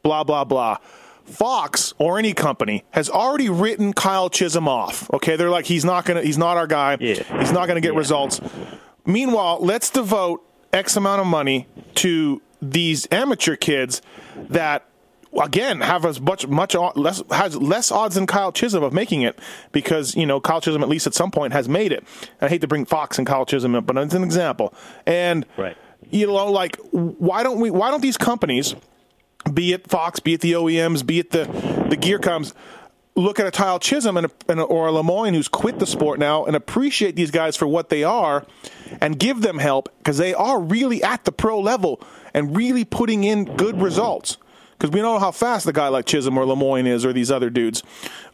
Blah 0.02 0.24
blah 0.24 0.44
blah. 0.44 0.78
Fox 1.26 1.94
or 1.98 2.18
any 2.18 2.34
company 2.34 2.86
has 2.92 3.10
already 3.10 3.50
written 3.50 3.92
Kyle 3.94 4.30
Chisholm 4.30 4.68
off. 4.68 5.12
Okay, 5.14 5.36
they're 5.36 5.50
like 5.50 5.66
he's 5.66 5.84
not 5.84 6.06
gonna, 6.06 6.22
he's 6.24 6.38
not 6.38 6.56
our 6.58 6.68
guy. 6.68 6.98
Yeah. 7.00 7.16
He's 7.40 7.52
not 7.52 7.68
going 7.68 7.76
to 7.76 7.82
get 7.82 7.92
Yeah. 7.94 8.00
results. 8.00 8.40
Meanwhile, 9.06 9.60
let's 9.62 9.90
devote 9.90 10.42
X 10.74 10.96
amount 10.96 11.22
of 11.22 11.28
money 11.28 11.68
to 11.96 12.42
these 12.62 13.08
amateur 13.12 13.56
kids 13.58 14.02
that 14.36 14.86
again 15.40 15.82
have 15.82 16.06
as 16.06 16.20
much 16.20 16.48
much 16.48 16.76
less 16.96 17.22
has 17.32 17.56
less 17.56 17.92
odds 17.92 18.16
than 18.16 18.28
Kyle 18.28 18.52
Chisholm 18.52 18.84
of 18.84 18.94
making 18.94 19.22
it 19.22 19.38
because 19.72 20.16
you 20.16 20.26
know 20.26 20.40
Kyle 20.40 20.62
Chisholm 20.62 20.84
at 20.84 20.90
least 20.90 21.08
at 21.08 21.14
some 21.14 21.32
point 21.32 21.54
has 21.54 21.68
made 21.70 21.92
it. 21.92 22.04
I 22.42 22.48
hate 22.48 22.62
to 22.62 22.68
bring 22.68 22.86
Fox 22.86 23.18
and 23.18 23.28
Kyle 23.28 23.46
Chisholm 23.46 23.76
up, 23.76 23.86
but 23.86 23.98
it's 23.98 24.14
an 24.14 24.24
example. 24.24 24.74
And 25.06 25.46
Right. 25.58 25.78
you 26.10 26.28
know, 26.28 26.52
like 26.52 26.78
why 26.92 27.44
don't 27.44 27.60
we? 27.60 27.70
Why 27.70 27.92
don't 27.92 28.02
these 28.02 28.18
companies, 28.18 28.76
be 29.54 29.74
it 29.74 29.88
Fox, 29.88 30.20
be 30.20 30.34
it 30.34 30.42
the 30.42 30.54
OEMs, 30.54 31.06
be 31.06 31.20
it 31.20 31.32
the 31.32 31.46
the 31.90 31.96
gear 31.96 32.20
comes, 32.20 32.54
look 33.16 33.40
at 33.40 33.48
a 33.48 33.52
Kyle 33.52 33.80
Chisholm 33.80 34.18
and 34.18 34.28
a, 34.28 34.32
and 34.48 34.60
a, 34.60 34.64
or 34.64 34.88
a 34.88 34.92
Lemoine 34.92 35.34
who's 35.34 35.48
quit 35.48 35.80
the 35.80 35.88
sport 35.88 36.20
now 36.20 36.46
and 36.46 36.56
appreciate 36.56 37.16
these 37.16 37.32
guys 37.32 37.56
for 37.56 37.68
what 37.68 37.90
they 37.90 38.04
are, 38.04 38.46
and 39.02 39.18
give 39.20 39.42
them 39.42 39.58
help 39.58 39.90
because 40.00 40.18
they 40.18 40.34
are 40.34 40.60
really 40.60 41.02
at 41.04 41.26
the 41.26 41.32
pro 41.32 41.60
level 41.60 42.02
and 42.34 42.56
really 42.56 42.86
putting 42.86 43.24
in 43.24 43.46
good 43.56 43.82
results. 43.82 44.38
Because 44.78 44.92
we 44.92 45.02
know 45.02 45.18
how 45.20 45.32
fast 45.32 45.68
a 45.68 45.74
guy 45.74 45.88
like 45.88 46.06
Chisholm 46.06 46.38
or 46.38 46.46
Lemoine 46.46 46.86
is, 46.86 47.06
or 47.06 47.14
these 47.14 47.32
other 47.32 47.50
dudes. 47.50 47.82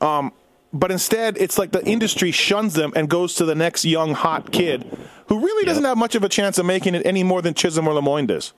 Um, 0.01 0.33
but 0.73 0.91
instead, 0.91 1.37
it's 1.37 1.57
like 1.57 1.71
the 1.71 1.85
industry 1.85 2.31
shuns 2.31 2.73
them 2.73 2.91
and 2.95 3.09
goes 3.09 3.35
to 3.35 3.45
the 3.45 3.55
next 3.55 3.85
young 3.85 4.13
hot 4.13 4.51
kid 4.51 4.85
who 5.27 5.39
really 5.39 5.65
doesn't 5.65 5.83
have 5.83 5.97
much 5.97 6.15
of 6.15 6.23
a 6.23 6.29
chance 6.29 6.57
of 6.57 6.65
making 6.65 6.95
it 6.95 7.05
any 7.05 7.23
more 7.23 7.41
than 7.41 7.53
Chisholm 7.53 7.87
or 7.87 7.93
Lemoine 7.93 8.27
does. 8.27 8.53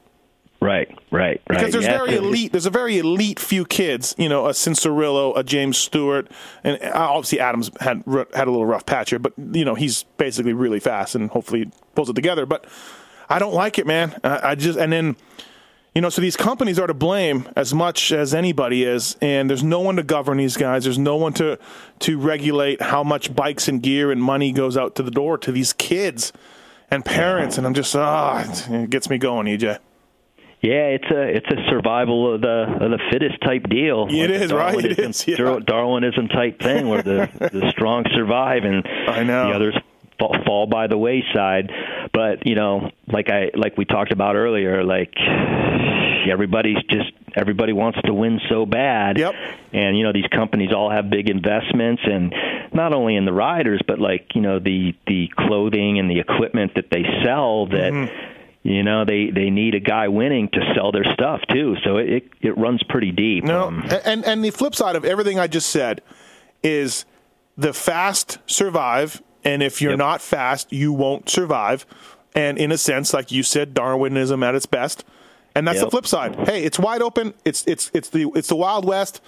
Right. 0.62 0.88
Right. 1.12 1.42
Right. 1.50 1.60
Because 1.60 1.74
there's 1.74 1.86
Yeah, 1.86 1.98
very 1.98 2.16
elite, 2.16 2.52
there's 2.54 2.66
a 2.66 2.72
very 2.72 2.98
elite 2.98 3.40
few 3.40 3.66
kids, 3.66 4.16
you 4.18 4.30
know, 4.30 4.48
a 4.48 4.52
Cianciarulo, 4.52 5.38
a 5.38 5.44
James 5.44 5.78
Stewart, 5.78 6.32
and 6.64 6.82
uh, 6.82 6.92
obviously 6.96 7.40
Adams 7.40 7.70
had 7.82 8.04
had 8.08 8.48
a 8.48 8.52
little 8.52 8.66
rough 8.66 8.86
patch 8.86 9.10
here, 9.12 9.20
but 9.20 9.34
you 9.52 9.66
know 9.66 9.76
he's 9.76 10.04
basically 10.18 10.54
really 10.54 10.80
fast 10.80 11.14
and 11.14 11.30
hopefully 11.30 11.70
pulls 11.94 12.10
it 12.10 12.14
together. 12.14 12.46
But 12.46 12.66
I 13.30 13.38
don't 13.38 13.54
like 13.54 13.78
it, 13.78 13.86
man. 13.86 14.18
I, 14.24 14.52
I 14.52 14.56
just 14.56 14.80
and 14.80 14.92
then 14.92 15.18
you 15.96 16.02
know, 16.02 16.10
so 16.10 16.22
these 16.22 16.36
companies 16.36 16.78
are 16.78 16.88
to 16.88 16.94
blame 16.94 17.48
as 17.56 17.74
much 17.74 18.12
as 18.12 18.34
anybody 18.34 18.84
is, 18.84 19.16
and 19.22 19.50
there's 19.50 19.64
no 19.64 19.80
one 19.80 19.96
to 19.96 20.04
govern 20.04 20.38
these 20.38 20.58
guys. 20.58 20.84
There's 20.84 21.00
no 21.00 21.16
one 21.16 21.32
to 21.34 21.58
to 22.00 22.20
regulate 22.20 22.82
how 22.82 23.04
much 23.04 23.34
bikes 23.34 23.68
and 23.70 23.82
gear 23.82 24.12
and 24.12 24.22
money 24.22 24.52
goes 24.52 24.76
out 24.76 24.96
to 24.96 25.04
the 25.04 25.12
door 25.12 25.38
to 25.40 25.52
these 25.54 25.72
kids 25.74 26.34
and 26.92 27.04
parents. 27.06 27.58
And 27.58 27.66
I'm 27.66 27.74
just 27.74 27.96
ah, 27.96 28.44
it 28.70 28.90
gets 28.90 29.10
me 29.10 29.18
going, 29.18 29.48
EJ. 29.48 29.80
Yeah, 30.62 30.88
it's 30.98 31.10
a 31.12 31.22
it's 31.22 31.48
a 31.48 31.70
survival 31.70 32.34
of 32.36 32.42
the 32.42 32.64
of 32.82 32.92
the 32.92 33.00
fittest 33.12 33.40
type 33.42 33.70
deal. 33.70 34.08
It 34.10 34.30
Like 34.32 34.42
is, 34.42 34.52
right? 34.52 34.76
It 34.86 34.98
Darwinism- 34.98 35.28
yeah. 35.30 35.36
Dar- 35.38 35.60
Darwinism 35.62 36.28
type 36.28 36.60
thing 36.60 36.90
where 36.90 37.04
the 37.04 37.30
the 37.40 37.70
strong 37.72 38.04
survive 38.14 38.64
and 38.66 38.86
I 39.08 39.24
know. 39.24 39.48
the 39.50 39.56
others 39.56 39.76
fall, 40.20 40.36
fall 40.46 40.68
by 40.68 40.88
the 40.88 40.98
wayside. 40.98 41.72
But 42.14 42.46
you 42.48 42.56
know, 42.56 42.92
like 43.08 43.30
I 43.30 43.52
like 43.56 43.78
we 43.78 43.86
talked 43.86 44.12
about 44.12 44.36
earlier, 44.36 44.84
like 44.84 45.14
everybody's 46.30 46.82
just 46.90 47.12
everybody 47.36 47.74
wants 47.74 48.00
to 48.06 48.14
win 48.14 48.40
so 48.50 48.66
bad. 48.66 49.18
Yep. 49.18 49.34
And 49.74 49.98
you 49.98 50.04
know, 50.04 50.14
these 50.14 50.28
companies 50.32 50.72
all 50.74 50.90
have 50.90 51.10
big 51.10 51.30
investments 51.30 52.02
and 52.06 52.34
not 52.74 52.94
only 52.94 53.16
in 53.16 53.26
the 53.26 53.34
riders, 53.34 53.82
but 53.88 54.00
like, 54.00 54.32
you 54.36 54.42
know, 54.42 54.60
the 54.60 54.94
the 55.08 55.30
clothing 55.38 56.00
and 56.00 56.10
the 56.10 56.20
equipment 56.20 56.74
that 56.76 56.90
they 56.90 57.04
sell 57.24 57.68
that 57.68 57.94
Mm-hmm. 57.94 58.68
you 58.68 58.84
know, 58.84 59.06
they 59.06 59.30
they 59.30 59.50
need 59.50 59.76
a 59.76 59.80
guy 59.80 60.08
winning 60.08 60.50
to 60.50 60.74
sell 60.76 60.92
their 60.92 61.06
stuff 61.14 61.42
too. 61.50 61.76
So 61.84 61.98
it 61.98 62.10
it, 62.10 62.24
it 62.42 62.58
runs 62.58 62.82
pretty 62.90 63.12
deep. 63.12 63.44
No, 63.44 63.68
Um, 63.68 63.86
and 64.06 64.26
and 64.26 64.44
the 64.44 64.50
flip 64.52 64.74
side 64.76 64.96
of 64.96 65.06
everything 65.06 65.38
I 65.40 65.48
just 65.48 65.70
said 65.70 66.02
is 66.64 67.06
the 67.58 67.74
fast 67.74 68.40
survive, 68.48 69.22
and 69.46 69.64
if 69.64 69.82
you're 69.82 69.92
Yep. 69.92 70.00
not 70.00 70.22
fast, 70.22 70.74
you 70.74 70.92
won't 70.92 71.30
survive. 71.30 71.86
And 72.36 72.58
in 72.58 72.72
a 72.74 72.78
sense, 72.78 73.14
like 73.14 73.32
you 73.32 73.44
said, 73.44 73.74
Darwinism 73.74 74.44
at 74.44 74.56
its 74.56 74.66
best, 74.66 75.06
and 75.56 75.66
that's 75.66 75.80
the 75.80 75.90
flip 75.90 76.06
side. 76.06 76.36
Hey, 76.48 76.64
it's 76.66 76.78
wide 76.78 77.02
open. 77.02 77.34
It's 77.46 77.64
it's 77.66 77.90
it's 77.94 78.10
the 78.10 78.30
it's 78.36 78.50
the 78.50 78.58
Wild 78.58 78.84
West, 78.84 79.22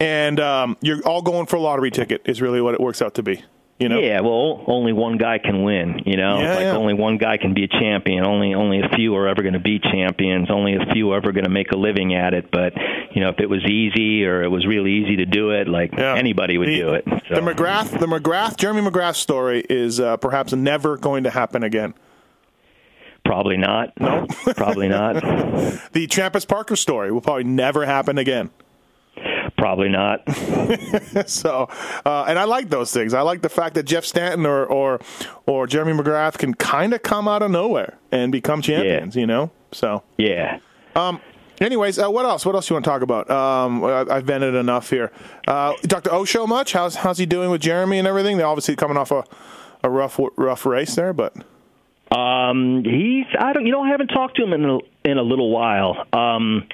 and 0.00 0.40
um, 0.40 0.78
you're 0.80 1.02
all 1.06 1.20
going 1.20 1.44
for 1.44 1.56
a 1.56 1.60
lottery 1.60 1.90
ticket. 1.90 2.22
Is 2.24 2.40
really 2.40 2.62
what 2.62 2.72
it 2.72 2.80
works 2.80 3.02
out 3.02 3.14
to 3.16 3.22
be. 3.22 3.42
You 3.78 3.90
know? 3.90 3.98
Yeah, 4.00 4.20
well, 4.20 4.64
only 4.66 4.94
one 4.94 5.18
guy 5.18 5.36
can 5.38 5.62
win. 5.62 6.00
You 6.06 6.16
know, 6.16 6.38
Yeah, 6.40 6.50
like 6.54 6.60
yeah. 6.62 6.76
only 6.76 6.94
one 6.94 7.18
guy 7.18 7.36
can 7.36 7.52
be 7.52 7.64
a 7.64 7.68
champion. 7.68 8.24
Only 8.24 8.54
only 8.54 8.80
a 8.80 8.88
few 8.96 9.14
are 9.16 9.28
ever 9.28 9.42
going 9.42 9.52
to 9.52 9.60
be 9.60 9.78
champions. 9.78 10.50
Only 10.50 10.76
a 10.76 10.86
few 10.94 11.10
are 11.12 11.18
ever 11.18 11.32
going 11.32 11.44
to 11.44 11.50
make 11.50 11.72
a 11.72 11.76
living 11.76 12.14
at 12.14 12.32
it. 12.32 12.50
But 12.50 12.72
you 13.14 13.20
know, 13.20 13.28
if 13.28 13.38
it 13.38 13.50
was 13.50 13.62
easy 13.66 14.24
or 14.24 14.42
it 14.42 14.48
was 14.48 14.66
really 14.66 14.92
easy 14.92 15.16
to 15.16 15.26
do 15.26 15.50
it, 15.50 15.68
like 15.68 15.92
Yeah. 15.92 16.14
anybody 16.14 16.56
would 16.56 16.68
the, 16.68 16.78
do 16.78 16.94
it. 16.94 17.04
So. 17.28 17.34
The 17.34 17.40
McGrath, 17.42 17.98
the 18.00 18.06
McGrath, 18.06 18.56
Jeremy 18.56 18.80
McGrath 18.80 19.16
story 19.16 19.62
is 19.68 20.00
uh, 20.00 20.16
perhaps 20.16 20.54
never 20.54 20.96
going 20.96 21.24
to 21.24 21.30
happen 21.30 21.62
again. 21.62 21.92
Probably 23.26 23.56
not. 23.56 23.92
No, 24.00 24.26
probably 24.54 24.88
not. 24.88 25.16
The 25.92 26.06
Trampas 26.06 26.46
Parker 26.46 26.76
story 26.76 27.10
will 27.10 27.20
probably 27.20 27.44
never 27.44 27.84
happen 27.86 28.18
again. 28.18 28.50
Probably 29.56 29.88
not. 29.88 30.22
So, 31.26 31.68
uh, 32.04 32.24
and 32.28 32.38
I 32.38 32.44
like 32.44 32.68
those 32.68 32.92
things. 32.92 33.14
I 33.14 33.22
like 33.22 33.40
the 33.42 33.48
fact 33.48 33.74
that 33.76 33.84
Jeff 33.84 34.04
Stanton 34.04 34.44
or 34.46 34.64
or, 34.66 35.00
or 35.46 35.66
Jeremy 35.66 35.92
McGrath 35.92 36.36
can 36.38 36.54
kind 36.54 36.92
of 36.92 37.02
come 37.02 37.26
out 37.28 37.42
of 37.42 37.50
nowhere 37.50 37.96
and 38.12 38.30
become 38.32 38.60
champions. 38.62 39.16
You 39.16 39.26
know, 39.26 39.50
so. 39.72 40.02
Yeah. 40.18 40.58
Um, 40.94 41.20
Anyways, 41.58 41.98
uh, 41.98 42.10
what 42.10 42.26
else? 42.26 42.44
What 42.44 42.54
else 42.54 42.68
you 42.68 42.74
want 42.74 42.84
to 42.84 42.90
talk 42.90 43.00
about? 43.00 43.30
Um, 43.30 43.82
I- 43.82 44.04
I've 44.16 44.24
vented 44.24 44.54
enough 44.54 44.90
here. 44.90 45.10
Uh, 45.48 45.72
Dr. 45.84 46.12
Osho 46.12 46.46
much? 46.46 46.74
How's 46.74 46.96
how's 46.96 47.16
he 47.16 47.24
doing 47.24 47.48
with 47.50 47.62
Jeremy 47.62 47.98
and 47.98 48.06
everything? 48.06 48.36
They're 48.36 48.46
obviously 48.46 48.76
coming 48.76 48.98
off 48.98 49.10
a, 49.10 49.24
a 49.82 49.88
rough 49.88 50.20
rough 50.36 50.66
race 50.66 50.94
there, 50.96 51.14
but 51.14 51.34
Um, 52.10 52.84
he's 52.84 53.24
I 53.38 53.52
don't 53.54 53.64
you 53.64 53.72
know 53.72 53.82
I 53.82 53.88
haven't 53.88 54.08
talked 54.08 54.36
to 54.36 54.42
him 54.44 54.52
in 54.52 54.64
a, 54.68 54.78
in 55.10 55.16
a 55.18 55.22
little 55.22 55.50
while. 55.50 56.04
Um, 56.12 56.68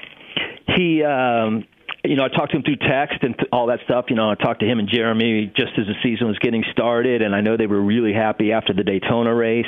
he 0.75 1.01
um, 1.03 1.65
you 2.03 2.15
know 2.15 2.23
I 2.25 2.27
talked 2.29 2.51
to 2.51 2.57
him 2.57 2.63
through 2.63 2.75
text 2.77 3.19
and 3.23 3.35
th- 3.37 3.47
all 3.51 3.67
that 3.67 3.79
stuff. 3.85 4.05
You 4.09 4.15
know 4.15 4.29
I 4.29 4.35
talked 4.35 4.59
to 4.59 4.65
him 4.65 4.79
and 4.79 4.89
Jeremy 4.89 5.51
just 5.55 5.71
as 5.77 5.85
the 5.87 5.95
season 6.03 6.27
was 6.27 6.37
getting 6.39 6.63
started, 6.71 7.21
and 7.21 7.33
I 7.35 7.41
know 7.41 7.55
they 7.57 7.67
were 7.67 7.81
really 7.81 8.13
happy 8.13 8.51
after 8.51 8.73
the 8.73 8.83
Daytona 8.83 9.33
race. 9.33 9.65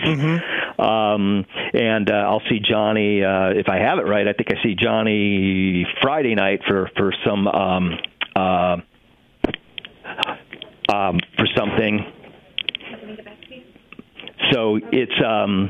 Um, 0.78 1.46
and 1.74 2.10
uh, 2.12 2.14
I'll 2.14 2.42
see 2.50 2.60
Johnny 2.60 3.24
uh, 3.24 3.50
if 3.50 3.70
I 3.70 3.78
have 3.78 4.00
it 4.00 4.04
right. 4.04 4.28
I 4.28 4.34
think 4.34 4.50
I 4.52 4.62
see 4.64 4.76
Johnny 4.76 5.86
Friday 6.02 6.36
night 6.36 6.62
for 6.68 6.90
for 6.98 7.14
some 7.26 7.48
um, 7.48 7.94
uh, 8.36 8.78
um, 10.94 11.20
for 11.38 11.48
something. 11.56 12.06
So 14.52 14.80
it's 14.92 15.14
um 15.26 15.70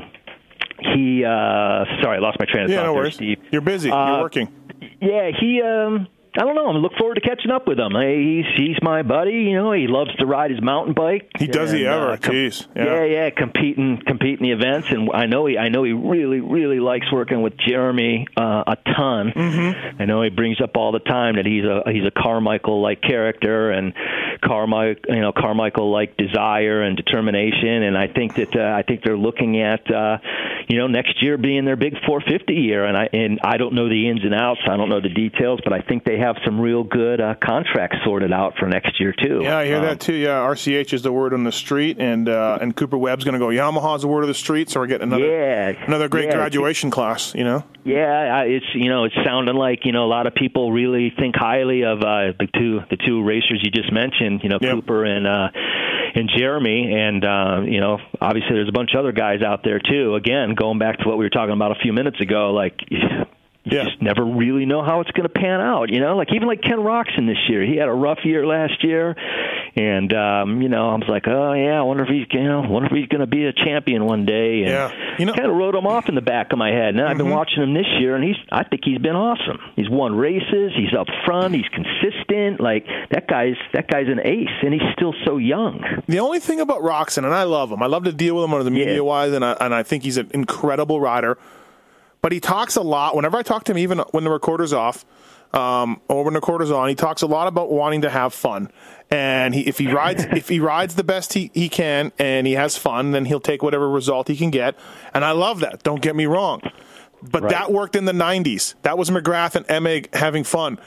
he 0.94 1.24
uh 1.24 1.84
sorry, 2.02 2.16
I 2.16 2.18
lost 2.18 2.38
my 2.38 2.46
train 2.46 2.64
of 2.64 2.70
yeah, 2.70 2.76
thought 2.78 2.86
no 2.86 2.92
there, 2.92 3.02
worries. 3.02 3.14
Steve. 3.14 3.38
You're 3.50 3.62
busy. 3.62 3.90
Uh, 3.90 4.06
You're 4.14 4.20
working. 4.22 4.48
Yeah, 5.00 5.30
he 5.38 5.62
um 5.62 6.08
I 6.38 6.42
don't 6.42 6.54
know. 6.54 6.68
I'm 6.68 6.76
look 6.76 6.92
forward 6.98 7.14
to 7.14 7.20
catching 7.20 7.50
up 7.50 7.66
with 7.66 7.78
him. 7.78 7.92
He's 7.94 8.44
he's 8.56 8.76
my 8.82 9.02
buddy. 9.02 9.32
You 9.32 9.54
know, 9.54 9.72
he 9.72 9.86
loves 9.86 10.14
to 10.16 10.26
ride 10.26 10.50
his 10.50 10.60
mountain 10.60 10.94
bike. 10.94 11.30
He 11.38 11.46
does 11.46 11.70
he 11.72 11.84
and, 11.84 11.94
ever? 11.94 12.10
uh, 12.12 12.16
com- 12.18 12.34
Jeez. 12.34 12.66
Yeah. 12.76 12.84
Yeah. 12.84 13.04
yeah, 13.04 13.30
competing 13.30 14.02
competing 14.06 14.46
the 14.46 14.52
events, 14.52 14.88
and 14.90 15.10
I 15.12 15.26
know 15.26 15.46
he 15.46 15.56
I 15.58 15.68
know 15.68 15.82
he 15.84 15.92
really 15.92 16.40
really 16.40 16.80
likes 16.80 17.10
working 17.10 17.42
with 17.42 17.56
Jeremy 17.56 18.26
uh, 18.36 18.64
a 18.66 18.76
ton. 18.96 19.32
Mm-hmm. 19.34 20.02
I 20.02 20.04
know 20.04 20.22
he 20.22 20.30
brings 20.30 20.60
up 20.60 20.76
all 20.76 20.92
the 20.92 20.98
time 21.00 21.36
that 21.36 21.46
he's 21.46 21.64
a 21.64 21.82
he's 21.90 22.04
a 22.04 22.10
Carmichael 22.10 22.82
like 22.82 23.00
character 23.02 23.70
and 23.70 23.94
Carmichael 24.42 25.14
you 25.14 25.20
know 25.20 25.32
Carmichael 25.32 25.90
like 25.90 26.16
desire 26.16 26.82
and 26.82 26.96
determination, 26.96 27.82
and 27.82 27.96
I 27.96 28.08
think 28.08 28.34
that 28.36 28.54
uh, 28.54 28.74
I 28.76 28.82
think 28.82 29.02
they're 29.02 29.16
looking 29.16 29.60
at 29.60 29.90
uh, 29.90 30.18
you 30.68 30.78
know 30.78 30.86
next 30.86 31.22
year 31.22 31.36
being 31.38 31.64
their 31.64 31.76
big 31.76 31.94
450 32.06 32.54
year, 32.54 32.84
and 32.84 32.96
I 32.96 33.08
and 33.12 33.38
I 33.42 33.56
don't 33.56 33.74
know 33.74 33.88
the 33.88 34.08
ins 34.08 34.24
and 34.24 34.34
outs, 34.34 34.60
I 34.68 34.76
don't 34.76 34.88
know 34.88 35.00
the 35.00 35.08
details, 35.08 35.60
but 35.64 35.72
I 35.72 35.80
think 35.80 36.04
they 36.04 36.18
have 36.18 36.36
some 36.44 36.60
real 36.60 36.82
good 36.84 37.20
uh, 37.20 37.34
contracts 37.42 37.98
sorted 38.04 38.32
out 38.32 38.54
for 38.58 38.66
next 38.66 38.98
year 39.00 39.12
too. 39.12 39.40
Yeah, 39.42 39.58
I 39.58 39.66
hear 39.66 39.76
Um, 39.78 39.84
that 39.84 40.00
too. 40.00 40.14
Yeah, 40.14 40.40
RCH 40.46 40.92
is 40.92 41.02
the 41.02 41.12
word 41.12 41.32
on 41.34 41.44
the 41.44 41.52
street, 41.52 41.98
and 42.00 42.28
uh, 42.28 42.58
and 42.60 42.74
Cooper 42.74 42.98
Webb's 42.98 43.24
going 43.24 43.34
to 43.34 43.38
go. 43.38 43.48
Yamaha's 43.48 44.02
the 44.02 44.08
word 44.08 44.22
of 44.22 44.28
the 44.28 44.34
street, 44.34 44.70
so 44.70 44.80
we're 44.80 44.86
getting 44.86 45.08
another 45.08 45.26
Yeah, 45.26 45.84
another 45.86 46.08
great 46.08 46.26
yeah, 46.26 46.34
graduation 46.34 46.90
class. 46.90 47.34
You 47.34 47.44
know. 47.44 47.64
Yeah, 47.84 48.34
I- 48.42 48.46
it's 48.46 48.66
you 48.74 48.88
know 48.88 49.04
it's 49.04 49.14
sounding 49.24 49.54
like 49.56 49.84
you 49.84 49.92
know 49.92 50.04
a 50.04 50.10
lot 50.10 50.26
of 50.26 50.34
people 50.34 50.72
really 50.72 51.12
think 51.16 51.36
highly 51.36 51.84
of 51.84 52.00
uh, 52.00 52.32
the 52.38 52.48
two 52.54 52.80
the 52.90 52.96
two 52.96 53.22
racers 53.22 53.60
you 53.62 53.70
just 53.70 53.92
mentioned, 53.92 54.40
you 54.42 54.48
know 54.48 54.58
Yep. 54.60 54.72
Cooper 54.74 55.04
and 55.04 55.26
uh, 55.26 55.48
and 56.14 56.30
Jeremy, 56.36 56.92
and 56.92 57.24
uh, 57.24 57.60
you 57.64 57.80
know 57.80 57.98
obviously 58.20 58.54
there's 58.54 58.68
a 58.68 58.72
bunch 58.72 58.90
of 58.94 59.00
other 59.00 59.12
guys 59.12 59.42
out 59.42 59.60
there 59.64 59.80
too. 59.80 60.14
Again, 60.14 60.54
going 60.54 60.78
back 60.78 60.98
to 60.98 61.08
what 61.08 61.18
we 61.18 61.24
were 61.24 61.30
talking 61.30 61.54
about 61.54 61.72
a 61.72 61.80
few 61.82 61.92
minutes 61.92 62.20
ago, 62.20 62.52
like. 62.52 62.78
You 63.68 63.78
Yeah. 63.78 63.84
just 63.84 64.00
never 64.00 64.24
really 64.24 64.64
know 64.64 64.82
how 64.84 65.00
it's 65.00 65.10
going 65.10 65.28
to 65.28 65.28
pan 65.28 65.60
out, 65.60 65.90
you 65.90 65.98
know. 65.98 66.16
Like 66.16 66.32
even 66.32 66.46
like 66.46 66.62
Ken 66.62 66.78
Roczen 66.78 67.26
this 67.26 67.48
year, 67.48 67.62
he 67.66 67.76
had 67.76 67.88
a 67.88 67.92
rough 67.92 68.20
year 68.24 68.46
last 68.46 68.84
year, 68.84 69.16
and 69.74 70.12
um, 70.14 70.62
you 70.62 70.68
know 70.68 70.90
I 70.90 70.94
was 70.94 71.08
like, 71.08 71.26
oh 71.26 71.52
yeah, 71.52 71.78
I 71.78 71.82
wonder 71.82 72.04
if 72.04 72.08
he's 72.08 72.26
you 72.30 72.44
know, 72.44 72.60
wonder 72.60 72.86
if 72.86 72.92
he's 72.92 73.08
going 73.08 73.22
to 73.22 73.26
be 73.26 73.44
a 73.46 73.52
champion 73.52 74.04
one 74.04 74.24
day. 74.24 74.60
And 74.62 74.68
Yeah. 74.70 75.16
You 75.18 75.26
know- 75.26 75.32
kind 75.34 75.50
of 75.50 75.56
wrote 75.56 75.74
him 75.74 75.86
off 75.86 76.08
in 76.08 76.14
the 76.14 76.20
back 76.22 76.52
of 76.52 76.58
my 76.58 76.70
head. 76.70 76.94
And 76.94 77.00
I've 77.00 77.18
been 77.18 77.30
watching 77.30 77.62
him 77.62 77.74
this 77.74 77.86
year, 77.98 78.14
and 78.14 78.22
he's 78.24 78.36
I 78.52 78.62
think 78.62 78.82
he's 78.84 78.98
been 78.98 79.16
awesome. 79.16 79.58
He's 79.74 79.90
won 79.90 80.14
races. 80.14 80.72
He's 80.76 80.94
up 80.96 81.08
front. 81.24 81.54
He's 81.54 81.68
consistent. 81.72 82.60
Like 82.60 82.86
that 83.10 83.26
guy's 83.26 83.56
that 83.72 83.88
guy's 83.88 84.06
an 84.08 84.20
ace, 84.24 84.48
and 84.62 84.72
he's 84.72 84.92
still 84.92 85.14
so 85.24 85.38
young. 85.38 85.82
The 86.06 86.20
only 86.20 86.38
thing 86.38 86.60
about 86.60 86.82
Roczen, 86.82 87.24
and 87.24 87.34
I 87.34 87.42
love 87.42 87.72
him, 87.72 87.82
I 87.82 87.86
love 87.86 88.04
to 88.04 88.12
deal 88.12 88.36
with 88.36 88.44
him 88.44 88.54
on 88.54 88.64
the 88.64 88.70
media 88.70 89.02
wise, 89.02 89.32
and 89.32 89.44
I, 89.44 89.56
and 89.60 89.74
I 89.74 89.82
think 89.82 90.04
he's 90.04 90.16
an 90.18 90.30
incredible 90.32 91.00
rider. 91.00 91.36
But 92.22 92.32
he 92.32 92.40
talks 92.40 92.76
a 92.76 92.82
lot. 92.82 93.14
Whenever 93.14 93.36
I 93.36 93.42
talk 93.42 93.64
to 93.64 93.72
him, 93.72 93.78
even 93.78 93.98
when 94.10 94.24
the 94.24 94.30
recorder's 94.30 94.72
off, 94.72 95.04
um, 95.52 96.00
or 96.08 96.24
when 96.24 96.34
the 96.34 96.40
recorder's 96.40 96.70
on, 96.70 96.88
he 96.88 96.94
talks 96.94 97.22
a 97.22 97.26
lot 97.26 97.46
about 97.46 97.70
wanting 97.70 98.02
to 98.02 98.10
have 98.10 98.34
fun. 98.34 98.70
And 99.10 99.54
he, 99.54 99.60
if 99.62 99.78
he 99.78 99.90
rides, 99.92 100.24
if 100.32 100.48
he 100.48 100.58
rides 100.58 100.96
the 100.96 101.04
best 101.04 101.34
he, 101.34 101.50
he 101.54 101.68
can, 101.68 102.10
and 102.18 102.46
he 102.46 102.54
has 102.54 102.76
fun, 102.76 103.12
then 103.12 103.26
he'll 103.26 103.40
take 103.40 103.62
whatever 103.62 103.88
result 103.88 104.28
he 104.28 104.36
can 104.36 104.50
get. 104.50 104.76
And 105.14 105.24
I 105.24 105.30
love 105.32 105.60
that. 105.60 105.82
Don't 105.82 106.02
get 106.02 106.16
me 106.16 106.26
wrong. 106.26 106.62
But 107.22 107.42
Right. 107.44 107.50
that 107.52 107.72
worked 107.72 107.96
in 107.96 108.04
the 108.04 108.12
'90s. 108.12 108.74
That 108.82 108.98
was 108.98 109.08
McGrath 109.10 109.54
and 109.54 109.66
Emig 109.68 110.14
having 110.14 110.44
fun. 110.44 110.78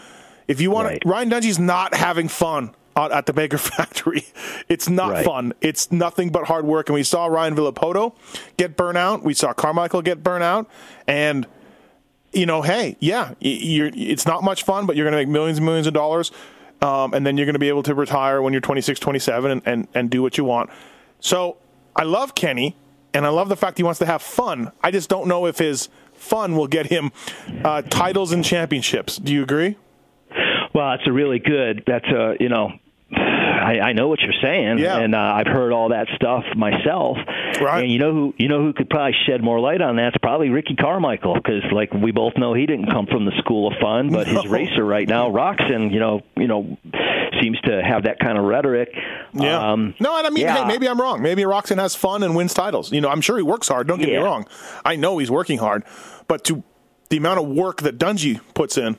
If 0.48 0.62
you 0.62 0.72
want, 0.72 0.88
Right. 0.88 1.02
to, 1.02 1.08
Ryan 1.08 1.30
Dungey's 1.30 1.60
not 1.60 1.96
having 1.96 2.28
fun 2.28 2.72
at 3.06 3.12
at 3.12 3.26
the 3.26 3.34
Baker 3.34 3.58
factory. 3.74 4.26
It's 4.68 4.90
not 4.90 5.12
Right. 5.12 5.26
fun. 5.26 5.54
It's 5.62 5.92
nothing 5.92 6.30
but 6.30 6.46
hard 6.46 6.66
work. 6.66 6.90
And 6.90 6.94
we 6.96 7.04
saw 7.04 7.26
Ryan 7.28 7.56
Villopoto 7.56 8.14
get 8.58 8.76
burnout. 8.78 9.24
We 9.24 9.34
saw 9.34 9.54
Carmichael 9.54 10.02
get 10.02 10.24
burnout. 10.24 10.68
And 11.08 11.48
you 12.32 12.46
know, 12.46 12.62
hey, 12.62 12.96
yeah, 13.00 13.34
you're, 13.40 13.90
it's 13.94 14.28
not 14.28 14.44
much 14.44 14.62
fun, 14.64 14.86
but 14.86 14.96
you're 14.96 15.04
going 15.06 15.14
to 15.14 15.18
make 15.18 15.28
millions 15.28 15.58
and 15.58 15.66
millions 15.66 15.88
of 15.88 15.94
dollars. 15.94 16.32
Um, 16.82 17.14
and 17.16 17.26
then 17.26 17.38
you're 17.38 17.46
going 17.48 17.56
to 17.56 17.60
be 17.60 17.70
able 17.70 17.84
to 17.84 17.96
retire 17.96 18.42
when 18.42 18.54
you're 18.54 18.62
26, 18.62 19.00
27 19.00 19.50
and, 19.52 19.62
and, 19.66 19.88
and 19.96 20.10
do 20.12 20.22
what 20.22 20.38
you 20.38 20.44
want. 20.46 20.70
So 21.20 21.58
I 21.96 22.04
love 22.04 22.36
Kenny, 22.36 22.78
and 23.16 23.26
I 23.26 23.30
love 23.30 23.50
the 23.50 23.56
fact 23.58 23.78
he 23.78 23.84
wants 23.84 23.98
to 24.00 24.06
have 24.06 24.22
fun. 24.22 24.72
I 24.84 24.92
just 24.92 25.10
don't 25.10 25.28
know 25.28 25.48
if 25.48 25.58
his 25.58 25.90
fun 26.14 26.56
will 26.56 26.68
get 26.68 26.86
him 26.86 27.12
uh, 27.66 27.82
titles 27.82 28.32
and 28.32 28.46
championships. 28.46 29.18
Do 29.18 29.34
you 29.34 29.42
agree? 29.44 29.76
Well, 30.74 30.92
that's 30.92 31.08
a 31.08 31.12
really 31.12 31.40
good. 31.40 31.84
That's 31.88 32.06
a 32.06 32.36
you 32.40 32.48
know. 32.48 32.72
I, 33.20 33.80
I 33.90 33.94
know 33.94 34.08
what 34.08 34.20
you're 34.22 34.34
saying, 34.42 34.80
Yeah. 34.80 34.98
and 35.00 35.14
uh, 35.14 35.20
I've 35.20 35.48
heard 35.48 35.74
all 35.74 35.90
that 35.90 36.08
stuff 36.16 36.44
myself. 36.56 37.18
Right. 37.62 37.84
And 37.84 37.92
you 37.92 38.00
know 38.00 38.14
who 38.14 38.34
you 38.38 38.48
know 38.48 38.62
who 38.62 38.74
could 38.74 38.90
probably 38.90 39.16
shed 39.28 39.44
more 39.44 39.60
light 39.60 39.82
on 39.82 39.98
that? 39.98 40.10
It's 40.10 40.18
probably 40.22 40.50
Ricky 40.50 40.76
Carmichael, 40.76 41.36
because 41.36 41.64
like 41.72 41.94
we 41.94 42.12
both 42.12 42.34
know, 42.38 42.54
he 42.54 42.66
didn't 42.66 42.90
come 42.90 43.06
from 43.08 43.26
the 43.26 43.34
school 43.40 43.68
of 43.72 43.74
fun, 43.82 44.12
but 44.12 44.28
his 44.28 44.48
racer 44.48 44.84
right 44.84 45.08
now, 45.08 45.30
Roczen, 45.32 45.92
you 45.92 46.00
know, 46.00 46.22
you 46.38 46.48
know, 46.48 46.78
seems 47.42 47.60
to 47.62 47.82
have 47.84 48.04
that 48.04 48.20
kind 48.20 48.38
of 48.38 48.46
rhetoric. 48.46 48.90
Yeah. 49.34 49.72
Um, 49.72 49.94
no, 50.00 50.18
and 50.18 50.26
I 50.26 50.30
mean, 50.30 50.44
yeah. 50.44 50.64
hey, 50.64 50.66
maybe 50.66 50.88
I'm 50.88 51.00
wrong. 51.00 51.22
Maybe 51.22 51.44
Roczen 51.44 51.78
has 51.78 51.96
fun 51.96 52.24
and 52.24 52.36
wins 52.36 52.54
titles. 52.54 52.92
You 52.92 53.02
know, 53.02 53.10
I'm 53.10 53.22
sure 53.22 53.38
he 53.38 53.44
works 53.44 53.68
hard. 53.68 53.88
Don't 53.88 54.00
get 54.00 54.10
me 54.10 54.18
wrong. 54.18 54.48
I 54.84 54.96
know 54.96 55.18
he's 55.18 55.32
working 55.32 55.60
hard, 55.60 55.84
but 56.28 56.44
to 56.46 56.64
the 57.10 57.18
amount 57.18 57.40
of 57.40 57.48
work 57.48 57.82
that 57.82 57.98
Dungey 57.98 58.40
puts 58.54 58.78
in, 58.78 58.98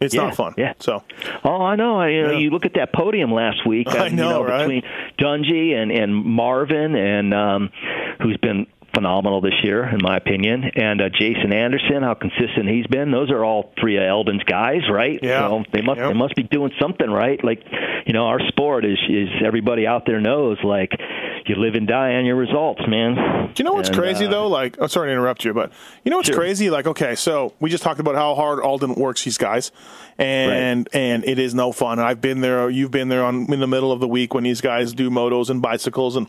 it's 0.00 0.14
Yeah, 0.14 0.22
not 0.24 0.36
fun. 0.36 0.54
yeah. 0.58 0.74
So 0.80 1.02
Oh, 1.44 1.62
I 1.62 1.76
know. 1.76 1.98
I, 1.98 2.08
you, 2.08 2.22
know 2.22 2.30
Yeah. 2.32 2.38
you 2.38 2.50
look 2.50 2.64
at 2.66 2.74
that 2.74 2.92
podium 2.92 3.32
last 3.32 3.66
week. 3.66 3.88
I 3.90 3.98
uh, 3.98 4.04
you 4.06 4.16
know, 4.16 4.30
know, 4.30 4.44
right? 4.44 4.58
between 4.66 4.82
Dungey 5.18 5.74
and 5.74 5.90
and 5.90 6.14
Marvin, 6.14 6.94
and 6.94 7.32
um, 7.34 7.70
who's 8.20 8.36
been 8.38 8.66
phenomenal 8.96 9.40
this 9.40 9.54
year, 9.62 9.84
in 9.86 9.98
my 10.02 10.16
opinion, 10.16 10.64
and 10.74 11.00
uh, 11.00 11.08
Jason 11.10 11.52
Anderson, 11.52 12.02
how 12.02 12.14
consistent 12.14 12.68
he's 12.68 12.86
been. 12.86 13.10
Those 13.10 13.30
are 13.30 13.44
all 13.44 13.72
three 13.78 13.96
of 13.98 14.02
Aldon's 14.10 14.42
guys, 14.44 14.82
right? 14.90 15.18
Yeah. 15.22 15.46
So 15.48 15.64
they 15.72 15.82
must 15.82 15.98
Yep. 16.00 16.08
they 16.08 16.18
must 16.18 16.34
be 16.34 16.42
doing 16.42 16.72
something 16.80 17.10
right. 17.10 17.42
Like, 17.44 17.62
you 18.06 18.12
know, 18.14 18.26
our 18.26 18.40
sport 18.48 18.84
is 18.84 18.98
is 19.08 19.28
everybody 19.44 19.86
out 19.86 20.04
there 20.06 20.20
knows 20.20 20.58
like 20.64 20.92
you 21.46 21.54
live 21.54 21.74
and 21.76 21.86
die 21.86 22.14
on 22.14 22.24
your 22.24 22.34
results, 22.36 22.80
man. 22.88 23.14
Do 23.54 23.62
you 23.62 23.64
know 23.64 23.74
what's 23.74 23.88
And, 23.90 23.96
crazy 23.98 24.26
uh, 24.26 24.30
though? 24.30 24.48
Like, 24.48 24.76
I'm 24.80 24.88
sorry 24.88 25.08
to 25.08 25.12
interrupt 25.12 25.44
you, 25.44 25.54
but 25.54 25.70
you 26.04 26.10
know 26.10 26.16
what's 26.16 26.28
Sure. 26.28 26.36
crazy? 26.36 26.70
Like, 26.70 26.86
okay, 26.88 27.14
so 27.14 27.52
we 27.60 27.70
just 27.70 27.84
talked 27.84 28.00
about 28.00 28.16
how 28.16 28.34
hard 28.34 28.58
Aldon 28.60 28.94
works 28.96 29.22
these 29.24 29.38
guys, 29.38 29.70
and 30.18 30.88
and 30.92 31.24
it 31.24 31.38
is 31.38 31.54
no 31.54 31.72
fun. 31.72 31.98
I've 31.98 32.20
been 32.20 32.40
there. 32.40 32.68
You've 32.70 32.90
been 32.90 33.08
there 33.08 33.24
on 33.24 33.52
in 33.52 33.60
the 33.60 33.66
middle 33.66 33.92
of 33.92 34.00
the 34.00 34.08
week 34.08 34.34
when 34.34 34.44
these 34.44 34.60
guys 34.60 34.92
do 34.92 35.10
motos 35.10 35.50
and 35.50 35.62
bicycles, 35.62 36.16
and 36.16 36.26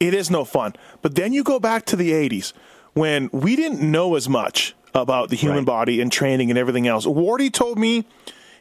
it 0.00 0.14
is 0.14 0.30
no 0.30 0.44
fun. 0.44 0.74
But 1.02 1.14
then 1.14 1.32
you 1.32 1.42
go 1.42 1.58
back 1.60 1.84
to 1.86 1.96
the 1.96 2.12
'80s 2.12 2.52
when 2.94 3.28
we 3.32 3.56
didn't 3.56 3.80
know 3.80 4.14
as 4.16 4.28
much 4.28 4.74
about 4.94 5.28
the 5.30 5.36
human 5.36 5.58
Right. 5.58 5.66
body 5.66 6.00
and 6.00 6.10
training 6.10 6.50
and 6.50 6.58
everything 6.58 6.86
else. 6.88 7.06
Wardy 7.06 7.52
told 7.52 7.78
me 7.78 8.04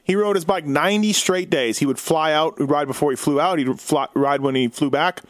He 0.03 0.15
rode 0.15 0.37
his 0.37 0.45
bike 0.45 0.65
90 0.65 1.11
straight 1.11 1.49
days. 1.49 1.79
He 1.79 1.85
would 1.85 1.99
fly 1.99 2.31
out, 2.31 2.55
ride 2.59 2.87
before 2.87 3.11
he 3.11 3.17
flew 3.17 3.41
out. 3.41 3.59
He'd 3.59 3.77
fly, 3.77 4.07
ride 4.13 4.39
when 4.39 4.55
he 4.55 4.69
flew 4.69 4.89
back 4.89 5.21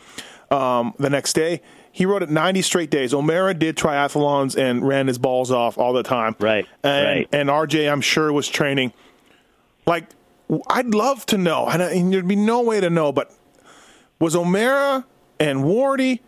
um, 0.52 0.94
the 1.00 1.10
next 1.10 1.34
day. 1.34 1.64
He 1.92 2.06
rode 2.06 2.22
it 2.22 2.30
90 2.30 2.62
straight 2.62 2.92
days. 2.92 3.12
O'Mara 3.12 3.56
did 3.56 3.76
triathlons 3.76 4.56
and 4.56 4.88
ran 4.88 5.08
his 5.08 5.18
balls 5.18 5.50
off 5.50 5.80
all 5.80 5.94
the 5.94 6.04
time. 6.04 6.36
Right, 6.40 6.68
And, 6.84 7.06
right. 7.08 7.28
and 7.32 7.50
RJ, 7.50 7.92
I'm 7.92 8.02
sure, 8.02 8.32
was 8.32 8.48
training. 8.48 8.94
Like, 9.88 10.06
I'd 10.70 10.94
love 10.94 11.26
to 11.28 11.40
know, 11.40 11.66
and 11.66 11.82
I- 11.82 11.94
and 11.94 12.14
there'd 12.14 12.28
be 12.28 12.36
no 12.36 12.62
way 12.62 12.80
to 12.80 12.92
know, 12.92 13.12
but 13.12 13.32
was 14.20 14.36
O'Mara 14.36 15.06
and 15.40 15.60
Wardy 15.64 16.20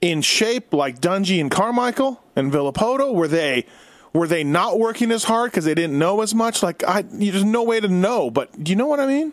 in 0.00 0.22
shape 0.22 0.72
like 0.72 1.00
Dungey 1.00 1.40
and 1.40 1.50
Carmichael 1.50 2.22
and 2.36 2.52
Villopoto? 2.52 3.14
Were 3.14 3.28
they 3.28 3.66
were 4.12 4.26
they 4.26 4.44
not 4.44 4.78
working 4.78 5.10
as 5.10 5.24
hard 5.24 5.50
because 5.50 5.64
they 5.64 5.74
didn't 5.74 5.98
know 5.98 6.22
as 6.22 6.34
much? 6.34 6.62
Like, 6.62 6.82
I 6.84 7.02
there's 7.02 7.44
no 7.44 7.62
way 7.62 7.80
to 7.80 7.88
know, 7.88 8.30
but 8.30 8.62
do 8.62 8.70
you 8.70 8.76
know 8.76 8.86
what 8.86 9.00
I 9.00 9.06
mean? 9.06 9.32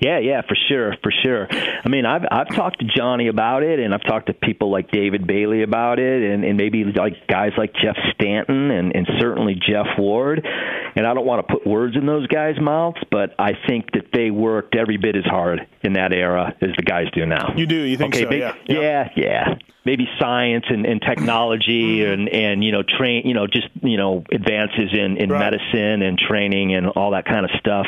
Yeah, 0.00 0.18
yeah, 0.18 0.42
for 0.42 0.56
sure, 0.68 0.94
for 1.02 1.12
sure. 1.22 1.46
I 1.50 1.88
mean, 1.88 2.06
I've 2.06 2.22
I've 2.30 2.48
talked 2.48 2.80
to 2.80 2.86
Johnny 2.86 3.28
about 3.28 3.62
it, 3.62 3.78
and 3.78 3.94
I've 3.94 4.02
talked 4.04 4.26
to 4.26 4.34
people 4.34 4.70
like 4.70 4.90
David 4.90 5.26
Bailey 5.26 5.62
about 5.62 5.98
it, 5.98 6.22
and, 6.32 6.44
and 6.44 6.56
maybe 6.56 6.84
like 6.84 7.26
guys 7.28 7.52
like 7.56 7.72
Jeff 7.74 7.96
Stanton, 8.14 8.70
and, 8.70 8.94
and 8.94 9.06
certainly 9.18 9.54
Jeff 9.54 9.86
Ward. 9.98 10.46
And 10.94 11.06
I 11.06 11.14
don't 11.14 11.24
want 11.24 11.46
to 11.46 11.54
put 11.54 11.66
words 11.66 11.96
in 11.96 12.04
those 12.06 12.26
guys' 12.26 12.60
mouths, 12.60 12.98
but 13.10 13.34
I 13.38 13.52
think 13.66 13.92
that 13.92 14.06
they 14.12 14.30
worked 14.30 14.74
every 14.76 14.98
bit 14.98 15.16
as 15.16 15.24
hard 15.24 15.66
in 15.82 15.94
that 15.94 16.12
era 16.12 16.54
as 16.60 16.70
the 16.76 16.82
guys 16.82 17.06
do 17.14 17.24
now. 17.24 17.54
You 17.56 17.66
do, 17.66 17.76
you 17.76 17.96
think 17.96 18.14
okay, 18.14 18.24
so? 18.24 18.30
yeah, 18.30 18.54
yeah, 18.66 19.08
yeah. 19.16 19.54
Maybe 19.84 20.06
science 20.20 20.66
and, 20.68 20.84
and 20.86 21.00
technology 21.00 21.72
Mm-hmm. 21.72 22.12
and 22.12 22.28
and 22.28 22.64
you 22.64 22.70
know 22.72 22.82
train 22.82 23.26
you 23.26 23.34
know 23.34 23.46
just 23.46 23.68
you 23.82 23.96
know 23.96 24.24
advances 24.32 24.90
in 24.92 25.16
in 25.16 25.30
Right. 25.30 25.38
medicine 25.50 26.02
and 26.02 26.18
training 26.18 26.74
and 26.74 26.88
all 26.88 27.12
that 27.12 27.24
kind 27.24 27.44
of 27.44 27.50
stuff. 27.58 27.86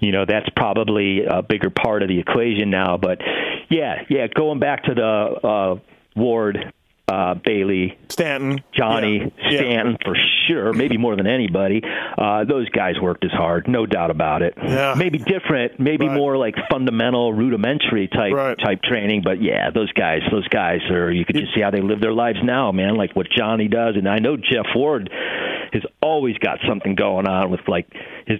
You 0.00 0.12
know 0.12 0.24
that's 0.24 0.48
probably 0.56 1.19
a 1.28 1.42
bigger 1.42 1.70
part 1.70 2.02
of 2.02 2.08
the 2.08 2.18
equation 2.18 2.70
now. 2.70 2.96
But 2.96 3.18
yeah, 3.70 4.02
yeah. 4.08 4.26
Going 4.34 4.58
back 4.58 4.84
to 4.84 4.94
the 4.94 5.02
uh, 5.02 5.78
Ward, 6.16 6.72
uh, 7.10 7.34
Bailey, 7.34 7.98
Stanton, 8.08 8.60
Johnny 8.72 9.18
Yeah. 9.18 9.50
Yeah. 9.50 9.58
Stanton 9.58 9.96
for 10.04 10.14
sure, 10.46 10.72
maybe 10.72 10.96
more 10.96 11.16
than 11.16 11.26
anybody. 11.26 11.82
Uh, 12.16 12.44
those 12.44 12.68
guys 12.68 12.94
worked 13.00 13.24
as 13.24 13.32
hard, 13.32 13.66
no 13.66 13.84
doubt 13.86 14.10
about 14.10 14.42
it. 14.42 14.54
Yeah. 14.62 14.94
Maybe 14.96 15.18
different, 15.18 15.80
maybe 15.80 16.06
Right. 16.06 16.16
more 16.16 16.36
like 16.36 16.54
fundamental, 16.70 17.32
rudimentary 17.32 18.06
type 18.08 18.32
Right. 18.32 18.56
type 18.58 18.82
training. 18.82 19.22
But 19.22 19.42
yeah, 19.42 19.70
those 19.70 19.90
guys, 19.92 20.20
those 20.30 20.46
guys 20.48 20.80
are. 20.90 21.10
You 21.10 21.24
could 21.24 21.36
just 21.36 21.54
see 21.54 21.60
how 21.60 21.70
they 21.70 21.80
live 21.80 22.00
their 22.00 22.12
lives 22.12 22.38
now, 22.44 22.70
man. 22.70 22.94
Like 22.94 23.16
what 23.16 23.26
Johnny 23.36 23.66
does, 23.68 23.96
and 23.96 24.08
I 24.08 24.18
know 24.18 24.36
Jeff 24.36 24.66
Ward 24.76 25.10
has 25.72 25.82
always 26.02 26.36
got 26.38 26.58
something 26.68 26.94
going 26.94 27.26
on 27.28 27.50
with 27.50 27.60
like 27.68 27.86
his, 28.26 28.38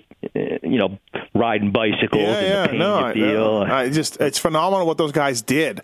you 0.62 0.78
know, 0.78 0.98
riding 1.34 1.70
bicycles 1.72 2.22
Yeah, 2.22 2.38
and 2.38 2.47
yeah, 2.48 2.62
the 2.62 2.68
pain 2.68 2.78
no, 2.78 3.09
you 3.14 3.24
I, 3.26 3.32
no. 3.32 3.62
I 3.62 3.88
just 3.90 4.20
it's 4.20 4.38
phenomenal 4.38 4.86
what 4.86 4.98
those 4.98 5.12
guys 5.12 5.40
did. 5.42 5.80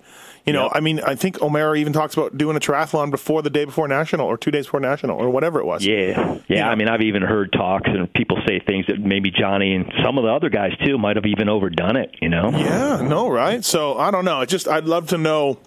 You 0.47 0.53
know, 0.53 0.65
Yep. 0.65 0.73
I 0.75 0.81
mean, 0.81 1.01
I 1.01 1.17
think 1.17 1.43
O'Mara 1.43 1.77
even 1.77 1.93
talks 1.93 2.15
about 2.17 2.39
doing 2.39 2.57
a 2.57 2.61
triathlon 2.61 3.11
before 3.11 3.43
the 3.43 3.51
day 3.51 3.65
before 3.65 3.89
national 3.89 4.27
or 4.29 4.37
two 4.39 4.53
days 4.53 4.67
before 4.67 4.79
national 4.79 5.19
or 5.19 5.29
whatever 5.29 5.59
it 5.59 5.67
was. 5.67 5.85
Yeah, 5.85 6.39
yeah. 6.49 6.65
know. 6.65 6.71
I 6.71 6.75
mean, 6.77 6.89
I've 6.89 7.03
even 7.03 7.23
heard 7.23 7.53
talks 7.53 7.89
and 7.93 8.13
people 8.13 8.39
say 8.47 8.61
things 8.61 8.87
that 8.87 9.01
maybe 9.01 9.33
Johnny 9.33 9.75
and 9.75 9.93
some 10.05 10.19
of 10.19 10.25
the 10.25 10.31
other 10.31 10.49
guys 10.49 10.71
too 10.85 10.99
might 10.99 11.17
have 11.17 11.27
even 11.27 11.49
overdone 11.49 11.97
it. 11.97 12.15
You 12.23 12.29
know? 12.29 12.51
Yeah, 12.51 13.01
no, 13.03 13.29
right? 13.29 13.65
So 13.65 13.99
I 13.99 14.13
don't 14.13 14.25
know. 14.25 14.41
It 14.43 14.49
just 14.49 14.69
I'd 14.69 14.85
love 14.85 15.09
to 15.09 15.19
know 15.19 15.59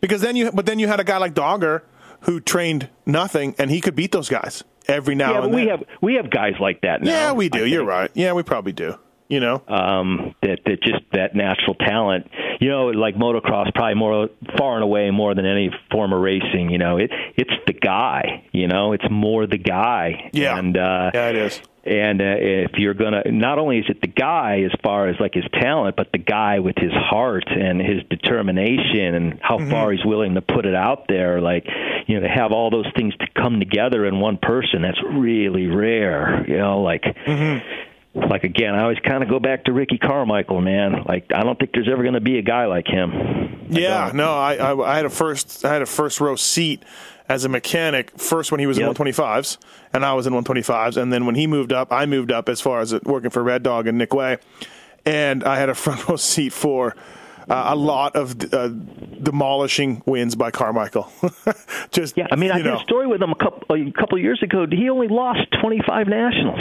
because 0.00 0.22
then 0.22 0.36
you 0.36 0.50
but 0.52 0.64
then 0.64 0.78
you 0.78 0.88
had 0.88 1.00
a 1.00 1.04
guy 1.04 1.18
like 1.18 1.34
Dogger 1.34 1.84
who 2.20 2.40
trained 2.40 2.88
nothing 3.04 3.54
and 3.58 3.70
he 3.70 3.80
could 3.82 3.94
beat 3.94 4.12
those 4.12 4.28
guys 4.30 4.64
every 4.88 5.14
now 5.14 5.32
Yeah, 5.32 5.42
and 5.42 5.52
but 5.52 5.54
we 5.56 5.66
have 5.68 5.84
we 6.00 6.14
have 6.14 6.30
guys 6.30 6.54
like 6.60 6.80
that 6.80 7.02
now. 7.02 7.10
yeah, 7.10 7.32
we 7.32 7.48
do. 7.50 7.66
You're 7.66 7.84
right. 7.84 8.10
Yeah, 8.14 8.32
we 8.32 8.42
probably 8.42 8.72
do. 8.72 8.98
You 9.30 9.40
know, 9.40 9.62
um, 9.68 10.34
that 10.42 10.58
that 10.66 10.82
just 10.82 11.02
that 11.12 11.34
natural 11.34 11.74
talent. 11.76 12.28
You 12.60 12.68
know, 12.68 12.86
like 12.88 13.14
motocross, 13.14 13.72
probably 13.74 13.94
more 13.94 14.28
far 14.58 14.74
and 14.74 14.82
away 14.84 15.10
more 15.10 15.34
than 15.34 15.46
any 15.46 15.70
form 15.90 16.12
of 16.12 16.20
racing. 16.20 16.68
You 16.70 16.78
know, 16.78 16.98
it 16.98 17.10
it's 17.36 17.52
the 17.66 17.72
guy. 17.72 18.44
You 18.52 18.66
know, 18.68 18.92
it's 18.92 19.04
more 19.10 19.46
the 19.46 19.56
guy. 19.56 20.30
Yeah. 20.34 20.58
and 20.58 20.76
uh, 20.76 21.10
yeah, 21.14 21.28
it 21.30 21.36
is. 21.36 21.62
and 21.84 22.20
uh, 22.20 22.24
if 22.36 22.72
you're 22.76 22.92
gonna, 22.94 23.22
not 23.30 23.58
only 23.58 23.78
is 23.78 23.86
it 23.88 24.00
the 24.02 24.08
guy 24.08 24.62
as 24.64 24.72
far 24.82 25.08
as 25.08 25.16
like 25.20 25.32
his 25.34 25.44
talent, 25.54 25.96
but 25.96 26.10
the 26.12 26.18
guy 26.18 26.58
with 26.58 26.76
his 26.76 26.92
heart 26.92 27.44
and 27.48 27.80
his 27.80 28.02
determination 28.10 29.14
and 29.14 29.38
how 29.40 29.58
Mm-hmm. 29.58 29.70
far 29.70 29.92
he's 29.92 30.04
willing 30.04 30.34
to 30.34 30.40
put 30.42 30.66
it 30.66 30.74
out 30.74 31.06
there. 31.08 31.40
Like, 31.40 31.66
you 32.06 32.16
know, 32.18 32.26
to 32.26 32.28
have 32.32 32.50
all 32.52 32.70
those 32.70 32.86
things 32.96 33.14
to 33.18 33.26
come 33.40 33.58
together 33.60 34.04
in 34.06 34.18
one 34.20 34.38
person, 34.38 34.82
that's 34.82 35.00
really 35.02 35.66
rare. 35.68 36.44
You 36.48 36.58
know, 36.58 36.80
like. 36.82 37.02
Mm-hmm. 37.04 37.86
Like 38.14 38.42
again, 38.44 38.74
I 38.74 38.82
always 38.82 38.98
kind 38.98 39.22
of 39.22 39.28
go 39.28 39.38
back 39.38 39.64
to 39.64 39.72
Ricky 39.72 39.96
Carmichael, 39.98 40.60
man. 40.60 41.04
Like 41.06 41.30
I 41.34 41.42
don't 41.42 41.58
think 41.58 41.70
there's 41.72 41.88
ever 41.88 42.02
going 42.02 42.14
to 42.14 42.20
be 42.20 42.38
a 42.38 42.42
guy 42.42 42.66
like 42.66 42.86
him. 42.88 43.66
Yeah, 43.70 44.06
don't. 44.06 44.16
no, 44.16 44.32
I, 44.34 44.54
I 44.56 44.92
I 44.92 44.96
had 44.96 45.04
a 45.06 45.10
first 45.10 45.64
I 45.64 45.72
had 45.72 45.82
a 45.82 45.86
first 45.86 46.20
row 46.20 46.34
seat 46.34 46.82
as 47.28 47.44
a 47.44 47.48
mechanic 47.48 48.18
first 48.18 48.50
when 48.50 48.58
he 48.58 48.66
was 48.66 48.78
Yep. 48.78 48.88
in 48.88 48.94
125s 49.06 49.58
and 49.92 50.04
I 50.04 50.14
was 50.14 50.26
in 50.26 50.32
125s 50.32 50.96
and 51.00 51.12
then 51.12 51.24
when 51.24 51.36
he 51.36 51.46
moved 51.46 51.72
up 51.72 51.92
I 51.92 52.04
moved 52.06 52.32
up 52.32 52.48
as 52.48 52.60
far 52.60 52.80
as 52.80 52.92
working 53.04 53.30
for 53.30 53.44
Red 53.44 53.62
Dog 53.62 53.86
and 53.86 53.96
Nick 53.96 54.12
Way 54.12 54.38
and 55.06 55.44
I 55.44 55.56
had 55.60 55.68
a 55.68 55.74
front 55.76 56.08
row 56.08 56.16
seat 56.16 56.52
for 56.52 56.96
uh, 57.48 57.66
a 57.68 57.76
lot 57.76 58.16
of 58.16 58.34
uh, 58.52 58.68
demolishing 59.22 60.02
wins 60.06 60.34
by 60.36 60.50
Carmichael. 60.50 61.10
Just 61.90 62.16
Yeah, 62.16 62.26
I 62.30 62.36
mean, 62.36 62.50
I 62.50 62.58
did 62.58 62.66
know. 62.66 62.76
a 62.78 62.82
story 62.82 63.06
with 63.06 63.22
him 63.22 63.30
a 63.30 63.34
couple 63.36 63.76
a 63.76 63.90
couple 63.92 64.18
years 64.18 64.42
ago. 64.42 64.66
He 64.70 64.88
only 64.90 65.08
lost 65.08 65.40
25 65.60 66.06
nationals. 66.08 66.60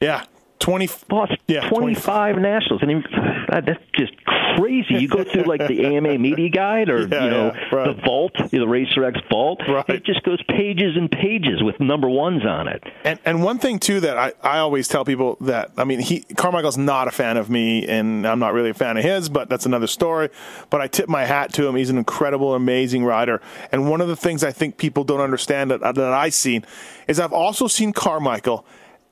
Yeah, 0.00 0.24
20 0.58 0.88
lost 1.10 1.32
Yeah, 1.46 1.68
25 1.68 2.36
nationals, 2.38 2.82
and 2.82 2.90
he, 2.90 3.02
that's 3.48 3.82
just 3.96 4.12
crazy. 4.56 4.94
You 4.94 5.08
go 5.08 5.22
through 5.22 5.44
like 5.44 5.66
the 5.66 5.84
AMA 5.84 6.18
media 6.18 6.48
guide 6.48 6.88
or 6.88 7.06
Yeah, 7.06 7.24
you 7.24 7.30
know 7.30 7.52
yeah, 7.54 7.74
right. 7.74 7.96
the 7.96 8.02
vault, 8.02 8.32
the 8.50 8.66
Racer 8.66 9.04
X 9.04 9.18
vault. 9.30 9.60
Right. 9.68 9.88
It 9.88 10.04
just 10.04 10.22
goes 10.22 10.42
pages 10.48 10.96
and 10.96 11.10
pages 11.10 11.62
with 11.62 11.78
number 11.78 12.08
ones 12.08 12.44
on 12.46 12.68
it. 12.68 12.82
And 13.04 13.18
and 13.24 13.42
one 13.42 13.58
thing 13.58 13.78
too 13.78 14.00
that 14.00 14.16
I, 14.16 14.32
I 14.42 14.58
always 14.58 14.88
tell 14.88 15.04
people 15.04 15.36
that 15.42 15.72
I 15.76 15.84
mean 15.84 16.00
he 16.00 16.20
Carmichael's 16.36 16.78
not 16.78 17.06
a 17.06 17.10
fan 17.10 17.36
of 17.36 17.50
me 17.50 17.86
and 17.86 18.26
I'm 18.26 18.38
not 18.38 18.54
really 18.54 18.70
a 18.70 18.74
fan 18.74 18.96
of 18.96 19.04
his, 19.04 19.28
but 19.28 19.48
that's 19.48 19.66
another 19.66 19.86
story. 19.86 20.30
But 20.70 20.80
I 20.80 20.88
tip 20.88 21.08
my 21.08 21.26
hat 21.26 21.52
to 21.54 21.66
him. 21.66 21.76
He's 21.76 21.90
an 21.90 21.98
incredible, 21.98 22.54
amazing 22.54 23.04
rider. 23.04 23.40
And 23.72 23.90
one 23.90 24.00
of 24.00 24.08
the 24.08 24.16
things 24.16 24.42
I 24.42 24.52
think 24.52 24.78
people 24.78 25.04
don't 25.04 25.20
understand 25.20 25.70
that 25.70 25.80
that 25.80 25.98
I've 25.98 26.34
seen 26.34 26.64
is 27.06 27.20
I've 27.20 27.32
also 27.32 27.66
seen 27.66 27.92
Carmichael 27.92 28.66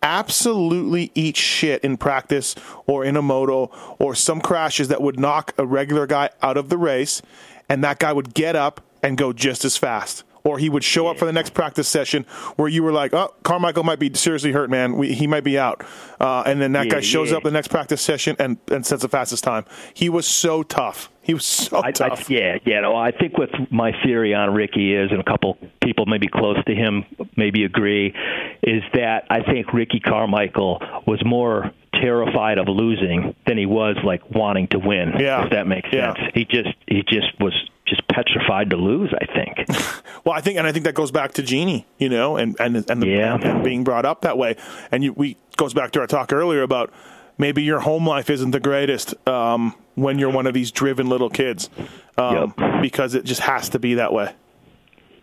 absolutely 0.04 1.10
eat 1.14 1.36
shit 1.36 1.82
in 1.82 1.96
practice 1.96 2.54
or 2.86 3.04
in 3.04 3.16
a 3.16 3.22
moto 3.22 3.70
or 3.98 4.14
some 4.14 4.40
crashes 4.40 4.88
that 4.88 5.00
would 5.00 5.18
knock 5.18 5.54
a 5.56 5.66
regular 5.66 6.06
guy 6.06 6.28
out 6.42 6.58
of 6.58 6.68
the 6.68 6.76
race 6.76 7.22
and 7.70 7.82
that 7.82 7.98
guy 7.98 8.12
would 8.12 8.34
get 8.34 8.54
up 8.54 8.82
and 9.02 9.16
go 9.16 9.32
just 9.32 9.64
as 9.64 9.76
fast 9.78 10.22
or 10.44 10.58
he 10.58 10.68
would 10.68 10.84
show 10.84 11.06
up 11.06 11.18
for 11.18 11.24
the 11.24 11.32
next 11.32 11.54
practice 11.54 11.88
session 11.88 12.24
where 12.56 12.68
you 12.68 12.82
were 12.82 12.92
like, 12.92 13.14
"Oh, 13.14 13.34
Carmichael 13.42 13.82
might 13.82 13.98
be 13.98 14.12
seriously 14.14 14.52
hurt, 14.52 14.68
man. 14.70 14.96
We, 14.96 15.14
he 15.14 15.26
might 15.26 15.42
be 15.44 15.58
out." 15.58 15.82
Uh, 16.20 16.42
and 16.46 16.60
then 16.60 16.72
that 16.72 16.86
Yeah, 16.86 16.92
guy 16.94 17.00
shows 17.00 17.30
yeah. 17.30 17.38
up 17.38 17.42
the 17.42 17.50
next 17.50 17.68
practice 17.68 18.02
session 18.02 18.36
and, 18.38 18.58
and 18.70 18.84
sets 18.84 19.02
the 19.02 19.08
fastest 19.08 19.42
time. 19.42 19.64
He 19.94 20.08
was 20.08 20.26
so 20.26 20.62
tough. 20.62 21.10
He 21.22 21.32
was 21.32 21.44
so 21.46 21.78
I, 21.78 21.88
I, 21.88 21.92
tough. 21.92 22.28
yeah, 22.28 22.58
yeah. 22.66 22.80
No, 22.80 22.94
I 22.94 23.10
think 23.10 23.38
what 23.38 23.48
my 23.72 23.92
theory 24.04 24.34
on 24.34 24.52
Ricky 24.52 24.94
is, 24.94 25.10
and 25.10 25.20
a 25.20 25.24
couple 25.24 25.56
people 25.82 26.04
maybe 26.04 26.28
close 26.28 26.62
to 26.66 26.74
him 26.74 27.04
maybe 27.36 27.64
agree, 27.64 28.14
is 28.62 28.82
that 28.92 29.24
I 29.30 29.40
think 29.42 29.72
Ricky 29.72 30.00
Carmichael 30.00 30.82
was 31.06 31.24
more 31.24 31.72
terrified 31.94 32.58
of 32.58 32.68
losing 32.68 33.34
than 33.46 33.56
he 33.56 33.64
was 33.66 33.96
like 34.04 34.28
wanting 34.30 34.66
to 34.68 34.78
win. 34.78 35.14
Yeah. 35.18 35.44
if 35.44 35.50
that 35.52 35.66
makes 35.66 35.88
Yeah. 35.90 36.12
sense. 36.14 36.30
He 36.34 36.44
just 36.44 36.68
he 36.86 37.02
just 37.08 37.28
was 37.40 37.54
just 37.86 38.06
petrified 38.08 38.70
to 38.70 38.76
lose. 38.76 39.12
I 39.20 39.26
think. 39.26 39.68
Well, 40.24 40.34
I 40.34 40.40
think, 40.40 40.56
and 40.56 40.66
I 40.66 40.72
think 40.72 40.86
that 40.86 40.94
goes 40.94 41.10
back 41.10 41.32
to 41.34 41.42
Genie, 41.42 41.86
you 41.98 42.08
know, 42.08 42.36
and 42.38 42.56
and 42.58 42.76
and, 42.90 43.02
the, 43.02 43.08
Yeah. 43.08 43.36
and 43.42 43.62
being 43.62 43.84
brought 43.84 44.06
up 44.06 44.22
that 44.22 44.38
way. 44.38 44.56
And 44.90 45.04
you, 45.04 45.12
we 45.12 45.36
goes 45.58 45.74
back 45.74 45.90
to 45.92 46.00
our 46.00 46.06
talk 46.06 46.32
earlier 46.32 46.62
about 46.62 46.90
maybe 47.36 47.62
your 47.62 47.80
home 47.80 48.08
life 48.08 48.30
isn't 48.30 48.52
the 48.52 48.60
greatest 48.60 49.14
um, 49.28 49.74
when 49.96 50.18
you're 50.18 50.30
one 50.30 50.46
of 50.46 50.54
these 50.54 50.70
driven 50.70 51.10
little 51.10 51.28
kids, 51.28 51.68
um, 52.16 52.54
because 52.80 53.14
it 53.14 53.26
just 53.26 53.42
has 53.42 53.68
to 53.70 53.78
be 53.78 53.94
that 53.96 54.14
way. 54.14 54.32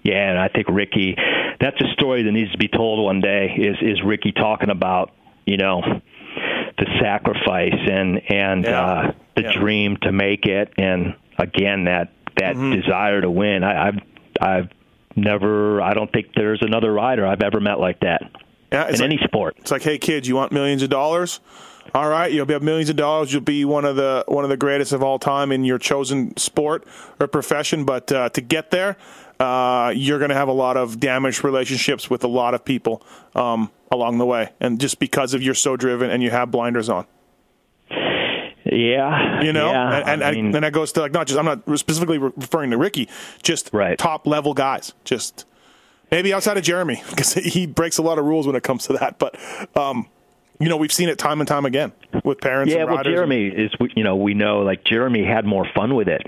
Yeah, 0.03 0.29
and 0.29 0.38
I 0.38 0.49
think 0.49 0.67
Ricky, 0.69 1.15
that's 1.59 1.81
a 1.81 1.91
story 1.93 2.21
that 2.21 2.31
needs 2.31 2.51
to 2.51 2.59
be 2.59 2.67
told 2.67 3.03
one 3.03 3.21
day. 3.21 3.55
Is 3.57 3.77
is 3.81 4.03
Ricky 4.03 4.31
talking 4.33 4.69
about 4.69 5.11
you 5.47 5.57
know 5.57 5.81
the 6.77 6.85
sacrifice 7.01 7.73
and 7.89 8.21
and 8.31 8.65
Yeah. 8.65 8.81
uh, 8.85 9.11
the 9.35 9.41
Yeah. 9.43 9.53
dream 9.53 9.97
to 10.03 10.11
make 10.11 10.45
it, 10.45 10.73
and 10.77 11.15
again 11.39 11.85
that 11.85 12.09
that 12.37 12.55
Mm-hmm. 12.55 12.79
desire 12.81 13.21
to 13.21 13.29
win. 13.31 13.63
I, 13.63 13.87
I've 13.87 13.99
I've 14.39 14.69
never. 15.15 15.81
I 15.81 15.93
don't 15.93 16.11
think 16.11 16.27
there's 16.35 16.61
another 16.61 16.91
rider 16.91 17.25
I've 17.25 17.41
ever 17.41 17.59
met 17.59 17.79
like 17.79 17.99
that 18.01 18.23
Yeah, 18.71 18.85
in 18.87 18.93
like, 18.93 19.01
any 19.01 19.17
sport. 19.23 19.55
It's 19.59 19.71
like, 19.71 19.81
hey 19.83 19.97
kids, 19.97 20.27
you 20.27 20.35
want 20.35 20.51
millions 20.51 20.81
of 20.83 20.89
dollars? 20.89 21.39
All 21.95 22.07
right, 22.07 22.31
you'll 22.31 22.45
have 22.47 22.61
millions 22.63 22.89
of 22.89 22.95
dollars. 22.95 23.33
You'll 23.33 23.41
be 23.41 23.65
one 23.65 23.85
of 23.85 23.95
the 23.95 24.23
one 24.27 24.43
of 24.43 24.49
the 24.49 24.57
greatest 24.57 24.93
of 24.93 25.01
all 25.03 25.19
time 25.19 25.51
in 25.51 25.63
your 25.65 25.77
chosen 25.79 26.35
sport 26.37 26.85
or 27.19 27.27
profession. 27.27 27.83
But 27.85 28.11
uh, 28.11 28.29
to 28.29 28.41
get 28.41 28.71
there, 28.71 28.97
uh, 29.39 29.91
you're 29.95 30.19
going 30.19 30.29
to 30.29 30.35
have 30.35 30.47
a 30.47 30.53
lot 30.53 30.77
of 30.77 30.99
damaged 30.99 31.43
relationships 31.43 32.09
with 32.09 32.23
a 32.23 32.27
lot 32.27 32.53
of 32.53 32.63
people 32.63 33.03
um, 33.35 33.71
along 33.91 34.19
the 34.19 34.25
way, 34.25 34.49
and 34.59 34.79
just 34.79 34.99
because 34.99 35.33
of 35.33 35.41
you're 35.41 35.55
so 35.55 35.75
driven 35.75 36.09
and 36.11 36.21
you 36.23 36.29
have 36.29 36.51
blinders 36.51 36.87
on. 36.87 37.05
Yeah, 38.72 39.41
You 39.43 39.52
know, 39.53 39.72
yeah, 39.72 39.98
and 39.98 40.10
and, 40.10 40.23
I 40.23 40.31
mean, 40.31 40.56
and 40.56 40.64
that 40.64 40.72
goes 40.73 40.93
to 40.93 41.02
like 41.02 41.11
not 41.11 41.27
just 41.27 41.38
I'm 41.38 41.45
not 41.45 41.61
specifically 41.77 42.18
referring 42.18 42.72
to 42.72 42.77
Ricky, 42.77 43.10
just 43.43 43.69
Right. 43.73 43.98
top 43.98 44.26
level 44.26 44.53
guys, 44.53 44.93
just 45.03 45.45
maybe 46.10 46.34
outside 46.34 46.57
of 46.57 46.64
Jeremy 46.64 47.03
because 47.10 47.34
he 47.34 47.68
breaks 47.68 47.98
a 47.98 48.02
lot 48.02 48.18
of 48.18 48.26
rules 48.26 48.48
when 48.48 48.56
it 48.56 48.64
comes 48.64 48.88
to 48.88 48.93
that. 48.93 49.19
But 49.19 49.38
um, 49.76 50.07
you 50.60 50.69
know, 50.69 50.77
we've 50.77 50.91
seen 50.91 51.10
it 51.10 51.18
time 51.18 51.41
and 51.41 51.48
time 51.48 51.65
again 51.65 51.91
with 52.23 52.39
parents. 52.39 52.73
yeah. 52.73 52.81
and 52.81 52.91
Well, 52.91 53.03
Jeremy 53.03 53.48
is 53.48 53.72
you 53.95 54.03
know 54.03 54.15
we 54.15 54.34
know 54.34 54.60
like 54.60 54.84
Jeremy 54.85 55.26
had 55.26 55.45
more 55.45 55.65
fun 55.76 55.95
with 55.95 56.07
it. 56.07 56.22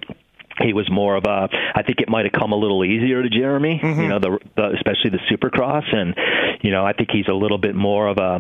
He 0.62 0.74
was 0.74 0.90
more 0.92 1.16
of 1.16 1.24
a. 1.26 1.50
I 1.76 1.82
think 1.82 2.00
it 2.02 2.10
might 2.10 2.26
have 2.26 2.34
come 2.34 2.52
a 2.52 2.56
little 2.56 2.84
easier 2.86 3.24
to 3.24 3.30
Jeremy. 3.30 3.80
Mm-hmm. 3.82 4.02
You 4.02 4.08
know, 4.08 4.20
the, 4.20 4.38
the 4.56 4.72
especially 4.76 5.10
the 5.10 5.20
Supercross, 5.32 5.96
and 5.96 6.16
you 6.62 6.72
know 6.72 6.86
I 6.86 6.94
think 6.94 7.10
he's 7.12 7.28
a 7.28 7.34
little 7.34 7.58
bit 7.58 7.74
more 7.74 8.08
of 8.08 8.18
a. 8.18 8.40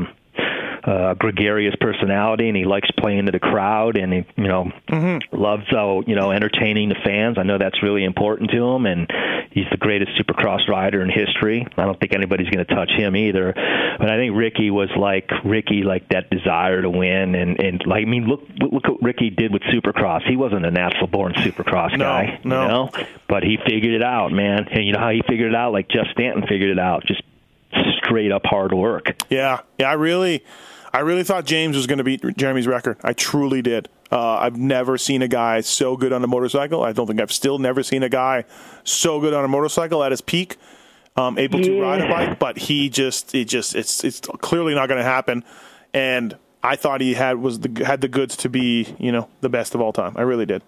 Uh, 0.86 1.14
gregarious 1.14 1.74
personality, 1.80 2.50
and 2.50 2.58
he 2.58 2.66
likes 2.66 2.90
playing 2.98 3.26
to 3.28 3.32
the 3.32 3.40
crowd, 3.40 3.96
and 3.96 4.12
he, 4.12 4.26
you 4.36 4.48
know, 4.50 4.70
Mm-hmm. 4.90 5.34
loves 5.42 5.64
uh, 5.72 6.02
you 6.06 6.16
know 6.16 6.32
entertaining 6.32 6.90
the 6.90 6.96
fans. 7.06 7.38
I 7.38 7.44
know 7.44 7.58
that's 7.58 7.82
really 7.82 8.04
important 8.04 8.52
to 8.52 8.58
him, 8.68 8.86
and 8.86 9.10
he's 9.52 9.66
the 9.72 9.78
greatest 9.78 10.12
Supercross 10.20 10.68
rider 10.68 11.02
in 11.02 11.10
history. 11.10 11.66
I 11.78 11.86
don't 11.86 11.98
think 12.00 12.14
anybody's 12.14 12.50
going 12.50 12.66
to 12.66 12.76
touch 12.76 12.92
him 12.92 13.16
either. 13.16 13.54
But 13.98 14.10
I 14.10 14.18
think 14.18 14.36
Ricky 14.36 14.72
was 14.72 14.90
like 14.98 15.30
Ricky, 15.46 15.84
like 15.84 16.10
that 16.10 16.30
desire 16.30 16.82
to 16.82 16.90
win, 16.90 17.34
and 17.36 17.58
and 17.62 17.82
like 17.86 18.02
I 18.02 18.06
mean, 18.10 18.26
look 18.26 18.42
look 18.60 18.84
what 18.88 19.02
Ricky 19.02 19.30
did 19.30 19.54
with 19.54 19.62
Supercross. 19.64 20.28
He 20.28 20.36
wasn't 20.36 20.66
a 20.66 20.72
natural 20.72 21.08
born 21.08 21.34
Supercross 21.36 21.92
No, 21.92 22.04
guy, 22.06 22.40
no. 22.44 22.62
you 22.62 22.68
know, 22.68 22.90
but 23.30 23.44
he 23.44 23.58
figured 23.66 23.94
it 23.94 24.04
out, 24.04 24.34
man. 24.34 24.68
And 24.70 24.86
you 24.86 24.92
know 24.92 25.00
how 25.00 25.12
he 25.12 25.22
figured 25.28 25.54
it 25.54 25.56
out? 25.56 25.72
Like 25.72 25.88
Jeff 25.88 26.08
Stanton 26.12 26.44
figured 26.46 26.72
it 26.72 26.80
out, 26.80 27.06
just 27.06 27.22
straight 28.04 28.32
up 28.34 28.46
hard 28.46 28.74
work. 28.74 29.16
Yeah, 29.30 29.62
yeah. 29.80 29.90
I 29.90 29.94
really, 29.94 30.44
I 30.94 31.00
really 31.00 31.24
thought 31.24 31.46
James 31.46 31.76
was 31.76 31.88
going 31.88 31.98
to 31.98 32.04
beat 32.04 32.22
Jeremy's 32.38 32.68
record. 32.68 32.98
I 33.04 33.14
truly 33.14 33.62
did. 33.64 33.90
Uh, 34.12 34.36
I've 34.36 34.58
never 34.58 34.98
seen 34.98 35.24
a 35.24 35.28
guy 35.28 35.62
so 35.62 35.98
good 35.98 36.14
on 36.14 36.24
a 36.24 36.28
motorcycle. 36.28 36.84
I 36.84 36.92
don't 36.92 37.08
think 37.08 37.20
I've 37.20 37.32
still 37.32 37.58
never 37.58 37.82
seen 37.82 38.04
a 38.04 38.10
guy 38.10 38.46
so 38.84 39.20
good 39.20 39.34
on 39.34 39.44
a 39.44 39.48
motorcycle 39.48 40.04
at 40.04 40.12
his 40.12 40.22
peak, 40.22 40.58
um, 41.16 41.40
able 41.40 41.62
to 41.62 41.82
ride 41.82 42.02
a 42.02 42.08
bike. 42.08 42.38
But 42.38 42.58
he 42.60 42.90
just, 42.90 43.34
it 43.34 43.46
just, 43.46 43.76
it's, 43.76 44.04
it's 44.04 44.20
clearly 44.20 44.76
not 44.76 44.88
going 44.88 45.00
to 45.00 45.04
happen. 45.04 45.44
And 45.96 46.38
I 46.62 46.76
thought 46.76 47.02
he 47.02 47.16
had 47.16 47.38
was 47.38 47.60
the 47.60 47.84
had 47.84 48.02
the 48.02 48.08
goods 48.08 48.38
to 48.38 48.50
be, 48.50 48.96
you 49.00 49.12
know, 49.12 49.30
the 49.42 49.50
best 49.50 49.76
of 49.76 49.82
all 49.82 49.94
time. 49.94 50.14
I 50.16 50.22
really 50.22 50.46
did. 50.46 50.62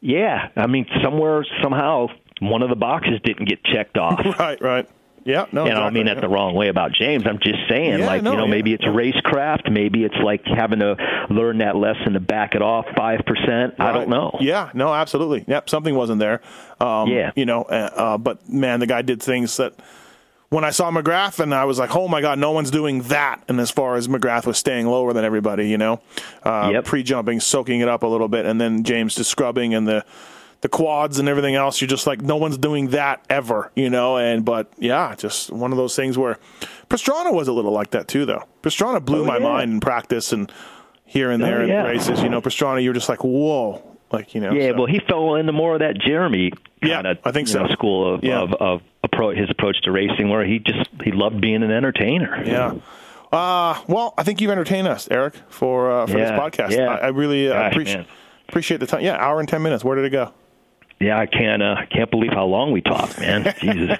Yeah, 0.00 0.48
I 0.56 0.66
mean, 0.66 0.86
somewhere 1.02 1.44
somehow 1.62 2.08
one 2.40 2.62
of 2.62 2.70
the 2.70 2.76
boxes 2.76 3.20
didn't 3.22 3.46
get 3.48 3.62
checked 3.64 3.98
off. 3.98 4.20
Right, 4.38 4.60
right. 4.62 4.88
Yeah, 5.24 5.46
no. 5.52 5.64
you 5.66 5.70
know, 5.74 5.82
I 5.82 5.90
mean 5.90 6.02
exactly, 6.02 6.20
that 6.22 6.26
the 6.28 6.32
wrong 6.32 6.54
way 6.54 6.68
about 6.68 6.92
James. 6.92 7.24
I'm 7.26 7.38
just 7.42 7.58
saying, 7.68 7.98
Yeah, 7.98 8.06
like, 8.06 8.22
no, 8.22 8.30
you 8.32 8.36
know, 8.38 8.44
yeah, 8.44 8.50
maybe 8.50 8.72
it's 8.72 8.84
racecraft, 8.84 9.70
maybe 9.70 10.04
it's 10.04 10.16
like 10.16 10.44
having 10.46 10.78
to 10.78 10.96
learn 11.28 11.58
that 11.58 11.76
lesson 11.76 12.14
to 12.14 12.20
back 12.20 12.54
it 12.54 12.62
off 12.62 12.86
five 12.96 13.20
percent. 13.26 13.74
I 13.78 13.92
don't 13.92 14.08
know. 14.08 14.36
Yeah, 14.40 14.70
no, 14.74 14.92
absolutely. 14.94 15.44
Yep, 15.46 15.68
something 15.68 15.94
wasn't 15.94 16.20
there. 16.20 16.40
Um, 16.80 17.08
Yeah. 17.08 17.32
you 17.36 17.44
know, 17.44 17.62
uh, 17.62 17.90
uh, 17.94 18.18
but 18.18 18.48
man, 18.48 18.80
the 18.80 18.86
guy 18.86 19.02
did 19.02 19.22
things 19.22 19.56
that 19.58 19.74
when 20.48 20.64
I 20.64 20.70
saw 20.70 20.90
McGrath, 20.90 21.38
and 21.38 21.54
I 21.54 21.64
was 21.64 21.78
like, 21.78 21.94
oh 21.94 22.08
my 22.08 22.20
god, 22.20 22.38
no 22.40 22.50
one's 22.50 22.70
doing 22.72 23.02
that. 23.02 23.40
And 23.46 23.60
as 23.60 23.70
far 23.70 23.94
as 23.94 24.08
McGrath 24.08 24.46
was 24.46 24.58
staying 24.58 24.86
lower 24.86 25.12
than 25.12 25.24
everybody, 25.24 25.68
you 25.68 25.78
know, 25.78 26.00
uh, 26.42 26.70
Yep. 26.72 26.84
pre-jumping, 26.86 27.38
soaking 27.40 27.80
it 27.80 27.88
up 27.88 28.02
a 28.02 28.06
little 28.08 28.26
bit, 28.28 28.46
and 28.46 28.60
then 28.60 28.82
James 28.82 29.14
just 29.14 29.30
scrubbing 29.30 29.74
and 29.74 29.86
the 29.86 30.04
the 30.62 30.68
quads 30.68 31.18
and 31.18 31.28
everything 31.28 31.54
else. 31.54 31.80
You're 31.80 31.88
just 31.88 32.06
like, 32.06 32.20
no 32.20 32.36
one's 32.36 32.58
doing 32.58 32.88
that 32.88 33.24
ever, 33.30 33.70
you 33.74 33.88
know. 33.90 34.16
And 34.18 34.44
but 34.44 34.72
yeah, 34.78 35.14
just 35.16 35.50
one 35.50 35.72
of 35.72 35.78
those 35.78 35.96
things 35.96 36.18
where 36.18 36.38
Pastrana 36.88 37.32
was 37.32 37.48
a 37.48 37.52
little 37.52 37.72
like 37.72 37.90
that 37.90 38.08
too, 38.08 38.26
though. 38.26 38.44
Pastrana 38.62 39.04
blew 39.04 39.22
Oh, 39.22 39.26
my 39.26 39.38
yeah. 39.38 39.42
mind 39.42 39.72
in 39.72 39.80
practice 39.80 40.32
and 40.32 40.50
here 41.04 41.30
and 41.30 41.42
there 41.42 41.60
Oh, 41.60 41.62
in 41.64 41.68
yeah. 41.68 41.82
races. 41.84 42.22
You 42.22 42.28
know, 42.28 42.40
Pastrana, 42.40 42.82
you're 42.84 42.92
just 42.94 43.08
like, 43.08 43.24
whoa, 43.24 43.82
like 44.12 44.34
you 44.34 44.40
know. 44.40 44.52
Yeah, 44.52 44.70
so- 44.72 44.76
well, 44.78 44.86
he 44.86 45.00
fell 45.08 45.34
into 45.36 45.52
more 45.52 45.74
of 45.74 45.80
that 45.80 45.98
Jeremy 45.98 46.52
Yeah, 46.82 46.96
kind 46.96 47.06
of 47.06 47.18
I 47.24 47.32
think 47.32 47.48
so. 47.48 47.62
know, 47.62 47.68
school 47.72 48.14
of, 48.14 48.24
Yeah. 48.24 48.40
of, 48.40 48.52
of 48.54 48.82
approach, 49.02 49.36
his 49.38 49.48
approach 49.50 49.80
to 49.82 49.92
racing, 49.92 50.28
where 50.28 50.44
he 50.44 50.58
just 50.58 50.88
he 51.02 51.10
loved 51.12 51.40
being 51.40 51.62
an 51.62 51.70
entertainer. 51.70 52.42
Yeah. 52.44 52.74
Uh, 53.32 53.80
well, 53.86 54.12
I 54.18 54.24
think 54.24 54.40
you've 54.40 54.50
entertained 54.50 54.88
us, 54.88 55.08
Eric, 55.10 55.34
for 55.48 55.90
uh, 55.90 56.06
for 56.06 56.18
Yeah, 56.18 56.32
this 56.32 56.40
podcast. 56.40 56.70
yeah. 56.76 56.88
I, 56.90 56.96
I 56.96 57.08
really 57.08 57.48
uh, 57.48 57.52
Gosh, 57.54 57.72
appreciate 57.72 57.96
man. 57.98 58.06
appreciate 58.48 58.78
the 58.80 58.86
time. 58.86 59.02
Yeah, 59.02 59.16
hour 59.16 59.38
and 59.40 59.48
ten 59.48 59.62
minutes. 59.62 59.84
Where 59.84 59.94
did 59.96 60.04
it 60.04 60.10
go? 60.10 60.32
Yeah, 61.00 61.18
I 61.18 61.26
can't 61.26 61.62
uh, 61.62 61.76
can't 61.90 62.10
believe 62.10 62.32
how 62.32 62.44
long 62.44 62.72
we 62.72 62.82
talked, 62.82 63.18
man. 63.18 63.54
Jesus. 63.60 63.98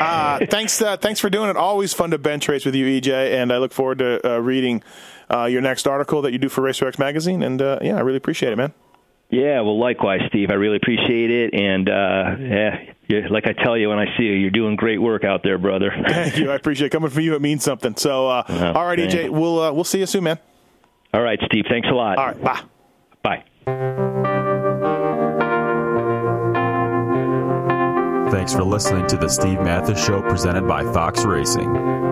Uh, 0.00 0.44
thanks, 0.46 0.80
uh, 0.82 0.96
thanks 0.96 1.20
for 1.20 1.30
doing 1.30 1.48
it. 1.50 1.56
Always 1.56 1.92
fun 1.92 2.10
to 2.10 2.18
bench 2.18 2.48
race 2.48 2.64
with 2.64 2.74
you, 2.74 2.86
EJ, 2.86 3.34
and 3.34 3.52
I 3.52 3.58
look 3.58 3.72
forward 3.72 3.98
to 3.98 4.34
uh, 4.36 4.38
reading 4.38 4.82
uh, 5.32 5.44
your 5.44 5.60
next 5.60 5.86
article 5.86 6.22
that 6.22 6.32
you 6.32 6.38
do 6.38 6.48
for 6.48 6.62
Racer 6.62 6.86
X 6.88 6.98
magazine. 6.98 7.42
And 7.42 7.60
uh, 7.62 7.78
yeah, 7.82 7.96
I 7.96 8.00
really 8.00 8.16
appreciate 8.16 8.52
it, 8.52 8.56
man. 8.56 8.72
Yeah, 9.30 9.60
well, 9.62 9.78
likewise, 9.78 10.20
Steve. 10.28 10.50
I 10.50 10.54
really 10.54 10.76
appreciate 10.76 11.30
it, 11.30 11.54
and 11.54 11.88
uh, 11.88 12.36
yeah, 12.38 12.82
you 13.06 13.28
like 13.28 13.46
I 13.46 13.52
tell 13.54 13.78
you 13.78 13.88
when 13.88 13.98
I 13.98 14.06
see 14.18 14.24
you, 14.24 14.32
you're 14.34 14.50
doing 14.50 14.76
great 14.76 14.98
work 15.00 15.24
out 15.24 15.42
there, 15.42 15.56
brother. 15.58 15.90
Thank 16.06 16.36
you. 16.36 16.50
I 16.50 16.54
appreciate 16.56 16.88
it. 16.88 16.90
Coming 16.90 17.08
from 17.10 17.22
you, 17.22 17.34
it 17.34 17.40
means 17.40 17.64
something. 17.64 17.96
So, 17.96 18.28
uh, 18.28 18.42
Oh, 18.48 18.72
all 18.72 18.86
right, 18.86 18.98
thank 18.98 19.12
EJ, 19.12 19.30
we'll 19.30 19.58
uh, 19.60 19.72
we'll 19.72 19.84
see 19.84 20.00
you 20.00 20.06
soon, 20.06 20.24
man. 20.24 20.38
All 21.14 21.22
right, 21.22 21.40
Steve. 21.46 21.64
Thanks 21.68 21.88
a 21.88 21.92
lot. 21.94 22.18
All 22.18 22.26
right, 22.26 22.42
bye. 22.42 22.60
Bye. 23.22 23.44
Thanks 28.32 28.54
for 28.54 28.64
listening 28.64 29.06
to 29.08 29.18
the 29.18 29.28
Steve 29.28 29.60
Matthes 29.60 30.02
Show 30.02 30.22
presented 30.22 30.66
by 30.66 30.90
Fox 30.90 31.22
Racing. 31.26 32.11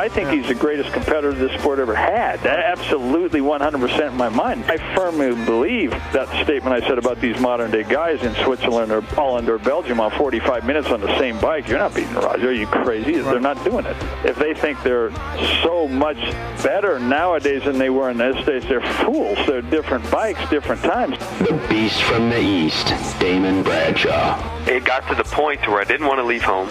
I 0.00 0.08
think 0.08 0.30
he's 0.30 0.48
the 0.48 0.54
greatest 0.54 0.94
competitor 0.94 1.34
this 1.34 1.60
sport 1.60 1.78
ever 1.78 1.94
had. 1.94 2.46
Absolutely, 2.46 3.40
100% 3.40 4.08
in 4.08 4.16
my 4.16 4.30
mind. 4.30 4.64
I 4.64 4.78
firmly 4.96 5.34
believe 5.44 5.90
that 5.90 6.26
statement 6.42 6.74
I 6.74 6.80
said 6.88 6.96
about 6.96 7.20
these 7.20 7.38
modern 7.38 7.70
day 7.70 7.82
guys 7.82 8.22
in 8.22 8.34
Switzerland 8.36 8.92
or 8.92 9.02
Holland 9.02 9.50
or 9.50 9.58
Belgium 9.58 10.00
on 10.00 10.10
45 10.12 10.64
minutes 10.64 10.88
on 10.88 11.02
the 11.02 11.18
same 11.18 11.38
bike. 11.38 11.68
You're 11.68 11.80
not 11.80 11.94
beating 11.94 12.14
Roger. 12.14 12.48
Are 12.48 12.52
you 12.52 12.66
crazy? 12.66 13.18
They're 13.18 13.40
not 13.40 13.62
doing 13.62 13.84
it. 13.84 13.96
If 14.24 14.36
they 14.36 14.54
think 14.54 14.82
they're 14.82 15.10
so 15.62 15.86
much 15.86 16.16
better 16.62 16.98
nowadays 16.98 17.64
than 17.64 17.76
they 17.76 17.90
were 17.90 18.08
in 18.08 18.16
those 18.16 18.42
days, 18.46 18.64
they're 18.64 18.80
fools. 19.04 19.36
They're 19.46 19.60
different 19.60 20.10
bikes, 20.10 20.48
different 20.48 20.80
times. 20.80 21.18
The 21.40 21.62
Beast 21.68 22.02
from 22.04 22.30
the 22.30 22.40
East, 22.40 22.86
Damon 23.20 23.62
Bradshaw. 23.62 24.64
it 24.66 24.82
got 24.82 25.06
to 25.08 25.14
the 25.14 25.24
point 25.24 25.68
where 25.68 25.82
I 25.82 25.84
didn't 25.84 26.06
want 26.06 26.20
to 26.20 26.24
leave 26.24 26.42
home. 26.42 26.70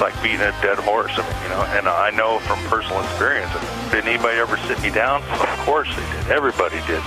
it's 0.00 0.14
like 0.14 0.22
beating 0.22 0.40
a 0.40 0.52
dead 0.62 0.78
horse. 0.78 1.12
I 1.14 1.22
mean, 1.22 1.42
you 1.42 1.48
know, 1.50 1.62
and 1.76 1.86
I 1.86 2.10
know 2.10 2.38
from 2.40 2.58
personal 2.70 3.02
experience. 3.02 3.52
Did 3.90 4.06
anybody 4.06 4.38
ever 4.38 4.56
sit 4.56 4.80
me 4.80 4.90
down? 4.90 5.22
Of 5.22 5.58
course 5.66 5.88
they 5.94 6.02
did. 6.02 6.30
Everybody 6.30 6.80
did. 6.86 7.02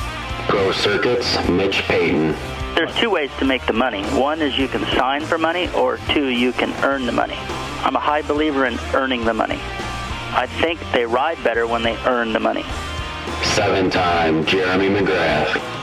Pro 0.48 0.72
Circuits, 0.72 1.38
Mitch 1.50 1.82
Payton. 1.84 2.36
There's 2.76 2.94
two 2.96 3.10
ways 3.10 3.32
to 3.40 3.46
make 3.46 3.66
the 3.66 3.74
money. 3.74 4.04
One 4.04 4.42
is 4.42 4.58
you 4.58 4.68
can 4.68 4.86
sign 4.96 5.26
for 5.26 5.38
money, 5.38 5.70
or 5.74 5.98
two, 6.10 6.28
you 6.28 6.52
can 6.52 6.72
earn 6.84 7.06
the 7.06 7.12
money. 7.12 7.38
I'm 7.84 7.96
a 7.96 8.00
high 8.00 8.22
believer 8.22 8.66
in 8.66 8.78
earning 8.94 9.26
the 9.26 9.34
money. 9.34 9.60
I 10.36 10.48
think 10.62 10.80
they 10.92 11.06
ride 11.06 11.44
better 11.44 11.66
when 11.66 11.82
they 11.82 11.98
earn 12.06 12.32
the 12.34 12.40
money. 12.40 12.66
Seven-time 13.56 14.46
Jeremy 14.46 14.90
McGrath. 14.90 15.83